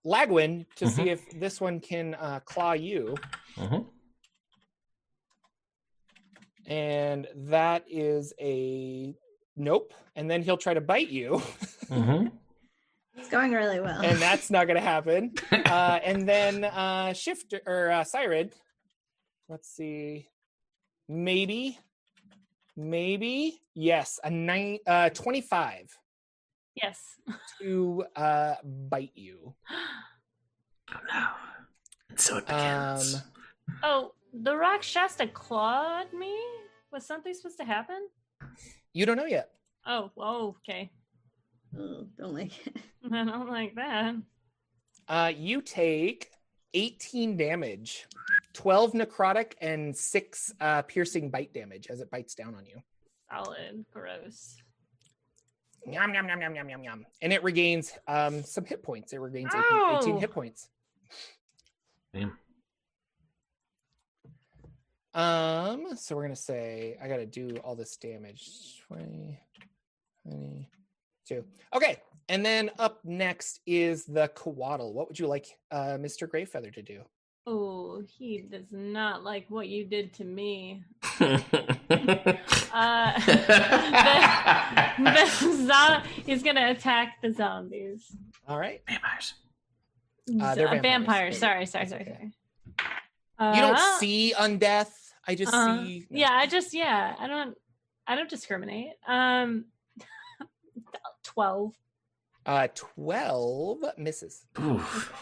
Lagwin 0.06 0.66
to 0.76 0.88
see 0.88 1.08
if 1.10 1.20
this 1.38 1.60
one 1.60 1.80
can 1.80 2.14
uh, 2.14 2.40
claw 2.44 2.72
you. 2.72 3.14
Mhm. 3.56 3.86
And 6.66 7.26
that 7.34 7.84
is 7.88 8.32
a 8.40 9.14
nope. 9.56 9.92
And 10.16 10.30
then 10.30 10.42
he'll 10.42 10.56
try 10.56 10.74
to 10.74 10.80
bite 10.80 11.08
you, 11.10 11.42
Mhm. 11.88 12.32
It's 13.16 13.28
going 13.28 13.52
really 13.52 13.80
well. 13.80 14.00
and 14.00 14.18
that's 14.18 14.50
not 14.50 14.66
going 14.66 14.76
to 14.76 14.82
happen. 14.82 15.34
Uh, 15.70 16.00
and 16.04 16.28
then 16.28 16.64
uh, 16.64 17.12
shift 17.12 17.54
or 17.66 17.90
uh, 17.92 18.02
Siren. 18.02 18.50
Let's 19.48 19.68
see. 19.68 20.26
Maybe, 21.08 21.78
maybe 22.76 23.60
yes, 23.74 24.18
a 24.24 24.30
nine, 24.30 24.78
uh, 24.86 25.10
twenty-five 25.10 25.86
Yes. 26.74 27.16
to 27.60 28.04
uh, 28.16 28.54
bite 28.64 29.12
you. 29.14 29.54
Oh 30.92 30.98
no. 31.12 31.26
And 32.08 32.18
so 32.18 32.38
it 32.38 32.46
begins. 32.46 33.16
Um, 33.16 33.22
oh, 33.82 34.12
the 34.32 34.56
Rakshasa 34.56 35.28
clawed 35.28 36.12
me? 36.12 36.36
Was 36.92 37.06
something 37.06 37.32
supposed 37.34 37.58
to 37.58 37.64
happen? 37.64 38.08
You 38.92 39.06
don't 39.06 39.16
know 39.16 39.26
yet. 39.26 39.50
Oh, 39.86 40.10
whoa, 40.14 40.56
okay. 40.68 40.90
Oh, 41.78 42.06
don't 42.18 42.34
like 42.34 42.66
it. 42.66 42.76
I 43.12 43.24
don't 43.24 43.48
like 43.48 43.74
that. 43.76 44.14
Uh, 45.08 45.32
you 45.36 45.62
take 45.62 46.30
18 46.74 47.36
damage, 47.36 48.06
12 48.54 48.92
necrotic, 48.92 49.52
and 49.60 49.96
six 49.96 50.52
uh, 50.60 50.82
piercing 50.82 51.30
bite 51.30 51.52
damage 51.52 51.88
as 51.88 52.00
it 52.00 52.10
bites 52.10 52.34
down 52.34 52.54
on 52.54 52.66
you. 52.66 52.82
Solid. 53.30 53.84
Gross. 53.92 54.56
Yum, 55.86 56.14
yum, 56.14 56.28
yum, 56.28 56.40
yum, 56.40 56.54
yum, 56.54 56.68
yum, 56.68 56.84
yum. 56.84 57.06
And 57.22 57.32
it 57.32 57.42
regains 57.42 57.92
um, 58.06 58.42
some 58.44 58.64
hit 58.64 58.82
points. 58.82 59.12
It 59.12 59.18
regains 59.18 59.50
18, 59.54 59.96
18 60.02 60.18
hit 60.18 60.30
points. 60.30 60.68
Damn. 62.12 62.36
Um, 65.12 65.96
so 65.96 66.14
we're 66.14 66.22
gonna 66.22 66.36
say 66.36 66.96
I 67.02 67.08
gotta 67.08 67.26
do 67.26 67.56
all 67.64 67.74
this 67.74 67.96
damage. 67.96 68.82
20, 68.86 69.40
22. 70.24 71.44
Okay, 71.74 71.96
and 72.28 72.44
then 72.46 72.70
up 72.78 73.00
next 73.04 73.60
is 73.66 74.04
the 74.04 74.28
Coatl. 74.36 74.92
What 74.92 75.08
would 75.08 75.18
you 75.18 75.26
like 75.26 75.58
uh 75.70 75.96
Mr. 75.98 76.28
Greyfeather 76.28 76.72
to 76.74 76.82
do? 76.82 77.02
Oh, 77.46 78.02
he 78.18 78.38
does 78.48 78.66
not 78.70 79.24
like 79.24 79.46
what 79.48 79.68
you 79.68 79.84
did 79.84 80.12
to 80.14 80.24
me. 80.24 80.82
Uh, 82.72 83.18
the, 83.26 85.02
the 85.02 85.26
zo- 85.66 86.02
he's 86.24 86.40
gonna 86.44 86.70
attack 86.70 87.16
the 87.20 87.32
zombies. 87.32 88.14
All 88.46 88.60
right. 88.60 88.80
Vampires. 88.88 89.34
Uh, 90.40 90.54
they're 90.54 90.68
uh, 90.68 90.70
vampires. 90.80 90.82
vampires. 90.82 91.38
Sorry, 91.38 91.66
sorry, 91.66 91.84
That's 91.86 91.90
sorry, 91.90 92.02
okay. 92.02 92.30
sorry. 93.40 93.56
You 93.56 93.60
don't 93.62 93.74
Uh, 93.74 93.98
see 93.98 94.34
undeath. 94.38 94.92
I 95.26 95.34
just 95.34 95.52
uh, 95.52 95.84
see 95.84 96.06
Yeah, 96.10 96.30
I 96.30 96.46
just 96.46 96.72
yeah, 96.72 97.16
I 97.18 97.26
don't 97.26 97.56
I 98.06 98.14
don't 98.14 98.30
discriminate. 98.30 98.92
Um 99.08 99.64
12. 101.24 101.72
uh 102.46 102.68
12 102.74 103.78
misses. 103.98 104.46
Oof. 104.60 105.12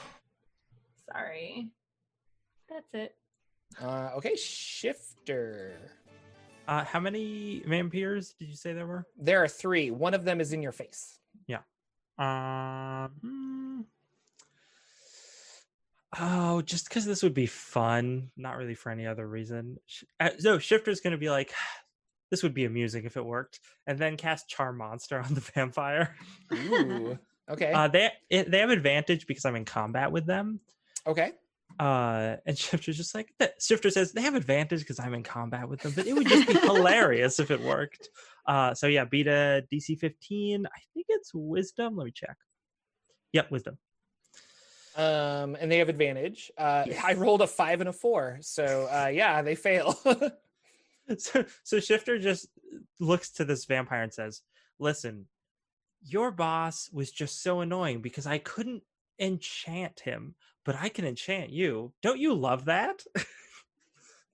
Sorry. 1.11 1.69
That's 2.69 2.95
it. 2.95 3.15
Uh 3.81 4.11
okay, 4.17 4.37
shifter. 4.37 5.73
Uh, 6.67 6.85
how 6.85 7.01
many 7.01 7.63
vampires 7.67 8.35
did 8.39 8.49
you 8.49 8.55
say 8.55 8.75
there 8.75 8.87
were? 8.87 9.07
There 9.19 9.43
are 9.43 9.49
three. 9.49 9.91
One 9.91 10.13
of 10.13 10.25
them 10.25 10.39
is 10.41 10.53
in 10.53 10.61
your 10.63 10.73
face. 10.73 11.19
Yeah. 11.47 11.61
Um, 12.19 13.11
hmm. 13.23 13.81
oh, 16.21 16.61
just 16.63 16.89
because 16.89 17.07
this 17.07 17.23
would 17.23 17.33
be 17.33 17.47
fun, 17.47 18.31
not 18.37 18.57
really 18.59 18.75
for 18.75 18.91
any 18.91 19.07
other 19.07 19.27
reason. 19.27 19.79
Sh- 19.87 20.05
uh, 20.21 20.31
So 20.39 20.59
Shifter's 20.59 21.01
going 21.01 21.13
to 21.13 21.19
be 21.19 21.31
like, 21.31 21.53
this 22.31 22.43
would 22.43 22.53
be 22.55 22.67
amusing 22.67 23.05
if 23.05 23.17
it 23.17 23.25
worked, 23.25 23.61
and 23.87 23.99
then 23.99 24.17
cast 24.19 24.49
Charm 24.49 24.77
Monster 24.77 25.21
on 25.21 25.33
the 25.33 25.41
vampire. 25.55 26.17
Ooh. 26.53 27.19
Okay. 27.51 27.73
Uh, 27.73 27.89
they 27.89 28.11
it, 28.29 28.51
they 28.51 28.59
have 28.59 28.69
advantage 28.71 29.27
because 29.27 29.47
I'm 29.47 29.57
in 29.57 29.65
combat 29.65 30.13
with 30.13 30.27
them. 30.27 30.61
okay. 31.07 31.33
Uh, 31.79 32.37
and 32.45 32.59
Shifter's 32.59 32.97
just 32.97 33.15
like 33.15 33.33
that. 33.39 33.63
Shifter 33.63 33.91
says 33.91 34.13
they 34.13 34.23
have 34.23 34.35
advantage 34.35 34.81
because 34.81 34.99
I'm 34.99 35.15
in 35.15 35.23
combat 35.23 35.69
with 35.69 35.81
them, 35.81 35.93
but 35.95 36.07
it 36.07 36.13
would 36.15 36.27
just 36.27 36.49
be 36.49 36.55
hilarious 36.55 37.39
if 37.39 37.51
it 37.51 37.61
worked. 37.61 38.09
Uh, 38.47 38.75
so 38.75 38.87
yeah, 38.87 39.05
beat 39.05 39.27
a 39.27 39.65
DC 39.73 39.99
15. 39.99 40.67
I 40.67 40.81
think 40.95 41.07
it's 41.09 41.33
Wisdom. 41.35 41.97
Let 41.97 42.05
me 42.07 42.13
check. 42.13 42.37
Yep, 43.33 43.51
Wisdom. 43.51 43.79
Um 44.97 45.57
and 45.61 45.71
they 45.71 45.79
have 45.79 45.89
advantage. 45.89 46.51
Uh 46.59 46.85
Yes. 46.87 47.05
I 47.05 47.13
rolled 47.15 47.43
a 47.43 47.47
5 47.47 47.81
and 47.81 47.89
a 47.89 47.93
4. 47.93 48.39
So 48.41 48.89
uh 48.91 49.07
yeah, 49.09 49.43
they 49.43 49.55
fail. 49.55 49.97
So, 51.17 51.45
so 51.65 51.81
Shifter 51.81 52.19
just 52.19 52.49
looks 53.01 53.31
to 53.33 53.45
this 53.47 53.65
vampire 53.65 54.03
and 54.03 54.13
says, 54.13 54.43
"Listen, 54.79 55.27
your 56.03 56.31
boss 56.31 56.91
was 56.93 57.11
just 57.11 57.43
so 57.43 57.61
annoying 57.61 58.03
because 58.03 58.27
I 58.27 58.37
couldn't 58.37 58.83
enchant 59.19 60.01
him, 60.01 60.35
but 60.65 60.77
I 60.77 60.89
can 60.89 61.05
enchant 61.05 61.51
you. 61.51 61.93
Don't 62.03 62.19
you 62.19 62.35
love 62.35 62.67
that? 62.67 63.05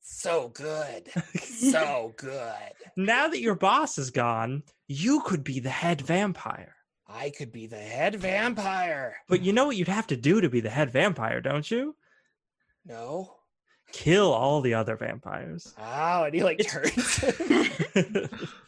so 0.01 0.49
good. 0.49 1.09
So 1.45 2.13
good. 2.17 2.73
now 2.97 3.29
that 3.29 3.41
your 3.41 3.55
boss 3.55 3.97
is 3.97 4.11
gone, 4.11 4.65
you 4.87 5.21
could 5.21 5.45
be 5.45 5.61
the 5.61 5.71
head 5.71 6.01
vampire." 6.03 6.75
I 7.07 7.31
could 7.31 7.53
be 7.53 7.67
the 7.67 7.77
head 7.77 8.17
vampire. 8.17 9.17
But 9.29 9.43
you 9.43 9.53
know 9.53 9.67
what 9.67 9.77
you'd 9.77 9.89
have 9.89 10.07
to 10.09 10.17
do 10.17 10.41
to 10.41 10.49
be 10.49 10.61
the 10.61 10.71
head 10.71 10.91
vampire, 10.91 11.41
don't 11.41 11.71
you? 11.71 11.95
No. 12.87 13.37
Kill 13.93 14.33
all 14.33 14.61
the 14.61 14.75
other 14.75 14.97
vampires. 14.97 15.75
Wow, 15.79 16.25
and 16.25 16.35
he 16.35 16.43
like 16.43 16.61
turns. 16.67 17.25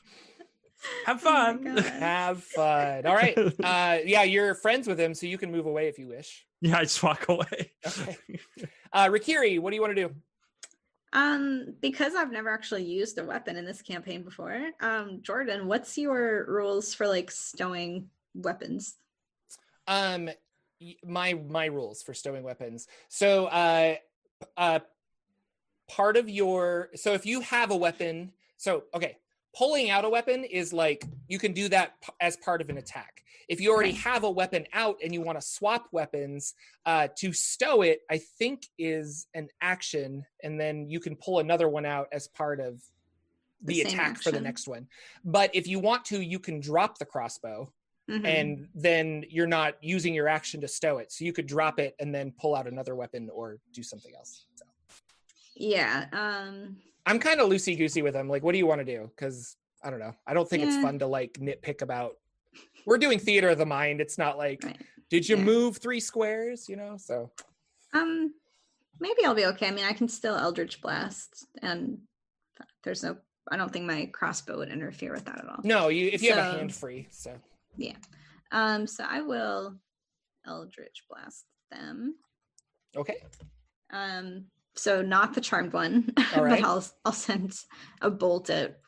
Have 1.06 1.16
Oh 1.16 1.24
fun. 1.24 1.64
God. 1.64 1.84
Have 2.00 2.42
fun. 2.42 3.06
All 3.06 3.14
right. 3.14 3.36
Uh 3.64 3.98
yeah, 4.04 4.22
you're 4.22 4.54
friends 4.54 4.86
with 4.86 4.98
him, 4.98 5.14
so 5.14 5.26
you 5.26 5.38
can 5.38 5.50
move 5.50 5.66
away 5.66 5.88
if 5.88 5.98
you 5.98 6.08
wish. 6.08 6.46
yeah, 6.60 6.78
I 6.78 6.82
just 6.82 7.02
walk 7.02 7.28
away. 7.28 7.72
Okay. 7.86 8.16
Uh 8.92 9.06
Rikiri, 9.06 9.58
what 9.60 9.70
do 9.70 9.76
you 9.76 9.82
want 9.82 9.96
to 9.96 10.08
do? 10.08 10.14
Um, 11.12 11.74
because 11.80 12.14
I've 12.14 12.32
never 12.32 12.50
actually 12.50 12.84
used 12.84 13.16
a 13.18 13.24
weapon 13.24 13.56
in 13.56 13.64
this 13.64 13.80
campaign 13.80 14.22
before, 14.22 14.70
um, 14.80 15.20
Jordan, 15.22 15.66
what's 15.66 15.96
your 15.96 16.44
rules 16.46 16.92
for 16.92 17.06
like 17.06 17.30
stowing 17.30 18.10
weapons? 18.34 18.96
Um 19.86 20.28
my 21.04 21.34
my 21.34 21.66
rules 21.66 22.02
for 22.02 22.12
stowing 22.12 22.42
weapons. 22.42 22.86
So 23.08 23.46
uh 23.46 23.94
uh 24.56 24.80
part 25.88 26.16
of 26.16 26.28
your 26.28 26.90
so 26.94 27.14
if 27.14 27.24
you 27.24 27.40
have 27.40 27.70
a 27.70 27.76
weapon, 27.76 28.32
so 28.56 28.84
okay, 28.94 29.16
pulling 29.56 29.90
out 29.90 30.04
a 30.04 30.08
weapon 30.08 30.44
is 30.44 30.72
like 30.72 31.04
you 31.28 31.38
can 31.38 31.52
do 31.52 31.68
that 31.68 32.00
p- 32.02 32.12
as 32.20 32.36
part 32.38 32.60
of 32.60 32.68
an 32.68 32.78
attack. 32.78 33.22
If 33.48 33.60
you 33.60 33.72
already 33.72 33.92
have 33.92 34.24
a 34.24 34.30
weapon 34.30 34.66
out 34.72 34.96
and 35.02 35.14
you 35.14 35.20
want 35.20 35.40
to 35.40 35.46
swap 35.46 35.86
weapons, 35.92 36.54
uh, 36.84 37.08
to 37.18 37.32
stow 37.32 37.82
it, 37.82 38.00
I 38.10 38.18
think 38.18 38.66
is 38.76 39.28
an 39.34 39.48
action, 39.60 40.24
and 40.42 40.60
then 40.60 40.90
you 40.90 40.98
can 40.98 41.14
pull 41.16 41.38
another 41.38 41.68
one 41.68 41.86
out 41.86 42.08
as 42.12 42.26
part 42.26 42.58
of 42.58 42.82
The 43.62 43.74
the, 43.74 43.80
attack 43.82 44.20
for 44.20 44.32
the 44.32 44.40
next 44.40 44.66
one. 44.66 44.88
But 45.24 45.54
if 45.54 45.68
you 45.68 45.78
want 45.78 46.04
to, 46.06 46.20
you 46.20 46.40
can 46.40 46.58
drop 46.60 46.98
the 46.98 47.06
crossbow, 47.06 47.72
Mhm. 48.10 48.24
and 48.26 48.68
then 48.74 49.24
you're 49.28 49.46
not 49.46 49.82
using 49.82 50.12
your 50.12 50.28
action 50.28 50.60
to 50.60 50.68
stow 50.68 50.98
it. 50.98 51.12
So 51.12 51.24
you 51.24 51.32
could 51.32 51.46
drop 51.46 51.78
it 51.78 51.94
and 52.00 52.14
then 52.14 52.32
pull 52.32 52.54
out 52.54 52.66
another 52.66 52.94
weapon 52.96 53.30
or 53.30 53.58
do 53.72 53.82
something 53.82 54.14
else. 54.14 54.46
So 54.56 54.64
yeah. 55.54 56.06
Um. 56.12 56.82
I'm 57.06 57.18
kind 57.20 57.40
of 57.40 57.48
loosey 57.48 57.76
goosey 57.78 58.02
with 58.02 58.14
them. 58.14 58.28
Like, 58.28 58.42
what 58.42 58.52
do 58.52 58.58
you 58.58 58.66
want 58.66 58.80
to 58.80 58.84
do? 58.84 59.08
Because 59.14 59.56
I 59.82 59.90
don't 59.90 60.00
know. 60.00 60.14
I 60.26 60.34
don't 60.34 60.48
think 60.48 60.64
it's 60.64 60.76
fun 60.76 60.98
to 60.98 61.06
like 61.06 61.34
nitpick 61.34 61.82
about. 61.82 62.16
We're 62.84 62.98
doing 62.98 63.18
theater 63.18 63.50
of 63.50 63.58
the 63.58 63.66
mind. 63.66 64.00
It's 64.00 64.18
not 64.18 64.36
like, 64.38 64.62
Right. 64.64 64.80
did 65.10 65.28
you 65.28 65.36
Yeah. 65.36 65.44
move 65.44 65.76
three 65.78 66.00
squares? 66.00 66.68
You 66.68 66.76
know. 66.76 66.96
So 66.98 67.30
Um. 67.92 68.34
Maybe 68.98 69.26
I'll 69.26 69.34
be 69.34 69.44
okay. 69.44 69.68
I 69.68 69.72
mean, 69.72 69.84
I 69.84 69.92
can 69.92 70.08
still 70.08 70.34
Eldritch 70.36 70.80
Blast, 70.80 71.46
and 71.60 71.98
there's 72.82 73.02
no. 73.02 73.18
I 73.52 73.58
don't 73.58 73.70
think 73.70 73.84
my 73.84 74.06
crossbow 74.06 74.56
would 74.56 74.70
interfere 74.70 75.12
with 75.12 75.26
that 75.26 75.38
at 75.38 75.48
all. 75.48 75.60
no, 75.62 75.88
you 75.88 76.08
if 76.12 76.22
you 76.22 76.32
have 76.32 76.38
a 76.54 76.56
hand 76.58 76.74
free. 76.74 77.06
So 77.10 77.38
Yeah, 77.76 77.96
Um. 78.52 78.86
So 78.86 79.04
I 79.04 79.20
will 79.20 79.76
Eldritch 80.46 81.04
Blast 81.10 81.44
them. 81.70 82.16
okay. 82.96 83.22
Um. 83.90 84.46
So 84.76 85.00
not 85.02 85.34
the 85.34 85.40
charmed 85.40 85.72
one, 85.72 86.12
All 86.34 86.44
right. 86.44 86.60
but 86.60 86.68
I'll 86.68 86.84
I'll 87.04 87.12
send 87.12 87.58
a 88.02 88.10
bolt 88.10 88.50
at 88.50 88.78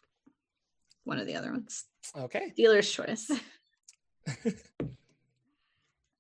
one 1.04 1.18
of 1.18 1.26
the 1.26 1.34
other 1.36 1.50
ones. 1.50 1.84
Okay. 2.16 2.52
Dealer's 2.56 2.90
choice. 2.90 3.30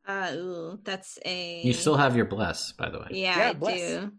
uh, 0.06 0.32
ooh, 0.34 0.78
that's 0.84 1.18
a. 1.24 1.60
You 1.62 1.72
still 1.72 1.96
have 1.96 2.16
your 2.16 2.24
bless, 2.24 2.72
by 2.72 2.88
the 2.88 2.98
way. 2.98 3.06
Yeah, 3.10 3.38
Yeah, 3.38 3.48
I 3.50 3.52
bless. 3.52 3.78
do. 3.80 4.12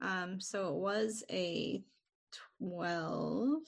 Um, 0.00 0.40
so 0.40 0.68
it 0.68 0.74
was 0.76 1.24
a 1.30 1.82
twelve, 2.58 3.62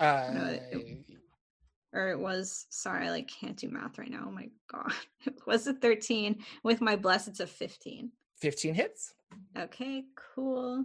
Uh, 0.00 0.56
it- 0.72 1.04
or 1.92 2.10
it 2.10 2.18
was. 2.18 2.66
Sorry, 2.70 3.06
I 3.06 3.10
like 3.10 3.28
can't 3.28 3.56
do 3.56 3.68
math 3.68 3.98
right 3.98 4.10
now. 4.10 4.24
Oh 4.26 4.30
my 4.32 4.48
god, 4.72 4.92
it 5.26 5.38
was 5.46 5.66
a 5.66 5.74
thirteen. 5.74 6.42
With 6.64 6.80
my 6.80 6.96
bless, 6.96 7.28
it's 7.28 7.40
a 7.40 7.46
fifteen. 7.46 8.10
15 8.40 8.74
hits. 8.74 9.14
Okay, 9.58 10.04
cool. 10.34 10.84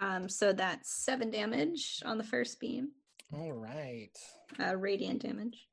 Um, 0.00 0.28
so 0.28 0.52
that's 0.52 0.90
seven 0.92 1.30
damage 1.30 2.02
on 2.04 2.18
the 2.18 2.24
first 2.24 2.60
beam. 2.60 2.90
All 3.32 3.52
right. 3.52 4.10
Uh, 4.60 4.76
radiant 4.76 5.22
damage, 5.22 5.66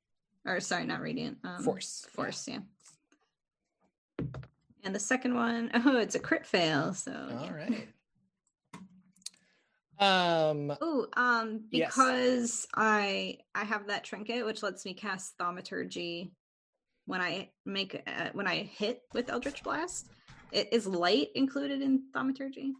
or 0.45 0.59
sorry, 0.59 0.85
not 0.85 1.01
radiant. 1.01 1.37
Um, 1.43 1.63
Force. 1.63 2.05
yeah. 2.07 2.15
Force, 2.15 2.47
yeah. 2.47 2.59
And 4.83 4.93
the 4.95 4.99
second 4.99 5.35
one, 5.35 5.71
oh, 5.85 5.97
it's 5.97 6.15
a 6.15 6.19
crit 6.19 6.45
fail. 6.45 6.93
So 6.93 7.11
All 7.11 7.45
yeah. 7.45 7.53
right. 7.53 7.87
Um. 9.99 10.75
Oh, 10.81 11.05
um, 11.15 11.65
Yes. 11.71 11.91
because 11.95 12.67
I 12.75 13.37
I 13.53 13.63
have 13.63 13.87
that 13.87 14.03
trinket 14.03 14.43
which 14.43 14.63
lets 14.63 14.83
me 14.85 14.95
cast 14.95 15.37
thaumaturgy 15.37 16.31
when 17.05 17.21
I 17.21 17.49
make 17.65 18.01
uh, 18.07 18.29
when 18.33 18.47
I 18.47 18.63
hit 18.63 19.01
with 19.13 19.29
Eldritch 19.29 19.63
Blast. 19.63 20.09
I- 20.53 20.67
Is 20.71 20.85
light 20.85 21.29
included 21.35 21.81
in 21.81 22.03
thaumaturgy? 22.13 22.73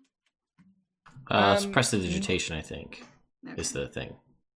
Uh, 1.29 1.53
it's 1.55 1.65
Um, 1.65 1.71
prestidigitation, 1.71 2.55
I 2.55 2.61
think, 2.61 3.03
Okay. 3.47 3.59
is 3.61 3.71
the 3.71 3.87
thing. 3.87 4.15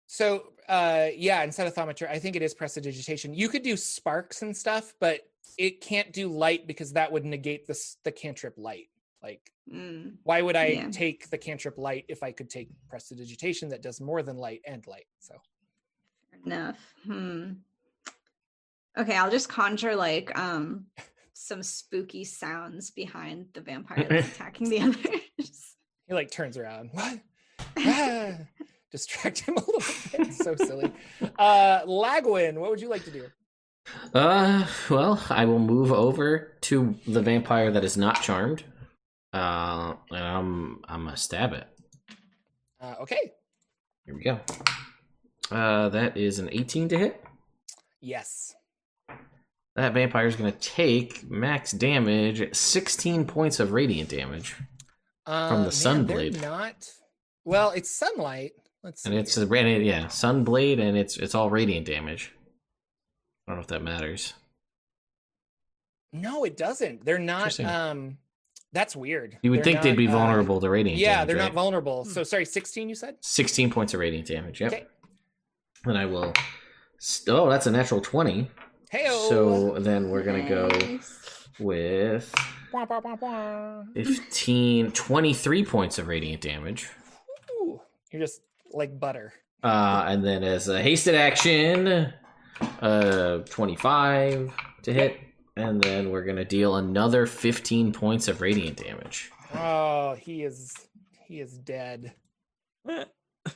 So 0.08 0.54
uh 0.68 1.10
yeah, 1.16 1.44
instead 1.44 1.68
of 1.68 1.74
thaumaturgy, 1.74 2.12
I 2.12 2.20
think 2.20 2.36
it 2.36 2.42
is 2.42 2.54
prestidigitation. 2.54 3.34
You 3.34 3.50
could 3.50 3.64
do 3.64 3.76
sparks 3.78 4.42
and 4.42 4.56
stuff, 4.56 4.94
but 5.00 5.22
it 5.58 5.82
can't 5.82 6.12
do 6.12 6.28
light 6.28 6.68
because 6.68 6.94
that 6.94 7.12
would 7.12 7.26
negate 7.26 7.66
this 7.68 7.98
the 8.04 8.12
cantrip 8.12 8.56
light. 8.58 8.90
Like, 9.24 9.52
Mm, 9.68 10.18
why 10.22 10.44
would 10.44 10.56
I 10.56 10.68
Yeah. 10.68 10.90
take 10.92 11.30
the 11.32 11.40
cantrip 11.40 11.80
light 11.80 12.06
if 12.08 12.22
I 12.22 12.32
could 12.32 12.52
take 12.52 12.70
prestidigitation 12.88 13.70
that 13.70 13.82
does 13.82 14.00
more 14.00 14.22
than 14.22 14.38
light 14.38 14.62
and 14.68 14.86
light? 14.86 15.08
So 15.20 15.42
enough. 16.46 16.78
Hmm. 17.04 17.54
Okay, 18.98 19.16
I'll 19.16 19.32
just 19.32 19.50
conjure 19.50 19.96
like 19.96 20.38
um 20.38 20.86
some 21.34 21.62
spooky 21.64 22.24
sounds 22.24 22.92
behind 22.92 23.48
the 23.54 23.62
vampire 23.62 24.06
that's 24.10 24.28
attacking 24.30 24.70
the 24.70 24.80
others. 25.40 25.76
he 26.08 26.14
like 26.14 26.32
turns 26.32 26.58
around. 26.58 26.90
What? 26.94 27.20
Ah! 27.78 28.34
Distract 28.92 29.40
him 29.42 29.58
a 29.58 29.60
little 29.60 29.84
bit. 30.26 30.34
so 30.34 30.56
silly. 30.56 30.92
Uh 31.38 31.82
Lagwin, 31.86 32.56
what 32.56 32.70
would 32.70 32.80
you 32.82 32.90
like 32.90 33.04
to 33.06 33.12
do? 33.12 33.28
Uh, 34.16 34.66
well, 34.90 35.22
I 35.30 35.46
will 35.46 35.60
move 35.60 35.92
over 35.92 36.54
to 36.62 36.96
the 37.06 37.22
vampire 37.22 37.70
that 37.72 37.84
is 37.84 37.98
not 37.98 38.20
charmed. 38.22 38.64
Uh, 39.32 39.94
and 40.10 40.24
I'm 40.24 40.82
I'm 40.88 41.04
gonna 41.06 41.18
stab 41.18 41.54
it. 41.54 41.68
Uh, 42.82 42.96
okay. 43.02 43.34
Here 44.06 44.16
we 44.16 44.24
go. 44.24 44.40
Uh, 45.52 45.90
that 45.90 46.18
is 46.18 46.40
an 46.40 46.50
18 46.52 46.90
to 46.90 46.98
hit. 46.98 47.24
Yes. 48.02 48.56
That 49.76 49.94
vampire 49.94 50.28
is 50.28 50.36
gonna 50.36 50.52
take 50.54 51.30
max 51.30 51.72
damage, 51.72 52.56
16 52.56 53.26
points 53.28 53.60
of 53.60 53.72
radiant 53.74 54.10
damage, 54.10 54.56
Uh, 55.26 55.50
the 55.50 55.54
man, 55.56 55.64
they're 55.64 55.72
Sunblade. 55.72 56.42
Not 56.42 56.90
well, 57.44 57.72
it's 57.72 57.90
sunlight. 57.90 58.54
Let's 58.84 59.04
see 59.04 59.10
and 59.10 59.20
it's 59.20 59.36
here. 59.36 59.44
a 59.44 59.58
and 59.58 59.68
it, 59.68 59.82
yeah, 59.84 60.06
sunblade, 60.06 60.80
and 60.80 60.96
it's 60.98 61.18
it's 61.18 61.36
all 61.36 61.50
radiant 61.50 61.86
damage. 61.88 62.32
I 63.48 63.52
don't 63.52 63.58
know 63.58 63.62
if 63.62 63.68
that 63.68 63.84
matters. 63.84 64.34
No, 66.14 66.44
it 66.46 66.56
doesn't. 66.56 67.04
They're 67.06 67.20
not. 67.20 67.60
Um, 67.60 68.18
that's 68.72 68.96
weird. 68.96 69.38
You 69.42 69.52
would 69.52 69.60
They're 69.60 69.64
think 69.66 69.82
they'd 69.82 69.90
not, 69.92 69.98
be 69.98 70.08
uh, 70.08 70.12
vulnerable 70.12 70.60
to 70.62 70.70
radiant 70.70 70.98
damage. 71.00 71.02
yeah, 71.02 71.16
damage. 71.18 71.28
they're 71.28 71.36
right? 71.38 71.44
not 71.46 71.54
vulnerable. 71.54 72.06
So 72.06 72.24
sorry, 72.24 72.46
sixteen. 72.46 72.88
You 72.90 72.96
said. 72.96 73.16
16 73.22 73.72
points 73.72 73.94
of 73.94 74.00
radiant 74.00 74.28
damage. 74.28 74.62
Yep. 74.62 74.72
Okay. 74.74 74.86
And 75.86 75.98
I 75.98 76.06
will. 76.06 76.34
st- 77.00 77.36
Oh, 77.36 77.50
that's 77.50 77.68
a 77.68 77.72
natural 77.72 78.02
20. 78.02 78.50
Hey. 78.96 79.08
So 79.30 79.78
then 79.80 80.10
we're 80.10 80.24
going 80.24 80.42
to 80.44 80.50
go 80.50 80.68
Nice. 80.68 81.50
with 81.60 82.34
15, 83.94 84.92
23 84.92 85.66
points 85.66 86.00
of 86.00 86.08
radiant 86.08 86.42
damage. 86.42 86.88
You're 88.12 88.22
just 88.22 88.40
like 88.72 88.98
butter. 88.98 89.34
Uh, 89.62 90.06
and 90.08 90.24
then 90.24 90.44
as 90.44 90.70
a 90.70 90.82
hasted 90.82 91.16
action, 91.16 92.14
uh, 92.82 93.40
25 93.40 94.54
to 94.84 94.94
hit. 94.94 95.20
And 95.58 95.82
then 95.82 96.10
we're 96.10 96.24
going 96.24 96.38
to 96.38 96.46
deal 96.46 96.78
another 96.78 97.26
15 97.26 97.92
points 97.92 98.30
of 98.30 98.40
radiant 98.40 98.78
damage. 98.78 99.30
Oh, 99.54 100.16
he 100.16 100.44
is. 100.44 100.74
He 101.28 101.42
is 101.42 101.58
dead. 101.58 102.14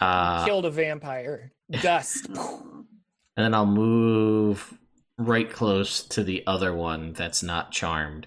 Uh, 0.02 0.46
Killed 0.46 0.66
a 0.66 0.72
vampire. 0.72 1.54
Dust. 1.82 2.28
And 3.38 3.46
then 3.46 3.54
I'll 3.54 3.66
move 3.66 4.78
right 5.20 5.52
close 5.52 6.02
to 6.04 6.24
the 6.24 6.44
other 6.48 6.74
one 6.74 7.14
that's 7.14 7.44
not 7.44 7.72
charmed 7.72 8.26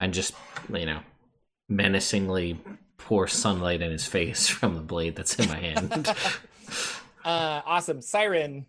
and 0.00 0.12
just, 0.12 0.34
you 0.68 0.84
know, 0.84 1.00
menacingly 1.68 2.60
pour 2.98 3.28
sunlight 3.28 3.80
in 3.80 3.90
his 3.90 4.06
face 4.06 4.48
from 4.48 4.74
the 4.74 4.82
blade 4.82 5.16
that's 5.16 5.38
in 5.38 5.48
my 5.48 5.58
hand. 5.58 6.08
uh, 7.24 7.62
awesome. 7.64 8.02
Siren. 8.02 8.66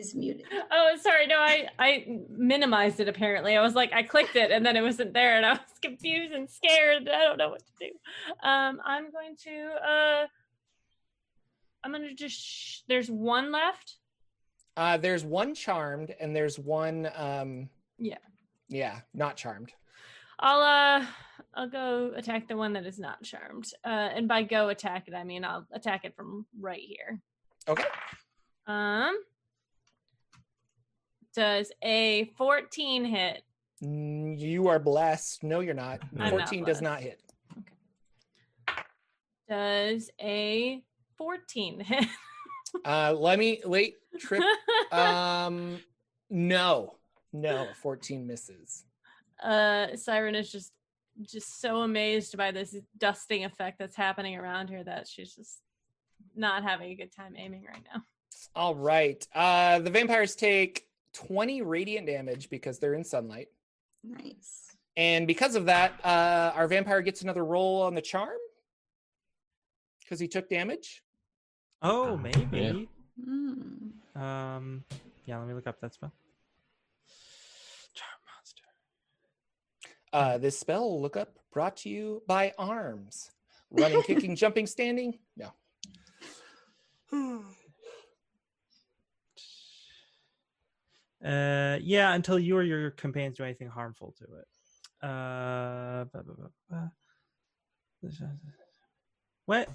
is 0.00 0.14
muted. 0.14 0.46
Oh, 0.70 0.96
sorry. 1.00 1.26
No, 1.26 1.38
I 1.38 1.68
I 1.78 2.06
minimized 2.30 3.00
it. 3.00 3.08
Apparently, 3.08 3.56
I 3.56 3.60
was 3.60 3.74
like, 3.74 3.92
I 3.92 4.02
clicked 4.02 4.36
it, 4.36 4.50
and 4.50 4.64
then 4.64 4.76
it 4.76 4.82
wasn't 4.82 5.12
there, 5.12 5.36
and 5.36 5.46
I 5.46 5.52
was 5.52 5.60
confused 5.82 6.32
and 6.32 6.50
scared. 6.50 7.08
I 7.08 7.24
don't 7.24 7.38
know 7.38 7.50
what 7.50 7.62
to 7.66 7.72
do. 7.78 8.48
Um, 8.48 8.80
I'm 8.84 9.10
going 9.10 9.36
to. 9.44 9.68
Uh, 9.86 10.26
I'm 11.84 11.92
gonna 11.92 12.14
just. 12.14 12.38
Sh- 12.40 12.80
there's 12.88 13.10
one 13.10 13.50
left. 13.52 13.96
Uh, 14.76 14.96
there's 14.96 15.24
one 15.24 15.54
charmed, 15.54 16.14
and 16.20 16.34
there's 16.34 16.58
one. 16.58 17.10
Um, 17.14 17.68
Yeah. 17.98 18.18
Yeah, 18.68 19.00
not 19.14 19.36
charmed. 19.36 19.72
I'll 20.38 20.60
uh, 21.02 21.06
I'll 21.54 21.68
go 21.68 22.12
attack 22.14 22.48
the 22.48 22.56
one 22.56 22.72
that 22.74 22.86
is 22.86 22.98
not 22.98 23.22
charmed. 23.22 23.66
Uh, 23.84 23.88
and 23.88 24.28
by 24.28 24.42
go 24.42 24.68
attack 24.68 25.08
it, 25.08 25.14
I 25.14 25.24
mean 25.24 25.44
I'll 25.44 25.66
attack 25.72 26.04
it 26.04 26.14
from 26.14 26.46
right 26.58 26.80
here. 26.80 27.20
Okay. 27.68 27.84
Um, 28.66 29.18
does 31.34 31.70
a 31.82 32.24
14 32.36 33.04
hit? 33.04 33.42
Mm, 33.82 34.38
You 34.38 34.68
are 34.68 34.78
blessed. 34.78 35.42
No, 35.42 35.60
you're 35.60 35.74
not. 35.74 36.00
I'm 36.12 36.18
not 36.18 36.30
14 36.48 36.64
does 36.64 36.80
not 36.82 37.00
hit. 37.00 37.20
Okay. 37.58 38.82
Does 39.48 40.10
a 40.20 40.82
14 41.20 41.80
hit? 41.80 42.04
Uh, 42.84 43.12
let 43.18 43.36
me 43.36 43.60
wait. 43.64 43.96
Trip. 44.20 44.42
Um, 44.92 45.80
no, 46.30 46.94
no, 47.32 47.66
14 47.82 48.24
misses. 48.24 48.84
uh, 49.42 49.96
Siren 49.96 50.36
is 50.36 50.52
just 50.52 50.72
just 51.20 51.60
so 51.60 51.78
amazed 51.82 52.36
by 52.36 52.52
this 52.52 52.76
dusting 52.96 53.44
effect 53.44 53.78
that's 53.80 53.96
happening 53.96 54.36
around 54.36 54.70
her 54.70 54.84
that 54.84 55.08
she's 55.08 55.34
just 55.34 55.58
not 56.36 56.62
having 56.62 56.92
a 56.92 56.94
good 56.94 57.10
time 57.12 57.34
aiming 57.36 57.64
right 57.64 57.82
now. 57.92 58.02
All 58.54 58.76
right. 58.76 59.26
Uh, 59.34 59.80
the 59.80 59.90
vampires 59.90 60.36
take 60.36 60.86
20 61.14 61.62
radiant 61.62 62.06
damage 62.06 62.50
because 62.50 62.78
they're 62.78 62.94
in 62.94 63.02
sunlight. 63.02 63.48
Nice. 64.04 64.76
And 64.96 65.26
because 65.26 65.56
of 65.56 65.66
that, 65.66 65.94
uh, 66.04 66.52
our 66.54 66.68
vampire 66.68 67.02
gets 67.02 67.22
another 67.22 67.44
roll 67.44 67.82
on 67.82 67.94
the 67.96 68.02
charm 68.02 68.38
because 70.00 70.20
he 70.20 70.28
took 70.28 70.48
damage. 70.48 71.02
Oh, 71.82 72.14
Uh, 72.14 72.16
maybe. 72.16 72.88
Mm. 73.26 74.16
Um, 74.16 74.84
yeah. 75.26 75.38
Let 75.38 75.48
me 75.48 75.54
look 75.54 75.66
up 75.66 75.80
that 75.80 75.94
spell. 75.94 76.12
Charm 77.94 78.20
monster. 78.34 78.64
Uh, 80.12 80.38
this 80.38 80.58
spell 80.58 80.82
will 80.88 81.00
look 81.00 81.16
up 81.16 81.38
brought 81.52 81.76
to 81.78 81.88
you 81.88 82.22
by 82.26 82.52
arms. 82.58 83.30
Running, 83.70 84.02
kicking, 84.02 84.36
jumping, 84.42 84.66
standing. 84.66 85.18
No. 85.36 85.52
Uh, 91.24 91.76
yeah, 91.82 92.14
until 92.14 92.38
you 92.38 92.56
or 92.56 92.62
your 92.62 92.90
companions 92.92 93.36
do 93.36 93.44
anything 93.44 93.68
harmful 93.68 94.14
to 94.18 94.24
it. 94.24 94.46
Uh, 95.06 96.04
ba- 96.04 96.22
ba- 96.24 96.34
ba- 96.34 96.50
ba. 96.70 96.92
what? 99.44 99.68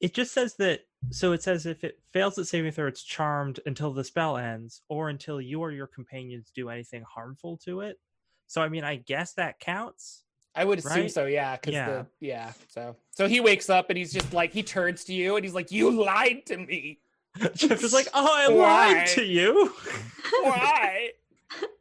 it 0.00 0.14
just 0.14 0.32
says 0.32 0.54
that 0.56 0.80
so 1.10 1.32
it 1.32 1.42
says 1.42 1.66
if 1.66 1.84
it 1.84 1.98
fails 2.12 2.38
at 2.38 2.46
saving 2.46 2.72
throw 2.72 2.86
it's 2.86 3.02
charmed 3.02 3.60
until 3.66 3.92
the 3.92 4.04
spell 4.04 4.36
ends 4.36 4.82
or 4.88 5.08
until 5.08 5.40
you 5.40 5.60
or 5.60 5.70
your 5.70 5.86
companions 5.86 6.50
do 6.54 6.68
anything 6.68 7.02
harmful 7.02 7.56
to 7.58 7.80
it. 7.80 7.98
So 8.46 8.60
i 8.60 8.68
mean 8.68 8.84
i 8.84 8.96
guess 8.96 9.34
that 9.34 9.60
counts 9.60 10.24
i 10.56 10.64
would 10.64 10.80
assume 10.80 11.02
right? 11.02 11.10
so 11.10 11.26
yeah 11.26 11.56
because 11.56 11.74
yeah. 11.74 12.02
Yeah 12.18 12.52
so 12.68 12.96
so 13.12 13.28
he 13.28 13.40
wakes 13.40 13.70
up 13.70 13.90
and 13.90 13.96
he's 13.96 14.12
just 14.12 14.32
like 14.32 14.52
he 14.52 14.62
turns 14.62 15.04
to 15.04 15.14
you 15.14 15.36
and 15.36 15.44
he's 15.44 15.54
like 15.54 15.70
you 15.70 15.90
lied 15.90 16.46
to 16.46 16.56
me. 16.56 16.98
Jeff 17.54 17.84
is 17.84 17.92
like 17.92 18.08
oh 18.12 18.28
i 18.28 18.48
Why? 18.48 18.92
lied 18.92 19.06
to 19.08 19.24
you. 19.24 19.72
Why? 20.42 21.10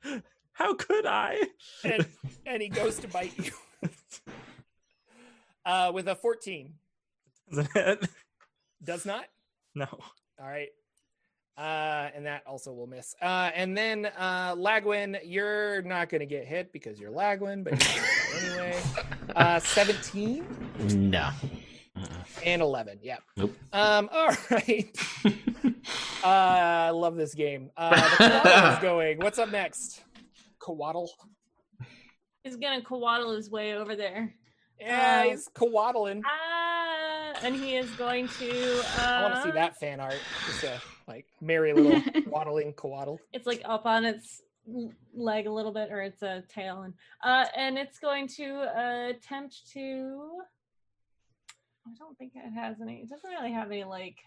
How 0.54 0.76
could 0.76 1.06
i? 1.06 1.42
And, 1.84 2.06
and 2.46 2.62
he 2.62 2.70
goes 2.70 3.00
to 3.00 3.08
bite 3.08 3.34
you. 3.38 3.52
Uh 5.66 5.92
with 5.94 6.08
a 6.08 6.16
14 6.16 6.74
doesn't 7.50 7.76
it? 7.76 8.10
Does 8.84 9.06
not? 9.06 9.26
No. 9.76 9.88
All 9.92 10.48
right. 10.48 10.70
Uh, 11.58 12.10
and 12.16 12.26
that 12.26 12.42
also 12.48 12.72
will 12.72 12.88
miss. 12.88 13.14
Uh, 13.22 13.52
and 13.54 13.78
then 13.78 14.06
uh, 14.18 14.56
Lagwin, 14.56 15.20
you're 15.26 15.82
not 15.82 16.08
going 16.08 16.22
to 16.22 16.26
get 16.26 16.46
hit 16.46 16.72
because 16.72 16.98
you're 16.98 17.12
Lagwin, 17.12 17.66
but 17.66 17.74
you're 17.96 18.62
anyway. 18.62 18.82
Uh, 19.36 19.60
17? 19.60 20.44
No. 20.96 21.30
And 22.44 22.62
11, 22.64 22.98
yeah. 23.04 23.18
Nope. 23.38 23.56
Um, 23.72 24.10
all 24.14 24.32
right. 24.50 24.98
uh, 26.24 26.28
I 26.28 26.90
love 26.90 27.16
this 27.16 27.36
game. 27.36 27.70
Uh, 27.78 27.92
the 28.18 28.74
is 28.74 28.80
going. 28.80 29.20
What's 29.20 29.38
up 29.38 29.52
next? 29.52 30.04
Coatl. 30.60 31.10
He's 32.44 32.56
going 32.56 32.80
to 32.80 32.86
cowaddle 32.86 33.36
his 33.36 33.52
way 33.52 33.76
over 33.76 33.96
there. 33.96 34.34
Yeah, 34.80 35.22
Um, 35.24 35.30
he's 35.30 35.50
kowaddling. 35.50 36.22
Ah, 36.26 37.34
and 37.44 37.56
he 37.56 37.76
is 37.76 37.90
going 37.92 38.28
to. 38.40 38.80
Uh, 38.98 39.02
I 39.02 39.22
want 39.24 39.36
to 39.36 39.44
see 39.44 39.52
that 39.52 39.78
fan 39.78 40.00
art. 40.00 40.20
Just 40.48 40.64
a 40.64 40.82
like 41.08 41.26
merry 41.42 41.74
little 41.74 42.02
waddling 42.28 42.74
kowaddle. 42.74 43.20
It's 43.34 43.46
like 43.48 43.62
up 43.66 43.86
on 43.86 44.06
its 44.06 44.42
leg 45.16 45.48
a 45.48 45.52
little 45.52 45.72
bit, 45.74 45.92
or 45.92 46.02
its 46.02 46.22
a 46.22 46.44
tail, 46.48 46.82
and 46.84 46.94
uh, 47.24 47.46
and 47.56 47.78
it's 47.78 48.00
going 48.00 48.28
to 48.28 48.46
uh, 48.78 49.10
attempt 49.10 49.72
to. 49.74 50.30
I 51.88 51.92
don't 51.98 52.18
think 52.18 52.34
it 52.36 52.52
has 52.52 52.78
any. 52.82 52.98
It 53.02 53.10
doesn't 53.10 53.30
really 53.30 53.52
have 53.52 53.68
any 53.72 53.84
like. 53.84 54.18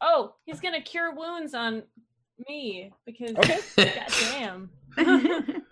Oh, 0.00 0.34
he's 0.44 0.60
gonna 0.60 0.80
cure 0.80 1.14
wounds 1.14 1.54
on 1.54 1.82
me 2.48 2.92
because. 3.04 3.32
Okay. 3.36 3.58
Goddamn. 3.76 4.70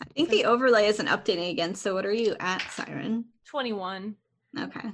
I 0.00 0.04
think 0.14 0.28
the 0.30 0.44
overlay 0.44 0.86
isn't 0.86 1.06
updating 1.06 1.50
again. 1.50 1.74
So 1.74 1.94
what 1.94 2.06
are 2.06 2.12
you 2.12 2.36
at, 2.40 2.62
Siren? 2.70 3.24
Twenty-one. 3.44 4.16
Okay. 4.58 4.90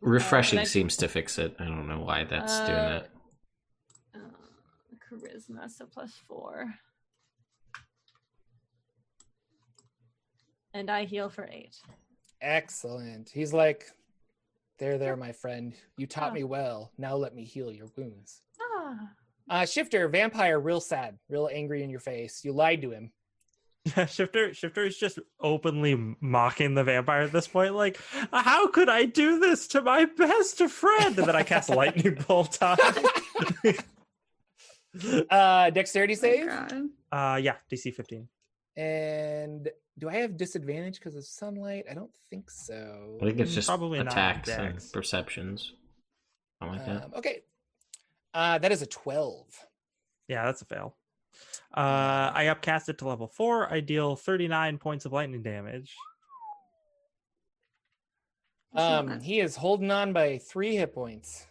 Refreshing 0.00 0.60
Uh, 0.60 0.64
seems 0.64 0.96
to 0.98 1.08
fix 1.08 1.38
it. 1.38 1.54
I 1.58 1.64
don't 1.64 1.88
know 1.88 2.00
why 2.00 2.24
that's 2.24 2.58
doing 2.60 2.70
Uh, 2.70 2.88
that. 2.88 3.10
Uh, 4.14 4.96
charisma, 5.10 5.70
so 5.70 5.86
plus 5.86 6.12
four. 6.28 6.72
And 10.74 10.90
I 10.90 11.04
heal 11.04 11.28
for 11.28 11.48
eight. 11.50 11.76
Excellent. 12.40 13.30
He's 13.30 13.52
like, 13.52 13.86
there, 14.78 14.98
there, 14.98 15.16
my 15.16 15.32
friend. 15.32 15.74
You 15.96 16.06
taught 16.06 16.32
Oh. 16.32 16.34
me 16.34 16.44
well. 16.44 16.92
Now 16.98 17.16
let 17.16 17.34
me 17.34 17.44
heal 17.44 17.72
your 17.72 17.88
wounds. 17.96 18.42
Ah. 18.60 19.10
Uh, 19.48 19.64
Shifter, 19.66 20.08
vampire, 20.08 20.60
real 20.60 20.80
sad, 20.80 21.18
real 21.28 21.48
angry 21.50 21.82
in 21.82 21.90
your 21.90 22.00
face. 22.00 22.44
You 22.44 22.52
lied 22.52 22.82
to 22.82 22.90
him. 22.90 23.12
Yeah, 23.96 24.06
Shifter 24.06 24.52
Shifter 24.54 24.84
is 24.84 24.96
just 24.98 25.18
openly 25.40 26.16
mocking 26.20 26.74
the 26.74 26.82
vampire 26.84 27.22
at 27.22 27.32
this 27.32 27.46
point. 27.46 27.74
Like, 27.74 28.00
how 28.32 28.66
could 28.68 28.88
I 28.88 29.04
do 29.04 29.38
this 29.38 29.68
to 29.68 29.82
my 29.82 30.06
best 30.06 30.58
friend? 30.64 31.18
And 31.18 31.28
then 31.28 31.36
I 31.36 31.42
cast 31.42 31.68
lightning 31.80 32.18
bolt 32.26 32.62
on. 32.62 32.76
Uh, 35.30 35.68
dexterity 35.70 36.14
Oh 36.14 36.16
save. 36.16 36.46
God. 36.46 36.72
uh, 37.12 37.36
yeah, 37.36 37.56
DC 37.70 37.92
15. 37.94 38.26
And 38.78 39.68
do 39.98 40.08
I 40.08 40.14
have 40.14 40.36
disadvantage 40.38 40.94
because 40.98 41.14
of 41.16 41.24
sunlight? 41.26 41.84
I 41.90 41.94
don't 41.94 42.10
think 42.30 42.50
so. 42.50 43.18
I 43.20 43.26
think 43.26 43.40
it's 43.40 43.52
Mm, 43.52 43.54
just 43.56 43.68
probably 43.68 43.98
not 43.98 44.08
attacks 44.08 44.48
and 44.48 44.72
dex. 44.74 44.90
perceptions. 44.90 45.72
Something 46.62 46.78
like 46.78 46.86
that. 46.86 47.04
Um, 47.04 47.12
okay. 47.16 47.42
Uh, 48.32 48.56
that 48.58 48.72
is 48.72 48.80
a 48.82 48.86
12. 48.86 49.44
Yeah, 50.28 50.46
that's 50.46 50.62
a 50.62 50.64
fail. 50.64 50.96
Uh, 51.74 52.32
I 52.34 52.46
upcast 52.48 52.88
it 52.88 52.98
to 52.98 53.08
level 53.08 53.26
four. 53.26 53.72
I 53.72 53.80
deal 53.80 54.16
39 54.16 54.78
points 54.78 55.04
of 55.04 55.12
lightning 55.12 55.42
damage. 55.42 55.94
Um, 58.74 59.20
he 59.20 59.40
is 59.40 59.56
holding 59.56 59.90
on 59.90 60.12
by 60.12 60.38
three 60.38 60.76
hit 60.76 60.94
points. 60.94 61.46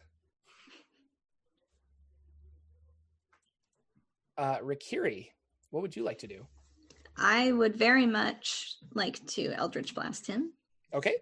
Uh, 4.37 4.57
Rikiri, 4.57 5.29
what 5.71 5.81
would 5.81 5.95
you 5.95 6.03
like 6.03 6.19
to 6.19 6.27
do? 6.27 6.45
I 7.17 7.51
would 7.51 7.75
very 7.75 8.05
much 8.05 8.75
like 8.93 9.25
to 9.27 9.53
Eldritch 9.53 9.95
Blast 9.95 10.27
him. 10.27 10.51
Okay. 10.93 11.15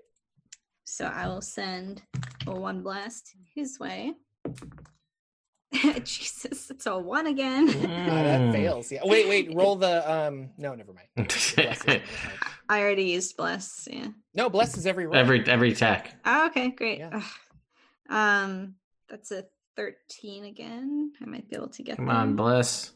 So 0.84 1.06
I 1.06 1.28
will 1.28 1.42
send 1.42 2.02
one 2.46 2.82
blast 2.82 3.36
his 3.56 3.80
way. 3.80 4.14
Jesus, 6.04 6.70
it's 6.70 6.86
a 6.86 6.98
one 6.98 7.28
again. 7.28 7.70
Uh, 7.70 7.74
that 8.24 8.42
Mm. 8.42 8.52
fails. 8.52 8.92
Yeah. 8.92 9.02
Wait, 9.06 9.28
wait. 9.28 9.54
Roll 9.56 9.76
the. 9.76 10.10
Um. 10.12 10.50
No, 10.58 10.76
never 10.76 10.94
mind. 10.94 11.08
Bless 11.16 11.58
is 11.58 11.82
on 11.82 11.86
the. 11.88 12.02
I 12.70 12.82
already 12.82 13.06
used 13.06 13.36
bless. 13.38 13.88
Yeah. 13.92 14.08
No, 14.34 14.50
bless 14.50 14.78
is 14.78 14.86
every 14.86 15.06
roll. 15.06 15.16
every 15.16 15.46
every 15.48 15.72
attack. 15.72 16.16
Oh, 16.26 16.48
okay, 16.48 16.70
great. 16.70 17.00
Yeah. 17.00 17.22
Um, 18.10 18.76
that's 19.10 19.32
a 19.32 19.46
thirteen 19.76 20.46
again. 20.46 21.12
I 21.22 21.26
might 21.26 21.50
be 21.50 21.56
able 21.56 21.70
to 21.70 21.84
get 21.84 21.98
Come 21.98 22.06
there. 22.06 22.16
on, 22.16 22.36
bless. 22.36 22.92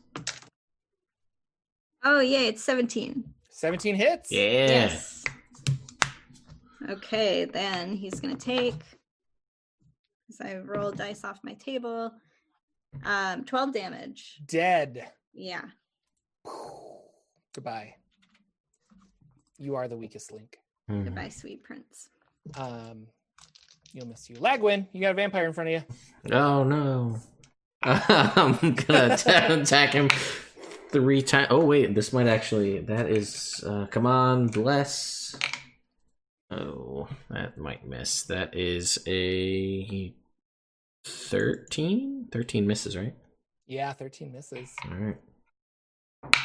Oh, 2.03 2.19
yeah, 2.21 2.39
it's 2.41 2.63
seventeen. 2.63 3.33
17 3.49 3.95
hits. 3.95 4.31
Yeah. 4.31 4.39
Yes. 4.67 5.23
Okay, 6.89 7.45
then 7.45 7.95
he's 7.95 8.19
gonna 8.19 8.35
take. 8.35 8.75
As 10.29 10.39
I 10.41 10.57
roll 10.57 10.91
dice 10.91 11.23
off 11.23 11.39
my 11.43 11.53
table, 11.53 12.11
um, 13.03 13.43
twelve 13.45 13.73
damage. 13.73 14.39
Dead. 14.45 15.11
Yeah. 15.33 15.61
Goodbye. 17.53 17.95
You 19.57 19.75
are 19.75 19.87
the 19.87 19.97
weakest 19.97 20.31
link. 20.31 20.59
Mhm. 20.89 21.05
Goodbye, 21.05 21.29
sweet 21.29 21.63
prince. 21.63 22.09
Um, 22.57 23.07
you'll 23.93 24.07
miss 24.07 24.29
you. 24.29 24.35
Lagwin, 24.37 24.87
you 24.93 25.01
got 25.01 25.11
a 25.11 25.15
vampire 25.15 25.45
in 25.47 25.53
front 25.53 25.69
of 25.69 25.73
you. 25.81 26.33
Oh 26.35 26.63
no. 26.63 27.19
I'm 27.83 28.53
gonna 28.75 29.13
attack, 29.13 29.49
attack 29.49 29.93
him 29.93 30.09
three 30.91 31.21
times. 31.21 31.47
Oh 31.49 31.63
wait, 31.65 31.93
this 31.95 32.13
might 32.13 32.27
actually. 32.27 32.79
That 32.79 33.09
is. 33.09 33.63
Uh, 33.65 33.85
come 33.87 34.05
on, 34.05 34.47
bless. 34.47 35.35
Oh, 36.49 37.09
that 37.29 37.57
might 37.57 37.85
miss. 37.85 38.23
That 38.23 38.55
is 38.55 38.99
a 39.07 40.13
thirteen. 41.07 42.27
Thirteen 42.31 42.67
misses, 42.67 42.97
right? 42.97 43.13
Yeah, 43.65 43.91
13 43.93 44.31
misses. 44.31 44.73
All 44.85 44.97
right. 44.97 45.17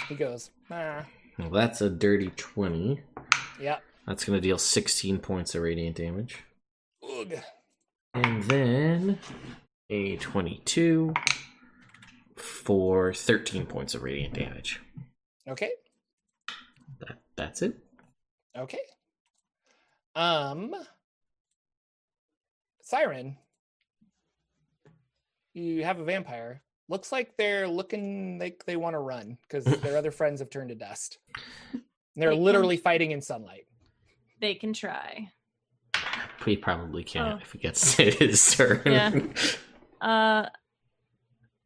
He 0.09 0.15
goes, 0.17 0.51
ah. 0.71 1.07
Well, 1.39 1.51
that's 1.51 1.81
a 1.81 1.89
dirty 1.91 2.31
twenty. 2.37 3.01
Yeah. 3.61 3.79
That's 4.07 4.25
gonna 4.25 4.41
deal 4.41 4.59
sixteen 4.59 5.19
points 5.19 5.55
of 5.55 5.63
radiant 5.63 5.97
damage, 5.97 6.39
Ugh. 7.03 7.35
and 8.15 8.43
then 8.45 9.19
a 9.89 10.17
twenty-two 10.17 11.15
for 12.37 13.13
thirteen 13.15 13.65
points 13.67 13.95
of 13.95 14.03
radiant 14.03 14.35
damage. 14.35 14.81
Okay. 15.49 15.71
that's 17.37 17.63
it. 17.63 17.79
Okay. 18.59 18.79
Um, 20.15 20.75
Siren, 22.83 23.39
you 25.55 25.85
have 25.85 25.99
a 26.01 26.05
vampire. 26.05 26.63
Looks 26.89 27.13
like 27.13 27.37
they're 27.37 27.69
looking 27.69 28.39
like 28.39 28.65
they 28.67 28.77
want 28.77 28.95
to 28.95 28.99
run 28.99 29.39
because 29.43 29.65
their 29.65 29.97
other 29.99 30.11
friends 30.11 30.41
have 30.41 30.51
turned 30.51 30.69
to 30.71 30.75
dust. 30.75 31.19
They're 32.17 32.31
They 32.31 32.37
can- 32.37 32.45
literally 32.45 32.77
fighting 32.77 33.13
in 33.13 33.21
sunlight. 33.23 33.67
They 34.41 34.55
can 34.55 34.73
try. 34.73 35.31
We 36.45 36.57
probably 36.57 37.05
can't 37.05 37.39
Oh. 37.39 37.43
if 37.43 37.53
he 37.53 37.59
gets 37.59 37.95
his 37.97 38.55
turn. 38.57 38.83
Yeah. 38.85 39.13
Uh, 40.01 40.49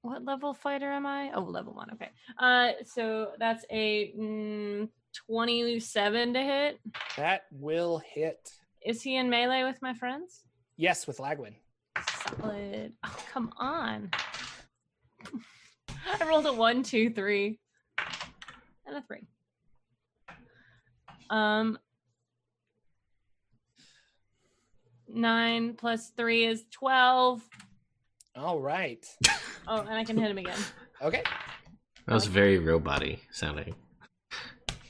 what 0.02 0.24
level 0.24 0.52
fighter 0.54 0.90
am 0.92 1.06
I? 1.06 1.32
Oh, 1.34 1.40
level 1.40 1.72
one. 1.74 1.90
Okay. 1.94 2.10
Uh, 2.38 2.72
so 2.84 3.30
that's 3.38 3.64
a 3.70 4.12
mm, 4.12 4.88
twenty-seven 5.26 6.34
to 6.34 6.40
hit. 6.42 6.78
That 7.16 7.44
will 7.50 7.98
hit. 8.12 8.50
Is 8.84 9.02
he 9.02 9.16
in 9.16 9.30
melee 9.30 9.64
with 9.64 9.80
my 9.80 9.94
friends? 9.94 10.44
Yes, 10.76 11.06
with 11.06 11.16
Lagwin. 11.18 11.54
Solid. 12.40 12.92
Oh, 13.04 13.16
come 13.32 13.52
on. 13.56 14.10
I 16.20 16.28
rolled 16.28 16.46
a 16.46 16.52
one, 16.52 16.82
two, 16.82 17.10
three, 17.10 17.58
and 18.86 18.96
a 18.96 19.02
three. 19.02 19.26
Um, 21.30 21.78
nine 25.08 25.74
plus 25.74 26.10
three 26.16 26.44
is 26.46 26.64
twelve. 26.70 27.42
All 28.36 28.60
right. 28.60 29.04
Oh, 29.66 29.80
and 29.80 29.94
I 29.94 30.04
can 30.04 30.16
hit 30.18 30.30
him 30.30 30.38
again. 30.38 30.58
Okay. 31.02 31.22
That 32.06 32.14
was 32.14 32.26
very 32.26 32.58
robot 32.58 33.02
sounding. 33.32 33.74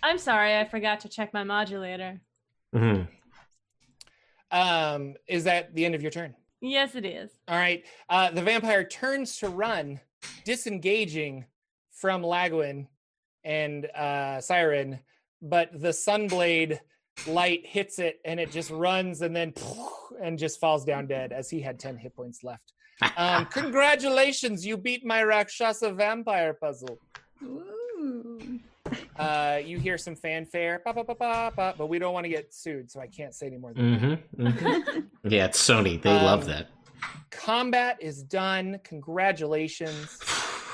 I'm 0.02 0.18
sorry, 0.18 0.56
I 0.56 0.64
forgot 0.64 1.00
to 1.00 1.08
check 1.08 1.32
my 1.32 1.44
modulator. 1.44 2.20
hmm 2.74 3.02
Um, 4.50 5.14
is 5.26 5.44
that 5.44 5.74
the 5.74 5.84
end 5.86 5.94
of 5.94 6.02
your 6.02 6.10
turn? 6.10 6.34
Yes, 6.60 6.94
it 6.94 7.04
is. 7.04 7.30
All 7.48 7.56
right. 7.56 7.84
Uh, 8.08 8.30
the 8.30 8.42
vampire 8.42 8.84
turns 8.84 9.36
to 9.38 9.48
run, 9.48 10.00
disengaging 10.44 11.44
from 11.90 12.22
Lagwin 12.22 12.86
and 13.44 13.86
uh, 13.86 14.40
Siren, 14.40 14.98
but 15.42 15.70
the 15.72 15.92
sunblade 15.92 16.78
light 17.26 17.66
hits 17.66 17.98
it 17.98 18.20
and 18.24 18.38
it 18.38 18.50
just 18.50 18.70
runs 18.70 19.22
and 19.22 19.34
then 19.34 19.52
and 20.22 20.38
just 20.38 20.60
falls 20.60 20.84
down 20.84 21.06
dead 21.06 21.32
as 21.32 21.48
he 21.50 21.60
had 21.60 21.78
10 21.78 21.96
hit 21.96 22.14
points 22.14 22.42
left. 22.42 22.72
Um, 23.16 23.46
congratulations, 23.50 24.64
you 24.64 24.76
beat 24.76 25.04
my 25.04 25.22
Rakshasa 25.22 25.92
vampire 25.92 26.54
puzzle. 26.54 26.98
Ooh. 27.42 28.60
Uh, 29.18 29.60
you 29.64 29.78
hear 29.78 29.96
some 29.98 30.14
fanfare, 30.14 30.82
ba, 30.84 30.92
ba, 30.92 31.04
ba, 31.04 31.14
ba, 31.14 31.52
ba, 31.56 31.74
but 31.78 31.86
we 31.88 31.98
don't 31.98 32.12
want 32.14 32.24
to 32.24 32.28
get 32.30 32.52
sued, 32.54 32.90
so 32.90 33.00
I 33.00 33.06
can't 33.06 33.34
say 33.34 33.46
any 33.46 33.56
more 33.58 33.72
than 33.72 33.92
that. 33.92 34.18
hmm 34.36 34.46
hmm 34.48 35.00
Yeah, 35.28 35.46
it's 35.46 35.58
Sony. 35.66 36.00
They 36.00 36.10
love 36.12 36.42
Um, 36.42 36.48
that. 36.48 36.68
Combat 37.30 37.98
is 38.00 38.22
done. 38.22 38.78
Congratulations. 38.84 40.18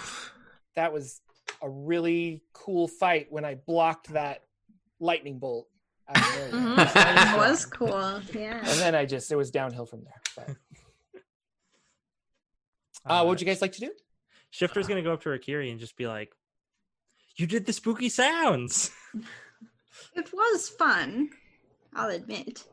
that 0.76 0.92
was 0.92 1.20
a 1.62 1.68
really 1.68 2.42
cool 2.52 2.88
fight 2.88 3.26
when 3.30 3.44
I 3.44 3.54
blocked 3.54 4.12
that 4.12 4.42
lightning 5.00 5.38
bolt. 5.38 5.68
out 6.08 6.16
of 6.16 6.34
nowhere. 6.34 6.76
Mhm. 6.76 6.94
That 6.94 7.34
was 7.36 7.64
cool. 7.66 8.20
Yeah. 8.34 8.58
And 8.58 8.78
then 8.80 8.94
I 8.94 9.04
just 9.04 9.30
it 9.30 9.36
was 9.36 9.50
downhill 9.50 9.86
from 9.86 10.02
there. 10.04 10.20
But, 10.36 10.48
uh, 13.06 13.18
what 13.22 13.26
would 13.28 13.40
you 13.40 13.46
guys 13.46 13.60
like 13.62 13.72
to 13.72 13.80
do? 13.80 13.90
Shifter's 14.50 14.86
gonna 14.86 15.02
go 15.02 15.12
up 15.12 15.22
to 15.22 15.30
Akiri 15.30 15.70
and 15.70 15.80
just 15.80 15.96
be 15.96 16.06
like, 16.06 16.32
"You 17.36 17.46
did 17.46 17.66
the 17.66 17.72
spooky 17.72 18.08
sounds." 18.08 18.90
It 20.14 20.32
was 20.32 20.68
fun. 20.68 21.30
I'll 21.94 22.10
admit. 22.10 22.64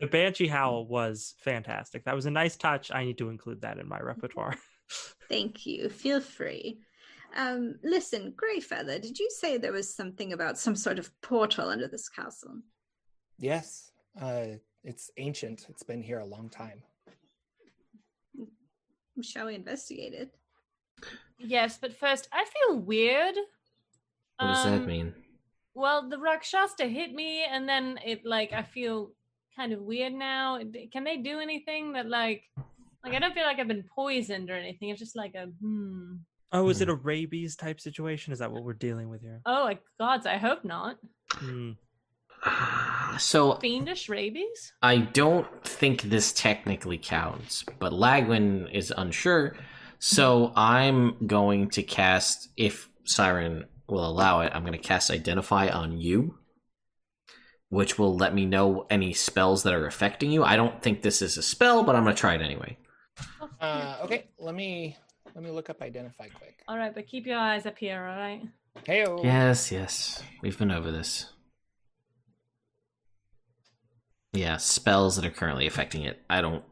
The 0.00 0.06
Banshee 0.06 0.46
Howl 0.46 0.86
was 0.86 1.34
fantastic. 1.38 2.04
That 2.04 2.14
was 2.14 2.26
a 2.26 2.30
nice 2.30 2.56
touch. 2.56 2.90
I 2.92 3.04
need 3.04 3.18
to 3.18 3.30
include 3.30 3.62
that 3.62 3.78
in 3.78 3.88
my 3.88 3.98
repertoire. 4.00 4.56
Thank 5.28 5.64
you. 5.64 5.88
Feel 5.88 6.20
free. 6.20 6.80
Um, 7.34 7.76
listen, 7.82 8.34
Greyfeather, 8.36 9.00
did 9.00 9.18
you 9.18 9.30
say 9.30 9.56
there 9.56 9.72
was 9.72 9.94
something 9.94 10.34
about 10.34 10.58
some 10.58 10.76
sort 10.76 10.98
of 10.98 11.10
portal 11.22 11.68
under 11.68 11.88
this 11.88 12.08
castle? 12.08 12.60
Yes, 13.38 13.90
uh, 14.20 14.46
it's 14.84 15.10
ancient. 15.16 15.66
It's 15.70 15.82
been 15.82 16.02
here 16.02 16.18
a 16.18 16.26
long 16.26 16.50
time. 16.50 16.82
Shall 19.22 19.46
we 19.46 19.54
investigate 19.54 20.12
it? 20.12 20.34
Yes, 21.38 21.78
but 21.80 21.96
first, 21.96 22.28
I 22.32 22.44
feel 22.44 22.78
weird. 22.78 23.34
What 24.42 24.54
does 24.54 24.64
that 24.64 24.80
Um, 24.80 24.86
mean? 24.86 25.14
Well, 25.74 26.08
the 26.08 26.18
Rakshasa 26.18 26.86
hit 26.86 27.12
me, 27.12 27.44
and 27.44 27.68
then 27.68 27.98
it 28.04 28.24
like 28.24 28.52
I 28.52 28.62
feel 28.62 29.12
kind 29.56 29.72
of 29.72 29.80
weird 29.80 30.12
now. 30.12 30.58
Can 30.92 31.04
they 31.04 31.18
do 31.18 31.40
anything 31.40 31.92
that 31.92 32.08
like, 32.08 32.42
like 33.04 33.14
I 33.14 33.18
don't 33.18 33.34
feel 33.34 33.44
like 33.44 33.58
I've 33.58 33.68
been 33.68 33.84
poisoned 33.94 34.50
or 34.50 34.54
anything. 34.54 34.90
It's 34.90 35.00
just 35.00 35.16
like 35.16 35.34
a 35.34 35.46
hmm. 35.46 36.16
oh, 36.52 36.68
is 36.68 36.80
it 36.80 36.88
a 36.88 36.94
rabies 36.94 37.56
type 37.56 37.80
situation? 37.80 38.32
Is 38.32 38.38
that 38.40 38.52
what 38.52 38.64
we're 38.64 38.74
dealing 38.74 39.08
with 39.08 39.22
here? 39.22 39.40
Oh, 39.46 39.62
like 39.64 39.80
gods, 39.98 40.26
I 40.26 40.36
hope 40.36 40.64
not. 40.64 40.96
Hmm. 41.32 41.72
So 43.18 43.56
Fiendish 43.56 44.08
rabies. 44.08 44.72
I 44.82 44.96
don't 44.96 45.46
think 45.64 46.00
this 46.02 46.32
technically 46.32 46.96
counts, 46.96 47.62
but 47.78 47.92
Lagwin 47.92 48.72
is 48.72 48.92
unsure. 48.96 49.54
So 49.98 50.50
I'm 50.56 51.26
going 51.26 51.68
to 51.70 51.82
cast, 51.82 52.48
if 52.56 52.88
Siren 53.04 53.66
will 53.88 54.06
allow 54.06 54.40
it, 54.40 54.52
I'm 54.54 54.62
going 54.62 54.72
to 54.72 54.78
cast 54.78 55.10
Identify 55.10 55.68
on 55.68 55.98
you, 56.00 56.38
which 57.68 57.98
will 57.98 58.16
let 58.16 58.34
me 58.34 58.46
know 58.46 58.86
any 58.90 59.12
spells 59.12 59.62
that 59.64 59.74
are 59.74 59.86
affecting 59.86 60.30
you. 60.30 60.44
I 60.44 60.56
don't 60.56 60.82
think 60.82 61.02
this 61.02 61.22
is 61.22 61.36
a 61.36 61.42
spell, 61.42 61.82
but 61.84 61.94
I'm 61.96 62.04
going 62.04 62.14
to 62.14 62.20
try 62.20 62.34
it 62.34 62.42
anyway. 62.42 62.76
Uh, 63.60 63.98
okay, 64.02 64.28
let 64.38 64.54
me 64.54 64.96
let 65.34 65.44
me 65.44 65.50
look 65.50 65.70
up 65.70 65.80
identify 65.82 66.28
quick. 66.28 66.62
All 66.68 66.76
right, 66.76 66.94
but 66.94 67.06
keep 67.06 67.26
your 67.26 67.38
eyes 67.38 67.66
up 67.66 67.78
here, 67.78 67.98
all 68.00 68.16
right? 68.16 68.42
Hey, 68.84 69.04
Yes, 69.22 69.70
yes. 69.70 70.22
We've 70.40 70.58
been 70.58 70.70
over 70.70 70.90
this. 70.90 71.26
Yeah, 74.32 74.56
spells 74.56 75.16
that 75.16 75.26
are 75.26 75.30
currently 75.30 75.66
affecting 75.66 76.04
it. 76.04 76.20
I 76.30 76.40
don't 76.40 76.64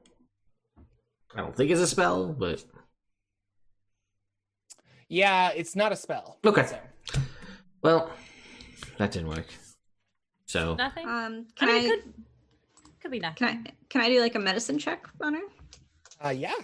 I 1.34 1.40
don't 1.42 1.54
think 1.54 1.70
it's 1.70 1.80
a 1.80 1.86
spell, 1.86 2.32
but 2.32 2.64
yeah, 5.08 5.50
it's 5.50 5.76
not 5.76 5.92
a 5.92 5.96
spell. 5.96 6.38
Okay. 6.44 6.66
so- 6.66 6.78
well, 7.82 8.10
that 8.98 9.12
didn't 9.12 9.28
work. 9.28 9.46
So 10.46 10.74
Nothing. 10.74 11.06
Um, 11.08 11.46
I 11.60 11.66
can 11.66 11.68
mean, 11.68 11.84
I, 11.84 11.88
could 11.88 12.14
could 13.00 13.10
be 13.10 13.20
nothing. 13.20 13.36
can 13.48 13.66
I 13.66 13.72
can 13.88 14.00
I 14.02 14.08
do 14.08 14.20
like 14.20 14.34
a 14.34 14.38
medicine 14.38 14.78
check 14.78 15.06
on 15.20 15.34
her? 15.34 15.42
Uh, 16.24 16.30
yeah. 16.30 16.54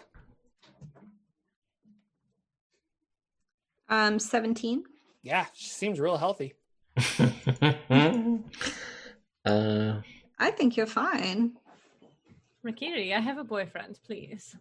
Um, 3.88 4.18
seventeen. 4.18 4.84
Yeah, 5.22 5.46
she 5.54 5.68
seems 5.68 6.00
real 6.00 6.16
healthy. 6.16 6.54
uh 9.44 10.00
I 10.38 10.50
think 10.50 10.76
you're 10.76 10.86
fine. 10.86 11.52
Rakiri, 12.66 13.14
I 13.14 13.20
have 13.20 13.38
a 13.38 13.44
boyfriend, 13.44 13.98
please. 14.04 14.56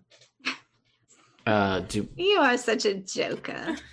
uh 1.47 1.79
do 1.81 2.07
You 2.15 2.39
are 2.39 2.57
such 2.57 2.85
a 2.85 2.93
joker. 2.95 3.75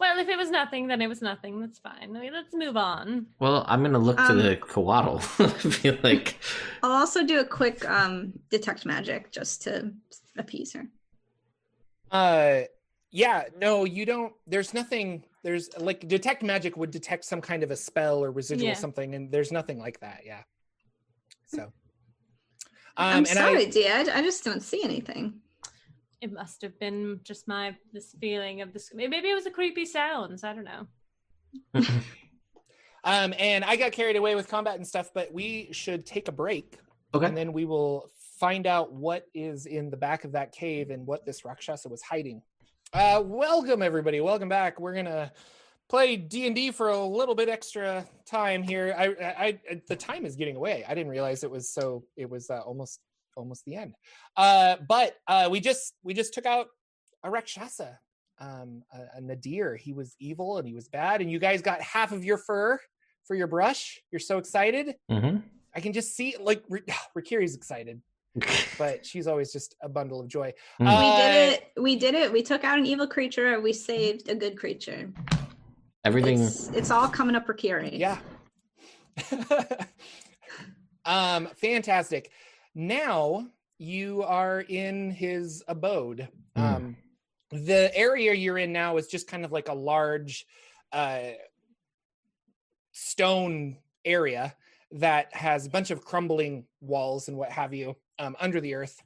Well, 0.00 0.18
if 0.18 0.28
it 0.28 0.36
was 0.38 0.50
nothing, 0.50 0.86
then 0.86 1.02
it 1.02 1.08
was 1.08 1.20
nothing. 1.22 1.60
That's 1.60 1.78
fine. 1.80 2.16
I 2.16 2.20
mean, 2.20 2.32
let's 2.32 2.54
move 2.54 2.76
on. 2.76 3.26
well, 3.40 3.64
I'm 3.68 3.82
gonna 3.82 3.98
look 3.98 4.16
to 4.16 4.22
Um, 4.22 4.38
the 4.38 4.56
coatl. 4.56 5.18
I 5.44 5.70
feel 5.70 5.98
like 6.02 6.36
I'll 6.82 6.92
also 6.92 7.24
do 7.24 7.40
a 7.40 7.44
quick 7.44 7.88
um 7.88 8.32
detect 8.50 8.86
magic 8.86 9.32
just 9.32 9.62
to 9.62 9.92
appease 10.36 10.72
her. 10.74 10.86
Uh, 12.10 12.60
yeah, 13.10 13.44
no, 13.58 13.84
you 13.84 14.06
don't. 14.06 14.32
There's 14.46 14.72
nothing. 14.72 15.24
There's 15.42 15.68
like 15.78 16.06
detect 16.06 16.42
magic 16.42 16.76
would 16.76 16.90
detect 16.90 17.24
some 17.24 17.40
kind 17.40 17.62
of 17.62 17.70
a 17.70 17.76
spell 17.76 18.22
or 18.22 18.30
residual 18.30 18.68
Yeah. 18.68 18.74
something, 18.74 19.14
and 19.14 19.32
there's 19.32 19.50
nothing 19.50 19.78
like 19.78 20.00
that. 20.00 20.20
Yeah. 20.24 20.42
So. 21.46 21.62
Um, 21.62 21.72
I'm 22.96 23.16
and 23.18 23.28
sorry, 23.28 23.66
I, 23.66 23.70
dear. 23.70 24.04
I 24.12 24.22
just 24.22 24.44
don't 24.44 24.62
see 24.62 24.82
anything. 24.84 25.40
It 26.20 26.32
must 26.32 26.62
have 26.62 26.78
been 26.80 27.20
just 27.22 27.46
my 27.46 27.76
this 27.92 28.14
feeling 28.20 28.60
of 28.60 28.72
this. 28.72 28.90
Maybe 28.92 29.16
it 29.16 29.34
was 29.34 29.44
the 29.44 29.50
creepy 29.50 29.84
sounds. 29.84 30.42
I 30.42 30.52
don't 30.52 30.64
know. 30.64 30.86
um, 33.04 33.32
and 33.38 33.64
I 33.64 33.76
got 33.76 33.92
carried 33.92 34.16
away 34.16 34.34
with 34.34 34.48
combat 34.48 34.74
and 34.76 34.86
stuff, 34.86 35.10
but 35.14 35.32
we 35.32 35.68
should 35.72 36.04
take 36.04 36.28
a 36.28 36.32
break, 36.32 36.78
Okay. 37.14 37.24
and 37.26 37.36
then 37.36 37.52
we 37.52 37.64
will 37.64 38.10
find 38.38 38.66
out 38.66 38.92
what 38.92 39.26
is 39.32 39.66
in 39.66 39.90
the 39.90 39.96
back 39.96 40.24
of 40.24 40.32
that 40.32 40.52
cave 40.52 40.90
and 40.90 41.06
what 41.06 41.24
this 41.24 41.44
Rakshasa 41.44 41.88
was 41.88 42.02
hiding. 42.02 42.42
Uh, 42.92 43.22
welcome 43.24 43.82
everybody. 43.82 44.20
Welcome 44.20 44.48
back. 44.48 44.80
We're 44.80 44.94
gonna 44.94 45.32
play 45.88 46.16
D 46.16 46.46
and 46.46 46.54
D 46.54 46.72
for 46.72 46.88
a 46.88 47.04
little 47.04 47.34
bit 47.34 47.48
extra 47.48 48.04
time 48.26 48.62
here. 48.62 48.94
I, 48.98 49.06
I, 49.06 49.58
I, 49.70 49.82
the 49.88 49.96
time 49.96 50.26
is 50.26 50.34
getting 50.36 50.56
away. 50.56 50.84
I 50.88 50.94
didn't 50.94 51.10
realize 51.10 51.44
it 51.44 51.50
was 51.50 51.68
so. 51.72 52.02
It 52.16 52.28
was 52.28 52.50
uh, 52.50 52.58
almost, 52.60 53.00
almost 53.38 53.64
the 53.64 53.76
end. 53.76 53.94
Uh, 54.36 54.76
but 54.86 55.16
uh, 55.26 55.48
we 55.50 55.60
just, 55.60 55.94
we 56.02 56.14
just 56.14 56.34
took 56.34 56.46
out 56.46 56.68
a 57.22 57.30
Rakshasa, 57.30 57.98
um, 58.40 58.82
a, 58.92 59.18
a 59.18 59.20
Nadir. 59.20 59.76
He 59.76 59.92
was 59.92 60.14
evil 60.18 60.58
and 60.58 60.66
he 60.66 60.74
was 60.74 60.88
bad, 60.88 61.20
and 61.20 61.30
you 61.30 61.38
guys 61.38 61.62
got 61.62 61.80
half 61.80 62.12
of 62.12 62.24
your 62.24 62.38
fur 62.38 62.78
for 63.26 63.34
your 63.34 63.46
brush. 63.46 64.00
You're 64.10 64.20
so 64.20 64.38
excited. 64.38 64.96
Mm-hmm. 65.10 65.38
I 65.74 65.80
can 65.80 65.92
just 65.92 66.16
see 66.16 66.34
like 66.40 66.64
Rakiri's 67.16 67.54
excited, 67.56 68.00
but 68.78 69.06
she's 69.06 69.26
always 69.26 69.52
just 69.52 69.76
a 69.82 69.88
bundle 69.88 70.20
of 70.20 70.28
joy. 70.28 70.52
Mm. 70.80 70.86
we 70.86 70.86
Uh, 70.86 71.16
did 71.16 71.52
it. 71.52 71.72
We 71.76 71.96
did 71.96 72.14
it. 72.14 72.32
We 72.32 72.42
took 72.42 72.64
out 72.64 72.78
an 72.78 72.86
evil 72.86 73.06
creature. 73.06 73.60
We 73.60 73.72
saved 73.72 74.28
a 74.28 74.34
good 74.34 74.58
creature. 74.58 75.12
Everything. 76.04 76.40
It's, 76.40 76.68
it's 76.70 76.90
all 76.90 77.08
coming 77.08 77.36
up 77.36 77.46
Rakiri. 77.46 77.98
Yeah. 77.98 78.18
um, 81.04 81.48
fantastic. 81.56 82.30
Now 82.78 83.48
you 83.78 84.22
are 84.22 84.60
in 84.60 85.10
his 85.10 85.64
abode. 85.66 86.28
Hmm. 86.54 86.62
Um, 86.62 86.96
the 87.50 87.90
area 87.92 88.32
you're 88.34 88.56
in 88.56 88.72
now 88.72 88.98
is 88.98 89.08
just 89.08 89.26
kind 89.26 89.44
of 89.44 89.50
like 89.50 89.68
a 89.68 89.74
large 89.74 90.46
uh, 90.92 91.30
stone 92.92 93.78
area 94.04 94.54
that 94.92 95.34
has 95.34 95.66
a 95.66 95.70
bunch 95.70 95.90
of 95.90 96.04
crumbling 96.04 96.66
walls 96.80 97.26
and 97.26 97.36
what 97.36 97.50
have 97.50 97.74
you 97.74 97.96
um, 98.20 98.36
under 98.40 98.60
the 98.60 98.76
earth. 98.76 99.02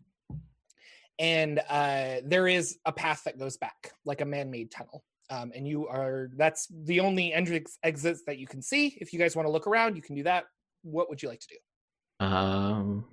And 1.19 1.59
uh, 1.67 2.17
there 2.27 2.49
is 2.49 2.79
a 2.85 2.93
path 2.93 3.23
that 3.25 3.39
goes 3.39 3.57
back, 3.57 3.93
like 4.05 4.21
a 4.21 4.27
man 4.27 4.51
made 4.51 4.71
tunnel. 4.71 5.03
Um, 5.31 5.51
and 5.55 5.67
you 5.67 5.89
are, 5.89 6.29
that's 6.37 6.69
the 6.85 7.01
only 7.01 7.33
entrance 7.33 7.79
exits 7.83 8.23
that 8.27 8.37
you 8.37 8.47
can 8.47 8.61
see. 8.61 8.99
If 9.01 9.15
you 9.15 9.19
guys 9.19 9.35
want 9.35 9.47
to 9.47 9.51
look 9.51 9.67
around, 9.67 9.97
you 9.97 10.03
can 10.03 10.15
do 10.15 10.25
that. 10.25 10.45
What 10.83 11.09
would 11.09 11.23
you 11.23 11.31
like 11.31 11.41
to 11.41 11.49
do? 11.49 12.27
Um. 12.27 13.07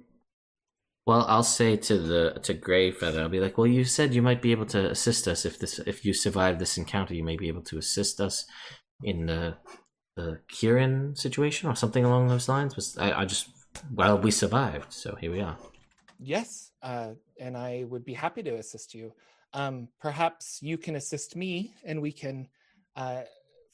Well, 1.09 1.25
I'll 1.27 1.41
say 1.41 1.75
to 1.75 1.97
the 1.97 2.39
to 2.43 2.53
Greyfeather, 2.53 3.19
I'll 3.21 3.29
be 3.29 3.39
like, 3.39 3.57
"Well, 3.57 3.65
you 3.65 3.83
said 3.83 4.13
you 4.13 4.21
might 4.21 4.43
be 4.43 4.51
able 4.51 4.67
to 4.67 4.91
assist 4.91 5.27
us 5.27 5.43
if 5.43 5.57
this 5.57 5.79
if 5.79 6.05
you 6.05 6.13
survive 6.13 6.59
this 6.59 6.77
encounter. 6.77 7.15
You 7.15 7.23
may 7.23 7.35
be 7.35 7.47
able 7.47 7.63
to 7.63 7.79
assist 7.79 8.21
us 8.21 8.45
in 9.01 9.25
the 9.25 9.57
the 10.15 10.39
Kirin 10.53 11.17
situation 11.17 11.67
or 11.67 11.73
something 11.73 12.05
along 12.05 12.27
those 12.27 12.47
lines." 12.47 12.75
Was 12.75 12.95
I, 12.99 13.21
I 13.21 13.25
just 13.25 13.49
well, 13.91 14.19
we 14.19 14.29
survived, 14.29 14.93
so 14.93 15.15
here 15.15 15.31
we 15.31 15.41
are. 15.41 15.57
Yes, 16.19 16.69
uh, 16.83 17.13
and 17.39 17.57
I 17.57 17.85
would 17.89 18.05
be 18.05 18.13
happy 18.13 18.43
to 18.43 18.53
assist 18.57 18.93
you. 18.93 19.11
Um, 19.55 19.87
perhaps 19.99 20.59
you 20.61 20.77
can 20.77 20.95
assist 20.95 21.35
me, 21.35 21.73
and 21.83 22.03
we 22.03 22.11
can 22.11 22.49
uh, 22.95 23.23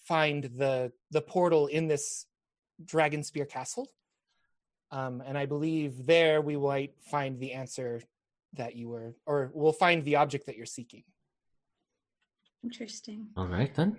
find 0.08 0.46
the 0.56 0.94
the 1.12 1.22
portal 1.22 1.68
in 1.68 1.90
this 1.90 2.28
Dragonspear 2.82 3.50
Castle. 3.50 3.90
Um, 4.92 5.24
and 5.26 5.38
I 5.38 5.46
believe 5.46 6.06
there 6.06 6.42
we 6.42 6.58
might 6.58 6.94
find 7.02 7.40
the 7.40 7.54
answer 7.54 8.02
that 8.54 8.76
you 8.76 8.90
were, 8.90 9.16
or 9.26 9.52
we'll 9.54 9.74
find 9.74 10.04
the 10.04 10.18
object 10.18 10.46
that 10.46 10.56
you're 10.56 10.66
seeking. 10.66 11.04
Interesting. 12.64 13.28
All 13.36 13.48
right 13.48 13.74
then. 13.76 13.98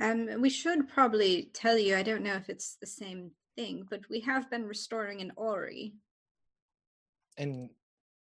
Um, 0.00 0.40
we 0.40 0.48
should 0.48 0.88
probably 0.88 1.50
tell 1.52 1.76
you. 1.76 1.96
I 1.96 2.02
don't 2.02 2.22
know 2.22 2.34
if 2.34 2.48
it's 2.48 2.76
the 2.80 2.86
same 2.86 3.32
thing, 3.56 3.86
but 3.90 4.08
we 4.08 4.20
have 4.20 4.50
been 4.50 4.64
restoring 4.64 5.20
an 5.20 5.32
Ori. 5.36 5.94
And 7.36 7.70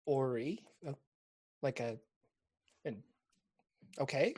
Ori, 0.05 0.63
uh, 0.87 0.93
like 1.61 1.79
a, 1.79 1.97
an, 2.85 3.03
okay. 3.99 4.33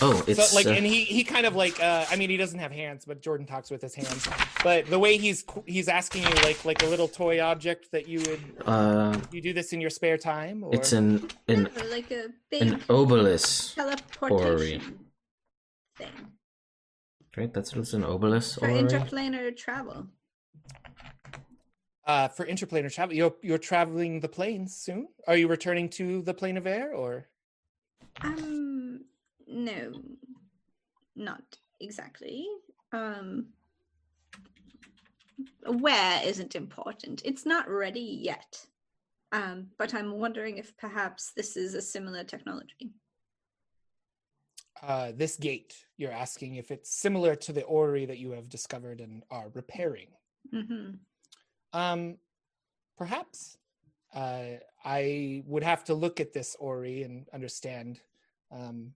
Oh, 0.00 0.22
it's 0.26 0.48
so 0.48 0.56
like 0.56 0.66
uh, 0.66 0.70
and 0.70 0.86
he 0.86 1.04
he 1.04 1.22
kind 1.22 1.44
of 1.44 1.54
like 1.54 1.78
uh 1.82 2.06
i 2.10 2.16
mean 2.16 2.30
he 2.30 2.38
doesn't 2.38 2.58
have 2.60 2.72
hands 2.72 3.04
but 3.04 3.20
jordan 3.20 3.46
talks 3.46 3.70
with 3.70 3.82
his 3.82 3.94
hands 3.94 4.26
but 4.64 4.86
the 4.86 4.98
way 4.98 5.18
he's 5.18 5.44
he's 5.66 5.86
asking 5.88 6.22
you 6.22 6.30
like 6.42 6.64
like 6.64 6.82
a 6.82 6.86
little 6.86 7.08
toy 7.08 7.42
object 7.42 7.92
that 7.92 8.08
you 8.08 8.20
would 8.20 8.40
uh, 8.64 9.20
you 9.30 9.42
do 9.42 9.52
this 9.52 9.74
in 9.74 9.80
your 9.80 9.90
spare 9.90 10.16
time 10.16 10.64
or 10.64 10.74
it's 10.74 10.92
an 10.92 11.28
an 11.48 11.64
No, 11.76 11.84
like 11.90 12.10
a 12.10 12.28
big 12.50 12.62
an 12.62 12.82
obelisk. 12.88 13.74
teleportation 13.74 14.98
thing 15.98 16.08
Right, 17.36 17.52
that's 17.54 17.76
what's 17.76 17.92
an 17.92 18.02
obelisk. 18.04 18.58
for 18.60 18.68
Ori? 18.68 18.82
interplanar 18.82 19.54
travel. 19.54 20.06
uh 22.06 22.28
for 22.28 22.46
interplanar 22.46 22.90
travel 22.92 23.14
you're 23.14 23.34
you're 23.42 23.58
traveling 23.58 24.20
the 24.20 24.28
planes 24.28 24.74
soon 24.74 25.08
are 25.28 25.36
you 25.36 25.48
returning 25.48 25.88
to 25.90 26.22
the 26.22 26.32
plane 26.32 26.56
of 26.56 26.66
air 26.66 26.94
or 26.94 27.26
Um, 28.22 28.69
no, 29.50 29.92
not 31.16 31.42
exactly. 31.80 32.46
Um, 32.92 33.46
where 35.66 36.22
isn't 36.24 36.54
important. 36.54 37.22
It's 37.24 37.44
not 37.46 37.68
ready 37.68 38.20
yet. 38.22 38.66
Um, 39.32 39.68
but 39.78 39.94
I'm 39.94 40.18
wondering 40.18 40.58
if 40.58 40.76
perhaps 40.76 41.32
this 41.36 41.56
is 41.56 41.74
a 41.74 41.82
similar 41.82 42.24
technology. 42.24 42.92
uh 44.82 45.12
this 45.14 45.36
gate 45.36 45.74
you're 45.98 46.10
asking 46.10 46.54
if 46.54 46.70
it's 46.70 46.90
similar 46.94 47.36
to 47.36 47.52
the 47.52 47.62
ori 47.64 48.06
that 48.06 48.16
you 48.16 48.30
have 48.30 48.48
discovered 48.48 49.00
and 49.02 49.22
are 49.30 49.50
repairing 49.54 50.08
hmm 50.50 50.92
Um, 51.72 52.16
perhaps. 52.96 53.56
Uh, 54.12 54.58
I 54.84 55.42
would 55.46 55.62
have 55.62 55.84
to 55.84 55.94
look 55.94 56.20
at 56.20 56.32
this 56.32 56.56
Ori 56.58 57.02
and 57.04 57.28
understand 57.32 58.00
um, 58.50 58.92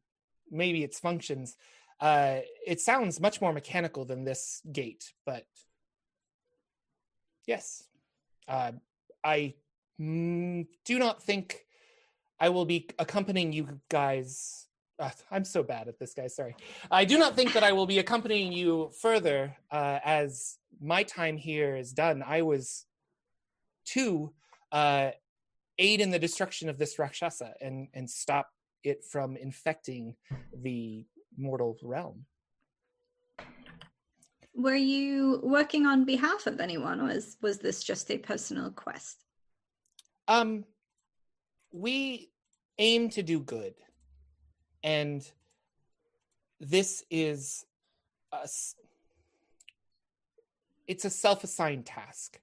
maybe 0.55 0.83
its 0.83 0.99
functions. 0.99 1.57
Uh, 2.01 2.39
it 2.67 2.81
sounds 2.81 3.21
much 3.21 3.41
more 3.41 3.53
mechanical 3.53 4.05
than 4.05 4.25
this 4.25 4.61
gate, 4.73 5.13
but 5.27 5.47
yes, 7.47 7.85
uh, 8.49 8.73
I 9.23 9.55
mm, 10.01 10.67
do 10.85 10.99
not 10.99 11.23
think 11.23 11.65
I 12.39 12.49
will 12.49 12.65
be 12.65 12.89
accompanying 12.99 13.53
you 13.53 13.81
guys. 13.89 14.67
Uh, 14.99 15.11
I'm 15.31 15.45
so 15.45 15.63
bad 15.63 15.89
at 15.89 15.99
this, 15.99 16.15
guys. 16.15 16.37
Sorry. 16.37 16.55
I 16.91 17.05
do 17.05 17.19
not 17.19 17.35
think 17.35 17.53
that 17.53 17.65
I 17.65 17.73
will 17.73 17.87
be 17.87 17.99
accompanying 17.99 18.53
you 18.53 18.91
further 19.01 19.57
uh, 19.71 19.99
as 20.05 20.59
my 20.81 21.03
time 21.03 21.37
here 21.37 21.77
is 21.77 21.93
done. 21.93 22.23
I 22.27 22.43
was 22.43 22.85
to 23.87 24.33
uh, 24.73 25.11
aid 25.79 26.01
in 26.01 26.11
the 26.11 26.19
destruction 26.19 26.69
of 26.69 26.79
this 26.79 26.99
Rakshasa 26.99 27.55
and, 27.61 27.89
and 27.95 28.09
stop 28.09 28.51
it 28.85 29.05
from 29.05 29.37
infecting 29.37 30.15
the 30.53 31.05
mortal 31.37 31.77
realm. 31.83 32.27
Were 34.55 34.77
you 34.77 35.41
working 35.43 35.85
on 35.87 36.05
behalf 36.05 36.47
of 36.47 36.61
anyone, 36.61 37.01
or 37.01 37.07
was, 37.07 37.37
was 37.43 37.59
this 37.59 37.83
just 37.83 38.11
a 38.11 38.19
personal 38.19 38.71
quest? 38.71 39.25
Um, 40.29 40.65
we 41.73 42.31
aim 42.79 43.09
to 43.11 43.23
do 43.23 43.41
good, 43.41 43.75
and 44.85 45.29
this 46.61 47.05
is 47.11 47.67
a 48.33 48.43
s- 48.45 48.77
it's 50.87 51.05
a 51.05 51.11
self-assigned 51.11 51.87
task. 51.87 52.39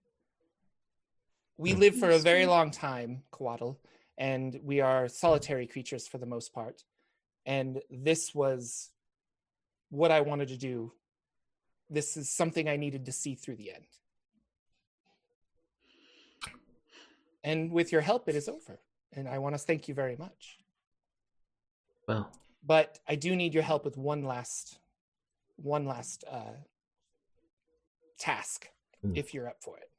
We 1.58 1.74
Hmm. 1.74 1.80
live 1.80 1.96
for 1.96 2.10
a 2.10 2.20
very 2.20 2.46
long 2.46 2.72
time, 2.72 3.24
Coatl, 3.32 3.78
and 4.18 4.60
we 4.64 4.82
are 4.82 5.08
solitary 5.08 5.68
creatures 5.68 6.08
for 6.08 6.18
the 6.18 6.26
most 6.26 6.54
part. 6.54 6.84
And 7.46 7.82
this 7.90 8.36
was 8.36 8.92
what 9.90 10.12
I 10.12 10.22
wanted 10.22 10.48
to 10.50 10.58
do. 10.58 10.94
This 11.90 12.16
is 12.18 12.30
something 12.30 12.70
I 12.70 12.78
needed 12.78 13.06
to 13.06 13.12
see 13.12 13.36
through 13.36 13.56
the 13.58 13.72
end. 13.74 13.86
And 17.44 17.72
with 17.72 17.92
your 17.92 18.02
help, 18.02 18.30
it 18.30 18.36
is 18.36 18.48
over. 18.48 18.80
And 19.14 19.28
I 19.28 19.40
want 19.40 19.56
to 19.56 19.60
thank 19.60 19.88
you 19.88 19.94
very 19.94 20.16
much. 20.16 20.60
Well, 22.08 22.32
But 22.64 23.00
I 23.08 23.16
do 23.16 23.36
need 23.36 23.54
your 23.54 23.64
help 23.64 23.84
with 23.84 23.98
one 23.98 24.24
last, 24.24 24.80
one 25.56 25.86
last 25.86 26.24
uh, 26.30 26.54
task, 28.18 28.70
Hmm. 29.02 29.16
if 29.16 29.34
you're 29.34 29.48
up 29.48 29.64
for 29.64 29.78
it. 29.80 29.91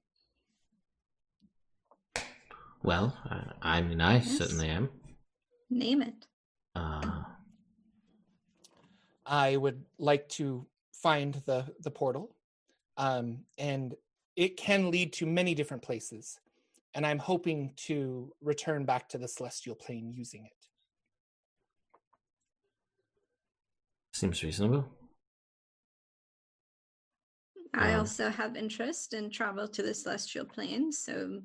Well, 2.83 3.17
uh, 3.31 3.53
I 3.63 3.81
mean, 3.83 4.01
I 4.01 4.15
Yes. 4.15 4.39
certainly 4.39 4.69
am. 4.69 4.91
Name 5.71 6.03
it. 6.03 6.27
Uh, 6.75 7.23
I 9.25 9.57
would 9.57 9.85
like 9.99 10.29
to 10.31 10.67
find 10.93 11.35
the 11.47 11.75
the 11.81 11.91
portal, 11.91 12.35
um, 12.97 13.45
and 13.59 13.95
it 14.37 14.57
can 14.57 14.91
lead 14.91 15.13
to 15.15 15.27
many 15.27 15.55
different 15.55 15.83
places. 15.83 16.39
And 16.95 17.07
I'm 17.07 17.19
hoping 17.19 17.73
to 17.89 18.33
return 18.43 18.85
back 18.85 19.09
to 19.11 19.19
the 19.19 19.29
celestial 19.29 19.75
plane 19.75 20.13
using 20.13 20.45
it. 20.45 20.69
seems 24.13 24.43
reasonable. 24.45 24.85
I 27.75 27.95
Um, 27.95 28.01
also 28.01 28.29
have 28.29 28.57
interest 28.57 29.15
in 29.15 29.31
travel 29.31 29.67
to 29.69 29.83
the 29.83 29.95
celestial 29.95 30.45
plane, 30.45 30.93
so 30.93 31.43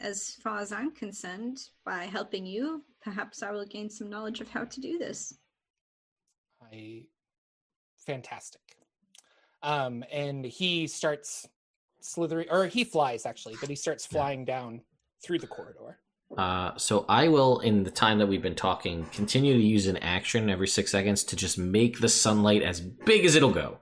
as 0.00 0.30
far 0.42 0.58
as 0.58 0.72
I'm 0.72 0.90
concerned, 0.92 1.58
by 1.84 2.04
helping 2.04 2.46
you, 2.46 2.82
perhaps 3.02 3.42
I 3.42 3.50
will 3.52 3.66
gain 3.66 3.88
some 3.90 4.08
knowledge 4.10 4.40
of 4.40 4.48
how 4.48 4.64
to 4.64 4.80
do 4.80 4.98
this. 4.98 5.34
I 6.62 7.04
fantastic. 8.06 8.60
Um, 9.62 10.04
and 10.10 10.44
he 10.44 10.86
starts 10.86 11.46
slithering, 12.00 12.48
or 12.50 12.66
he 12.66 12.84
flies 12.84 13.26
actually, 13.26 13.56
but 13.60 13.68
he 13.68 13.76
starts 13.76 14.06
Yeah. 14.10 14.18
flying 14.20 14.44
down 14.44 14.80
through 15.22 15.38
the 15.38 15.46
corridor. 15.46 15.98
Uh, 16.36 16.76
so 16.76 17.04
I 17.08 17.28
will, 17.28 17.58
in 17.60 17.82
the 17.82 17.90
time 17.90 18.18
that 18.18 18.26
we've 18.28 18.40
been 18.42 18.54
talking, 18.54 19.04
continue 19.06 19.52
to 19.54 19.60
use 19.62 19.86
an 19.86 19.96
action 19.98 20.48
every 20.48 20.68
six 20.68 20.92
seconds 20.92 21.24
to 21.24 21.36
just 21.36 21.58
make 21.58 21.98
the 22.00 22.08
sunlight 22.08 22.62
as 22.62 22.80
big 22.80 23.24
as 23.24 23.34
it'll 23.34 23.50
go. 23.52 23.78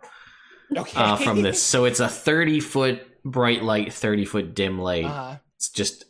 Okay. 0.77 1.01
uh, 1.01 1.17
from 1.17 1.41
this. 1.43 1.63
So 1.63 1.85
it's 1.87 2.01
a 2.01 2.09
30 2.09 2.61
foot 2.61 3.07
bright 3.25 3.63
light, 3.63 3.93
30 3.93 4.25
foot 4.27 4.55
dim 4.55 4.79
light. 4.79 5.05
Uh-huh. 5.07 5.37
It's 5.59 5.69
just 5.71 6.05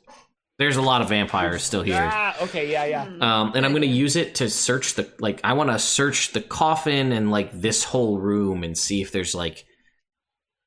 there's 0.59 0.77
a 0.77 0.83
lot 0.83 1.03
of 1.03 1.09
vampires 1.09 1.63
still 1.63 1.83
here. 1.83 1.97
Ah, 2.13 2.37
okay, 2.43 2.71
yeah, 2.71 2.85
yeah. 2.85 3.07
Hmm. 3.07 3.23
Um, 3.23 3.53
and 3.55 3.65
I'm 3.65 3.73
gonna 3.73 3.87
use 3.87 4.17
it 4.17 4.37
to 4.37 4.51
search 4.51 4.95
the 4.95 5.11
like 5.19 5.41
I 5.43 5.55
want 5.55 5.71
to 5.71 5.79
search 5.79 6.33
the 6.33 6.41
coffin 6.41 7.13
and 7.13 7.31
like 7.31 7.53
this 7.53 7.85
whole 7.85 8.19
room 8.19 8.63
and 8.65 8.77
see 8.77 9.01
if 9.01 9.11
there's 9.13 9.35
like 9.35 9.65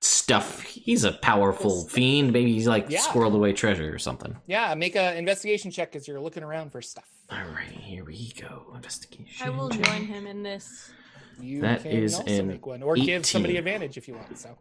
stuff. 0.02 0.62
He's 0.62 1.04
a 1.04 1.12
powerful 1.12 1.88
fiend. 1.88 2.32
Maybe 2.34 2.54
he's 2.54 2.68
like 2.68 2.88
Yeah. 2.90 3.02
squirreled 3.02 3.36
away 3.36 3.54
treasure 3.54 3.94
or 3.94 4.00
something. 4.00 4.36
Yeah, 4.48 4.74
make 4.76 4.96
a 4.96 5.16
investigation 5.18 5.72
check 5.72 5.96
as 5.96 6.08
you're 6.08 6.20
looking 6.22 6.44
around 6.44 6.72
for 6.72 6.82
stuff. 6.82 7.08
All 7.30 7.38
right, 7.54 7.70
here 7.70 8.04
we 8.04 8.34
go. 8.40 8.72
Investigation. 8.76 9.46
I 9.48 9.50
will 9.52 9.70
check. 9.70 9.84
join 9.84 10.06
him 10.06 10.26
in 10.28 10.42
this. 10.44 10.92
You 11.40 11.62
That 11.62 11.84
can 11.84 11.92
is 11.92 12.16
also 12.16 12.32
an 12.32 12.48
make 12.48 12.66
one, 12.66 12.84
or 12.84 12.96
give 12.96 13.26
somebody 13.26 13.58
advantage 13.58 13.98
if 13.98 14.08
you 14.08 14.16
want. 14.16 14.38
So 14.38 14.58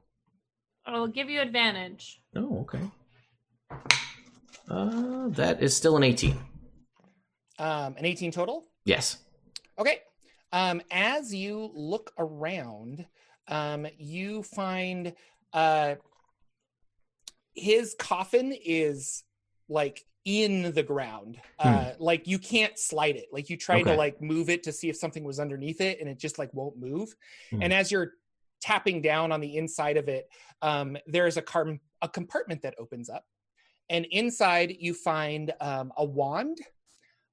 I 0.87 0.99
will 0.99 1.09
give 1.09 1.29
you 1.31 1.41
advantage. 1.41 2.21
Oh, 2.37 2.61
okay. 2.61 2.81
Uh, 4.69 5.29
that 5.31 5.63
is 5.63 5.77
still 5.77 5.97
an 5.97 6.03
18. 6.05 6.37
um, 7.59 7.95
an 7.99 8.05
18 8.05 8.31
total. 8.31 8.67
Yes. 8.85 9.19
Okay. 9.79 9.99
Um, 10.53 10.81
as 10.91 11.35
you 11.35 11.71
look 11.75 12.13
around, 12.19 13.07
um, 13.49 13.87
you 13.99 14.43
find 14.43 15.13
uh, 15.53 15.97
his 17.55 17.95
coffin 17.99 18.55
is 18.65 19.25
like 19.69 20.05
in 20.25 20.73
the 20.73 20.83
ground. 20.83 21.39
Uh, 21.59 21.93
like 21.99 22.27
you 22.27 22.39
can't 22.39 22.79
slide 22.79 23.17
it. 23.17 23.27
Like 23.33 23.51
you 23.51 23.57
tried 23.57 23.85
to 23.85 23.95
like 23.95 24.21
move 24.23 24.51
it 24.51 24.63
to 24.65 24.73
see 24.73 24.89
if 24.89 24.97
something 24.97 25.25
was 25.25 25.41
underneath 25.41 25.81
it, 25.81 26.01
and 26.01 26.09
it 26.09 26.19
just 26.19 26.39
like 26.39 26.53
won't 26.55 26.79
move. 26.79 27.15
Hmm. 27.51 27.63
And 27.63 27.73
as 27.73 27.91
you're 27.91 28.13
tapping 28.61 29.03
down 29.03 29.33
on 29.33 29.41
the 29.41 29.57
inside 29.57 29.97
of 29.97 30.09
it, 30.09 30.29
um, 30.63 30.97
there 31.07 31.27
is 31.27 31.37
a 31.37 31.43
car- 31.43 31.79
a 32.03 32.09
compartment 32.09 32.63
that 32.63 32.75
opens 32.79 33.09
up, 33.09 33.25
and 33.91 34.07
inside 34.07 34.77
you 34.79 34.95
find 34.95 35.53
um, 35.61 35.93
a 35.97 36.05
wand, 36.05 36.59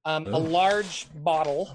um, 0.03 0.25
a 0.27 0.37
large 0.37 1.07
bottle, 1.15 1.69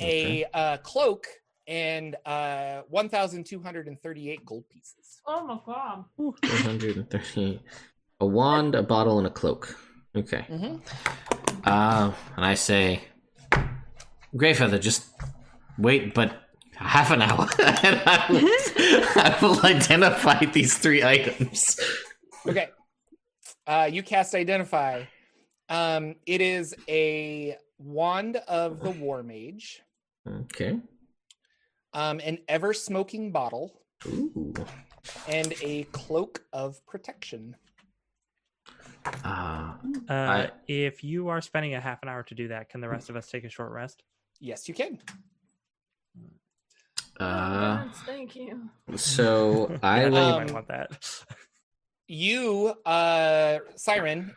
Okay. 0.00 0.44
a 0.52 0.56
uh, 0.56 0.76
cloak, 0.78 1.26
and 1.66 2.16
uh, 2.24 2.80
1,238 2.88 4.46
gold 4.46 4.64
pieces. 4.70 5.20
Oh 5.26 5.44
my 5.44 5.58
god. 5.66 6.04
438. 6.16 7.60
A 8.20 8.26
wand, 8.26 8.74
a 8.74 8.82
bottle, 8.82 9.18
and 9.18 9.26
a 9.26 9.30
cloak. 9.30 9.78
Okay. 10.16 10.46
Mm-hmm. 10.48 10.76
Uh, 11.64 12.12
and 12.36 12.44
I 12.44 12.54
say, 12.54 13.02
Greyfeather, 14.34 14.80
just 14.80 15.06
wait, 15.76 16.14
but 16.14 16.48
half 16.74 17.10
an 17.10 17.20
hour, 17.20 17.46
and 17.58 18.00
I 18.06 18.24
will, 18.30 18.48
I 19.22 19.38
will 19.42 19.66
identify 19.66 20.46
these 20.46 20.78
three 20.78 21.04
items. 21.04 21.78
Okay. 22.46 22.70
Uh, 23.68 23.88
you 23.92 24.02
cast 24.02 24.34
Identify. 24.34 25.04
Um, 25.68 26.14
it 26.24 26.40
is 26.40 26.74
a 26.88 27.58
wand 27.78 28.36
of 28.48 28.80
the 28.80 28.90
War 28.90 29.22
Mage, 29.22 29.82
Okay. 30.26 30.80
um, 31.92 32.18
an 32.20 32.38
ever 32.48 32.72
smoking 32.72 33.30
bottle, 33.30 33.82
Ooh. 34.06 34.54
and 35.28 35.52
a 35.60 35.84
cloak 35.92 36.42
of 36.54 36.84
protection. 36.86 37.54
Uh, 39.22 39.74
Uh, 40.08 40.12
I- 40.14 40.50
if 40.66 41.04
you 41.04 41.28
are 41.28 41.42
spending 41.42 41.74
a 41.74 41.80
half 41.80 42.02
an 42.02 42.08
hour 42.08 42.22
to 42.22 42.34
do 42.34 42.48
that, 42.48 42.70
can 42.70 42.80
the 42.80 42.88
rest 42.88 43.10
of 43.10 43.16
us 43.16 43.30
take 43.30 43.44
a 43.44 43.50
short 43.50 43.70
rest? 43.72 44.02
Yes, 44.40 44.66
you 44.68 44.74
can. 44.74 44.98
uh, 47.20 47.84
yes, 47.86 47.98
thank 48.06 48.34
you. 48.34 48.70
so 48.96 49.76
I 49.82 50.08
will. 50.08 50.38
might 50.38 50.48
Um, 50.48 50.54
want 50.54 50.68
that. 50.68 51.24
You, 52.08 52.68
uh, 52.86 53.58
Siren, 53.76 54.34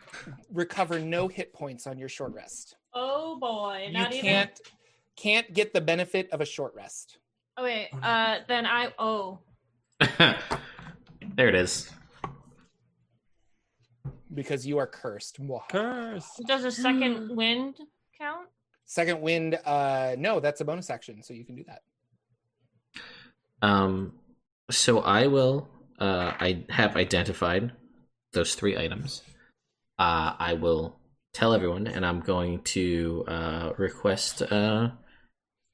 recover 0.53 0.99
no 0.99 1.27
hit 1.29 1.53
points 1.53 1.87
on 1.87 1.97
your 1.97 2.09
short 2.09 2.33
rest. 2.33 2.75
Oh 2.93 3.39
boy. 3.39 3.85
You 3.87 3.93
Not 3.93 4.11
even. 4.13 4.21
can't 4.21 4.61
can't 5.15 5.53
get 5.53 5.73
the 5.73 5.79
benefit 5.81 6.29
of 6.31 6.41
a 6.41 6.45
short 6.45 6.73
rest. 6.75 7.17
Oh 7.57 7.63
wait. 7.63 7.89
Uh, 8.01 8.39
then 8.49 8.65
I. 8.65 8.93
Oh. 8.99 9.39
there 9.99 11.47
it 11.47 11.55
is. 11.55 11.89
because 14.33 14.65
you 14.67 14.77
are 14.77 14.87
cursed. 14.87 15.41
Mwah. 15.41 15.61
Curse. 15.69 16.41
Does 16.45 16.65
a 16.65 16.71
second 16.71 17.35
wind 17.35 17.75
count? 18.19 18.47
Second 18.85 19.21
wind, 19.21 19.57
uh, 19.65 20.15
no, 20.17 20.41
that's 20.41 20.59
a 20.59 20.65
bonus 20.65 20.89
action, 20.89 21.23
so 21.23 21.33
you 21.33 21.45
can 21.45 21.55
do 21.55 21.63
that. 21.65 21.81
Um, 23.61 24.13
so 24.69 24.99
I 24.99 25.27
will. 25.27 25.69
Uh, 26.01 26.33
I 26.39 26.65
have 26.69 26.97
identified 26.97 27.73
those 28.33 28.55
three 28.55 28.75
items. 28.75 29.21
Uh, 29.99 30.33
I 30.39 30.53
will 30.53 30.99
tell 31.31 31.53
everyone, 31.53 31.85
and 31.85 32.03
I'm 32.03 32.21
going 32.21 32.63
to 32.63 33.23
uh, 33.27 33.73
request. 33.77 34.41
Uh, 34.41 34.89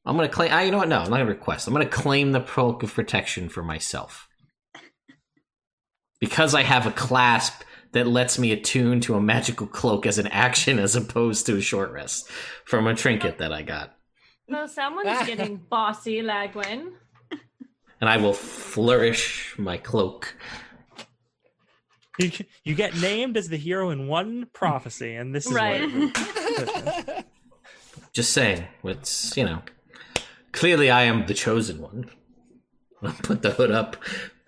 I'm 0.06 0.18
going 0.18 0.28
to 0.28 0.36
claim. 0.36 0.52
Uh, 0.52 0.60
you 0.60 0.72
know 0.72 0.80
what? 0.80 0.90
No, 0.90 0.98
I'm 0.98 1.10
not 1.10 1.18
going 1.18 1.28
to 1.28 1.34
request. 1.34 1.66
I'm 1.66 1.74
going 1.74 1.88
to 1.88 1.95
claim 1.95 2.34
the 2.34 2.41
cloak 2.41 2.84
of 2.84 2.94
protection 2.94 3.48
for 3.48 3.64
myself 3.64 4.28
because 6.20 6.54
I 6.54 6.64
have 6.64 6.86
a 6.86 6.91
clasp 6.91 7.64
that 7.94 8.06
lets 8.06 8.38
me 8.38 8.52
attune 8.52 8.99
to 9.02 9.16
a 9.16 9.22
magical 9.22 9.66
cloak 9.66 10.06
as 10.06 10.18
an 10.18 10.28
action, 10.28 10.78
as 10.78 10.98
opposed 10.98 11.45
to 11.45 11.56
a 11.56 11.62
short 11.62 11.91
rest 11.91 12.30
from 12.66 12.86
a 12.86 12.94
trinket 12.94 13.38
that 13.38 13.54
I 13.54 13.62
got. 13.62 13.95
So 14.49 14.68
someone's 14.68 15.26
getting 15.26 15.56
bossy, 15.56 16.22
Lagwin. 16.22 16.91
And 17.99 18.10
I 18.10 18.18
will 18.18 18.34
flourish 18.34 19.56
my 19.57 19.78
cloak. 19.78 20.36
You, 22.19 22.32
you 22.64 22.76
get 22.76 22.95
named 22.98 23.38
as 23.38 23.49
the 23.49 23.57
hero 23.57 23.90
in 23.91 24.07
one 24.07 24.48
prophecy, 24.53 25.15
and 25.15 25.34
this 25.36 25.45
is 25.45 25.53
Right. 25.53 25.88
what 25.91 27.26
Just 28.14 28.34
saying, 28.34 28.65
it's 28.84 29.38
you 29.38 29.44
know, 29.45 29.61
clearly 30.52 30.90
I 30.90 31.03
am 31.03 31.28
the 31.28 31.36
chosen 31.36 31.82
one. 31.82 32.10
I'll 33.03 33.11
put 33.14 33.44
the 33.44 33.52
hood 33.52 33.69
up 33.72 33.98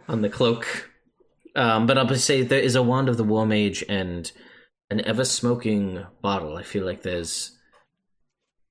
on 0.07 0.21
the 0.21 0.29
cloak, 0.29 0.89
um, 1.55 1.85
but 1.85 1.97
I'll 1.97 2.07
just 2.07 2.25
say 2.25 2.41
there 2.41 2.59
is 2.59 2.75
a 2.75 2.81
wand 2.81 3.09
of 3.09 3.17
the 3.17 3.23
war 3.23 3.45
mage 3.45 3.83
and 3.87 4.31
an 4.89 5.01
ever 5.05 5.23
smoking 5.23 6.03
bottle. 6.21 6.57
I 6.57 6.63
feel 6.63 6.83
like 6.83 7.03
there's, 7.03 7.55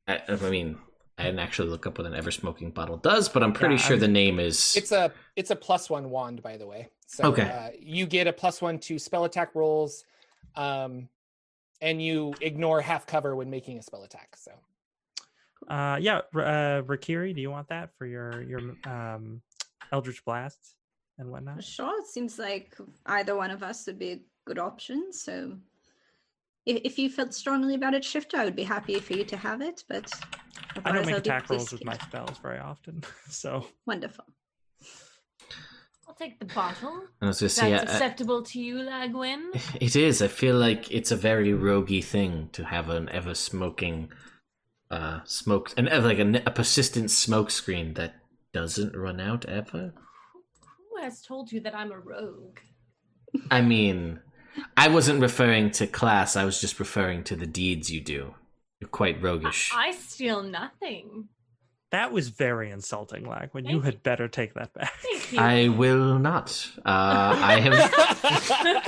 I, 0.09 0.21
I 0.29 0.35
mean, 0.51 0.79
I 1.19 1.25
didn't 1.25 1.41
actually 1.41 1.69
look 1.69 1.87
up 1.87 1.99
what 1.99 2.07
an 2.07 2.15
ever 2.15 2.31
smoking 2.31 2.71
bottle 2.71 2.97
does, 2.97 3.29
but 3.29 3.43
I'm 3.43 3.53
pretty 3.53 3.75
Yeah, 3.75 3.81
sure 3.81 3.95
I'm- 3.97 4.01
the 4.01 4.09
name 4.09 4.39
is. 4.39 4.77
It's 4.77 4.93
a 4.93 5.13
it's 5.37 5.51
a 5.51 5.57
plus 5.57 5.91
one 5.91 6.11
wand, 6.11 6.43
by 6.43 6.57
the 6.57 6.67
way. 6.67 6.89
So 7.07 7.25
Okay. 7.33 7.43
uh, 7.43 7.71
you 7.79 8.07
get 8.07 8.27
a 8.27 8.33
plus 8.33 8.63
one 8.63 8.79
to 8.81 8.99
spell 8.99 9.25
attack 9.25 9.55
rolls, 9.55 10.05
um, 10.55 11.09
and 11.81 12.01
you 12.01 12.35
ignore 12.41 12.81
half 12.81 13.07
cover 13.07 13.35
when 13.35 13.51
making 13.51 13.79
a 13.79 13.83
spell 13.83 14.05
attack. 14.05 14.37
So 14.37 14.53
Uh, 15.69 15.99
yeah, 16.01 16.19
uh, 16.35 16.83
Rakiri, 16.83 17.35
do 17.35 17.41
you 17.41 17.51
want 17.51 17.69
that 17.69 17.91
for 17.99 18.07
your 18.07 18.43
your 18.43 18.61
um, 18.87 19.43
Eldritch 19.91 20.25
Blast 20.25 20.77
and 21.19 21.31
whatnot? 21.31 21.65
Sure, 21.65 21.99
it 22.01 22.07
seems 22.07 22.39
like 22.39 22.77
either 23.07 23.35
one 23.35 23.51
of 23.51 23.63
us 23.65 23.87
would 23.87 23.99
be 23.99 24.13
a 24.13 24.21
good 24.47 24.59
option. 24.61 25.13
So, 25.13 25.59
if, 26.69 26.81
if 26.85 26.99
you 26.99 27.09
felt 27.11 27.35
strongly 27.35 27.75
about 27.75 27.95
it, 27.95 28.05
Shifter, 28.05 28.37
I 28.37 28.45
would 28.45 28.57
be 28.57 28.63
happy 28.65 28.99
for 29.01 29.15
you 29.15 29.25
to 29.25 29.37
have 29.37 29.61
it. 29.61 29.85
But 29.89 30.11
I 30.77 30.81
don't 30.81 30.87
otherwise 30.87 31.07
make 31.07 31.15
I'll 31.15 31.21
attack 31.21 31.51
rolls 31.51 31.65
this 31.65 31.73
with 31.73 31.85
my 31.85 31.97
spells 31.99 32.39
very 32.39 32.59
often, 32.59 33.03
so 33.29 33.67
Wonderful. 33.87 34.25
I'll 36.07 36.15
take 36.15 36.39
the 36.39 36.47
bottle. 36.47 37.03
I 37.21 37.27
was 37.27 37.41
gonna 37.41 37.47
Is 37.47 37.55
say, 37.55 37.71
that 37.71 37.89
I- 37.89 37.93
acceptable 37.93 38.43
to 38.45 38.61
you, 38.61 38.77
Lagwin? 38.77 39.51
It 39.81 39.97
is. 39.97 40.23
I 40.23 40.29
feel 40.29 40.57
like 40.57 40.91
it's 40.91 41.11
a 41.11 41.17
very 41.17 41.53
roguey 41.53 42.03
thing 42.05 42.49
to 42.53 42.65
have 42.65 42.89
an 42.89 43.09
ever 43.11 43.35
smoking, 43.35 44.11
uh, 44.91 45.21
smoke 45.25 45.73
and 45.77 45.89
ever 45.89 46.09
like 46.09 46.19
a, 46.19 46.43
a 46.47 46.51
persistent 46.51 47.11
smoke 47.11 47.51
screen 47.51 47.95
that 47.95 48.15
doesn't 48.53 48.97
run 48.97 49.21
out 49.21 49.45
ever. 49.47 49.93
Who 50.91 51.03
has 51.03 51.21
told 51.23 51.53
you 51.53 51.61
that 51.61 51.75
I'm 51.75 51.93
a 51.93 51.99
rogue? 51.99 52.59
I 53.51 53.61
mean, 53.61 54.21
I 54.77 54.89
wasn't 54.89 55.21
referring 55.21 55.71
to 55.73 55.87
class. 55.87 56.37
I 56.37 56.45
was 56.45 56.61
just 56.61 56.79
referring 56.81 57.25
to 57.25 57.37
the 57.37 57.47
deeds 57.47 57.91
you 57.91 58.01
do. 58.01 58.35
You're 58.81 58.89
quite 58.89 59.21
roguish. 59.23 59.73
I 59.75 59.93
steal 59.93 60.43
nothing. 60.43 61.29
that 61.91 62.13
was 62.13 62.29
very 62.29 62.71
insulting, 62.71 63.27
Lag. 63.29 63.49
When 63.53 63.65
you 63.65 63.81
had 63.81 64.03
better 64.03 64.29
take 64.29 64.55
that 64.55 64.73
back. 64.75 64.93
Thank 65.03 65.33
you. 65.33 65.39
I 65.41 65.69
will 65.69 66.19
not. 66.19 66.71
Uh, 66.79 67.35
I 67.43 67.61
have. 67.61 68.83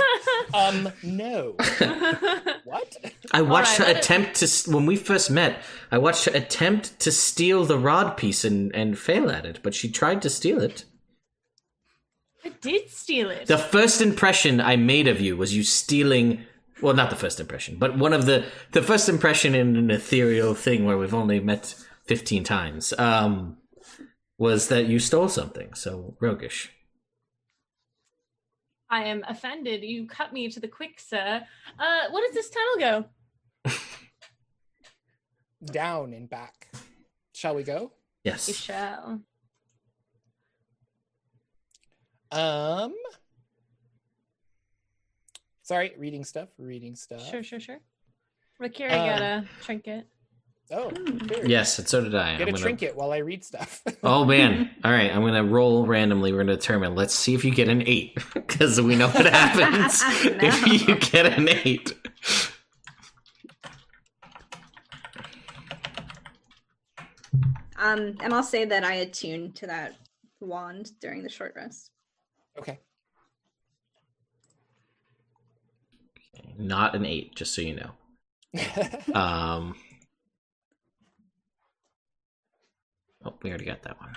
um, 0.55 0.93
no. 1.03 1.57
What? 2.65 2.97
I 3.33 3.43
watched 3.43 3.79
right, 3.81 3.89
her 3.89 3.95
let 3.95 3.97
it- 3.97 4.05
attempt 4.05 4.35
to 4.37 4.71
when 4.71 4.87
we 4.87 4.95
first 4.97 5.29
met. 5.31 5.61
I 5.91 5.99
watched 5.99 6.27
her 6.27 6.33
attempt 6.37 7.01
to 7.01 7.11
steal 7.11 7.65
the 7.65 7.79
rod 7.79 8.17
piece 8.17 8.45
and 8.45 8.73
and 8.77 8.97
fail 8.99 9.29
at 9.31 9.45
it, 9.45 9.59
but 9.63 9.75
she 9.75 9.91
tried 9.91 10.23
to 10.23 10.31
steal 10.31 10.61
it. 10.61 10.85
I 12.45 12.49
did 12.61 12.91
steal 12.91 13.31
it. 13.31 13.47
The 13.47 13.59
first 13.59 14.01
impression 14.01 14.61
I 14.61 14.77
made 14.77 15.09
of 15.09 15.21
you 15.21 15.37
was 15.37 15.55
you 15.55 15.63
stealing. 15.63 16.45
Well, 16.81 16.95
not 16.95 17.11
the 17.11 17.17
first 17.17 17.41
impression, 17.41 17.77
but 17.79 17.99
one 17.99 18.13
of 18.15 18.25
the 18.27 18.45
the 18.73 18.83
first 18.83 19.09
impression 19.09 19.55
in 19.55 19.77
an 19.77 19.91
ethereal 19.91 20.55
thing 20.55 20.85
where 20.87 20.97
we've 20.97 21.13
only 21.15 21.41
met 21.41 21.75
fifteen 22.07 22.43
times. 22.45 22.93
Um, 22.99 23.59
was 24.39 24.69
that 24.69 24.87
you 24.87 24.99
stole 24.99 25.29
something? 25.29 25.75
So 25.75 26.17
roguish. 26.21 26.73
I 28.89 29.05
am 29.05 29.23
offended. 29.29 29.83
You 29.85 30.07
cut 30.07 30.33
me 30.33 30.49
to 30.49 30.59
the 30.59 30.67
quick, 30.67 30.99
sir. 30.99 31.43
Uh, 31.79 32.01
what 32.11 32.23
does 32.27 32.35
this 32.35 32.51
tunnel 32.51 33.05
go? 33.65 33.71
Down 35.65 36.15
and 36.15 36.29
back. 36.29 36.69
Shall 37.35 37.55
we 37.55 37.63
go? 37.63 37.93
Yes. 38.25 38.49
You 38.49 38.53
Yes. 38.55 38.61
shall. 38.63 39.21
Um. 42.33 42.95
Sorry, 45.63 45.93
reading 45.99 46.25
stuff. 46.25 46.49
Reading 46.59 46.97
stuff. 46.97 47.25
Sure, 47.29 47.43
sure, 47.43 47.61
sure. 47.61 47.79
Rakiri 48.61 48.91
Uh, 48.91 49.07
got 49.07 49.23
a 49.23 49.45
trinket. 49.63 50.07
Oh, 50.73 50.91
Hmm. 50.91 51.19
here. 51.29 51.47
Yes, 51.47 51.79
and 51.81 51.89
so 51.89 52.01
did 52.03 52.15
I. 52.15 52.33
Get 52.39 52.43
I'm 52.43 52.49
a 52.49 52.53
gonna- 52.53 52.63
trinket 52.63 52.95
while 52.95 53.11
I 53.13 53.19
read 53.19 53.45
stuff. 53.45 53.83
Oh 54.05 54.25
man! 54.25 54.71
All 54.85 54.91
right, 54.93 55.11
I'm 55.15 55.23
gonna 55.23 55.43
roll 55.45 55.87
randomly. 55.87 56.33
We're 56.33 56.39
gonna 56.41 56.57
determine. 56.57 56.95
Let's 56.95 57.15
see 57.15 57.35
if 57.35 57.45
you 57.45 57.51
get 57.53 57.69
an 57.69 57.83
eight, 57.87 58.15
because 58.35 58.81
we 58.81 58.95
know 58.97 59.09
what 59.09 59.27
happens 59.27 60.01
if 60.25 60.87
you 60.89 60.97
get 60.97 61.27
an 61.27 61.49
eight. 61.65 61.93
Um, 67.79 68.17
and 68.21 68.33
I'll 68.35 68.43
say 68.43 68.65
that 68.67 68.85
I 68.85 68.95
attuned 68.95 69.57
to 69.57 69.67
that 69.69 69.95
wand 70.41 70.93
during 71.01 71.23
the 71.23 71.29
short 71.29 71.55
rest. 71.57 71.91
Okay. 72.61 72.79
Not 76.59 76.95
an 76.95 77.07
eight, 77.07 77.35
just 77.35 77.55
so 77.55 77.63
you 77.63 77.75
know. 77.77 77.91
Um. 79.15 79.75
Oh, 83.25 83.35
we 83.43 83.51
already 83.51 83.65
got 83.67 83.83
that 83.83 84.01
one. 84.01 84.17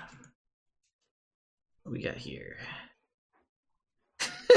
What 1.82 1.92
we 1.92 2.02
got 2.02 2.16
here? 2.16 2.56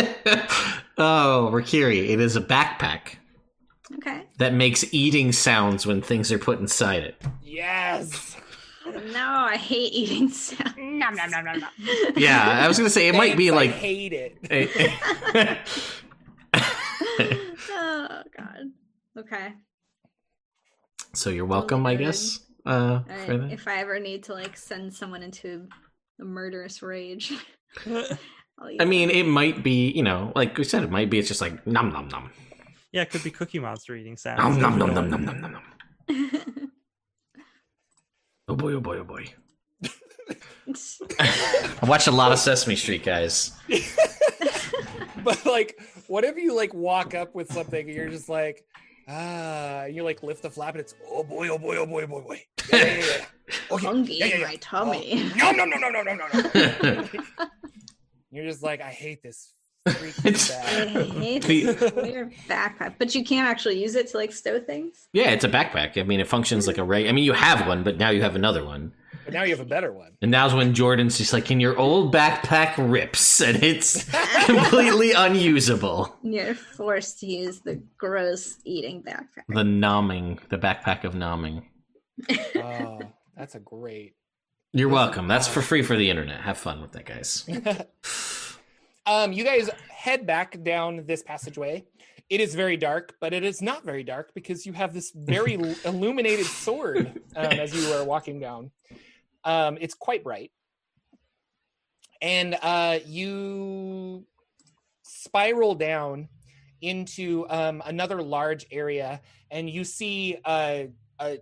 oh, 0.97 1.49
Rakiri, 1.51 2.09
it 2.09 2.19
is 2.21 2.35
a 2.35 2.41
backpack 2.41 3.15
Okay. 3.95 4.23
that 4.37 4.53
makes 4.53 4.85
eating 4.93 5.31
sounds 5.31 5.85
when 5.85 6.01
things 6.01 6.31
are 6.31 6.39
put 6.39 6.59
inside 6.59 7.03
it. 7.03 7.21
yes. 7.43 8.37
No, 9.13 9.25
I 9.49 9.57
hate 9.57 9.93
eating 9.93 10.29
sound. 10.29 10.75
Nom 10.77 11.13
nom 11.15 11.29
nom 11.29 11.45
nom 11.45 11.59
nom. 11.59 11.69
Yeah, 12.15 12.59
I 12.63 12.67
was 12.67 12.77
gonna 12.77 12.89
say 12.89 13.07
it 13.07 13.15
might 13.15 13.37
be 13.37 13.49
Thanks, 13.49 13.53
I 13.53 13.65
like. 13.67 13.75
hate 13.75 14.13
it. 14.13 14.37
oh 17.71 18.21
god. 18.37 18.71
Okay. 19.17 19.53
so 21.13 21.29
you're 21.29 21.45
welcome, 21.45 21.85
I 21.85 21.95
guess. 21.95 22.39
Uh, 22.65 22.69
All 22.69 23.03
for 23.25 23.31
right. 23.31 23.41
that. 23.41 23.51
If 23.51 23.67
I 23.67 23.79
ever 23.79 23.99
need 23.99 24.23
to 24.25 24.33
like 24.33 24.57
send 24.57 24.93
someone 24.93 25.23
into 25.23 25.67
a 26.21 26.23
murderous 26.23 26.81
rage, 26.81 27.33
I'll 27.85 28.71
use 28.71 28.77
I 28.79 28.85
mean, 28.85 29.09
it 29.09 29.23
might 29.25 29.63
be, 29.63 29.89
you 29.91 30.03
know, 30.03 30.31
like 30.35 30.57
we 30.57 30.63
said, 30.63 30.83
it 30.83 30.91
might 30.91 31.09
be. 31.09 31.19
It's 31.19 31.27
just 31.27 31.41
like 31.41 31.65
nom 31.67 31.91
nom 31.91 32.07
nom 32.09 32.29
yeah, 32.93 33.01
it 33.01 33.09
could 33.11 33.23
be 33.23 33.31
Cookie 33.31 33.59
Monster 33.59 33.95
eating 33.95 34.17
sounds. 34.17 34.57
nom 34.57 34.77
nom 34.77 34.77
nom 34.77 34.93
Don't- 34.95 35.09
nom 35.11 35.25
nom 35.25 35.41
nom 35.41 35.51
nom. 35.51 35.63
nom. 36.09 36.71
It. 38.47 38.51
Oh 38.51 38.55
boy! 38.55 38.73
Oh 38.73 38.79
boy! 38.79 38.99
Oh 38.99 39.03
boy! 39.03 39.25
I 41.19 41.85
watched 41.87 42.07
a 42.07 42.11
lot 42.11 42.31
of 42.31 42.39
Sesame 42.39 42.75
Street, 42.75 43.03
guys. 43.03 43.51
but 45.23 45.45
like, 45.45 45.79
what 46.07 46.23
if 46.23 46.37
you 46.37 46.55
like 46.55 46.73
walk 46.73 47.13
up 47.13 47.35
with 47.35 47.51
something 47.51 47.87
and 47.87 47.95
you're 47.95 48.09
just 48.09 48.29
like, 48.29 48.63
ah, 49.07 49.83
and 49.83 49.95
you 49.95 50.03
like 50.03 50.23
lift 50.23 50.43
the 50.43 50.49
flap 50.49 50.75
and 50.75 50.81
it's 50.81 50.95
oh 51.09 51.23
boy, 51.23 51.49
oh 51.49 51.57
boy, 51.57 51.77
oh 51.77 51.85
boy, 51.85 52.03
oh 52.03 52.07
boy, 52.07 52.21
boy. 52.21 52.43
Yeah, 52.71 52.77
yeah, 52.77 52.95
yeah, 52.95 53.05
yeah. 53.05 53.25
Okay. 53.71 53.87
Hungry 53.87 54.15
yeah, 54.15 54.25
yeah, 54.25 54.35
in 54.35 54.41
yeah. 54.41 54.47
my 54.47 54.55
tummy. 54.57 55.31
No, 55.37 55.51
no, 55.51 55.63
no, 55.63 55.77
no, 55.77 55.89
no, 55.89 56.01
no, 56.01 56.13
no, 56.13 56.27
no. 56.83 57.07
You're 58.31 58.45
just 58.45 58.61
like, 58.61 58.81
I 58.81 58.89
hate 58.89 59.23
this 59.23 59.53
freaking 59.53 59.56
It's- 60.25 60.51
I 60.51 61.39
The- 61.39 61.93
weird 61.95 62.33
backpack, 62.47 62.95
but 62.99 63.13
you 63.15 63.23
can't 63.23 63.47
actually 63.47 63.81
use 63.81 63.95
it 63.95 64.07
to 64.09 64.17
like 64.17 64.31
stow 64.31 64.59
things. 64.59 65.07
yeah, 65.13 65.31
it's 65.31 65.43
a 65.43 65.49
backpack. 65.49 65.97
I 65.99 66.03
mean, 66.03 66.19
it 66.19 66.27
functions 66.27 66.67
like 66.67 66.77
a 66.77 66.83
reg. 66.83 67.07
I 67.07 67.11
mean, 67.11 67.23
you 67.23 67.33
have 67.33 67.67
one, 67.67 67.83
but 67.83 67.97
now 67.97 68.09
you 68.09 68.21
have 68.21 68.35
another 68.35 68.63
one. 68.65 68.93
But 69.25 69.33
now 69.33 69.43
you 69.43 69.51
have 69.51 69.59
a 69.59 69.65
better 69.69 69.91
one. 69.91 70.11
And 70.21 70.31
now's 70.31 70.53
when 70.53 70.73
Jordan's 70.73 71.17
just 71.17 71.33
like, 71.33 71.51
"In 71.51 71.59
your 71.59 71.77
old 71.77 72.13
backpack 72.13 72.73
rips, 72.77 73.41
and 73.47 73.61
it's 73.61 74.09
completely 74.45 75.11
unusable." 75.11 76.15
You're 76.23 76.55
forced 76.55 77.19
to 77.19 77.25
use 77.25 77.59
the 77.59 77.81
gross 77.97 78.57
eating 78.63 79.03
backpack. 79.03 79.43
The 79.49 79.63
nomming, 79.63 80.39
the 80.49 80.57
backpack 80.57 81.03
of 81.03 81.13
nomming. 81.13 81.63
Oh, 82.55 82.99
that's 83.37 83.55
a 83.55 83.59
great. 83.59 84.15
You're 84.73 84.89
welcome. 84.89 85.27
That's 85.27 85.47
for 85.47 85.61
free 85.61 85.81
for 85.81 85.95
the 85.95 86.09
internet. 86.09 86.41
Have 86.41 86.57
fun 86.57 86.81
with 86.81 86.91
that, 86.93 87.05
guys. 87.05 87.45
Um, 89.07 89.31
you 89.31 89.43
guys 89.43 89.69
head 89.89 90.27
back 90.27 90.61
down 90.63 91.05
this 91.07 91.23
passageway. 91.23 91.85
It 92.29 92.41
is 92.41 92.53
very 92.53 92.75
dark, 92.75 93.15
but 93.21 93.33
it 93.33 93.43
is 93.43 93.61
not 93.61 93.85
very 93.85 94.03
dark 94.03 94.33
because 94.35 94.65
you 94.65 94.73
have 94.73 94.93
this 94.93 95.11
very 95.15 95.53
illuminated 95.85 96.45
sword 96.45 97.21
um, 97.35 97.45
as 97.45 97.73
you 97.73 97.93
are 97.93 98.03
walking 98.03 98.39
down. 98.39 98.69
Um, 99.45 99.77
it's 99.79 99.93
quite 99.93 100.25
bright, 100.25 100.51
and 102.21 102.57
uh, 102.61 102.99
you 103.05 104.25
spiral 105.03 105.73
down 105.73 106.27
into 106.81 107.45
um, 107.49 107.81
another 107.85 108.21
large 108.21 108.65
area, 108.71 109.21
and 109.49 109.69
you 109.69 109.85
see 109.85 110.37
a, 110.45 110.89
a 111.19 111.37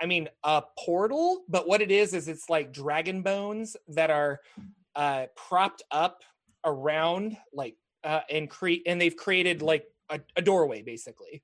I 0.00 0.06
mean, 0.06 0.28
a 0.42 0.64
portal, 0.76 1.44
but 1.48 1.68
what 1.68 1.80
it 1.80 1.92
is 1.92 2.12
is 2.12 2.26
it's 2.26 2.50
like 2.50 2.72
dragon 2.72 3.22
bones 3.22 3.76
that 3.88 4.10
are 4.10 4.40
uh, 4.96 5.26
propped 5.36 5.84
up 5.92 6.22
around, 6.66 7.36
like, 7.52 7.76
uh, 8.04 8.20
and 8.30 8.50
create, 8.50 8.82
and 8.86 9.00
they've 9.00 9.16
created 9.16 9.62
like 9.62 9.86
a, 10.10 10.20
a 10.36 10.42
doorway 10.42 10.82
basically. 10.82 11.42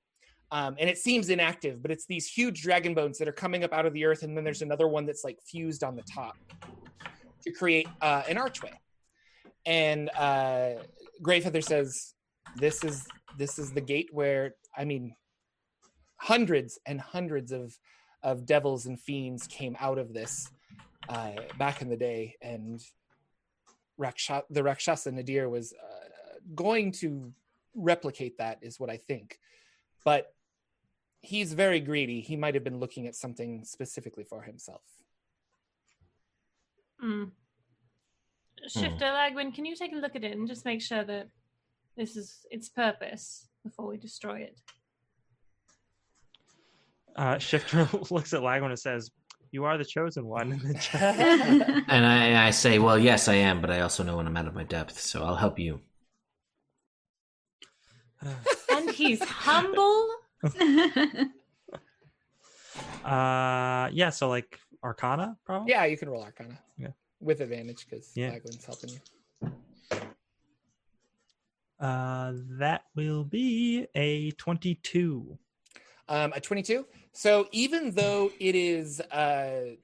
Um, 0.51 0.77
and 0.79 0.91
it 0.91 0.99
seems 0.99 1.31
inactive, 1.31 1.81
but 1.81 1.91
it's 1.91 2.05
these 2.05 2.29
huge 2.29 2.63
dragon 2.63 2.93
bones 2.93 3.17
that 3.19 3.27
are 3.27 3.33
coming 3.33 3.65
up 3.65 3.73
out 3.73 3.87
of 3.87 3.95
the 3.95 4.05
earth, 4.05 4.23
and 4.23 4.37
then 4.37 4.45
there's 4.45 4.61
another 4.61 4.87
one 4.87 5.07
that's 5.07 5.25
like 5.25 5.39
fused 5.47 5.83
on 5.83 5.97
the 5.97 6.03
top 6.03 6.37
to 7.43 7.51
create 7.51 7.89
uh, 8.03 8.23
an 8.29 8.37
archway. 8.37 8.79
And 9.65 10.11
uh, 10.11 10.75
Greyfeather 11.23 11.65
says, 11.65 12.13
"This 12.57 12.85
is 12.85 13.07
this 13.39 13.59
is 13.59 13.73
the 13.73 13.81
gate 13.81 14.11
where 14.13 14.55
I 14.77 14.85
mean, 14.85 15.15
hundreds 16.17 16.79
and 16.85 17.01
hundreds 17.01 17.51
of 17.51 17.75
of 18.23 18.45
devils 18.45 18.85
and 18.85 19.01
fiends 19.01 19.47
came 19.47 19.75
out 19.81 19.99
of 19.99 20.13
this 20.13 20.49
uh, 21.09 21.33
back 21.59 21.81
in 21.81 21.89
the 21.89 21.97
day, 21.97 22.37
and 22.43 22.79
Raksha- 24.01 24.45
the 24.51 24.63
Rakshasa 24.63 25.13
Nadir 25.13 25.49
was 25.49 25.73
uh, 25.73 26.39
going 26.55 26.93
to 26.93 27.33
replicate 27.75 28.39
that, 28.39 28.59
is 28.63 28.79
what 28.81 28.91
I 28.91 28.97
think. 28.97 29.39
But 30.05 30.35
he's 31.21 31.53
very 31.53 31.81
greedy. 31.81 32.21
He 32.21 32.37
might 32.37 32.55
have 32.55 32.65
been 32.65 32.81
looking 32.81 33.07
at 33.07 33.15
something 33.15 33.65
specifically 33.65 34.25
for 34.25 34.43
himself. 34.43 34.83
Mm. 37.03 37.31
Shifter 38.69 39.07
Lagwin, 39.07 39.55
can 39.55 39.65
you 39.65 39.75
take 39.75 39.93
a 39.93 39.97
look 39.97 40.15
at 40.15 40.25
it 40.25 40.37
and 40.37 40.47
just 40.47 40.65
make 40.65 40.81
sure 40.81 41.05
that 41.05 41.29
this 41.97 42.17
is 42.17 42.47
its 42.51 42.69
purpose 42.69 43.49
before 43.65 43.87
we 43.87 43.97
destroy 43.97 44.41
it? 44.41 44.61
Uh, 47.17 47.39
Shifter 47.39 47.89
looks 48.11 48.33
at 48.33 48.41
Lagwin 48.41 48.67
and 48.67 48.79
says, 48.79 49.11
"You 49.53 49.65
are 49.65 49.79
the 49.79 49.85
chosen 49.85 50.27
one." 50.27 50.53
And 50.53 50.61
then 50.63 50.75
just- 50.75 50.95
And 50.95 52.05
I, 52.07 52.47
I 52.49 52.51
say, 52.51 52.79
well, 52.81 52.99
yes, 52.99 53.29
I 53.29 53.35
am, 53.35 53.61
but 53.61 53.71
I 53.71 53.81
also 53.81 54.03
know 54.03 54.17
when 54.17 54.27
I'm 54.27 54.37
out 54.37 54.49
of 54.49 54.55
my 54.55 54.65
depth, 54.65 54.99
so 54.99 55.23
I'll 55.23 55.37
help 55.37 55.59
you. 55.59 55.81
And 58.71 58.91
he's 58.91 59.23
humble. 59.23 60.09
uh, 63.05 63.89
yeah. 63.93 64.11
So 64.11 64.29
like 64.29 64.59
Arcana, 64.83 65.37
probably. 65.45 65.71
Yeah, 65.71 65.85
you 65.85 65.97
can 65.97 66.09
roll 66.09 66.23
Arcana. 66.23 66.59
Yeah. 66.79 66.89
With 67.21 67.41
advantage 67.41 67.87
because 67.89 68.11
Yeah. 68.17 68.31
Lagwin's 68.31 68.65
helping 68.65 68.91
you. 68.91 69.01
Uh, 71.79 72.33
that 72.59 72.83
will 72.95 73.25
be 73.25 73.87
a 73.95 74.31
twenty-two. 74.33 75.37
um, 76.09 76.33
a 76.35 76.41
22 76.41 76.87
so 77.13 77.49
even 77.53 77.91
though 77.93 78.31
it 78.41 78.55
is 78.55 79.01
uh 79.01 79.75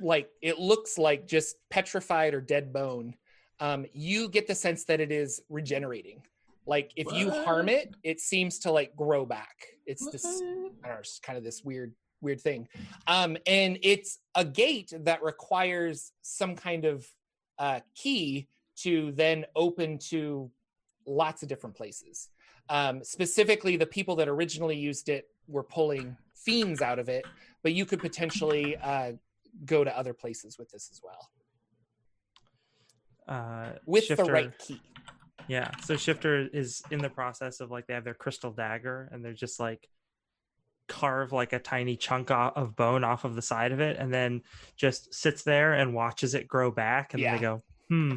like 0.00 0.28
it 0.42 0.58
looks 0.58 0.98
like 0.98 1.26
just 1.26 1.56
petrified 1.70 2.34
or 2.34 2.40
dead 2.40 2.72
bone 2.72 3.14
um 3.60 3.86
you 3.92 4.28
get 4.28 4.46
the 4.46 4.54
sense 4.54 4.84
that 4.84 5.00
it 5.00 5.10
is 5.10 5.40
regenerating. 5.48 6.20
Like 6.66 6.92
if 6.96 7.12
you 7.12 7.30
harm 7.30 7.68
it 7.68 7.94
it 8.02 8.20
seems 8.20 8.58
to 8.60 8.72
like 8.72 8.94
grow 8.96 9.24
back. 9.24 9.66
It's 9.86 10.08
this 10.10 10.24
i 10.24 10.40
don't 10.40 10.82
know 10.82 10.96
it's 10.98 11.20
kind 11.20 11.38
of 11.38 11.44
this 11.44 11.62
weird 11.64 11.94
weird 12.20 12.40
thing. 12.40 12.68
Um 13.06 13.36
and 13.46 13.78
it's 13.82 14.18
a 14.34 14.44
gate 14.44 14.92
that 15.00 15.22
requires 15.22 16.12
some 16.22 16.56
kind 16.56 16.84
of 16.84 17.06
uh 17.58 17.80
key 17.94 18.48
to 18.82 19.12
then 19.12 19.46
open 19.54 19.98
to 20.10 20.50
lots 21.06 21.42
of 21.42 21.48
different 21.48 21.76
places. 21.76 22.28
Um, 22.68 23.04
specifically, 23.04 23.76
the 23.76 23.86
people 23.86 24.16
that 24.16 24.28
originally 24.28 24.76
used 24.76 25.08
it 25.08 25.28
were 25.48 25.62
pulling 25.62 26.16
fiends 26.34 26.80
out 26.82 26.98
of 26.98 27.08
it, 27.08 27.24
but 27.62 27.72
you 27.72 27.84
could 27.86 28.00
potentially 28.00 28.76
uh, 28.76 29.12
go 29.64 29.84
to 29.84 29.96
other 29.98 30.12
places 30.14 30.58
with 30.58 30.70
this 30.70 30.88
as 30.92 31.00
well. 31.02 31.30
uh, 33.28 33.72
with 33.86 34.04
Shifter, 34.04 34.24
the 34.24 34.32
right 34.32 34.58
key. 34.58 34.80
Yeah. 35.48 35.70
So 35.84 35.96
Shifter 35.96 36.48
is 36.52 36.82
in 36.90 36.98
the 36.98 37.08
process 37.10 37.60
of 37.60 37.70
like 37.70 37.86
they 37.86 37.94
have 37.94 38.04
their 38.04 38.14
crystal 38.14 38.50
dagger 38.52 39.08
and 39.12 39.24
they're 39.24 39.32
just 39.32 39.58
like 39.60 39.88
carve 40.88 41.32
like 41.32 41.52
a 41.52 41.58
tiny 41.58 41.96
chunk 41.96 42.30
of 42.30 42.76
bone 42.76 43.02
off 43.02 43.24
of 43.24 43.34
the 43.34 43.42
side 43.42 43.72
of 43.72 43.80
it 43.80 43.96
and 43.98 44.12
then 44.14 44.42
just 44.76 45.12
sits 45.12 45.42
there 45.42 45.72
and 45.74 45.94
watches 45.94 46.34
it 46.34 46.46
grow 46.46 46.70
back 46.70 47.12
and 47.14 47.22
then 47.22 47.32
Yeah. 47.32 47.36
they 47.36 47.42
go, 47.42 47.62
hmm, 47.88 48.16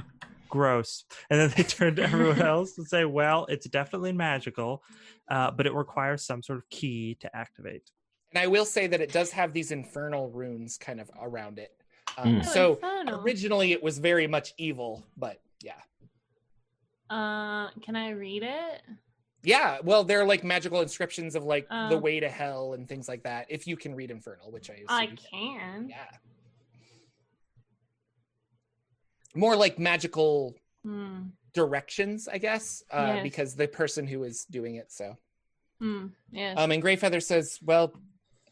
gross. 0.49 1.05
And 1.29 1.39
then 1.39 1.53
they 1.55 1.63
turn 1.63 1.95
to 1.97 2.03
everyone 2.03 2.41
else 2.55 2.77
and 2.77 2.87
say, 2.87 3.05
well, 3.05 3.45
it's 3.49 3.67
definitely 3.69 4.11
magical, 4.11 4.83
uh, 5.29 5.51
but 5.51 5.65
it 5.65 5.73
requires 5.73 6.25
some 6.25 6.43
sort 6.43 6.57
of 6.59 6.69
key 6.69 7.17
to 7.21 7.33
activate. 7.35 7.89
And 8.33 8.41
I 8.43 8.47
will 8.47 8.65
say 8.65 8.87
that 8.87 9.01
it 9.01 9.11
does 9.11 9.31
have 9.31 9.53
these 9.53 9.71
infernal 9.71 10.29
runes 10.29 10.77
kind 10.77 10.99
of 10.99 11.09
around 11.21 11.57
it. 11.59 11.71
Um, 12.17 12.41
Mm. 12.41 12.45
So 12.45 12.73
infernal. 12.75 13.21
originally 13.21 13.71
it 13.71 13.81
was 13.81 13.97
very 13.99 14.27
much 14.27 14.53
evil, 14.57 15.05
but 15.15 15.39
yeah. 15.63 15.73
Uh, 17.09 17.69
can 17.81 17.95
I 17.95 18.11
read 18.11 18.43
it? 18.43 18.81
Yeah, 19.41 19.77
well, 19.83 20.03
there 20.03 20.19
are 20.19 20.25
like 20.25 20.43
magical 20.43 20.81
inscriptions 20.81 21.33
of 21.35 21.43
like 21.45 21.67
the 21.69 21.95
Oh. 21.95 21.97
way 21.97 22.19
to 22.19 22.27
hell 22.29 22.73
and 22.73 22.87
things 22.87 23.07
like 23.07 23.23
that. 23.23 23.45
If 23.49 23.67
you 23.67 23.77
can 23.77 23.95
read 23.95 24.11
Infernal, 24.11 24.51
which 24.51 24.69
I 24.69 24.73
assume 24.73 24.85
I 24.89 25.07
can. 25.15 25.87
Yeah. 25.89 26.05
More 29.39 29.55
like 29.55 29.79
magical 29.79 30.55
Hmm. 30.83 31.29
directions, 31.53 32.27
I 32.27 32.37
guess, 32.37 32.83
uh, 32.91 33.13
Yes. 33.15 33.23
because 33.23 33.55
the 33.55 33.67
person 33.67 34.05
who 34.05 34.23
is 34.23 34.45
doing 34.45 34.75
it. 34.75 34.91
So, 34.91 35.17
Hmm. 35.79 36.07
Yes. 36.31 36.57
um, 36.57 36.71
and 36.71 36.83
Greyfeather 36.83 37.23
says, 37.23 37.59
"Well, 37.61 37.93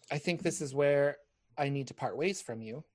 I 0.09 0.17
think 0.17 0.41
this 0.41 0.61
is 0.61 0.73
where 0.73 1.17
I 1.57 1.69
need 1.69 1.87
to 1.87 1.93
part 1.93 2.15
ways 2.15 2.41
from 2.41 2.61
you. 2.61 2.85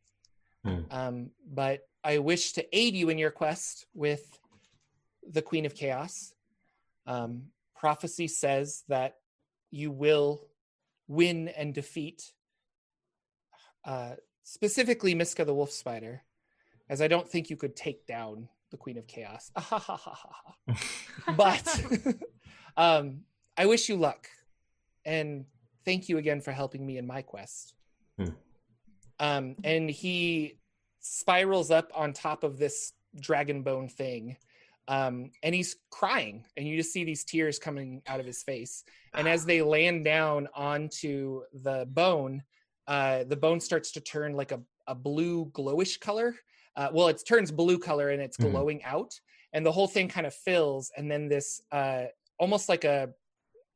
Hmm. 0.65 0.83
Um, 0.91 1.31
but 1.47 1.87
I 2.03 2.19
wish 2.19 2.53
to 2.55 2.77
aid 2.77 2.95
you 2.95 3.11
in 3.11 3.19
your 3.19 3.31
quest 3.31 3.87
with 3.95 4.39
the 5.23 5.43
Queen 5.43 5.67
of 5.67 5.75
Chaos. 5.75 6.33
Um, 7.07 7.53
prophecy 7.75 8.29
says 8.29 8.85
that 8.89 9.19
you 9.71 9.91
will 9.91 10.49
win 11.09 11.49
and 11.49 11.75
defeat, 11.75 12.33
uh, 13.85 14.17
specifically 14.45 15.15
Miska 15.15 15.45
the 15.45 15.55
Wolf 15.55 15.71
Spider, 15.73 16.23
as 16.89 17.01
I 17.01 17.09
don't 17.09 17.29
think 17.29 17.51
you 17.51 17.57
could 17.57 17.77
take 17.77 18.07
down 18.07 18.49
the 18.71 18.77
Queen 18.77 18.99
of 18.99 19.07
Chaos. 19.07 19.51
but 21.37 21.83
um, 22.77 23.21
I 23.57 23.67
wish 23.67 23.89
you 23.89 23.97
luck, 23.97 24.29
and 25.05 25.45
thank 25.85 26.09
you 26.09 26.19
again 26.19 26.41
for 26.41 26.53
helping 26.53 26.85
me 26.85 26.99
in 26.99 27.07
my 27.07 27.23
quest. 27.23 27.75
Hmm. 28.19 28.29
Um, 29.21 29.57
and 29.63 29.91
he 29.91 30.59
spirals 31.01 31.71
up 31.71 31.93
on 31.95 32.13
top 32.13 32.45
of 32.45 32.59
this 32.59 32.93
dragon 33.21 33.63
bone 33.63 33.89
thing, 33.89 34.37
um, 34.89 35.31
and 35.43 35.55
he's 35.55 35.77
crying, 35.91 36.45
and 36.57 36.67
you 36.67 36.77
just 36.77 36.93
see 36.93 37.05
these 37.05 37.25
tears 37.25 37.59
coming 37.59 38.03
out 38.07 38.21
of 38.21 38.27
his 38.27 38.43
face. 38.43 38.85
And 39.15 39.29
as 39.29 39.45
they 39.45 39.63
land 39.63 40.05
down 40.05 40.49
onto 40.55 41.43
the 41.53 41.87
bone, 41.91 42.43
uh, 42.87 43.25
the 43.25 43.37
bone 43.37 43.61
starts 43.61 43.93
to 43.93 44.01
turn 44.01 44.33
like 44.33 44.53
a, 44.53 44.61
a 44.87 44.95
blue 44.95 45.47
glowish 45.47 46.01
color. 46.01 46.35
Uh, 46.77 46.89
well, 46.93 47.09
it 47.09 47.23
turns 47.27 47.51
blue 47.51 47.79
color 47.79 48.11
and 48.11 48.23
it's 48.23 48.37
Mhm. 48.37 48.51
glowing 48.51 48.83
out, 48.85 49.19
and 49.53 49.65
the 49.65 49.73
whole 49.73 49.87
thing 49.89 50.09
kind 50.09 50.27
of 50.27 50.35
fills, 50.35 50.91
and 50.97 51.11
then 51.11 51.29
this 51.29 51.63
uh, 51.71 52.07
almost 52.39 52.69
like 52.69 52.85
a 52.85 53.13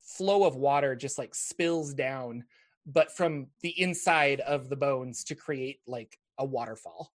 flow 0.00 0.44
of 0.44 0.56
water 0.56 0.94
just 0.96 1.18
like 1.18 1.34
spills 1.34 1.92
down, 1.94 2.44
but 2.86 3.10
from 3.12 3.48
the 3.62 3.78
inside 3.80 4.40
of 4.40 4.68
the 4.68 4.76
bones 4.76 5.24
to 5.24 5.34
create 5.34 5.80
like 5.86 6.18
a 6.38 6.44
waterfall. 6.44 7.12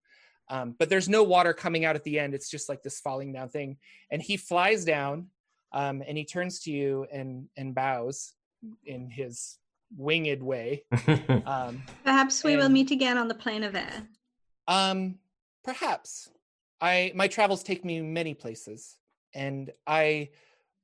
Um, 0.50 0.76
but 0.78 0.90
there's 0.90 1.08
no 1.08 1.24
water 1.24 1.54
coming 1.54 1.86
out 1.86 1.96
at 1.96 2.04
the 2.04 2.20
end. 2.20 2.34
It's 2.34 2.50
just 2.50 2.68
like 2.68 2.84
this 2.84 3.00
falling 3.00 3.32
down 3.32 3.48
thing. 3.48 3.78
And 4.12 4.22
he 4.22 4.36
flies 4.36 4.84
down 4.84 5.30
um, 5.72 6.04
and 6.06 6.18
he 6.18 6.26
turns 6.26 6.60
to 6.62 6.72
you 6.72 7.08
and 7.12 7.48
and 7.56 7.74
bows 7.74 8.34
in 8.86 9.10
his 9.10 9.58
winged 9.98 10.44
way. 10.44 10.84
Um, 11.46 11.82
Perhaps 12.04 12.44
we 12.44 12.56
will 12.58 12.70
meet 12.70 12.92
again 12.92 13.18
on 13.18 13.28
the 13.30 13.34
plane 13.36 13.64
of 13.64 13.76
air. 13.76 14.08
um, 14.68 15.18
perhaps. 15.64 16.30
I 16.80 17.12
my 17.16 17.28
travels 17.28 17.64
take 17.64 17.86
me 17.86 18.02
many 18.02 18.34
places, 18.34 18.98
and 19.34 19.72
I 19.86 20.30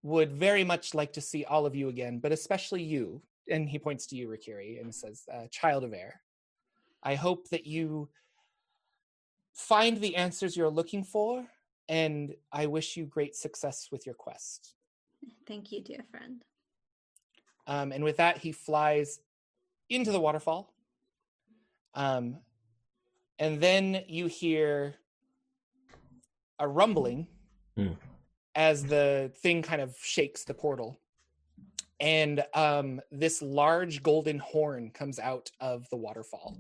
would 0.04 0.32
very 0.32 0.64
much 0.64 0.94
like 0.94 1.14
to 1.14 1.22
see 1.22 1.44
all 1.46 1.66
of 1.66 1.76
you 1.76 1.90
again, 1.90 2.20
but 2.20 2.32
especially 2.32 2.84
you. 2.84 3.22
And 3.50 3.70
he 3.70 3.80
points 3.80 4.06
to 4.08 4.16
you, 4.16 4.28
Rakiri, 4.28 4.80
and 4.80 4.94
says, 4.94 5.24
uh, 5.32 5.48
"Child 5.50 5.84
of 5.86 5.94
Air, 5.94 6.22
I 7.02 7.16
hope 7.16 7.50
that 7.50 7.66
you 7.66 8.10
find 9.54 9.98
the 9.98 10.16
answers 10.16 10.56
you're 10.56 10.70
looking 10.70 11.04
for, 11.04 11.48
and 11.90 12.36
I 12.52 12.68
wish 12.68 12.98
you 12.98 13.06
great 13.06 13.36
success 13.36 13.90
with 13.92 14.06
your 14.06 14.16
quest." 14.16 14.76
Thank 15.48 15.72
you, 15.72 15.82
dear 15.82 16.04
friend. 16.12 16.44
Um, 17.66 17.92
and 17.92 18.04
with 18.04 18.18
that, 18.18 18.38
he 18.38 18.52
flies 18.52 19.20
into 19.90 20.12
the 20.12 20.20
waterfall. 20.20 20.74
Um, 21.94 22.38
and 23.40 23.62
then 23.62 24.04
you 24.08 24.28
hear 24.28 24.96
a 26.60 26.68
rumbling 26.68 27.28
Hmm. 27.76 27.94
as 28.56 28.84
the 28.84 29.32
thing 29.38 29.62
kind 29.62 29.82
of 29.82 29.96
shakes 30.02 30.44
the 30.44 30.54
portal. 30.56 31.00
And 32.00 32.44
um, 32.56 33.00
this 33.12 33.42
large 33.44 34.02
golden 34.02 34.40
horn 34.40 34.90
comes 34.90 35.20
out 35.20 35.52
of 35.60 35.88
the 35.90 35.96
waterfall. 35.96 36.58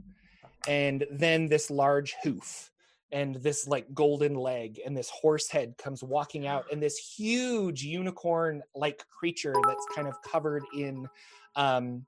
And 0.67 1.05
then 1.11 1.47
this 1.47 1.71
large 1.71 2.15
hoof 2.21 2.71
and 3.11 3.35
this 3.37 3.67
like 3.67 3.91
golden 3.95 4.35
leg 4.35 4.79
and 4.85 4.95
this 4.95 5.09
horse 5.09 5.49
head 5.49 5.75
comes 5.77 6.03
walking 6.03 6.45
out 6.45 6.65
and 6.71 6.83
this 6.83 6.97
huge 6.97 7.81
unicorn 7.83 8.61
like 8.75 9.03
creature 9.09 9.55
that's 9.65 9.85
kind 9.95 10.07
of 10.07 10.21
covered 10.21 10.63
in 10.75 11.07
um, 11.55 12.05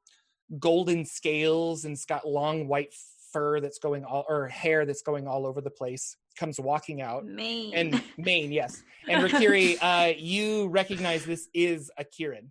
golden 0.60 1.06
scales 1.06 1.86
and 1.86 1.94
it's 1.94 2.06
got 2.06 2.28
long 2.28 2.68
white 2.68 2.94
fur 3.32 3.60
that's 3.60 3.80
going 3.80 4.04
all 4.04 4.26
or 4.30 4.48
hair 4.48 4.86
that's 4.86 5.02
going 5.02 5.28
all 5.28 5.46
over 5.46 5.62
the 5.62 5.70
place 5.70 6.18
comes 6.38 6.60
walking 6.60 7.02
out 7.02 7.26
mane. 7.26 7.74
and 7.76 8.04
mane 8.18 8.52
yes 8.52 8.84
and 9.10 9.30
Rakiri, 9.30 9.78
uh, 9.82 10.14
you 10.18 10.68
recognize 10.68 11.26
this 11.26 11.50
is 11.54 11.92
a 11.98 12.04
Kirin. 12.04 12.50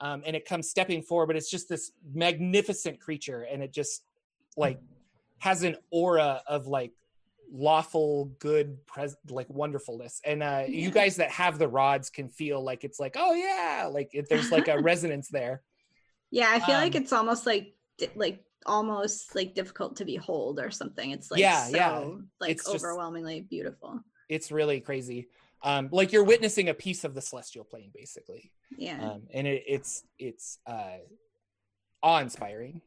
Um, 0.00 0.22
and 0.26 0.34
it 0.34 0.44
comes 0.44 0.68
stepping 0.68 1.00
forward, 1.00 1.26
but 1.26 1.36
it's 1.36 1.48
just 1.50 1.68
this 1.68 1.92
magnificent 2.12 3.00
creature, 3.00 3.42
and 3.42 3.62
it 3.62 3.72
just 3.72 4.02
like 4.56 4.80
has 5.38 5.62
an 5.62 5.76
aura 5.92 6.42
of 6.48 6.66
like 6.66 6.92
lawful, 7.52 8.32
good, 8.40 8.84
pres- 8.84 9.16
like 9.28 9.48
wonderfulness. 9.48 10.20
And 10.24 10.42
uh, 10.42 10.64
you 10.66 10.90
guys 10.90 11.16
that 11.16 11.30
have 11.30 11.58
the 11.58 11.68
rods 11.68 12.10
can 12.10 12.28
feel 12.28 12.64
like 12.64 12.82
it's 12.82 12.98
like, 12.98 13.14
oh 13.16 13.32
yeah, 13.32 13.88
like 13.88 14.10
it, 14.12 14.26
there's 14.28 14.50
like 14.50 14.66
a 14.66 14.78
resonance 14.82 15.28
there. 15.28 15.62
yeah, 16.32 16.48
I 16.50 16.58
feel 16.58 16.74
like 16.74 16.96
um, 16.96 17.02
it's 17.02 17.12
almost 17.12 17.46
like 17.46 17.74
like 18.16 18.42
almost 18.66 19.34
like 19.34 19.54
difficult 19.54 19.96
to 19.96 20.04
behold 20.04 20.58
or 20.60 20.70
something. 20.70 21.10
It's 21.10 21.30
like 21.30 21.40
Yeah, 21.40 21.64
so 21.66 21.76
yeah. 21.76 22.04
like 22.40 22.50
It's 22.52 22.64
just- 22.64 22.84
overwhelmingly 22.84 23.40
beautiful. 23.42 24.00
It's 24.28 24.50
really 24.50 24.80
crazy. 24.80 25.28
Um, 25.62 25.88
like 25.92 26.12
you're 26.12 26.24
witnessing 26.24 26.68
a 26.70 26.74
piece 26.74 27.04
of 27.04 27.14
the 27.14 27.20
celestial 27.20 27.64
plane, 27.64 27.90
basically. 27.94 28.50
Yeah. 28.76 29.12
um, 29.12 29.22
and 29.32 29.46
it, 29.46 29.62
it's 29.66 30.02
it's 30.18 30.58
uh, 30.66 30.98
awe-inspiring. 32.02 32.80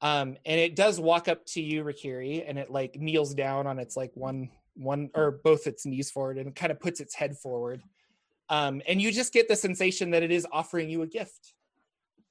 Um, 0.00 0.36
and 0.44 0.58
it 0.58 0.74
does 0.74 0.98
walk 0.98 1.28
up 1.28 1.44
to 1.46 1.60
you, 1.62 1.84
Rakiri, 1.84 2.44
and 2.48 2.58
it 2.58 2.70
like 2.70 2.96
kneels 2.96 3.34
down 3.34 3.66
on 3.66 3.78
its 3.78 3.96
like 3.96 4.10
one 4.14 4.50
one 4.74 5.10
or 5.14 5.30
both 5.44 5.66
its 5.66 5.84
knees 5.86 6.10
forward 6.10 6.38
and 6.38 6.56
kind 6.56 6.72
of 6.72 6.80
puts 6.80 6.98
its 7.00 7.14
head 7.14 7.36
forward. 7.36 7.82
Um, 8.48 8.82
and 8.88 9.00
you 9.00 9.12
just 9.12 9.32
get 9.32 9.46
the 9.46 9.54
sensation 9.54 10.10
that 10.10 10.22
it 10.22 10.32
is 10.32 10.46
offering 10.50 10.88
you 10.90 11.02
a 11.02 11.06
gift 11.06 11.54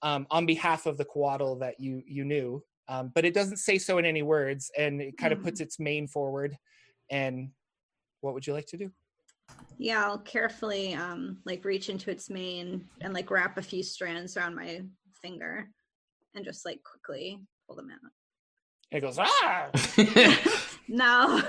um, 0.02 0.26
on 0.32 0.46
behalf 0.46 0.86
of 0.86 0.98
the 0.98 1.06
Coatl 1.06 1.60
that 1.60 1.80
you 1.80 2.04
you 2.06 2.24
knew. 2.26 2.64
Um, 2.88 3.12
but 3.14 3.24
it 3.26 3.34
doesn't 3.34 3.58
say 3.58 3.78
so 3.78 3.98
in 4.00 4.06
any 4.06 4.22
words, 4.22 4.72
and 4.78 5.02
it 5.02 5.18
kind 5.18 5.32
of 5.32 5.40
Mhm. 5.40 5.44
puts 5.44 5.62
its 5.62 5.80
mane 5.80 6.08
forward. 6.08 6.58
And 7.10 7.52
what 8.22 8.34
would 8.34 8.46
you 8.46 8.54
like 8.54 8.66
to 8.68 8.78
do? 8.78 8.92
Yeah, 9.78 10.06
I'll 10.06 10.20
carefully 10.20 10.94
um 10.94 11.42
like 11.46 11.64
reach 11.66 11.90
into 11.90 12.12
its 12.12 12.30
mane 12.30 12.88
and 13.02 13.14
like 13.14 13.30
wrap 13.32 13.58
a 13.58 13.62
few 13.62 13.84
strands 13.84 14.38
around 14.38 14.56
my 14.56 14.82
finger 15.22 15.70
and 16.36 16.46
just 16.46 16.66
like 16.66 16.82
quickly 16.84 17.40
pull 17.68 17.76
them 17.76 17.90
out. 17.92 18.12
It 18.92 19.02
goes 19.02 19.18
ah. 19.20 19.70
No. 20.88 21.42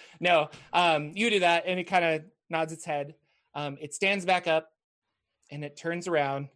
no, 0.20 0.48
um, 0.72 1.12
you 1.14 1.30
do 1.30 1.40
that, 1.40 1.64
and 1.66 1.78
it 1.78 1.84
kind 1.84 2.04
of 2.04 2.24
nods 2.48 2.72
its 2.72 2.84
head. 2.84 3.14
Um, 3.54 3.78
it 3.80 3.94
stands 3.94 4.24
back 4.24 4.48
up, 4.48 4.70
and 5.52 5.64
it 5.64 5.76
turns 5.76 6.08
around, 6.08 6.48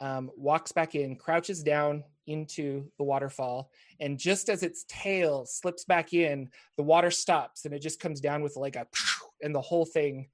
um, 0.00 0.30
walks 0.36 0.72
back 0.72 0.94
in, 0.94 1.16
crouches 1.16 1.62
down 1.62 2.04
into 2.26 2.84
the 2.98 3.04
waterfall, 3.04 3.70
and 4.00 4.18
just 4.18 4.48
as 4.48 4.62
its 4.62 4.84
tail 4.88 5.44
slips 5.46 5.84
back 5.84 6.12
in, 6.12 6.48
the 6.76 6.82
water 6.82 7.10
stops, 7.10 7.64
and 7.64 7.74
it 7.74 7.80
just 7.80 8.00
comes 8.00 8.20
down 8.20 8.42
with 8.42 8.56
like 8.56 8.76
a, 8.76 8.86
and 9.42 9.54
the 9.54 9.60
whole 9.60 9.84
thing 9.84 10.28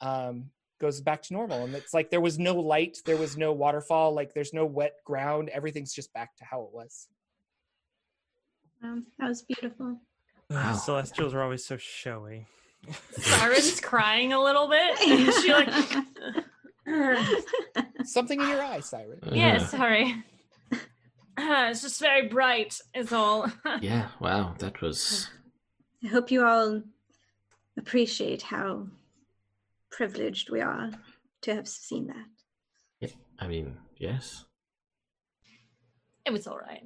um, 0.00 0.50
goes 0.80 1.00
back 1.00 1.22
to 1.22 1.34
normal. 1.34 1.64
And 1.64 1.74
it's 1.74 1.94
like 1.94 2.10
there 2.10 2.20
was 2.20 2.38
no 2.38 2.54
light, 2.54 2.98
there 3.04 3.16
was 3.16 3.36
no 3.36 3.52
waterfall, 3.52 4.14
like 4.14 4.34
there's 4.34 4.54
no 4.54 4.64
wet 4.66 4.94
ground. 5.04 5.50
Everything's 5.50 5.92
just 5.92 6.12
back 6.12 6.36
to 6.36 6.44
how 6.44 6.62
it 6.62 6.72
was. 6.72 7.08
um, 8.82 9.06
that 9.18 9.28
was 9.28 9.42
beautiful. 9.42 10.00
Wow. 10.48 10.74
Celestials 10.74 11.34
are 11.34 11.42
always 11.42 11.64
so 11.64 11.76
showy. 11.76 12.46
Siren's 13.12 13.80
crying 13.82 14.32
a 14.32 14.42
little 14.42 14.68
bit. 14.68 14.98
she 15.42 15.52
like 15.52 15.68
Something 18.04 18.40
in 18.40 18.48
your 18.48 18.62
eye, 18.62 18.80
Siren. 18.80 19.20
Yeah, 19.32 19.56
Uh, 19.56 19.66
sorry. 19.66 20.24
it's 21.38 21.82
just 21.82 22.00
very 22.00 22.28
bright, 22.28 22.80
is 22.94 23.12
all. 23.12 23.50
yeah. 23.80 24.08
Wow. 24.20 24.54
That 24.58 24.80
was. 24.80 25.28
I 26.04 26.08
hope 26.08 26.30
you 26.30 26.44
all 26.44 26.82
appreciate 27.76 28.42
how 28.42 28.86
privileged 29.90 30.50
we 30.50 30.60
are 30.60 30.90
to 31.42 31.54
have 31.54 31.68
seen 31.68 32.06
that. 32.08 32.26
Yeah, 33.00 33.14
I 33.38 33.46
mean, 33.48 33.76
yes. 33.98 34.44
it 36.26 36.32
was 36.32 36.46
all 36.46 36.58
right. 36.58 36.84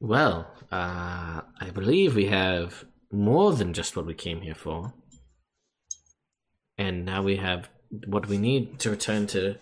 Well, 0.00 0.46
uh, 0.70 1.40
I 1.60 1.70
believe 1.74 2.14
we 2.14 2.26
have 2.26 2.84
more 3.10 3.52
than 3.52 3.72
just 3.72 3.96
what 3.96 4.06
we 4.06 4.14
came 4.14 4.40
here 4.40 4.54
for. 4.54 4.92
And 6.78 7.04
now 7.04 7.22
we 7.22 7.36
have 7.36 7.68
what 8.06 8.26
we 8.28 8.38
need 8.38 8.78
to 8.80 8.90
return 8.90 9.26
to 9.28 9.56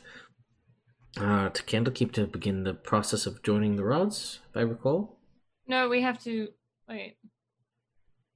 uh, 1.18 1.48
to 1.48 1.62
Candlekeep 1.62 2.12
to 2.12 2.26
begin 2.26 2.64
the 2.64 2.74
process 2.74 3.24
of 3.24 3.42
joining 3.42 3.76
the 3.76 3.84
rods, 3.84 4.40
if 4.50 4.56
I 4.56 4.60
recall. 4.60 5.18
No, 5.66 5.88
we 5.88 6.02
have 6.02 6.22
to 6.24 6.48
wait. 6.88 7.16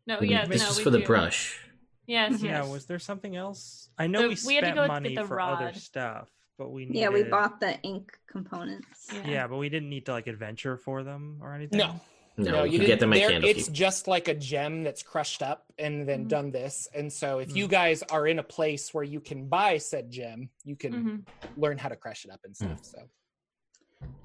No, 0.07 0.19
We- 0.21 0.31
yeah, 0.31 0.47
this 0.47 0.63
no, 0.63 0.69
is 0.71 0.79
we 0.79 0.85
for 0.85 0.91
the 0.91 1.01
do. 1.01 1.07
brush. 1.07 1.59
Yes, 2.07 2.43
Yeah, 2.43 2.65
was 2.65 2.87
there 2.87 2.99
something 2.99 3.37
else? 3.37 3.89
I 3.97 4.07
know 4.09 4.21
So 4.21 4.29
we 4.29 4.37
we 4.47 4.55
had 4.57 4.63
to 4.63 4.67
spent 4.69 4.75
go 4.77 4.83
get 4.83 4.89
money 4.89 5.15
the 5.15 5.25
for 5.25 5.41
other 5.41 5.73
stuff, 5.75 6.29
but 6.59 6.71
we 6.73 6.89
Yeah, 6.91 7.11
we 7.11 7.23
bought 7.23 7.61
the 7.61 7.79
ink 7.83 8.19
components. 8.27 9.09
Yeah. 9.13 9.27
Yeah, 9.29 9.47
but 9.47 9.59
we 9.59 9.69
didn't 9.69 9.91
need 9.91 10.07
to 10.07 10.13
like 10.13 10.27
adventure 10.27 10.77
for 10.77 11.05
them 11.05 11.39
or 11.43 11.55
anything. 11.55 11.79
No, 11.79 12.01
No, 12.37 12.65
you 12.65 12.81
you 12.81 12.87
get 12.87 13.01
them 13.01 13.13
at 13.13 13.17
there- 13.19 13.31
Candlekeep. 13.31 13.45
It's 13.57 13.69
just 13.69 14.09
like 14.09 14.29
a 14.29 14.35
gem 14.35 14.83
that's 14.83 15.03
crushed 15.03 15.43
up 15.43 15.73
and 15.79 16.09
then 16.09 16.25
Mhm. 16.25 16.29
done 16.29 16.51
this. 16.51 16.89
And 16.95 17.13
so, 17.13 17.39
if 17.39 17.55
you 17.55 17.67
Mm. 17.67 17.71
guys 17.71 18.03
are 18.05 18.27
in 18.27 18.39
a 18.39 18.43
place 18.43 18.95
where 18.95 19.05
you 19.05 19.21
can 19.21 19.49
buy 19.49 19.79
said 19.79 20.11
gem, 20.11 20.49
you 20.65 20.77
can 20.77 20.93
Mhm. 21.27 21.59
learn 21.59 21.77
how 21.79 21.89
to 21.89 21.97
crush 21.97 22.25
it 22.25 22.31
up 22.31 22.41
and 22.45 22.57
stuff. 22.57 22.83
So, 22.85 23.09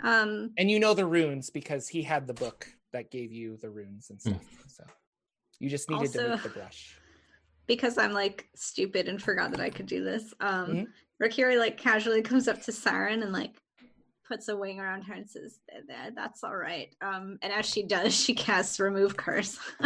Um, 0.01 0.53
and 0.57 0.69
you 0.71 0.79
know 0.79 0.93
the 0.93 1.05
runes 1.05 1.49
because 1.49 1.87
he 1.89 2.03
had 2.03 2.27
the 2.27 2.33
book 2.33 2.67
that 2.93 3.11
gave 3.11 3.31
you 3.31 3.57
the 3.57 3.69
runes 3.69 4.09
and 4.09 4.21
Hmm. 4.21 4.29
stuff. 4.29 4.63
So, 4.67 4.83
you 5.59 5.69
just 5.69 5.89
needed 5.89 6.11
to 6.13 6.29
make 6.29 6.43
the 6.43 6.49
brush. 6.49 6.97
because 7.67 7.97
I'm 7.97 8.13
like 8.13 8.47
stupid 8.55 9.07
and 9.09 9.19
forgot 9.21 9.49
that 9.51 9.59
I 9.59 9.71
could 9.71 9.87
do 9.87 10.03
this. 10.03 10.33
Um, 10.39 10.69
Mhm. 10.69 10.87
Rakiri 11.21 11.57
like 11.57 11.77
casually 11.77 12.21
comes 12.21 12.47
up 12.47 12.61
to 12.61 12.71
Siren 12.71 13.23
and 13.23 13.33
like 13.33 13.55
puts 14.27 14.47
a 14.47 14.55
wing 14.55 14.79
around 14.79 15.03
her 15.03 15.13
and 15.13 15.29
says, 15.29 15.59
"There, 15.69 15.81
there, 15.87 16.11
that's 16.15 16.43
all 16.43 16.55
right." 16.55 16.93
Um, 17.01 17.37
and 17.41 17.51
as 17.53 17.65
she 17.65 17.83
does, 17.83 18.13
she 18.15 18.33
casts 18.33 18.79
remove 18.79 19.15
curse. 19.17 19.57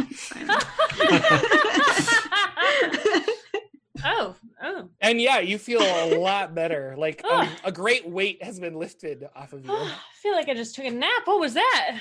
oh, 4.06 4.36
oh. 4.62 4.90
And 5.02 5.22
yeah, 5.22 5.40
you 5.40 5.58
feel 5.58 5.82
a 5.82 6.18
lot 6.18 6.56
better. 6.56 6.96
Like 6.98 7.22
Ah. 7.26 7.44
um, 7.44 7.50
a 7.64 7.72
great 7.72 8.08
weight 8.08 8.44
has 8.44 8.60
been 8.60 8.76
lifted 8.76 9.28
off 9.36 9.54
of 9.54 9.66
you. 9.66 9.72
I 9.74 9.96
feel 10.22 10.34
like 10.34 10.50
I 10.50 10.54
just 10.54 10.76
took 10.76 10.86
a 10.86 10.92
nap. 10.92 11.22
What 11.26 11.40
was 11.40 11.54
that? 11.54 12.00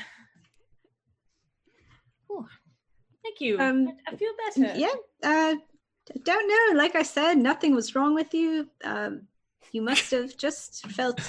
Whew. 2.26 2.46
Thank 3.22 3.40
you. 3.40 3.58
Um, 3.58 3.88
I, 4.06 4.12
I 4.12 4.16
feel 4.16 4.32
better. 4.46 4.78
yeah, 4.78 4.92
uh, 5.22 5.54
don't 6.24 6.48
know. 6.48 6.78
Like 6.78 6.94
I 6.96 7.02
said, 7.02 7.38
nothing 7.38 7.74
was 7.74 7.94
wrong 7.94 8.14
with 8.14 8.32
you. 8.34 8.68
Um, 8.84 9.22
you 9.72 9.82
must 9.82 10.10
have 10.12 10.36
just 10.36 10.86
felt 10.88 11.20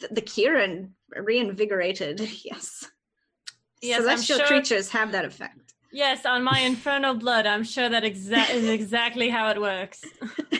th- 0.00 0.12
the 0.12 0.22
Kirin 0.22 0.90
reinvigorated. 1.16 2.20
Yes. 2.44 2.86
Yes, 3.80 3.98
I'm 4.00 4.04
Celestial 4.18 4.38
sure- 4.38 4.46
creatures 4.46 4.88
have 4.90 5.12
that 5.12 5.24
effect. 5.24 5.74
Yes, 5.92 6.26
on 6.26 6.42
my 6.42 6.58
infernal 6.60 7.14
blood, 7.14 7.46
I'm 7.46 7.62
sure 7.64 7.88
that 7.88 8.02
exa- 8.02 8.50
is 8.50 8.68
exactly 8.68 9.28
how 9.30 9.50
it 9.50 9.60
works. 9.60 10.04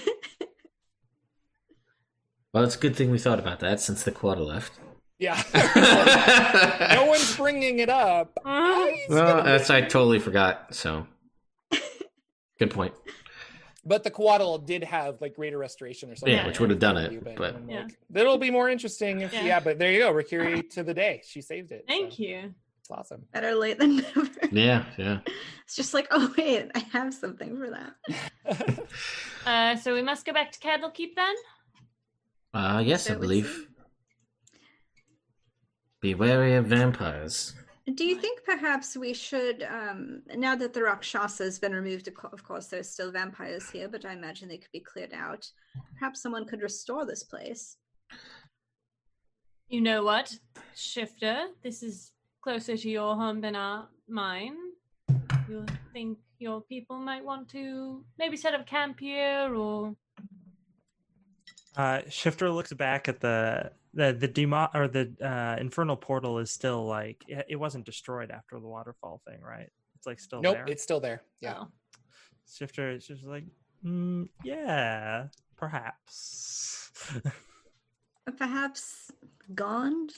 Well, 2.55 2.65
it's 2.65 2.77
a 2.77 2.79
good 2.79 2.97
thing 2.97 3.11
we 3.11 3.19
thought 3.19 3.39
about 3.39 3.61
that 3.61 3.79
since 3.81 4.03
the 4.03 4.11
Coatl 4.11 4.47
left. 4.47 4.73
Yeah. 5.19 5.41
no 6.95 7.05
one's 7.05 7.37
bringing 7.37 7.79
it 7.81 7.91
up. 7.91 8.39
Uh-huh. 8.45 8.87
He's 8.87 9.09
well, 9.11 9.45
that's 9.45 9.69
I 9.69 9.83
totally 9.83 10.19
forgot. 10.19 10.75
So, 10.75 11.07
good 12.59 12.71
point. 12.71 12.95
But 13.85 14.03
the 14.05 14.11
Coatl 14.11 14.59
did 14.67 14.85
have 14.85 15.21
like 15.21 15.35
greater 15.37 15.57
restoration 15.59 16.11
or 16.11 16.17
something. 16.17 16.35
Yeah, 16.37 16.47
which 16.47 16.61
would 16.61 16.71
have 16.71 16.79
done 16.79 16.97
it, 16.97 17.13
You, 17.13 17.21
but- 17.21 17.55
I'm 17.55 17.69
Yeah. 17.71 17.83
like, 17.85 17.99
that'll 18.11 18.37
be 18.39 18.51
more 18.51 18.69
interesting 18.69 19.21
if 19.21 19.33
Yeah. 19.33 19.45
yeah. 19.45 19.61
But 19.61 19.79
there 19.79 19.93
you 19.93 20.01
go, 20.01 20.13
Rakiri 20.13 20.69
to 20.71 20.83
the 20.83 20.93
day. 20.95 21.23
She 21.25 21.41
saved 21.41 21.71
it. 21.73 21.85
Thank 21.87 22.15
so 22.15 22.23
you. 22.25 22.55
It's 22.81 22.91
awesome. 22.91 23.25
Better 23.33 23.55
late 23.55 23.79
than 23.79 23.97
never. 23.97 24.29
Yeah, 24.53 24.85
yeah. 24.97 25.19
It's 25.65 25.77
just 25.77 25.95
like, 25.95 26.09
oh 26.11 26.33
wait, 26.37 26.71
I 26.75 26.79
have 26.93 27.13
something 27.15 27.57
for 27.57 27.71
that. 27.71 28.79
Uh, 29.47 29.77
so 29.77 29.95
we 29.95 30.03
must 30.03 30.27
go 30.27 30.33
back 30.33 30.53
to 30.53 30.59
Candlekeep 30.59 31.15
then? 31.17 31.35
Uh, 32.53 32.83
yes, 32.85 33.07
I 33.07 33.09
So 33.09 33.13
it 33.13 33.17
would 33.17 33.23
believe. 33.23 33.47
seem. 33.47 33.67
Be 36.03 36.15
wary 36.15 36.55
of 36.55 36.67
vampires. 36.67 37.55
Do 37.95 38.05
you 38.05 38.17
think 38.17 38.45
perhaps 38.45 38.97
we 38.97 39.15
should, 39.15 39.63
um, 39.63 40.23
now 40.35 40.55
that 40.57 40.75
the 40.75 40.83
Rakshasa 40.83 41.45
has 41.45 41.59
been 41.59 41.73
removed, 41.73 42.07
of 42.09 42.15
co- 42.15 42.29
of 42.33 42.45
course, 42.45 42.67
there's 42.67 42.89
still 42.89 43.11
vampires 43.11 43.71
here, 43.71 43.89
but 43.89 44.05
I 44.05 44.13
imagine 44.13 44.49
they 44.49 44.59
could 44.59 44.73
be 44.73 44.81
cleared 44.81 45.15
out. 45.15 45.51
Perhaps 45.99 46.21
someone 46.21 46.45
could 46.45 46.61
restore 46.61 47.07
this 47.07 47.23
place. 47.23 47.77
You 49.69 49.81
know 49.81 50.03
what, 50.03 50.37
Shifter? 50.75 51.47
This 51.63 51.83
is 51.83 52.13
closer 52.43 52.77
to 52.77 52.91
your 52.91 53.15
home 53.15 53.41
than 53.41 53.57
our 53.57 53.89
mine. 54.09 54.57
You 55.49 55.65
think 55.93 56.19
your 56.39 56.61
people 56.61 56.99
might 56.99 57.25
want 57.25 57.49
to 57.51 58.05
maybe 58.19 58.37
set 58.37 58.55
up 58.55 58.67
camp 58.67 59.01
here, 59.01 59.55
or 59.55 59.97
Uh, 61.77 62.03
Shifter 62.09 62.51
looks 62.51 62.73
back 62.73 63.09
at 63.09 63.21
the 63.21 63.71
the 63.99 64.13
the 64.13 64.29
demo 64.29 64.69
or 64.75 64.87
the 64.87 65.13
uh, 65.21 65.61
infernal 65.61 65.97
portal 65.97 66.39
is 66.39 66.53
still 66.53 66.87
like 66.87 67.25
it, 67.27 67.47
it 67.51 67.57
wasn't 67.57 67.85
destroyed 67.85 68.31
after 68.31 68.59
the 68.61 68.67
waterfall 68.67 69.21
thing, 69.27 69.41
right? 69.43 69.69
It's 69.97 70.07
like 70.07 70.21
still 70.21 70.41
nope, 70.41 70.55
there. 70.55 70.65
it's 70.69 70.85
still 70.85 71.01
there. 71.01 71.23
Yeah. 71.41 71.57
Oh. 71.63 71.69
Shifter 72.51 72.93
is 72.93 73.07
just 73.07 73.25
like, 73.25 73.45
mm, 73.85 74.29
yeah, 74.45 75.27
perhaps. 75.57 76.91
Perhaps 78.37 79.11
gone? 79.55 80.09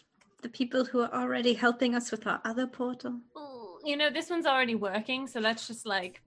The 0.43 0.49
people 0.49 0.85
who 0.85 1.01
are 1.01 1.15
already 1.15 1.55
helping 1.55 1.95
us 1.95 2.11
with 2.11 2.27
our 2.27 2.41
other 2.45 2.67
portal? 2.67 3.21
Ooh, 3.39 3.79
you 3.85 3.97
know 3.97 4.11
this 4.11 4.29
one's 4.29 4.47
already 4.47 4.75
working, 4.75 5.27
so 5.27 5.41
that's 5.41 5.67
just 5.67 5.87
like 5.87 6.21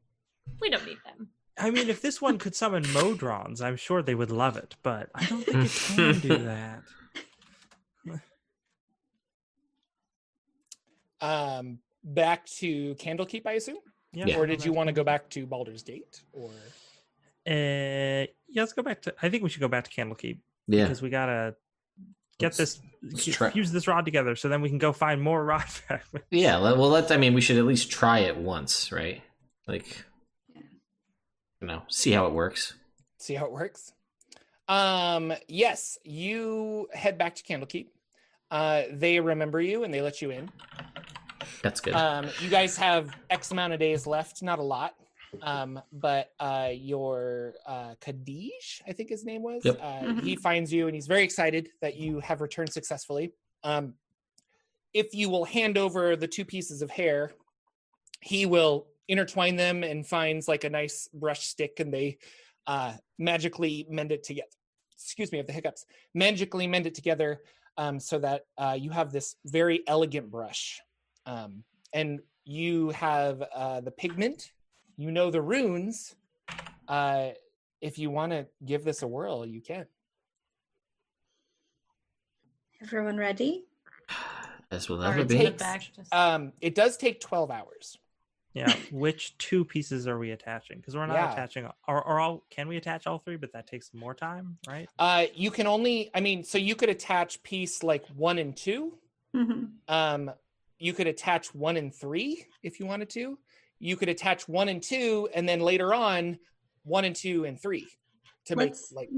we 0.60 0.70
don't 0.70 0.86
need 0.86 1.00
them. 1.06 1.30
I 1.58 1.70
mean, 1.72 1.90
if 1.90 2.02
this 2.02 2.22
one 2.22 2.38
could 2.40 2.56
summon 2.56 2.84
Modrons, 2.84 3.62
I'm 3.62 3.76
sure 3.76 4.02
they 4.02 4.16
would 4.16 4.32
love 4.32 4.58
it, 4.58 4.76
but 4.82 5.10
I 5.14 5.26
don't 5.26 5.44
think 5.44 5.66
it 5.66 5.96
can 5.96 6.20
do 6.20 6.38
that. 6.46 6.84
Um, 11.24 11.80
back 12.04 12.46
to 12.58 12.96
Candlekeep, 12.96 13.46
I 13.46 13.54
assume. 13.54 13.78
Yeah. 14.12 14.26
Yeah. 14.28 14.38
Or 14.38 14.46
did 14.46 14.64
you 14.66 14.74
want 14.74 14.88
to 14.88 14.94
go 14.94 15.04
back 15.04 15.30
to 15.32 15.46
Baldur's 15.48 15.84
Gate? 15.84 16.22
Or 16.34 16.50
Uh, 17.48 18.28
yeah, 18.48 18.62
let's 18.62 18.74
go 18.74 18.84
back 18.84 19.02
to. 19.04 19.16
I 19.22 19.30
think 19.30 19.42
we 19.44 19.50
should 19.50 19.62
go 19.62 19.68
back 19.68 19.86
to 19.86 19.90
Candlekeep 19.92 20.38
Yeah. 20.68 20.84
because 20.84 21.02
we 21.02 21.10
gotta 21.10 21.56
get 22.40 22.48
Let's- 22.48 22.58
this 22.58 22.82
let's 23.02 23.26
get- 23.26 23.36
try- 23.36 23.52
fuse 23.52 23.72
this 23.72 23.88
rod 23.88 24.06
together, 24.06 24.36
so 24.36 24.50
then 24.50 24.62
we 24.62 24.70
can 24.70 24.78
go 24.78 24.92
find 24.94 25.22
more 25.22 25.44
rod 25.52 25.64
fragments. 25.64 26.28
Yeah. 26.30 26.60
Well, 26.60 26.90
let's. 26.90 27.10
I 27.12 27.18
mean, 27.18 27.34
we 27.34 27.42
should 27.42 27.58
at 27.58 27.66
least 27.66 27.90
try 27.92 28.20
it 28.20 28.38
once, 28.38 28.92
right? 28.92 29.22
Like, 29.68 30.06
Yeah. 30.54 30.62
you 31.62 31.68
know, 31.68 31.84
see 31.90 32.12
how 32.12 32.28
it 32.28 32.34
works. 32.34 32.74
see 33.18 33.36
how 33.36 33.46
it 33.46 33.52
works. 33.54 33.94
Um, 34.68 35.34
yes, 35.48 35.98
you 36.04 36.88
head 36.94 37.18
back 37.18 37.36
to 37.36 37.44
Candlekeep. 37.44 37.88
Uh, 38.52 38.84
they 38.92 39.20
remember 39.22 39.60
you 39.62 39.84
and 39.86 39.94
they 39.94 40.02
let 40.02 40.22
you 40.22 40.30
in. 40.32 40.52
That's 41.62 41.80
good. 41.80 41.94
Um, 41.94 42.28
you 42.40 42.50
guys 42.50 42.78
have 42.78 43.16
X 43.30 43.52
amount 43.52 43.74
of 43.74 43.80
days 43.80 44.06
left, 44.08 44.42
not 44.42 44.60
a 44.60 44.64
lot. 44.64 44.96
Um, 45.42 45.82
but 45.92 46.30
uh, 46.40 46.70
your 46.72 47.56
uh, 47.66 47.96
Kadij, 48.02 48.82
I 48.88 48.92
think 48.94 49.10
his 49.10 49.26
name 49.26 49.42
was, 49.42 49.66
Yep. 49.66 49.80
uh, 49.82 50.14
he 50.22 50.36
finds 50.36 50.72
you 50.72 50.86
and 50.86 50.94
he's 50.94 51.08
very 51.08 51.24
excited 51.24 51.70
that 51.82 51.96
you 51.96 52.20
have 52.20 52.40
returned 52.40 52.72
successfully. 52.72 53.34
Um, 53.64 53.96
if 54.94 55.16
you 55.16 55.30
will 55.30 55.46
hand 55.46 55.78
over 55.78 56.16
the 56.16 56.28
two 56.28 56.46
pieces 56.46 56.84
of 56.84 56.92
hair, 56.92 57.32
he 58.22 58.46
will 58.46 58.86
intertwine 59.08 59.56
them 59.56 59.84
and 59.84 60.06
finds 60.06 60.48
like 60.48 60.66
a 60.66 60.70
nice 60.70 61.10
brush 61.14 61.48
stick 61.48 61.80
and 61.80 61.92
they 61.92 62.20
uh, 62.68 62.94
magically 63.18 63.88
mend 63.90 64.12
it 64.12 64.24
together. 64.24 64.48
Excuse 64.94 65.32
me, 65.32 65.40
of 65.40 65.48
the 65.48 65.54
hiccups. 65.54 65.86
Magically 66.14 66.68
mend 66.68 66.86
it 66.86 66.94
together 66.94 67.42
um, 67.78 68.00
so 68.00 68.20
that 68.20 68.46
uh, 68.58 68.78
you 68.80 68.92
have 68.92 69.12
this 69.12 69.36
very 69.46 69.82
elegant 69.88 70.30
brush. 70.30 70.80
Um, 71.26 71.64
and 71.94 72.20
you 72.46 72.90
have 72.90 73.42
uh, 73.54 73.82
the 73.82 73.92
pigment, 73.92 74.52
you 74.98 75.12
know 75.12 75.32
the 75.32 75.42
runes. 75.42 76.16
Uh, 76.88 77.30
if 77.82 77.98
you 77.98 78.10
want 78.10 78.32
to 78.32 78.48
give 78.66 78.84
this 78.84 79.02
a 79.02 79.08
whirl, 79.08 79.46
you 79.46 79.62
can. 79.62 79.86
Everyone 82.82 83.18
ready? 83.18 83.66
As 84.72 84.90
will 84.90 85.04
ever 85.04 85.20
it's 85.20 85.32
be. 85.32 85.38
headed 85.38 85.58
back. 85.58 85.84
Just... 85.96 86.14
Um, 86.14 86.52
it 86.60 86.76
does 86.76 86.98
take 86.98 87.22
12 87.22 87.52
hours. 87.52 87.98
Yeah. 88.54 88.74
Which 88.92 89.38
two 89.38 89.64
pieces 89.66 90.08
are 90.08 90.18
we 90.18 90.32
attaching? 90.32 90.78
Because 90.78 90.96
we're 90.96 91.06
not 91.06 91.16
Yeah. 91.16 91.32
attaching. 91.32 91.66
Or, 91.88 92.04
or 92.04 92.20
all 92.20 92.44
can 92.50 92.68
we 92.68 92.78
attach 92.78 93.08
all 93.08 93.20
three? 93.20 93.38
But 93.38 93.54
that 93.54 93.68
takes 93.68 93.94
more 93.94 94.14
time, 94.14 94.58
right? 94.68 94.90
Uh, 95.00 95.26
you 95.34 95.52
can 95.52 95.68
only, 95.68 96.12
I 96.14 96.20
mean, 96.22 96.44
so 96.44 96.58
you 96.58 96.76
could 96.76 96.90
attach 96.90 97.42
piece 97.44 97.84
like 97.84 98.06
one 98.16 98.38
and 98.38 98.56
two. 98.56 98.98
Mhm. 99.36 99.72
Um, 99.88 100.32
you 100.84 100.92
could 100.94 101.08
attach 101.08 101.56
one 101.56 101.78
and 101.78 101.96
three 101.96 102.46
if 102.62 102.78
you 102.78 102.86
wanted 102.86 103.10
to. 103.12 103.40
You 103.80 103.96
could 103.96 104.10
attach 104.10 104.50
one 104.50 104.68
and 104.68 104.84
two, 104.84 105.30
and 105.34 105.48
then 105.48 105.62
later 105.62 105.94
on, 105.94 106.38
one 106.84 107.06
and 107.06 107.16
two 107.16 107.46
and 107.46 107.58
three 107.60 107.88
to 108.48 108.56
Let's- 108.56 108.92
make 108.92 109.00
like 109.00 109.10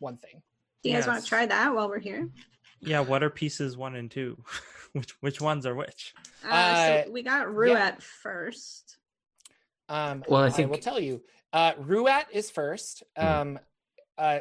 one 0.00 0.16
thing. 0.16 0.42
Do 0.82 0.90
you 0.90 0.96
guys 0.96 1.06
want 1.06 1.22
to 1.22 1.28
try 1.28 1.46
that 1.46 1.72
while 1.76 1.88
we're 1.88 2.00
here? 2.00 2.28
Yeah. 2.80 2.98
What 3.00 3.22
are 3.22 3.30
pieces 3.30 3.76
one 3.76 3.94
and 3.94 4.10
two? 4.10 4.42
which 4.94 5.12
which 5.20 5.40
ones 5.40 5.64
are 5.64 5.76
which? 5.76 6.12
Uh, 6.44 6.48
Uh, 6.52 7.04
so 7.04 7.10
we 7.12 7.22
got 7.22 7.46
Ruat 7.46 8.02
first. 8.02 8.98
Um, 9.88 10.24
Well, 10.26 10.42
I 10.42 10.50
think... 10.50 10.68
I 10.68 10.70
will 10.72 10.78
tell 10.78 10.98
you. 10.98 11.22
Uh, 11.52 11.74
Ruat 11.74 12.24
is 12.32 12.50
first. 12.50 13.04
Mhm. 13.16 13.24
Um, 13.24 13.58
uh, 14.18 14.40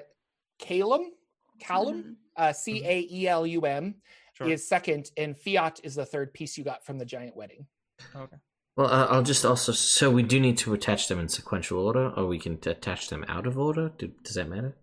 Calum, 0.58 1.12
Callum, 1.60 2.04
Mhm. 2.04 2.16
uh, 2.38 2.54
C 2.54 2.84
A 2.84 3.08
E 3.12 3.28
L 3.28 3.46
U 3.46 3.62
M 3.68 4.02
Sure. 4.44 4.52
is 4.54 4.68
second, 4.68 5.12
and 5.18 5.38
Fiat 5.38 5.80
is 5.84 5.96
the 5.96 6.06
third 6.06 6.34
piece 6.34 6.58
you 6.58 6.64
got 6.64 6.86
from 6.86 6.98
the 6.98 7.06
giant 7.06 7.36
wedding. 7.36 7.66
Okay. 8.16 8.38
Well, 8.78 8.88
uh, 8.88 9.08
I'll 9.08 9.24
just 9.24 9.46
also. 9.46 9.72
So 9.74 10.10
we 10.10 10.24
do 10.24 10.40
need 10.40 10.58
to 10.60 10.74
attach 10.74 11.08
them 11.08 11.20
in 11.20 11.28
sequential 11.30 11.80
order, 11.80 12.10
or 12.10 12.26
we 12.28 12.40
can 12.40 12.58
t- 12.58 12.70
attach 12.70 13.10
them 13.10 13.26
out 13.28 13.46
of 13.46 13.58
order. 13.60 13.90
Do, 13.98 14.12
does 14.24 14.36
that 14.36 14.48
matter? 14.50 14.76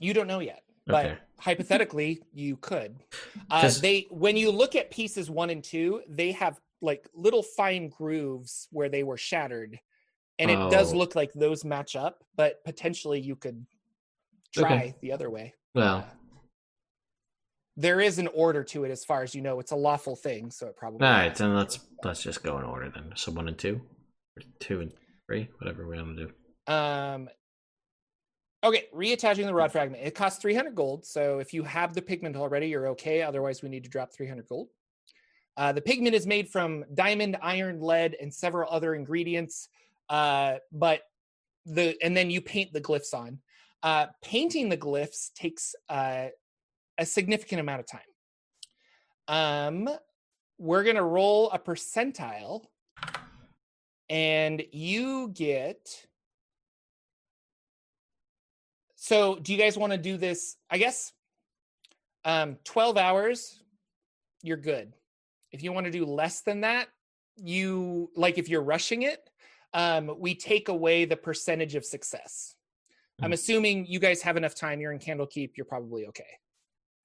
You 0.00 0.12
don't 0.12 0.26
know 0.26 0.40
yet, 0.40 0.62
but 0.86 1.06
Okay. 1.06 1.18
hypothetically, 1.38 2.22
you 2.32 2.56
could. 2.56 2.96
Uh, 3.50 3.60
'Cause- 3.62 3.80
they, 3.80 4.06
when 4.10 4.36
you 4.36 4.50
look 4.50 4.74
at 4.74 4.90
pieces 4.90 5.30
one 5.30 5.50
and 5.50 5.62
two, 5.62 6.02
they 6.08 6.32
have 6.32 6.60
like 6.80 7.08
little 7.14 7.44
fine 7.44 7.88
grooves 7.88 8.66
where 8.72 8.88
they 8.88 9.04
were 9.04 9.16
shattered, 9.16 9.78
and 10.40 10.50
it 10.50 10.56
does 10.70 10.92
Oh. 10.92 10.96
look 10.96 11.14
like 11.14 11.32
those 11.32 11.64
match 11.64 11.94
up. 11.94 12.24
But 12.34 12.64
potentially, 12.64 13.20
you 13.20 13.36
could 13.36 13.64
Okay. 14.58 14.66
try 14.68 14.94
the 15.00 15.12
other 15.12 15.30
way. 15.30 15.54
Well, 15.76 16.04
there 17.76 18.00
is 18.00 18.18
an 18.18 18.28
order 18.28 18.62
to 18.64 18.84
it 18.84 18.90
as 18.90 19.04
far 19.04 19.22
as 19.22 19.34
you 19.34 19.40
know. 19.40 19.60
It's 19.60 19.72
a 19.72 19.76
lawful 19.76 20.16
thing, 20.16 20.50
so 20.50 20.66
it 20.66 20.76
probably. 20.76 21.06
all 21.06 21.12
right. 21.12 21.34
Then 21.34 21.54
let's 21.54 21.80
let's 22.04 22.22
just 22.22 22.42
go 22.42 22.58
in 22.58 22.64
order 22.64 22.90
then. 22.90 23.12
So 23.16 23.32
one 23.32 23.48
and 23.48 23.58
two, 23.58 23.80
or 24.36 24.42
two 24.60 24.80
and 24.80 24.92
three, 25.26 25.48
whatever 25.58 25.86
we 25.86 25.96
want 25.96 26.16
to 26.16 26.26
do. 26.26 26.72
Um. 26.72 27.28
Okay, 28.64 28.84
reattaching 28.94 29.46
the 29.46 29.54
rod 29.54 29.72
fragment. 29.72 30.04
It 30.04 30.14
costs 30.14 30.40
300 30.40 30.76
gold. 30.76 31.04
So 31.04 31.40
if 31.40 31.52
you 31.52 31.64
have 31.64 31.94
the 31.94 32.02
pigment 32.02 32.36
already, 32.36 32.68
you're 32.68 32.86
okay. 32.90 33.20
Otherwise, 33.20 33.60
we 33.60 33.68
need 33.68 33.82
to 33.82 33.90
drop 33.90 34.12
300 34.12 34.46
gold. 34.46 34.68
Uh, 35.56 35.72
the 35.72 35.80
pigment 35.80 36.14
is 36.14 36.28
made 36.28 36.48
from 36.48 36.84
diamond, 36.94 37.36
iron, 37.42 37.80
lead, 37.80 38.16
and 38.20 38.32
several 38.32 38.70
other 38.70 38.94
ingredients. 38.94 39.68
Uh, 40.08 40.58
but 40.70 41.02
the 41.66 41.96
and 42.02 42.16
then 42.16 42.30
you 42.30 42.40
paint 42.40 42.72
the 42.72 42.80
glyphs 42.80 43.14
on. 43.14 43.38
Uh, 43.82 44.06
painting 44.22 44.68
the 44.68 44.76
glyphs 44.76 45.32
takes 45.34 45.74
uh, 45.88 46.26
a 47.02 47.06
significant 47.06 47.60
amount 47.60 47.80
of 47.80 47.86
time. 47.86 48.00
Um, 49.28 49.90
we're 50.58 50.84
gonna 50.84 51.04
roll 51.04 51.50
a 51.50 51.58
percentile, 51.58 52.62
and 54.08 54.62
you 54.72 55.28
get. 55.34 56.06
So, 58.94 59.34
do 59.34 59.52
you 59.52 59.58
guys 59.58 59.76
want 59.76 59.90
to 59.92 59.98
do 59.98 60.16
this? 60.16 60.56
I 60.70 60.78
guess 60.78 61.12
um 62.24 62.56
12 62.64 62.96
hours 62.96 63.64
you're 64.44 64.56
good. 64.56 64.92
If 65.50 65.64
you 65.64 65.72
want 65.72 65.86
to 65.86 65.90
do 65.92 66.04
less 66.06 66.42
than 66.42 66.60
that, 66.60 66.86
you 67.36 68.10
like 68.14 68.38
if 68.38 68.48
you're 68.48 68.62
rushing 68.62 69.02
it, 69.02 69.28
um 69.74 70.14
we 70.20 70.36
take 70.36 70.68
away 70.68 71.04
the 71.04 71.16
percentage 71.16 71.74
of 71.74 71.84
success. 71.84 72.54
I'm 73.20 73.30
Mm. 73.30 73.34
assuming 73.34 73.86
you 73.86 73.98
guys 73.98 74.22
have 74.22 74.36
enough 74.36 74.54
time. 74.54 74.80
You're 74.80 74.92
in 74.92 75.00
Candlekeep, 75.00 75.56
you're 75.56 75.66
probably 75.66 76.06
okay. 76.06 76.38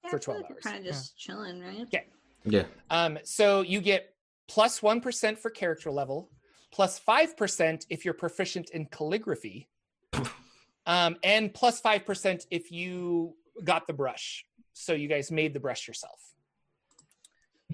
Yeah, 0.04 0.10
For 0.10 0.18
12 0.18 0.40
like 0.42 0.50
hours. 0.52 0.62
Kind 0.62 0.78
of 0.78 0.84
Yeah. 0.84 0.90
just 0.92 1.18
chilling, 1.18 1.60
right? 1.60 1.86
Yeah. 1.90 2.00
Yeah. 2.44 2.64
Um, 2.90 3.18
so 3.24 3.62
you 3.62 3.80
get 3.80 4.14
plus 4.46 4.82
1 4.82 5.00
for 5.36 5.50
character 5.50 5.90
level, 5.90 6.30
plus 6.70 6.98
5% 7.00 7.86
if 7.90 8.04
you're 8.04 8.14
proficient 8.14 8.70
in 8.70 8.86
calligraphy, 8.86 9.68
um, 10.86 11.16
and 11.22 11.52
plus 11.52 11.80
5% 11.80 12.46
if 12.50 12.70
you 12.70 13.34
got 13.64 13.86
the 13.86 13.92
brush. 13.92 14.46
So 14.72 14.92
you 14.92 15.08
guys 15.08 15.30
made 15.30 15.52
the 15.52 15.60
brush 15.60 15.88
yourself. 15.88 16.20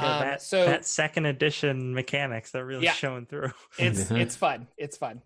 Yeah, 0.00 0.16
Um, 0.16 0.20
that, 0.22 0.42
so- 0.42 0.64
that 0.64 0.84
second 0.86 1.26
edition 1.26 1.94
mechanics 1.94 2.50
they're 2.50 2.64
really 2.64 2.84
Yeah. 2.84 2.92
showing 2.94 3.26
through. 3.26 3.52
It's 3.78 4.10
it's 4.10 4.34
fun. 4.34 4.66
It's 4.76 4.96
fun. 4.96 5.22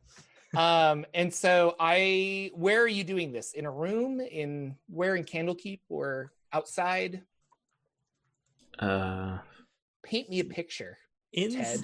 Um, 0.56 1.06
and 1.14 1.32
so 1.32 1.76
I 1.78 2.50
where 2.54 2.80
are 2.82 2.88
you 2.88 3.04
doing 3.04 3.32
this? 3.32 3.52
In 3.52 3.64
a 3.66 3.70
room? 3.70 4.20
In 4.20 4.76
where 4.88 5.14
in 5.16 5.24
Candlekeep 5.24 5.80
or 5.88 6.32
outside? 6.52 7.22
Uh, 8.78 9.38
Paint 10.02 10.30
me 10.30 10.40
a 10.40 10.44
picture. 10.44 10.98
in 11.32 11.52
Ted. 11.52 11.80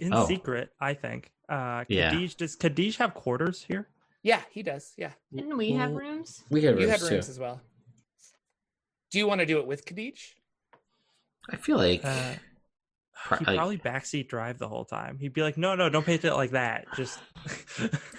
in 0.00 0.12
Oh. 0.12 0.26
secret, 0.26 0.70
I 0.80 0.94
think. 0.94 1.30
Uh, 1.48 1.84
Yeah. 1.88 2.10
Does 2.36 2.56
Khadij 2.56 2.96
have 2.96 3.14
quarters 3.14 3.62
here? 3.62 3.88
Yeah, 4.22 4.42
he 4.50 4.62
does. 4.62 4.94
Yeah. 4.96 5.12
Didn't 5.32 5.56
we 5.56 5.72
have 5.72 5.92
rooms? 5.92 6.42
we 6.50 6.62
had 6.62 6.74
You 6.74 6.80
rooms 6.86 6.90
had 6.90 7.00
too. 7.08 7.14
rooms 7.14 7.28
as 7.28 7.38
well. 7.38 7.60
Do 9.10 9.18
you 9.18 9.26
want 9.28 9.40
to 9.40 9.46
do 9.46 9.58
it 9.60 9.66
with 9.66 9.84
Khadij? 9.86 10.18
I 11.50 11.56
feel 11.56 11.76
like 11.76 12.04
Uh, 12.04 12.34
He'd 13.38 13.46
like- 13.46 13.56
probably 13.56 13.78
backseat 13.78 14.28
drive 14.28 14.58
the 14.58 14.68
whole 14.68 14.84
time. 14.84 15.18
He'd 15.18 15.32
be 15.34 15.42
like, 15.42 15.56
"No, 15.56 15.74
no, 15.74 15.88
don't 15.88 16.04
paint 16.06 16.24
it 16.24 16.34
like 16.34 16.50
that. 16.52 16.86
Just 16.96 17.18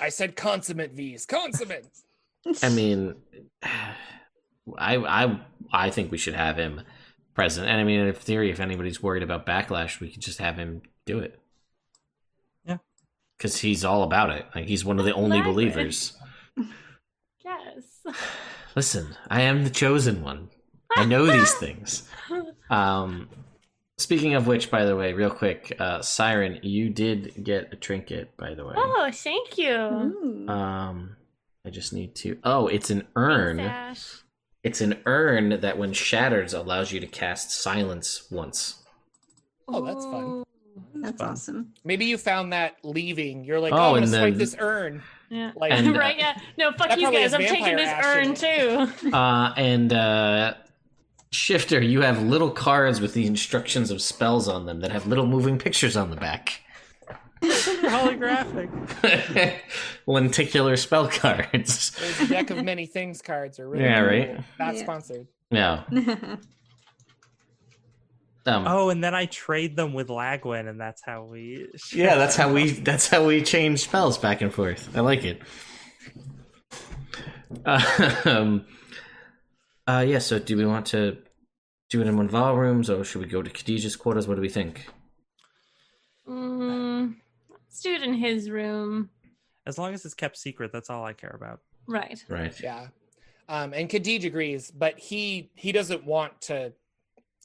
I 0.02 0.10
said 0.10 0.36
consummate 0.36 0.92
V's. 0.92 1.26
Consummate. 1.26 1.88
I 2.64 2.70
mean, 2.70 3.16
I 4.78 4.96
I 4.98 5.40
I 5.72 5.90
think 5.90 6.12
we 6.12 6.18
should 6.18 6.36
have 6.36 6.58
him 6.58 6.82
present. 7.34 7.68
And 7.68 7.80
I 7.80 7.84
mean, 7.84 8.00
in 8.02 8.14
theory, 8.14 8.50
if 8.52 8.60
anybody's 8.60 9.02
worried 9.02 9.24
about 9.24 9.46
backlash, 9.46 10.00
we 10.00 10.10
could 10.10 10.22
just 10.22 10.40
have 10.40 10.58
him 10.58 10.82
do 11.06 11.20
it. 11.20 11.40
Yeah. 12.66 12.78
because 13.38 13.58
he's 13.62 13.84
all 13.86 14.04
about 14.04 14.30
it. 14.32 14.46
Like 14.54 14.68
he's 14.68 14.84
one 14.86 15.00
of 15.00 15.06
the 15.06 15.14
only 15.14 15.38
Exactly. 15.38 15.54
believers. 15.54 16.18
Yes. 17.44 18.16
Listen, 18.76 19.16
I 19.30 19.42
am 19.42 19.64
the 19.64 19.70
chosen 19.70 20.22
one. 20.24 20.50
I 20.96 21.06
know 21.06 21.26
these 21.26 21.54
things. 21.56 22.08
Um, 22.70 23.28
speaking 23.98 24.36
of 24.36 24.46
which, 24.46 24.70
by 24.70 24.86
the 24.86 24.96
way, 24.96 25.14
real 25.14 25.32
quick, 25.32 25.76
uh, 25.80 26.02
Siren, 26.02 26.60
you 26.62 26.90
did 26.90 27.44
get 27.44 27.74
a 27.74 27.76
trinket, 27.76 28.36
by 28.38 28.54
the 28.54 28.66
way. 28.66 28.74
Oh, 28.78 29.10
thank 29.12 29.58
you. 29.58 30.46
Um, 30.48 31.16
I 31.66 31.70
just 31.72 31.92
need 31.94 32.14
to. 32.18 32.38
Oh, 32.44 32.68
it's 32.68 32.90
an 32.92 33.08
urn. 33.16 33.58
Thanks, 33.58 33.72
Ash. 33.72 34.24
It's 34.64 34.82
an 34.82 35.00
urn 35.06 35.62
that, 35.62 35.78
when 35.78 35.94
shattered, 35.94 36.52
allows 36.54 36.92
you 36.92 37.00
to 37.00 37.08
cast 37.08 37.52
silence 37.52 38.28
once. 38.30 38.84
Oh, 39.68 39.86
that's 39.86 40.04
fun. 40.06 40.44
That's 40.96 41.22
fun. 41.22 41.30
awesome. 41.30 41.74
Maybe 41.84 42.06
you 42.06 42.18
found 42.18 42.52
that 42.54 42.76
leaving. 42.84 43.44
You're 43.46 43.60
like, 43.60 43.72
oh, 43.74 43.78
Oh, 43.78 43.80
I'm 43.80 43.94
gonna 43.94 44.02
and 44.04 44.10
swipe 44.10 44.30
then- 44.34 44.38
this 44.38 44.56
urn. 44.60 45.04
Yeah. 45.30 45.52
Like, 45.56 45.72
And, 45.72 45.96
uh, 45.96 46.00
right, 46.00 46.18
yeah. 46.18 46.38
No, 46.58 46.72
fuck 46.72 46.98
you 47.00 47.12
guys. 47.12 47.34
I'm 47.34 47.42
taking 47.42 47.76
this 47.76 47.88
ash 47.88 48.04
urn 48.06 48.34
too. 48.34 49.12
Uh, 49.14 49.54
and 49.56 49.94
uh, 49.94 50.56
Shifter, 51.32 51.80
you 51.82 52.02
have 52.02 52.22
little 52.24 52.50
cards 52.50 53.00
with 53.00 53.14
the 53.14 53.28
instructions 53.28 53.92
of 53.92 54.02
spells 54.02 54.48
on 54.48 54.66
them 54.66 54.80
that 54.82 54.92
have 54.92 55.06
little 55.08 55.28
moving 55.28 55.58
pictures 55.60 55.96
on 55.96 56.10
the 56.10 56.16
back. 56.16 56.62
holographic. 57.44 58.70
Lenticular 60.08 60.76
spell 60.78 61.08
cards. 61.10 61.92
those 61.92 62.30
deck 62.30 62.50
of 62.50 62.64
many 62.64 62.86
things 62.86 63.22
cards 63.22 63.60
are 63.60 63.68
really 63.70 63.86
Yeah, 63.86 64.00
cool. 64.00 64.08
right? 64.10 64.44
Not 64.60 64.76
Yeah. 64.76 64.84
sponsored. 64.84 65.28
Yeah. 65.52 65.84
Um, 68.46 68.66
Oh, 68.68 68.90
and 68.90 69.04
then 69.04 69.14
I 69.14 69.26
trade 69.28 69.76
them 69.76 69.94
with 69.94 70.08
Lagwin, 70.08 70.68
and 70.68 70.80
that's 70.80 71.04
how 71.06 71.24
we. 71.26 71.68
Yeah, 71.94 72.16
that's 72.16 72.36
how 72.36 72.52
we 72.52 72.72
that's 72.72 73.08
how 73.08 73.24
we 73.26 73.44
change 73.44 73.82
spells 73.82 74.18
back 74.18 74.42
and 74.42 74.52
forth. 74.52 74.90
I 74.96 75.02
like 75.02 75.24
it. 75.26 75.42
um, 78.26 78.66
uh, 79.88 80.06
yeah. 80.08 80.20
So, 80.20 80.40
do 80.40 80.58
we 80.58 80.66
want 80.66 80.88
to 80.88 81.18
do 81.90 82.02
it 82.02 82.08
in 82.08 82.18
one 82.18 82.26
of 82.28 82.34
our 82.34 82.60
rooms, 82.60 82.90
or 82.90 83.04
should 83.04 83.22
we 83.22 83.28
go 83.28 83.42
to 83.44 83.50
Khadijah's 83.52 83.96
quarters? 83.96 84.28
What 84.28 84.36
do 84.36 84.42
we 84.42 84.50
think? 84.50 84.88
Mm, 86.28 86.69
let's 87.70 87.82
do 87.82 87.94
it 87.94 88.02
in 88.02 88.14
his 88.16 88.50
room. 88.50 89.10
As 89.68 89.78
long 89.78 89.94
as 89.94 90.04
it's 90.06 90.14
kept 90.16 90.38
secret, 90.38 90.72
that's 90.72 90.90
all 90.90 91.06
I 91.06 91.14
care 91.14 91.36
about. 91.36 91.60
Right. 91.88 92.24
Right. 92.28 92.60
Yeah. 92.60 92.88
Um, 93.48 93.74
and 93.74 93.88
Khadij 93.90 94.26
agrees, 94.26 94.72
but 94.72 94.98
he 95.00 95.52
he 95.56 95.72
doesn't 95.72 96.04
want 96.06 96.40
to 96.42 96.74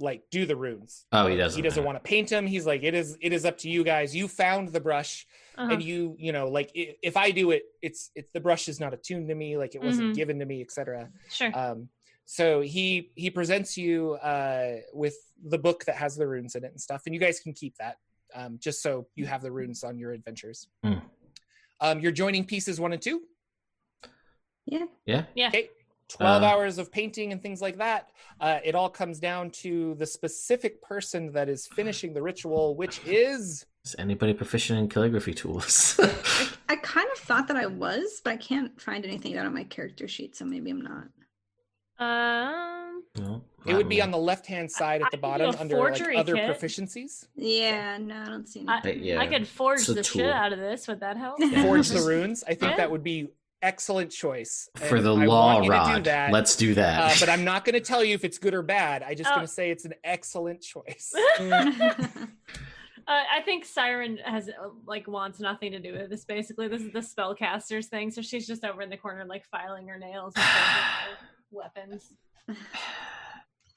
like 0.00 0.24
do 0.30 0.44
the 0.44 0.56
runes. 0.56 1.06
Oh, 1.12 1.26
he 1.26 1.36
doesn't. 1.36 1.56
He 1.56 1.62
doesn't 1.62 1.84
want 1.84 1.96
to 1.96 2.00
paint 2.02 2.28
them. 2.28 2.46
He's 2.46 2.66
like, 2.66 2.82
it 2.82 2.94
is 2.94 3.16
it 3.20 3.32
is 3.32 3.44
up 3.44 3.58
to 3.58 3.68
you 3.70 3.84
guys. 3.84 4.14
You 4.14 4.28
found 4.28 4.68
the 4.70 4.80
brush. 4.80 5.26
Uh-huh. 5.56 5.72
and 5.74 5.80
you 5.84 6.16
you 6.18 6.32
know 6.32 6.48
like 6.48 6.72
i- 6.76 6.96
if 7.00 7.16
i 7.16 7.30
do 7.30 7.52
it 7.52 7.62
it's 7.80 8.10
it's 8.16 8.28
the 8.32 8.40
brush 8.40 8.66
is 8.66 8.80
not 8.80 8.92
attuned 8.92 9.28
to 9.28 9.36
me 9.36 9.56
like 9.56 9.76
it 9.76 9.80
wasn't 9.80 10.10
Mhm. 10.10 10.14
given 10.16 10.38
to 10.40 10.44
me 10.46 10.60
etc 10.60 11.08
Sure. 11.30 11.56
um 11.56 11.88
so 12.24 12.60
he 12.60 13.12
he 13.14 13.30
presents 13.30 13.78
you 13.78 14.14
uh 14.14 14.78
with 14.92 15.14
the 15.44 15.56
book 15.58 15.84
that 15.84 15.94
has 15.94 16.16
the 16.16 16.26
runes 16.26 16.56
in 16.56 16.64
it 16.64 16.72
and 16.72 16.80
stuff 16.80 17.02
and 17.06 17.14
you 17.14 17.20
guys 17.20 17.38
can 17.38 17.52
keep 17.52 17.76
that 17.76 17.98
um, 18.34 18.58
just 18.60 18.82
so 18.82 19.06
you 19.14 19.26
have 19.26 19.42
the 19.42 19.50
runes 19.52 19.84
on 19.84 19.98
your 19.98 20.12
adventures. 20.12 20.68
Hmm. 20.82 20.94
Um, 21.80 22.00
you're 22.00 22.12
joining 22.12 22.44
pieces 22.44 22.80
one 22.80 22.92
and 22.92 23.00
two. 23.02 23.22
Yeah. 24.66 24.84
Yeah. 25.06 25.24
Yeah. 25.34 25.48
Okay. 25.48 25.68
12 26.08 26.42
Uh, 26.42 26.46
hours 26.46 26.78
of 26.78 26.92
painting 26.92 27.32
and 27.32 27.42
things 27.42 27.60
like 27.62 27.78
that. 27.78 28.10
Uh, 28.40 28.58
it 28.64 28.74
all 28.74 28.90
comes 28.90 29.18
down 29.18 29.50
to 29.50 29.94
the 29.94 30.06
specific 30.06 30.80
person 30.82 31.32
that 31.32 31.48
is 31.48 31.66
finishing 31.66 32.12
the 32.12 32.22
ritual, 32.22 32.76
which 32.76 33.00
is 33.06 33.64
Is 33.84 33.96
anybody 33.98 34.34
proficient 34.34 34.78
in 34.78 34.88
calligraphy 34.88 35.32
tools? 35.34 35.98
I 36.68 36.76
kind 36.76 37.08
of 37.12 37.18
thought 37.18 37.48
that 37.48 37.56
I 37.56 37.66
was, 37.66 38.20
but 38.22 38.32
I 38.32 38.36
can't 38.36 38.78
find 38.80 39.04
anything 39.04 39.36
out 39.36 39.46
on 39.46 39.54
my 39.54 39.64
character 39.64 40.06
sheet, 40.08 40.36
so 40.36 40.44
maybe 40.44 40.70
I'm 40.70 40.82
not. 40.82 41.08
Um, 41.98 42.83
no, 43.16 43.42
it 43.66 43.74
would 43.74 43.88
be 43.88 44.02
on 44.02 44.10
the 44.10 44.18
left 44.18 44.46
hand 44.46 44.70
side 44.70 45.00
at 45.02 45.06
the 45.10 45.16
could 45.16 45.18
do 45.18 45.20
bottom 45.22 45.54
under 45.58 45.78
like 45.78 46.00
other 46.16 46.34
kit. 46.34 46.50
proficiencies. 46.50 47.26
Yeah, 47.36 47.98
no, 47.98 48.16
I 48.22 48.24
don't 48.26 48.48
see 48.48 48.64
I, 48.66 48.74
anything. 48.78 49.00
Uh, 49.00 49.04
yeah, 49.04 49.20
I 49.20 49.26
could 49.26 49.46
forge 49.48 49.80
it's 49.80 49.88
a 49.90 49.94
the 49.94 50.02
shit 50.02 50.30
out 50.30 50.52
of 50.52 50.58
this. 50.58 50.88
Would 50.88 51.00
that 51.00 51.16
help? 51.16 51.38
Yeah. 51.38 51.62
Forge 51.66 51.88
the 51.88 52.00
runes. 52.02 52.42
I 52.44 52.54
think 52.54 52.72
Yeah. 52.72 52.76
that 52.78 52.90
would 52.90 53.02
be 53.04 53.28
excellent 53.62 54.10
choice 54.10 54.68
for 54.74 55.00
the 55.00 55.14
I 55.16 55.24
law 55.24 55.54
want 55.54 55.64
you 55.64 55.70
to 55.70 55.76
do 55.76 55.82
rod. 55.82 56.04
that. 56.04 56.32
Let's 56.32 56.54
do 56.56 56.74
that. 56.74 57.12
uh, 57.12 57.14
but 57.20 57.28
I'm 57.30 57.44
not 57.52 57.64
going 57.64 57.74
to 57.74 57.80
tell 57.80 58.04
you 58.04 58.14
if 58.14 58.24
it's 58.24 58.36
good 58.38 58.52
or 58.52 58.62
bad. 58.62 59.02
I 59.02 59.14
just 59.14 59.30
Oh. 59.30 59.36
going 59.36 59.46
to 59.46 59.52
say 59.52 59.70
it's 59.70 59.84
an 59.86 59.94
excellent 60.04 60.60
choice. 60.60 61.14
Uh, 63.06 63.20
I 63.36 63.42
think 63.42 63.66
Siren 63.66 64.16
has 64.24 64.48
uh, 64.48 64.68
like 64.86 65.06
wants 65.06 65.38
nothing 65.38 65.72
to 65.72 65.78
do 65.78 65.92
with 65.92 66.08
this. 66.08 66.24
Basically, 66.24 66.68
this 66.68 66.80
is 66.80 66.90
the 66.90 67.00
spellcaster's 67.00 67.86
thing. 67.88 68.10
So 68.10 68.22
she's 68.22 68.46
just 68.46 68.64
over 68.64 68.80
in 68.80 68.88
the 68.88 68.96
corner, 68.96 69.26
like 69.26 69.44
filing 69.44 69.88
her 69.88 69.98
nails 69.98 70.32
and 70.34 70.42
forging 70.46 71.12
her 71.12 71.18
weapons. 71.50 72.14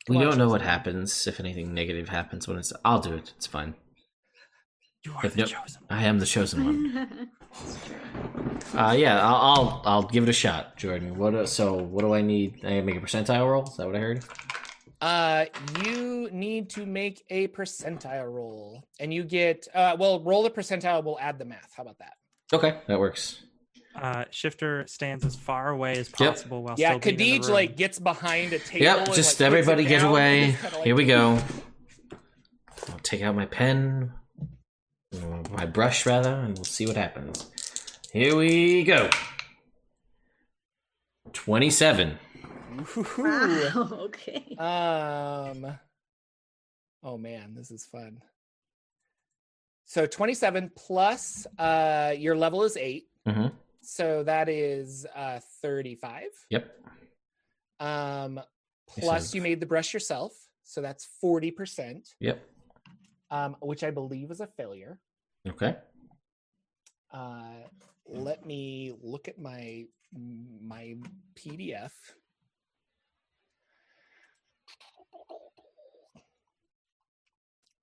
We 0.10 0.18
don't 0.18 0.38
know 0.38 0.50
what 0.50 0.62
happens 0.62 1.28
if 1.28 1.40
anything 1.40 1.74
negative 1.74 2.10
happens 2.10 2.48
when 2.48 2.58
it's. 2.58 2.72
I'll 2.86 3.00
do 3.00 3.14
it. 3.14 3.34
It's 3.38 3.48
fine. 3.48 3.76
You 5.06 5.14
are 5.14 5.26
If 5.26 5.34
the 5.34 5.42
no- 5.42 5.46
chosen. 5.48 5.82
I 5.90 6.04
am 6.04 6.20
the 6.20 6.26
chosen 6.26 6.66
one. 6.66 7.30
Uh, 8.76 8.94
yeah, 8.98 9.26
I'll, 9.26 9.36
I'll 9.36 9.82
I'll 9.86 10.04
give 10.04 10.24
it 10.24 10.30
a 10.30 10.34
shot, 10.34 10.76
Jordan. 10.78 11.18
What? 11.18 11.32
do- 11.32 11.48
So 11.48 11.74
what 11.74 12.02
do 12.02 12.14
I 12.14 12.22
need? 12.22 12.64
I 12.66 12.82
make 12.82 12.96
a 12.96 13.00
percentile 13.00 13.50
roll. 13.50 13.64
Is 13.64 13.78
that 13.78 13.88
what 13.88 13.96
I 13.96 14.00
heard? 14.00 14.24
Uh, 15.00 15.46
you 15.86 16.30
need 16.32 16.70
to 16.72 16.86
make 16.86 17.24
a 17.30 17.48
percentile 17.48 18.32
roll, 18.32 18.84
and 19.00 19.14
you 19.14 19.24
get 19.24 19.68
uh, 19.74 19.96
well. 19.98 20.20
Roll 20.22 20.44
the 20.44 20.50
percentile. 20.50 21.04
We'll 21.04 21.20
add 21.20 21.40
the 21.40 21.46
math. 21.46 21.72
How 21.76 21.84
about 21.84 21.98
that? 22.00 22.14
Okay, 22.54 22.78
that 22.88 23.00
works. 23.00 23.42
Uh, 24.00 24.26
Shifter 24.30 24.86
stands 24.88 25.26
as 25.26 25.36
far 25.36 25.70
away 25.70 25.94
as 25.98 26.08
Yep. 26.20 26.34
possible 26.36 26.64
while 26.64 26.76
yeah, 26.78 26.90
still 26.98 27.00
being 27.00 27.14
in 27.14 27.18
the 27.18 27.40
Khadij 27.40 27.44
room. 27.46 27.54
like 27.54 27.76
gets 27.78 27.98
behind 28.00 28.54
a 28.54 28.60
table. 28.60 28.84
Yep, 28.86 28.98
and, 28.98 29.06
just 29.08 29.18
like, 29.18 29.26
puts 29.26 29.42
it 29.42 29.46
everybody 29.46 29.84
get 29.86 29.90
down 30.02 30.06
and 30.06 30.10
away. 30.12 30.52
just 30.52 30.62
kinda, 30.62 30.78
like, 30.78 30.86
Here 30.86 30.96
we 30.96 31.06
go. 31.06 31.40
I'll 32.90 33.00
take 33.04 33.22
out 33.24 33.36
my 33.36 33.46
pen, 33.48 34.14
my 35.52 35.66
brush 35.66 36.06
rather, 36.06 36.32
and 36.34 36.56
we'll 36.56 36.64
see 36.64 36.86
what 36.86 36.96
happens. 36.96 37.50
Here 38.14 38.36
we 38.36 38.84
go. 38.84 39.10
Twenty-seven. 41.34 42.18
Woohoo. 42.76 43.76
Wow, 43.76 43.98
okay. 44.06 44.56
Um. 44.58 45.78
Oh 47.04 47.18
man, 47.18 47.54
this 47.56 47.72
is 47.72 47.86
fun. 47.86 48.22
So 49.86 50.06
27 50.06 50.72
plus 50.76 51.48
uh 51.58 52.14
your 52.18 52.36
level 52.36 52.64
is 52.64 52.76
8. 52.76 53.08
Mhm. 53.26 53.54
So 53.90 54.22
that 54.24 54.50
is 54.50 55.06
uh 55.16 55.40
35. 55.62 56.24
Yep. 56.50 56.72
Um 57.80 58.42
plus 58.86 59.34
you 59.34 59.42
made 59.42 59.62
the 59.62 59.66
brush 59.66 59.94
yourself. 59.94 60.34
So 60.64 60.82
that's 60.82 61.08
40%, 61.24 62.14
Yep. 62.20 62.42
um 63.32 63.56
which 63.62 63.86
I 63.86 63.92
believe 63.92 64.30
is 64.30 64.42
a 64.42 64.48
failure. 64.48 65.00
Okay. 65.48 65.78
Uh 67.14 67.64
let 68.06 68.46
me 68.46 68.94
look 69.02 69.30
at 69.30 69.40
my 69.40 69.86
my 70.62 70.98
PDF. 71.38 71.92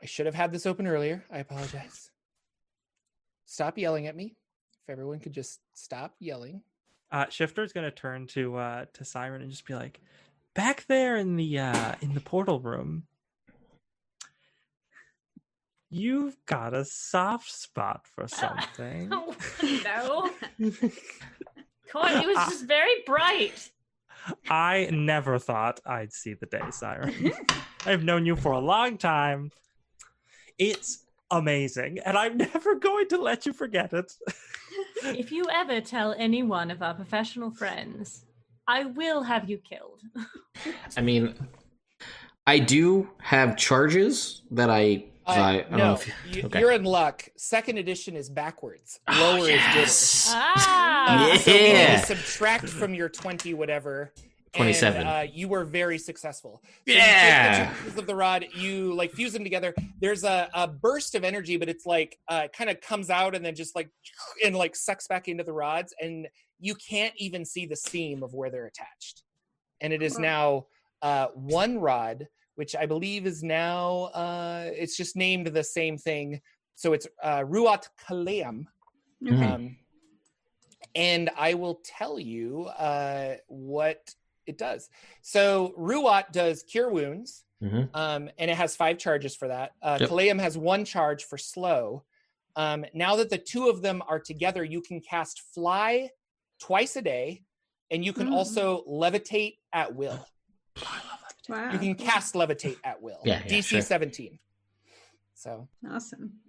I 0.02 0.06
should 0.06 0.26
have 0.26 0.34
had 0.34 0.52
this 0.52 0.66
open 0.66 0.86
earlier. 0.86 1.24
I 1.30 1.38
apologize. 1.38 2.10
Stop 3.46 3.78
yelling 3.78 4.06
at 4.06 4.14
me. 4.14 4.36
If 4.86 4.92
everyone 4.92 5.18
could 5.18 5.32
just 5.32 5.60
stop 5.72 6.14
yelling. 6.20 6.60
Uh, 7.10 7.24
Shifter's 7.30 7.72
gonna 7.72 7.90
turn 7.90 8.26
to 8.28 8.56
uh, 8.56 8.84
to 8.92 9.04
Siren 9.04 9.40
and 9.40 9.50
just 9.50 9.66
be 9.66 9.74
like, 9.74 10.00
"Back 10.54 10.84
there 10.88 11.16
in 11.16 11.36
the 11.36 11.58
uh, 11.58 11.94
in 12.02 12.12
the 12.12 12.20
portal 12.20 12.60
room, 12.60 13.04
you've 15.88 16.36
got 16.44 16.74
a 16.74 16.84
soft 16.84 17.50
spot 17.50 18.06
for 18.06 18.28
something." 18.28 19.08
Oh, 19.10 19.34
no. 19.62 20.30
Come 21.88 22.02
on, 22.02 22.22
it 22.22 22.26
was 22.26 22.36
just 22.36 22.66
very 22.66 23.02
bright. 23.06 23.70
I 24.50 24.90
never 24.92 25.38
thought 25.38 25.80
I'd 25.86 26.12
see 26.12 26.34
the 26.34 26.46
day, 26.46 26.62
Siren. 26.70 27.32
I've 27.86 28.04
known 28.04 28.26
you 28.26 28.36
for 28.36 28.52
a 28.52 28.58
long 28.58 28.98
time. 28.98 29.50
It's 30.58 31.04
amazing, 31.30 32.00
and 32.04 32.18
I'm 32.18 32.36
never 32.36 32.74
going 32.74 33.08
to 33.08 33.18
let 33.18 33.46
you 33.46 33.54
forget 33.54 33.94
it. 33.94 34.12
If 35.04 35.30
you 35.30 35.44
ever 35.52 35.80
tell 35.80 36.14
any 36.16 36.42
one 36.42 36.70
of 36.70 36.82
our 36.82 36.94
professional 36.94 37.50
friends, 37.50 38.24
I 38.66 38.84
will 38.84 39.22
have 39.22 39.48
you 39.50 39.58
killed. 39.58 40.00
I 40.96 41.00
mean, 41.02 41.34
I 42.46 42.58
do 42.58 43.10
have 43.20 43.56
charges 43.56 44.42
that 44.50 44.70
I. 44.70 45.04
Uh, 45.26 45.30
I, 45.30 45.50
I 45.50 45.60
don't 45.62 45.70
know 45.72 45.76
no, 45.78 45.92
if 45.94 46.06
you- 46.06 46.14
you, 46.32 46.42
okay. 46.44 46.60
you're 46.60 46.72
in 46.72 46.84
luck. 46.84 47.26
Second 47.36 47.78
edition 47.78 48.14
is 48.14 48.28
backwards. 48.28 49.00
Oh, 49.08 49.36
Lower 49.38 49.38
is 49.48 49.56
yes. 49.56 50.26
gooder. 50.28 50.38
Ah, 50.38 51.38
so 51.40 51.50
we 51.52 51.58
need 51.58 51.68
Yeah. 51.72 52.00
to 52.00 52.06
subtract 52.06 52.68
from 52.68 52.92
your 52.94 53.08
20 53.08 53.54
whatever. 53.54 54.12
And, 54.54 54.64
27. 54.64 55.06
uh, 55.06 55.26
you 55.32 55.48
were 55.48 55.64
very 55.64 55.98
successful. 55.98 56.62
So 56.64 56.70
You 56.86 56.94
Yeah. 56.94 57.64
take 57.64 57.68
the 57.68 57.74
two 57.76 57.84
pieces 57.84 57.98
of 57.98 58.06
the 58.06 58.14
rod, 58.14 58.46
you 58.52 58.94
like 58.94 59.10
fuse 59.12 59.32
them 59.32 59.42
together. 59.42 59.74
There's 60.00 60.22
a, 60.24 60.48
a 60.54 60.68
burst 60.68 61.14
of 61.14 61.24
energy, 61.24 61.56
but 61.56 61.68
it's 61.68 61.86
like 61.86 62.18
uh, 62.28 62.48
kind 62.56 62.70
of 62.70 62.80
comes 62.80 63.10
out 63.10 63.34
and 63.34 63.44
then 63.44 63.54
just 63.54 63.74
like 63.74 63.90
and 64.44 64.54
like 64.54 64.76
sucks 64.76 65.06
back 65.08 65.28
into 65.28 65.44
the 65.44 65.52
rods, 65.52 65.92
and 66.00 66.28
you 66.60 66.74
can't 66.76 67.14
even 67.16 67.44
see 67.44 67.66
the 67.66 67.76
seam 67.76 68.22
of 68.22 68.32
where 68.32 68.50
they're 68.50 68.66
attached. 68.66 69.22
And 69.80 69.92
it 69.92 70.02
is 70.02 70.18
now 70.18 70.66
uh, 71.02 71.26
one 71.34 71.78
rod, 71.78 72.28
which 72.54 72.76
I 72.76 72.86
believe 72.86 73.26
is 73.26 73.42
now 73.42 74.04
uh, 74.14 74.70
it's 74.72 74.96
just 74.96 75.16
named 75.16 75.48
the 75.48 75.64
same 75.64 75.98
thing. 75.98 76.40
So 76.76 76.92
it's 76.92 77.06
uh, 77.22 77.40
Ruat 77.40 77.88
Coelum. 78.08 78.66
Mhm. 79.22 79.42
Um, 79.54 79.76
and 80.94 81.30
I 81.36 81.54
will 81.54 81.80
tell 81.84 82.18
you 82.20 82.66
uh, 82.66 83.36
what 83.48 84.14
it 84.46 84.58
does. 84.58 84.88
So 85.22 85.74
Ruat 85.78 86.32
does 86.32 86.62
cure 86.62 86.90
wounds, 86.90 87.44
Mhm. 87.62 87.88
um, 87.94 88.30
and 88.38 88.50
it 88.50 88.56
has 88.56 88.76
five 88.76 88.98
charges 88.98 89.34
for 89.36 89.48
that. 89.48 89.72
Uh, 89.82 89.98
Yep. 90.00 90.10
Coelum 90.10 90.40
has 90.40 90.58
one 90.58 90.84
charge 90.84 91.24
for 91.24 91.38
slow. 91.38 92.04
Um, 92.56 92.84
now 92.94 93.16
that 93.16 93.30
the 93.30 93.38
two 93.38 93.68
of 93.68 93.82
them 93.82 94.02
are 94.06 94.20
together, 94.20 94.62
you 94.62 94.80
can 94.80 95.00
cast 95.00 95.40
fly 95.54 96.10
twice 96.58 96.94
a 96.96 97.02
day, 97.02 97.42
and 97.90 98.04
you 98.04 98.12
can 98.12 98.28
Mm. 98.28 98.32
also 98.32 98.84
levitate 98.84 99.58
at 99.72 99.94
will. 99.94 100.26
Wow. 101.48 101.72
You 101.72 101.78
can 101.78 101.94
cast 101.94 102.34
levitate 102.34 102.78
at 102.84 103.02
will. 103.02 103.18
Yeah, 103.24 103.40
yeah, 103.44 103.48
DC 103.48 103.62
sure. 103.76 103.80
17. 103.82 104.38
So 105.34 105.68
Awesome. 105.90 106.40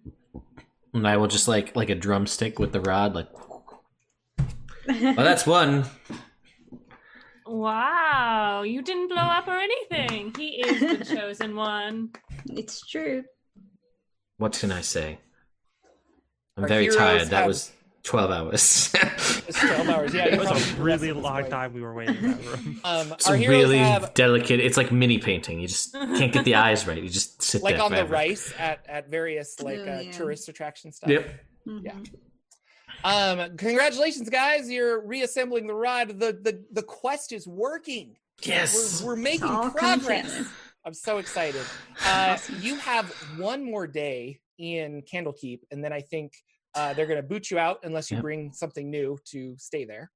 And 0.93 1.05
I 1.07 1.17
will 1.17 1.27
just 1.27 1.47
like 1.49 1.75
like 1.75 1.89
a 1.89 1.95
drumstick 1.95 2.59
with 2.59 2.71
the 2.71 2.79
rod, 2.81 3.13
like. 3.15 3.27
Well, 4.87 5.15
that's 5.15 5.45
one. 5.47 5.85
Wow, 7.45 8.63
you 8.63 8.81
didn't 8.81 9.07
blow 9.09 9.17
up 9.17 9.47
or 9.47 9.57
anything. 9.57 10.33
He 10.37 10.61
is 10.61 10.79
the 10.99 11.05
chosen 11.15 11.55
one. 11.55 12.11
it's 12.51 12.85
true. 12.87 13.23
What 14.37 14.53
can 14.53 14.71
I 14.71 14.81
say? 14.81 15.19
I'm 16.57 16.63
Our 16.63 16.69
very 16.69 16.83
heroes 16.83 16.97
tired. 16.97 17.21
That 17.29 17.31
have- 17.37 17.47
was 17.47 17.71
twelve 18.03 18.31
hours. 18.31 18.91
it's 19.47 19.59
12 19.59 19.89
hours. 19.89 20.13
Yeah, 20.13 20.25
it 20.33 20.39
was 20.39 20.49
a 20.51 20.81
really 20.81 21.11
long 21.11 21.41
this 21.43 21.49
time 21.51 21.73
we 21.73 21.81
were 21.81 21.93
waiting 21.93 22.15
in 22.17 22.31
that 22.31 22.45
room. 22.45 22.81
Um, 22.85 23.11
it's 23.13 23.27
our 23.27 23.35
a 23.35 23.47
really 23.47 23.77
have 23.79 24.13
delicate. 24.13 24.59
It's 24.59 24.77
like 24.77 24.91
mini 24.91 25.17
painting. 25.17 25.59
You 25.59 25.67
just 25.67 25.93
can't 25.93 26.31
get 26.31 26.45
the 26.45 26.55
eyes 26.55 26.85
right. 26.87 27.01
You 27.01 27.09
just 27.09 27.41
sit 27.41 27.61
there. 27.61 27.71
like 27.71 27.75
there 27.77 27.85
on 27.85 27.91
the 27.91 28.05
rice 28.05 28.53
at 28.59 28.85
at 28.87 29.09
various 29.09 29.59
like 29.61 29.79
Oh, 29.79 29.81
uh, 29.97 29.99
yeah. 30.01 30.11
tourist 30.11 30.47
attraction 30.49 30.91
stuff. 30.91 31.09
Yep. 31.09 31.29
Yeah. 31.81 31.93
Um, 33.05 33.55
congratulations, 33.57 34.29
guys! 34.29 34.69
You're 34.69 35.05
reassembling 35.05 35.67
the 35.67 35.75
rod. 35.75 36.09
the 36.19 36.33
the 36.41 36.63
The 36.71 36.81
quest 36.81 37.31
is 37.31 37.47
working. 37.47 38.17
Yes. 38.41 39.01
We're, 39.01 39.09
we're 39.11 39.15
making 39.15 39.47
progress. 39.47 40.25
together. 40.31 40.49
I'm 40.85 40.93
so 40.93 41.19
excited. 41.19 41.61
Uh, 42.05 42.33
Awesome. 42.35 42.55
You 42.61 42.75
have 42.77 43.09
one 43.37 43.63
more 43.63 43.87
day 43.87 44.39
in 44.57 45.01
Candlekeep, 45.03 45.61
and 45.71 45.83
then 45.83 45.93
I 45.93 46.01
think 46.01 46.33
uh, 46.73 46.93
they're 46.93 47.05
going 47.07 47.21
to 47.21 47.27
boot 47.27 47.49
you 47.49 47.57
out 47.59 47.79
unless 47.83 48.11
you 48.11 48.17
Yep. 48.17 48.21
bring 48.23 48.53
something 48.53 48.89
new 48.91 49.17
to 49.31 49.55
stay 49.57 49.85
there. 49.85 50.11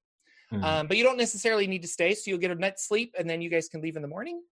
Mhm. 0.52 0.62
Um, 0.62 0.86
but 0.88 0.96
you 0.96 1.04
don't 1.04 1.16
necessarily 1.16 1.66
need 1.66 1.82
to 1.82 1.88
stay, 1.88 2.12
so 2.14 2.28
you'll 2.30 2.38
get 2.38 2.50
a 2.50 2.54
night's 2.56 2.86
sleep, 2.86 3.14
and 3.18 3.28
then 3.30 3.40
you 3.40 3.48
guys 3.48 3.68
can 3.68 3.80
leave 3.80 3.96
in 3.96 4.02
the 4.02 4.08
morning. 4.08 4.42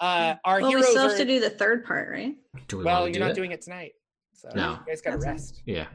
Uh, 0.00 0.36
our 0.44 0.60
Well, 0.60 0.68
we 0.70 0.76
heroes 0.76 0.90
still 0.90 1.10
are 1.12 1.16
to 1.18 1.24
do 1.24 1.38
the 1.40 1.50
third 1.50 1.84
part, 1.84 2.08
right? 2.08 2.34
Do 2.68 2.78
we 2.78 2.84
well. 2.84 3.02
You're 3.06 3.12
do 3.14 3.18
not 3.20 3.26
that? 3.28 3.34
doing 3.36 3.50
it 3.52 3.60
tonight, 3.60 3.92
So 4.32 4.48
No. 4.54 4.70
you 4.72 4.78
guys 4.86 5.02
got 5.02 5.10
to 5.10 5.16
That's 5.18 5.26
right. 5.26 5.32
rest. 5.32 5.62
Yeah. 5.66 5.86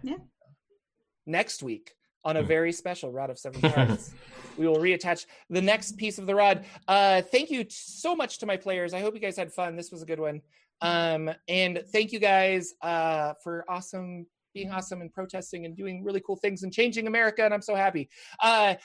Next 1.26 1.64
week 1.64 1.94
on 2.24 2.38
a 2.38 2.42
Hmm. 2.42 2.48
very 2.48 2.72
special 2.72 3.12
Rod 3.12 3.30
of 3.30 3.38
Seven 3.40 3.62
Parts, 3.72 4.14
we 4.58 4.68
will 4.68 4.78
reattach 4.78 5.26
the 5.50 5.62
next 5.62 5.98
piece 5.98 6.18
of 6.18 6.26
the 6.26 6.36
rod. 6.36 6.66
Uh, 6.88 7.22
thank 7.22 7.50
you 7.52 7.64
t- 7.64 7.70
so 7.72 8.16
much 8.16 8.40
to 8.40 8.46
my 8.46 8.58
players. 8.58 8.94
I 8.94 9.00
hope 9.02 9.14
you 9.14 9.20
guys 9.20 9.38
had 9.38 9.52
fun. 9.54 9.76
This 9.76 9.92
was 9.92 10.02
a 10.02 10.06
good 10.06 10.20
one. 10.20 10.42
Um, 10.82 11.30
and 11.48 11.84
thank 11.92 12.12
you 12.12 12.20
guys 12.20 12.74
uh, 12.82 13.34
for 13.44 13.64
awesome 13.70 14.26
being 14.54 14.72
awesome 14.72 15.02
and 15.02 15.12
protesting 15.12 15.66
and 15.66 15.76
doing 15.76 16.02
really 16.04 16.22
cool 16.26 16.38
things 16.38 16.64
and 16.64 16.72
changing 16.72 17.08
America. 17.08 17.44
And 17.44 17.54
I'm 17.54 17.62
so 17.62 17.76
happy. 17.76 18.10
Uh, 18.42 18.76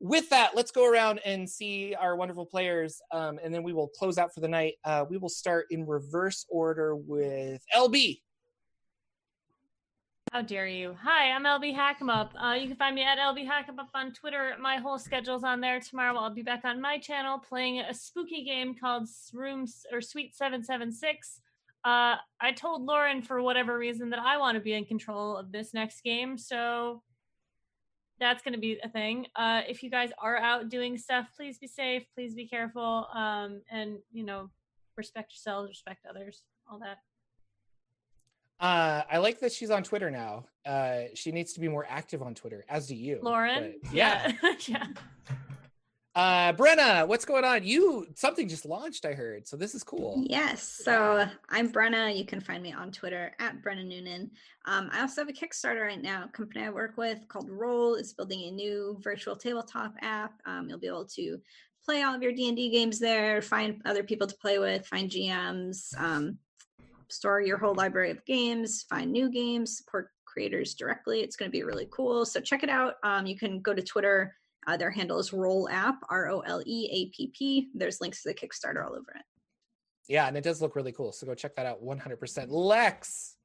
with 0.00 0.28
that, 0.30 0.56
let's 0.56 0.72
go 0.72 0.90
around 0.90 1.20
and 1.24 1.48
see 1.48 1.94
our 1.94 2.16
wonderful 2.16 2.44
players, 2.44 3.00
um, 3.12 3.38
and 3.44 3.54
then 3.54 3.62
we 3.62 3.72
will 3.72 3.86
close 3.86 4.18
out 4.18 4.34
for 4.34 4.40
the 4.40 4.48
night. 4.48 4.74
Uh, 4.84 5.04
we 5.08 5.16
will 5.16 5.28
start 5.28 5.66
in 5.70 5.86
reverse 5.86 6.44
order 6.50 6.96
with 6.96 7.62
LB. 7.72 8.20
How 10.32 10.40
dare 10.40 10.66
you? 10.66 10.96
Hi, 11.02 11.30
I'm 11.30 11.44
LB 11.44 11.76
Hackemup. 11.76 12.30
Uh, 12.42 12.54
you 12.54 12.66
can 12.66 12.76
find 12.78 12.94
me 12.94 13.02
at 13.02 13.18
LB 13.18 13.46
Hackemup 13.46 13.88
on 13.94 14.14
Twitter. 14.14 14.54
My 14.58 14.78
whole 14.78 14.98
schedule's 14.98 15.44
on 15.44 15.60
there. 15.60 15.78
Tomorrow 15.78 16.16
I'll 16.16 16.34
be 16.34 16.40
back 16.40 16.64
on 16.64 16.80
my 16.80 16.96
channel 16.96 17.38
playing 17.38 17.80
a 17.80 17.92
spooky 17.92 18.42
game 18.42 18.74
called 18.74 19.06
Rooms 19.34 19.84
or 19.92 20.00
Suite 20.00 20.34
776. 20.34 21.42
Uh, 21.84 22.16
I 22.40 22.52
told 22.56 22.80
Lauren 22.80 23.20
for 23.20 23.42
whatever 23.42 23.76
reason 23.76 24.08
that 24.08 24.20
I 24.20 24.38
want 24.38 24.54
to 24.54 24.62
be 24.62 24.72
in 24.72 24.86
control 24.86 25.36
of 25.36 25.52
this 25.52 25.74
next 25.74 26.02
game, 26.02 26.38
so 26.38 27.02
that's 28.18 28.42
going 28.42 28.54
to 28.54 28.58
be 28.58 28.78
a 28.82 28.88
thing. 28.88 29.26
Uh, 29.36 29.60
if 29.68 29.82
you 29.82 29.90
guys 29.90 30.12
are 30.18 30.38
out 30.38 30.70
doing 30.70 30.96
stuff, 30.96 31.26
please 31.36 31.58
be 31.58 31.66
safe, 31.66 32.04
please 32.14 32.34
be 32.34 32.48
careful, 32.48 33.06
um, 33.14 33.60
and 33.70 33.98
you 34.10 34.24
know, 34.24 34.48
respect 34.96 35.34
yourselves, 35.34 35.68
respect 35.68 36.06
others, 36.08 36.40
all 36.70 36.78
that. 36.78 36.96
Uh, 38.62 39.02
I 39.10 39.18
like 39.18 39.40
that 39.40 39.50
she's 39.50 39.70
on 39.70 39.82
Twitter 39.82 40.08
now. 40.08 40.44
Uh, 40.64 41.06
she 41.14 41.32
needs 41.32 41.52
to 41.54 41.60
be 41.60 41.66
more 41.66 41.84
active 41.88 42.22
on 42.22 42.32
Twitter, 42.32 42.64
as 42.68 42.86
do 42.86 42.94
you, 42.94 43.18
Lauren, 43.20 43.74
but 43.82 43.92
yeah. 43.92 44.32
yeah. 44.66 44.86
Uh, 46.14 46.52
Brenna, 46.52 47.08
what's 47.08 47.24
going 47.24 47.44
on? 47.44 47.64
You 47.64 48.06
something 48.14 48.48
just 48.48 48.64
launched, 48.64 49.04
I 49.04 49.14
heard. 49.14 49.48
So 49.48 49.56
this 49.56 49.74
is 49.74 49.82
cool. 49.82 50.22
Yes. 50.28 50.62
So 50.62 51.26
I'm 51.48 51.72
Brenna. 51.72 52.16
You 52.16 52.24
can 52.24 52.40
find 52.40 52.62
me 52.62 52.72
on 52.72 52.92
Twitter 52.92 53.32
at 53.40 53.60
Brenna 53.62 53.84
Noonan. 53.84 54.30
Um, 54.66 54.90
I 54.92 55.00
also 55.00 55.22
have 55.22 55.28
a 55.28 55.32
Kickstarter 55.32 55.84
right 55.84 56.00
now. 56.00 56.24
A 56.24 56.28
company 56.28 56.64
I 56.64 56.70
work 56.70 56.96
with 56.96 57.18
called 57.28 57.50
Role 57.50 57.96
is 57.96 58.12
building 58.12 58.44
a 58.44 58.50
new 58.52 58.96
virtual 59.00 59.34
tabletop 59.34 59.94
app. 60.02 60.34
Um, 60.46 60.68
you'll 60.68 60.78
be 60.78 60.86
able 60.86 61.06
to 61.06 61.38
play 61.84 62.02
all 62.02 62.14
of 62.14 62.22
your 62.22 62.32
D 62.32 62.46
and 62.46 62.56
D 62.56 62.70
games 62.70 63.00
there, 63.00 63.42
find 63.42 63.80
other 63.86 64.04
people 64.04 64.26
to 64.28 64.36
play 64.36 64.58
with, 64.58 64.86
find 64.86 65.10
GMs, 65.10 65.98
um, 65.98 66.38
store 67.12 67.40
your 67.40 67.58
whole 67.58 67.74
library 67.74 68.10
of 68.10 68.24
games, 68.24 68.84
find 68.88 69.12
new 69.12 69.30
games, 69.30 69.76
support 69.78 70.08
creators 70.24 70.74
directly. 70.74 71.20
It's 71.20 71.36
going 71.36 71.50
to 71.50 71.52
be 71.52 71.62
really 71.62 71.88
cool. 71.92 72.24
So 72.24 72.40
check 72.40 72.62
it 72.62 72.70
out. 72.70 72.94
Um, 73.04 73.26
you 73.26 73.36
can 73.36 73.60
go 73.60 73.74
to 73.74 73.82
Twitter. 73.82 74.34
Uh, 74.66 74.76
their 74.76 74.90
handle 74.90 75.18
is 75.18 75.32
Role 75.32 75.68
App, 75.70 75.96
R 76.08 76.30
O 76.30 76.40
L 76.40 76.62
E 76.64 76.88
A 76.92 77.16
P 77.16 77.32
P. 77.36 77.68
There's 77.74 78.00
links 78.00 78.22
to 78.22 78.30
the 78.30 78.34
Kickstarter 78.34 78.84
all 78.84 78.92
over 78.92 79.12
it. 79.14 79.24
Yeah, 80.08 80.26
and 80.26 80.36
it 80.36 80.44
does 80.44 80.62
look 80.62 80.76
really 80.76 80.92
cool. 80.92 81.12
So 81.12 81.26
go 81.26 81.34
check 81.34 81.54
that 81.56 81.66
out 81.66 81.84
100%. 81.84 82.46
Lex, 82.48 83.36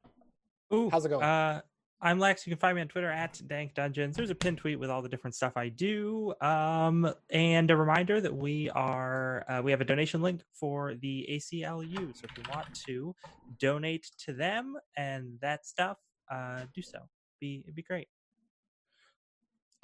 Ooh, 0.74 0.90
how's 0.90 1.06
it 1.06 1.10
going? 1.10 1.24
Uh, 1.24 1.62
I'm 2.00 2.20
Lex. 2.20 2.46
You 2.46 2.52
can 2.52 2.60
find 2.60 2.76
me 2.76 2.82
on 2.82 2.88
Twitter 2.88 3.10
at 3.10 3.42
Dank 3.48 3.74
Dungeons. 3.74 4.16
There's 4.16 4.30
a 4.30 4.36
pin 4.36 4.56
tweet 4.56 4.80
with 4.80 4.92
all 4.92 5.02
the 5.02 5.10
different 5.10 5.34
stuff 5.34 5.54
I 5.56 5.70
do. 5.70 6.32
Um, 6.42 7.12
and 7.32 7.72
a 7.72 7.76
reminder 7.76 8.22
that 8.22 8.36
we 8.36 8.70
are 8.70 9.44
uh, 9.50 9.62
we 9.64 9.72
have 9.72 9.82
a 9.82 9.86
donation 9.86 10.22
link 10.22 10.42
for 10.54 10.94
the 10.94 11.28
ACLU. 11.28 12.16
So 12.16 12.28
if 12.30 12.38
you 12.38 12.44
want 12.54 12.68
to 12.86 13.16
donate 13.60 14.12
to 14.26 14.34
them 14.34 14.76
and 14.96 15.40
that 15.42 15.66
stuff, 15.66 15.98
uh, 16.32 16.66
do 16.76 16.84
so. 16.84 17.00
Be 17.42 17.64
it'd 17.66 17.76
be 17.76 17.82
great. 17.82 18.08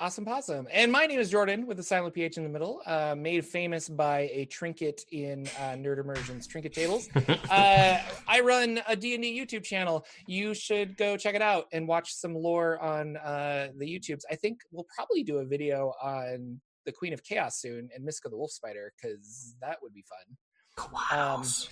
Awesome 0.03 0.25
possum. 0.25 0.67
And 0.69 0.91
my 0.91 1.05
name 1.05 1.21
is 1.21 1.29
Jordan 1.29 1.65
with 1.65 1.77
the 1.77 1.83
silent 1.83 2.13
PH 2.13 2.35
in 2.35 2.43
the 2.43 2.49
middle, 2.49 2.81
uh, 2.85 3.15
made 3.17 3.45
famous 3.45 3.87
by 3.87 4.29
a 4.33 4.43
trinket 4.43 5.05
in 5.13 5.47
uh, 5.57 5.77
Nerd 5.77 5.99
Immersion's 5.99 6.45
Trinket 6.45 6.73
Tables. 6.73 7.07
uh, 7.49 7.99
I 8.27 8.41
run 8.41 8.81
a 8.85 8.97
D&D 8.97 9.39
YouTube 9.39 9.63
channel. 9.63 10.05
You 10.27 10.53
should 10.53 10.97
go 10.97 11.15
check 11.15 11.35
it 11.35 11.41
out 11.41 11.67
and 11.71 11.87
watch 11.87 12.13
some 12.13 12.35
lore 12.35 12.77
on 12.81 13.15
uh, 13.15 13.69
the 13.77 13.85
YouTubes. 13.85 14.23
I 14.29 14.35
think 14.35 14.59
we'll 14.71 14.87
probably 14.93 15.23
do 15.23 15.37
a 15.37 15.45
video 15.45 15.93
on 16.03 16.59
the 16.85 16.91
Queen 16.91 17.13
of 17.13 17.23
Chaos 17.23 17.61
soon 17.61 17.87
and 17.95 18.03
Miska 18.03 18.27
the 18.27 18.35
Wolf 18.35 18.51
Spider 18.51 18.91
because 19.01 19.55
that 19.61 19.77
would 19.81 19.93
be 19.93 20.03
fun 20.03 20.35
Klaus. 20.75 21.69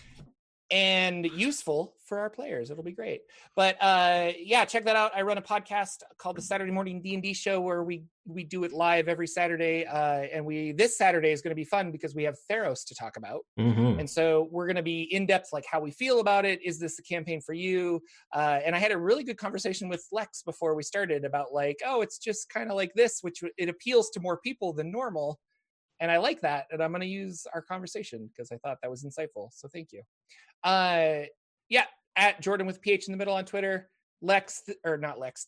And 0.72 1.26
useful 1.26 1.96
for 2.06 2.20
our 2.20 2.30
players. 2.30 2.72
It'll 2.72 2.84
be 2.84 2.92
great. 2.92 3.22
But 3.56 3.78
uh, 3.82 4.32
yeah, 4.38 4.66
check 4.66 4.86
that 4.86 4.96
out. 4.96 5.12
I 5.16 5.22
run 5.22 5.38
a 5.38 5.42
podcast 5.42 6.04
called 6.18 6.38
the 6.38 6.42
Saturday 6.42 6.72
Morning 6.72 7.02
D 7.02 7.14
and 7.14 7.22
D 7.22 7.34
Show 7.34 7.60
where 7.62 7.84
we 7.84 8.04
we 8.26 8.44
do 8.44 8.64
it 8.64 8.72
live 8.72 9.08
every 9.08 9.28
Saturday. 9.28 9.86
Uh, 9.86 10.28
and 10.34 10.46
we 10.46 10.72
this 10.72 10.98
Saturday 10.98 11.32
is 11.32 11.42
going 11.42 11.52
to 11.52 11.56
be 11.56 11.66
fun 11.66 11.92
because 11.92 12.16
we 12.16 12.24
have 12.24 12.38
Theros 12.50 12.86
to 12.88 12.96
talk 12.96 13.18
about. 13.18 13.42
Mhm. 13.60 14.00
And 14.00 14.10
so 14.10 14.48
we're 14.52 14.68
going 14.68 14.76
to 14.76 14.84
be 14.84 15.04
in 15.14 15.26
depth, 15.26 15.50
like 15.52 15.66
how 15.66 15.80
we 15.80 15.92
feel 15.92 16.20
about 16.20 16.46
it. 16.46 16.62
Is 16.64 16.80
this 16.80 17.00
a 17.00 17.04
campaign 17.04 17.42
for 17.42 17.54
you? 17.54 18.02
Uh, 18.34 18.60
and 18.64 18.76
I 18.76 18.80
had 18.80 18.92
a 18.92 18.98
really 18.98 19.24
good 19.24 19.38
conversation 19.38 19.90
with 19.90 20.06
Lex 20.12 20.44
before 20.44 20.76
we 20.76 20.84
started 20.84 21.26
about 21.26 21.54
like, 21.54 21.80
oh, 21.86 22.02
it's 22.02 22.18
just 22.18 22.50
kind 22.50 22.70
of 22.70 22.76
like 22.76 22.94
this, 22.94 23.20
which 23.22 23.44
it 23.58 23.70
appeals 23.70 24.10
to 24.12 24.20
more 24.20 24.38
people 24.38 24.74
than 24.74 24.92
normal. 24.92 25.40
And 26.02 26.12
I 26.12 26.18
like 26.18 26.42
that. 26.42 26.66
And 26.72 26.82
I'm 26.84 26.92
going 26.92 27.00
to 27.02 27.08
use 27.08 27.48
our 27.54 27.62
conversation 27.62 28.28
because 28.28 28.52
I 28.52 28.58
thought 28.58 28.80
that 28.82 28.90
was 28.92 29.04
insightful. 29.06 29.50
So 29.54 29.70
thank 29.70 29.94
you. 29.94 30.02
Uh, 30.64 31.28
yeah, 31.70 31.86
at 32.18 32.42
Jordan 32.42 32.68
with 32.68 32.82
PH 32.82 33.08
in 33.08 33.12
the 33.14 33.18
middle 33.18 33.36
on 33.36 33.46
Twitter. 33.46 33.90
Lex, 34.22 34.64
th- 34.66 34.78
or 34.84 34.98
not 34.98 35.18
Lex, 35.20 35.48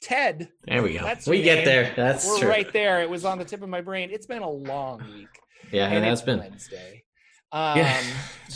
Ted. 0.00 0.48
There 0.66 0.82
we 0.82 0.94
go. 0.94 1.02
That's 1.02 1.26
we 1.26 1.42
get 1.42 1.56
name. 1.56 1.64
there. 1.64 1.92
That's 1.96 2.26
We're 2.26 2.38
true. 2.40 2.48
right 2.48 2.72
there. 2.72 3.00
It 3.00 3.08
was 3.10 3.24
on 3.24 3.38
the 3.38 3.44
tip 3.44 3.62
of 3.62 3.68
my 3.68 3.80
brain. 3.80 4.10
It's 4.12 4.26
been 4.26 4.42
a 4.42 4.50
long 4.50 5.02
week 5.12 5.28
Yeah, 5.72 5.86
and 5.86 5.96
and 5.96 6.04
that's 6.04 6.20
it's 6.20 6.26
been. 6.26 6.38
Wednesday. 6.40 7.03
Um, 7.54 7.78
Yeah, 7.78 8.02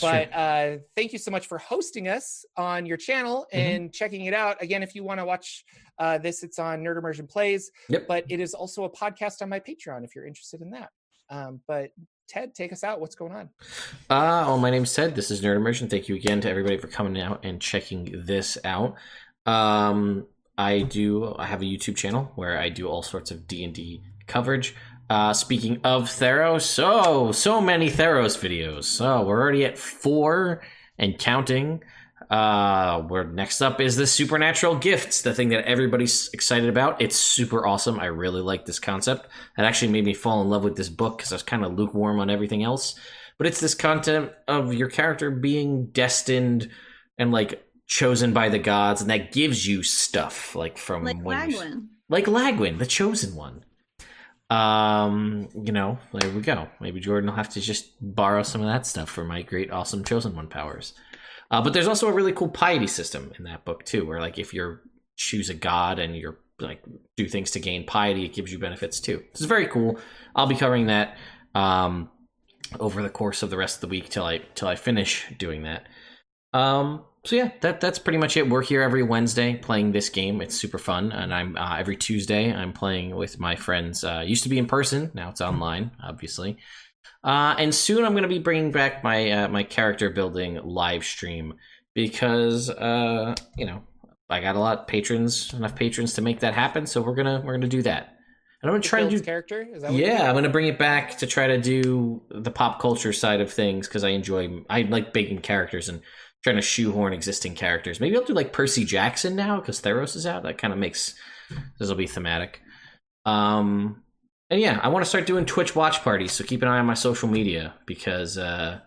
but 0.03 0.33
uh, 0.35 0.77
thank 0.97 1.13
you 1.15 1.19
so 1.19 1.31
much 1.31 1.47
for 1.47 1.57
hosting 1.57 2.09
us 2.09 2.45
on 2.57 2.85
your 2.85 2.97
channel 2.99 3.47
Mhm. 3.55 3.59
and 3.59 3.93
checking 3.93 4.27
it 4.27 4.35
out. 4.35 4.63
Again, 4.63 4.83
if 4.83 4.95
you 4.95 5.03
want 5.05 5.19
to 5.21 5.25
watch 5.25 5.65
uh, 5.99 6.19
this, 6.19 6.43
it's 6.43 6.59
on 6.59 6.83
Nerd 6.85 6.99
Immersion 6.99 7.27
Plays, 7.27 7.71
Yep. 7.89 8.07
but 8.07 8.25
it 8.29 8.39
is 8.39 8.53
also 8.55 8.85
a 8.85 8.91
podcast 8.91 9.41
on 9.43 9.49
my 9.49 9.59
Patreon 9.61 10.05
if 10.05 10.15
you're 10.15 10.27
interested 10.27 10.61
in 10.61 10.71
that. 10.71 10.91
Um, 11.31 11.61
but 11.67 11.91
Ted, 12.29 12.55
take 12.55 12.73
us 12.73 12.85
out. 12.85 13.01
What's 13.01 13.15
going 13.15 13.33
on? 13.33 13.49
Uh, 14.11 14.45
well, 14.47 14.59
my 14.59 14.71
name's 14.71 14.93
Ted. 14.95 15.15
This 15.15 15.31
is 15.31 15.41
Nerd 15.41 15.57
Immersion. 15.57 15.89
Thank 15.89 16.09
you 16.09 16.15
again 16.15 16.41
to 16.43 16.51
everybody 16.51 16.77
for 16.77 16.87
coming 16.89 17.21
out 17.21 17.45
and 17.45 17.61
checking 17.61 18.13
this 18.27 18.59
out. 18.65 18.95
Um, 19.47 20.27
I 20.57 20.81
do. 20.83 21.35
I 21.39 21.47
have 21.47 21.63
a 21.63 21.65
YouTube 21.65 21.97
channel 21.97 22.31
where 22.35 22.59
I 22.59 22.69
do 22.69 22.87
all 22.89 23.03
sorts 23.03 23.31
of 23.31 23.47
D 23.49 23.65
and 23.65 23.73
D 23.75 24.03
coverage. 24.27 24.75
Uh, 25.11 25.33
speaking 25.33 25.81
of 25.85 26.05
Theros, 26.05 26.63
so 26.63 27.33
so 27.33 27.61
many 27.61 27.91
Theros 27.91 28.39
videos. 28.39 28.85
So 28.85 29.23
we're 29.25 29.41
already 29.41 29.65
at 29.65 29.79
four 29.79 30.63
and 30.99 31.19
counting. 31.19 31.83
Uh, 32.31 33.01
where 33.05 33.25
next 33.25 33.63
up 33.63 33.81
is 33.81 33.97
the 33.97 34.07
supernatural 34.07 34.77
gifts, 34.77 35.23
the 35.23 35.33
thing 35.33 35.49
that 35.49 35.65
everybody's 35.65 36.29
excited 36.35 36.69
about. 36.69 37.01
It's 37.01 37.17
super 37.17 37.67
awesome. 37.67 37.99
I 37.99 38.07
really 38.07 38.43
like 38.43 38.67
this 38.67 38.79
concept. 38.79 39.29
It 39.57 39.63
actually 39.63 39.93
made 39.93 40.05
me 40.05 40.13
fall 40.13 40.43
in 40.43 40.51
love 40.51 40.63
with 40.63 40.77
this 40.77 40.91
book 40.91 41.17
because 41.17 41.33
I 41.33 41.37
was 41.37 41.43
kind 41.43 41.65
of 41.65 41.73
lukewarm 41.79 42.21
on 42.21 42.29
everything 42.29 42.63
else 42.63 42.99
but 43.39 43.47
it's 43.47 43.61
this 43.61 43.75
content 43.75 44.33
of 44.49 44.75
your 44.75 44.89
character 44.91 45.31
being 45.31 45.87
destined 45.87 46.69
and 47.17 47.31
like 47.33 47.65
chosen 47.87 48.33
by 48.33 48.49
the 48.51 48.59
gods 48.59 49.01
and 49.01 49.09
that 49.11 49.33
gives 49.33 49.67
you 49.67 49.83
stuff 49.83 50.55
like 50.55 50.77
from 50.77 51.05
Like 51.05 51.17
Lagwin. 51.19 51.87
like 52.11 52.27
lagwin 52.27 52.79
the 52.79 52.85
chosen 52.87 53.35
one 53.35 53.65
um 54.51 55.49
you 55.63 55.73
know 55.73 55.99
there 56.13 56.31
we 56.31 56.41
go. 56.41 56.69
Maybe 56.81 57.01
jordan 57.01 57.29
will 57.29 57.37
have 57.37 57.51
to 57.51 57.61
just 57.61 57.91
borrow 58.01 58.43
some 58.43 58.61
of 58.61 58.67
that 58.67 58.87
stuff 58.87 59.11
for 59.11 59.25
my 59.25 59.43
great 59.43 59.71
awesome 59.71 60.05
chosen 60.05 60.35
one 60.35 60.49
powers. 60.49 60.95
Uh, 61.51 61.63
but 61.63 61.73
there's 61.73 61.89
also 61.89 62.09
a 62.09 62.13
really 62.13 62.33
cool 62.33 62.49
piety 62.49 62.87
system 62.87 63.33
in 63.39 63.45
that 63.45 63.65
book 63.65 63.85
too 63.85 64.07
where 64.07 64.21
like 64.21 64.39
if 64.39 64.55
you're 64.55 64.83
choose 65.17 65.49
a 65.51 65.55
god 65.55 65.99
and 65.99 66.17
you're 66.17 66.39
like 66.61 66.83
do 67.17 67.29
things 67.29 67.51
to 67.53 67.61
gain 67.61 67.85
piety 67.87 68.25
it 68.25 68.35
gives 68.35 68.53
you 68.53 68.59
benefits 68.59 69.01
too. 69.01 69.23
This 69.33 69.41
is 69.41 69.47
very 69.47 69.67
cool. 69.67 69.99
I'll 70.35 70.47
be 70.47 70.57
covering 70.57 70.87
that 70.87 71.17
um 71.55 72.11
over 72.79 73.03
the 73.03 73.11
course 73.11 73.43
of 73.43 73.51
the 73.51 73.57
rest 73.57 73.77
of 73.77 73.81
the 73.83 73.89
week 73.89 74.09
till 74.09 74.25
I 74.25 74.39
till 74.55 74.69
I 74.69 74.77
finish 74.77 75.27
doing 75.39 75.63
that. 75.63 75.87
Um, 76.53 77.05
so 77.29 77.37
yeah, 77.37 77.51
that 77.61 77.83
that's 77.83 77.99
pretty 77.99 78.17
much 78.17 78.39
it. 78.39 78.49
We're 78.49 78.63
here 78.63 78.81
every 78.81 79.03
Wednesday 79.03 79.55
playing 79.55 79.93
this 79.93 80.09
game. 80.09 80.41
It's 80.41 80.55
super 80.55 80.79
fun, 80.79 81.13
and 81.13 81.35
I'm 81.35 81.59
uh, 81.59 81.77
every 81.77 81.95
Tuesday 81.95 82.51
I'm 82.51 82.73
playing 82.73 83.15
with 83.15 83.39
my 83.39 83.55
friends. 83.55 84.03
Uh, 84.03 84.25
used 84.27 84.45
to 84.45 84.49
be 84.49 84.57
in 84.57 84.65
person, 84.65 85.11
now 85.13 85.29
it's 85.29 85.43
online, 85.43 85.91
obviously. 86.03 86.57
Uh, 87.23 87.55
and 87.59 87.75
soon 87.75 88.07
I'm 88.07 88.13
going 88.13 88.23
to 88.23 88.31
be 88.31 88.39
bringing 88.39 88.73
back 88.73 89.05
my 89.05 89.31
uh, 89.31 89.49
my 89.49 89.63
character 89.63 90.09
building 90.09 90.59
live 90.65 91.05
stream 91.05 91.53
because 91.95 92.71
uh, 92.71 93.35
you 93.59 93.67
know 93.67 93.83
I 94.31 94.41
got 94.41 94.57
a 94.57 94.61
lot 94.61 94.79
of 94.79 94.87
patrons, 94.87 95.53
enough 95.53 95.77
patrons 95.77 96.15
to 96.15 96.23
make 96.23 96.41
that 96.41 96.55
happen. 96.55 96.87
So 96.87 97.03
we're 97.03 97.15
gonna 97.15 97.43
we're 97.45 97.53
gonna 97.53 97.69
do 97.69 97.83
that. 97.83 98.15
And 98.63 98.71
I'm 98.71 98.75
gonna 98.75 98.83
try 98.83 99.03
to 99.03 99.11
do 99.11 99.21
character. 99.21 99.69
Is 99.71 99.83
that 99.83 99.93
what 99.93 100.01
yeah. 100.01 100.31
I'm 100.31 100.35
gonna 100.35 100.49
bring 100.49 100.69
it 100.69 100.79
back 100.79 101.19
to 101.19 101.27
try 101.27 101.47
to 101.49 101.61
do 101.61 102.23
the 102.31 102.51
pop 102.51 102.81
culture 102.81 103.13
side 103.13 103.43
of 103.43 103.53
things 103.53 103.87
because 103.87 104.03
I 104.03 104.11
enjoy 104.11 104.65
I 104.71 104.83
like 104.83 105.15
making 105.15 105.41
characters 105.41 105.91
and 105.91 106.01
trying 106.45 106.57
to 106.57 106.63
shoehorn 106.63 107.13
existing 107.13 107.55
characters. 107.55 108.01
Maybe 108.01 108.17
I'll 108.17 108.25
do 108.25 108.35
like 108.35 108.53
Percy 108.53 108.85
Jackson 108.85 109.37
now 109.37 109.61
because 109.61 109.81
Theros 109.81 110.17
is 110.17 110.27
out. 110.27 110.45
That 110.45 110.59
kind 110.59 110.73
of 110.73 110.79
makes 110.79 111.15
this 111.79 111.89
will 111.89 111.97
be 111.97 112.07
thematic. 112.07 112.61
Um, 113.25 114.03
and 114.51 114.61
yeah, 114.61 114.81
I 114.83 114.89
want 114.89 115.05
to 115.05 115.09
start 115.09 115.27
doing 115.27 115.45
Twitch 115.45 115.77
watch 115.77 116.03
parties. 116.03 116.33
So 116.33 116.45
keep 116.45 116.63
an 116.63 116.69
eye 116.69 116.79
on 116.79 116.87
my 116.87 116.95
social 116.95 117.29
media 117.29 117.75
because 117.87 118.39
uh, 118.39 118.81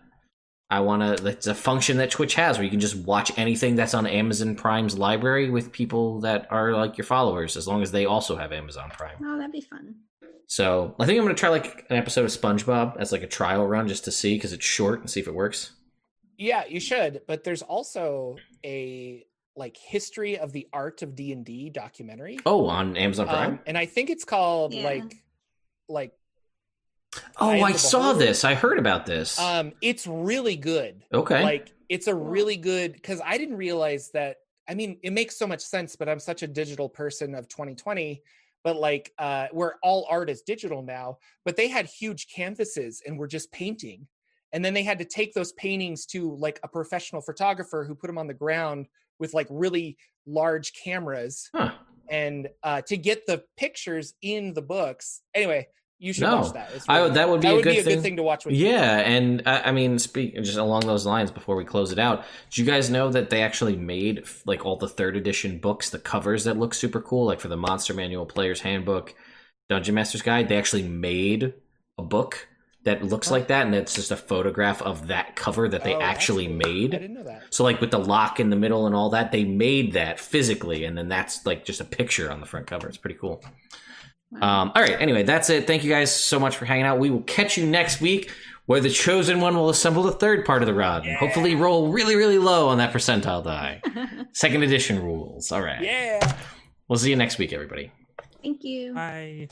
I 0.70 0.80
want 0.80 1.18
to. 1.18 1.26
It's 1.26 1.46
a 1.46 1.54
function 1.54 1.98
that 1.98 2.10
Twitch 2.10 2.34
has 2.34 2.56
where 2.56 2.64
you 2.64 2.70
can 2.70 2.80
just 2.80 2.96
watch 2.96 3.36
anything 3.38 3.76
that's 3.76 3.94
on 3.94 4.06
Amazon 4.06 4.56
Prime's 4.56 4.98
library 4.98 5.50
with 5.50 5.70
people 5.70 6.20
that 6.20 6.48
are 6.50 6.72
like 6.72 6.98
your 6.98 7.04
followers, 7.04 7.56
as 7.56 7.68
long 7.68 7.82
as 7.82 7.92
they 7.92 8.06
also 8.06 8.36
have 8.36 8.52
Amazon 8.52 8.90
Prime. 8.90 9.16
Oh, 9.24 9.36
that'd 9.36 9.52
be 9.52 9.60
fun. 9.60 9.94
So 10.48 10.94
I 10.98 11.06
think 11.06 11.18
I'm 11.18 11.24
gonna 11.24 11.34
try 11.34 11.50
like 11.50 11.86
an 11.88 11.96
episode 11.96 12.24
of 12.24 12.30
SpongeBob 12.30 12.96
as 12.98 13.12
like 13.12 13.22
a 13.22 13.28
trial 13.28 13.66
run 13.66 13.86
just 13.86 14.04
to 14.04 14.10
see 14.10 14.34
because 14.34 14.52
it's 14.52 14.64
short 14.64 15.00
and 15.00 15.08
see 15.08 15.20
if 15.20 15.28
it 15.28 15.34
works. 15.34 15.72
Yeah, 16.38 16.64
you 16.68 16.80
should. 16.80 17.22
But 17.26 17.44
there's 17.44 17.62
also 17.62 18.36
a 18.64 19.24
like 19.54 19.76
history 19.76 20.38
of 20.38 20.52
the 20.52 20.66
art 20.72 21.02
of 21.02 21.14
D 21.14 21.32
and 21.32 21.44
D 21.44 21.70
documentary. 21.70 22.38
Oh, 22.46 22.66
on 22.68 22.96
Amazon 22.96 23.26
Prime. 23.28 23.50
Um, 23.52 23.60
and 23.66 23.76
I 23.76 23.86
think 23.86 24.10
it's 24.10 24.24
called 24.24 24.72
Yeah. 24.72 24.84
like 24.84 25.16
like 25.88 26.12
oh, 27.38 27.50
Eye 27.50 27.56
of 27.56 27.62
I 27.64 27.72
saw 27.72 28.12
this. 28.14 28.44
I 28.44 28.54
heard 28.54 28.78
about 28.78 29.06
this. 29.06 29.38
um 29.38 29.72
it's 29.82 30.06
really 30.06 30.56
good. 30.56 31.04
okay. 31.12 31.42
Like 31.42 31.72
it's 31.88 32.06
a 32.06 32.14
really 32.14 32.56
good 32.56 32.94
because 32.94 33.20
I 33.24 33.36
didn't 33.38 33.56
realize 33.56 34.10
that. 34.14 34.36
I 34.68 34.74
mean, 34.74 34.98
it 35.02 35.12
makes 35.12 35.36
so 35.36 35.46
much 35.46 35.60
sense, 35.60 35.96
but 35.96 36.08
I'm 36.08 36.20
such 36.20 36.42
a 36.42 36.46
digital 36.46 36.88
person 36.88 37.34
of 37.34 37.48
2020. 37.48 38.22
But 38.64 38.76
like, 38.76 39.12
uh, 39.18 39.48
where 39.50 39.74
all 39.82 40.06
art 40.08 40.30
is 40.30 40.42
digital 40.42 40.82
now, 40.82 41.18
but 41.44 41.56
they 41.56 41.66
had 41.66 41.86
huge 41.86 42.28
canvases 42.32 43.02
and 43.04 43.18
were 43.18 43.26
just 43.26 43.50
painting, 43.50 44.06
and 44.52 44.64
then 44.64 44.74
they 44.74 44.82
had 44.82 44.98
to 44.98 45.04
take 45.04 45.34
those 45.34 45.52
paintings 45.52 46.06
to 46.06 46.34
like 46.36 46.60
a 46.62 46.68
professional 46.68 47.20
photographer 47.22 47.84
who 47.84 47.94
put 47.94 48.06
them 48.06 48.18
on 48.18 48.26
the 48.26 48.34
ground 48.34 48.86
with 49.18 49.34
like 49.34 49.46
really 49.50 49.96
large 50.26 50.72
cameras 50.74 51.48
huh. 51.54 51.72
and 52.10 52.48
uh, 52.62 52.80
to 52.82 52.96
get 52.96 53.26
the 53.26 53.42
pictures 53.56 54.14
in 54.22 54.54
the 54.54 54.62
books. 54.62 55.22
Anyway, 55.34 55.68
you 55.98 56.12
should 56.12 56.22
No. 56.24 56.40
watch 56.40 56.52
that. 56.54 56.70
I 56.88 56.96
really 56.96 57.08
would- 57.10 57.16
that 57.16 57.24
good. 57.26 57.30
would 57.30 57.40
be 57.40 57.46
that 57.46 57.52
a 57.52 57.54
would 57.56 57.64
good 57.64 57.70
be 57.74 57.78
a 57.78 57.82
thing. 57.84 57.94
good 57.94 58.02
thing 58.02 58.16
to 58.16 58.22
watch 58.24 58.44
with. 58.44 58.54
Yeah, 58.54 58.98
and 58.98 59.42
I, 59.46 59.60
I 59.62 59.72
mean, 59.72 59.98
speak 60.00 60.34
just 60.42 60.58
along 60.58 60.80
those 60.86 61.06
lines 61.06 61.30
before 61.30 61.54
we 61.54 61.64
close 61.64 61.92
it 61.92 61.98
out. 62.00 62.24
Do 62.50 62.62
you 62.62 62.66
guys 62.70 62.90
know 62.90 63.08
that 63.10 63.30
they 63.30 63.42
actually 63.42 63.76
made 63.76 64.24
like 64.44 64.66
all 64.66 64.76
the 64.76 64.88
third 64.88 65.16
edition 65.16 65.58
books, 65.58 65.90
the 65.90 65.98
covers 66.00 66.44
that 66.44 66.58
look 66.58 66.74
super 66.74 67.00
cool, 67.00 67.26
like 67.26 67.38
for 67.40 67.48
the 67.48 67.56
Monster 67.56 67.94
Manual, 67.94 68.26
Player's 68.26 68.60
Handbook, 68.60 69.14
Dungeon 69.68 69.94
Master's 69.94 70.22
Guide? 70.22 70.48
They 70.48 70.56
actually 70.58 70.82
made 70.82 71.54
a 71.98 72.02
book 72.02 72.48
that 72.84 73.04
looks 73.04 73.30
like 73.30 73.46
that, 73.48 73.66
and 73.66 73.74
it's 73.74 73.94
just 73.94 74.10
a 74.10 74.16
photograph 74.16 74.82
of 74.82 75.06
that 75.08 75.36
cover 75.36 75.68
that 75.68 75.84
they 75.84 75.94
Oh, 75.94 76.00
actually 76.00 76.46
cool. 76.48 76.56
made. 76.56 76.94
I 76.94 76.98
didn't 76.98 77.14
know 77.14 77.22
that. 77.24 77.42
So 77.50 77.62
like 77.64 77.80
with 77.80 77.90
the 77.92 77.98
lock 77.98 78.40
in 78.40 78.50
the 78.50 78.56
middle 78.56 78.86
and 78.86 78.94
all 78.94 79.10
that, 79.10 79.30
they 79.32 79.44
made 79.44 79.92
that 79.92 80.18
physically, 80.18 80.84
and 80.84 80.96
then 80.98 81.08
that's 81.08 81.46
like 81.46 81.64
just 81.64 81.80
a 81.80 81.84
picture 81.84 82.30
on 82.30 82.40
the 82.40 82.46
front 82.46 82.66
cover. 82.66 82.88
It's 82.88 82.96
pretty 82.98 83.18
cool. 83.20 83.44
Wow. 84.32 84.62
Um, 84.62 84.72
all 84.74 84.82
right. 84.82 84.96
Anyway, 85.00 85.22
that's 85.24 85.50
it. 85.50 85.66
Thank 85.66 85.84
you 85.84 85.90
guys 85.90 86.14
so 86.14 86.40
much 86.40 86.56
for 86.56 86.64
hanging 86.64 86.86
out. 86.86 86.98
We 86.98 87.10
will 87.10 87.22
catch 87.22 87.56
you 87.58 87.66
next 87.66 88.00
week, 88.00 88.30
where 88.66 88.80
the 88.80 88.88
chosen 88.90 89.40
one 89.40 89.54
will 89.54 89.68
assemble 89.68 90.02
the 90.04 90.12
third 90.12 90.44
part 90.46 90.62
of 90.62 90.66
the 90.66 90.74
rod 90.74 91.04
and 91.06 91.16
hopefully 91.16 91.54
roll 91.54 91.92
really, 91.92 92.16
really 92.16 92.38
low 92.38 92.68
on 92.68 92.78
that 92.78 92.92
percentile 92.94 93.44
die. 93.44 93.82
Second 94.32 94.62
edition 94.62 95.02
rules. 95.02 95.52
All 95.52 95.60
right. 95.62 95.82
Yeah. 95.82 96.36
We'll 96.88 96.98
see 96.98 97.10
you 97.10 97.16
next 97.16 97.38
week, 97.38 97.52
everybody. 97.52 97.92
Thank 98.42 98.64
you. 98.64 98.94
Bye. 98.94 99.48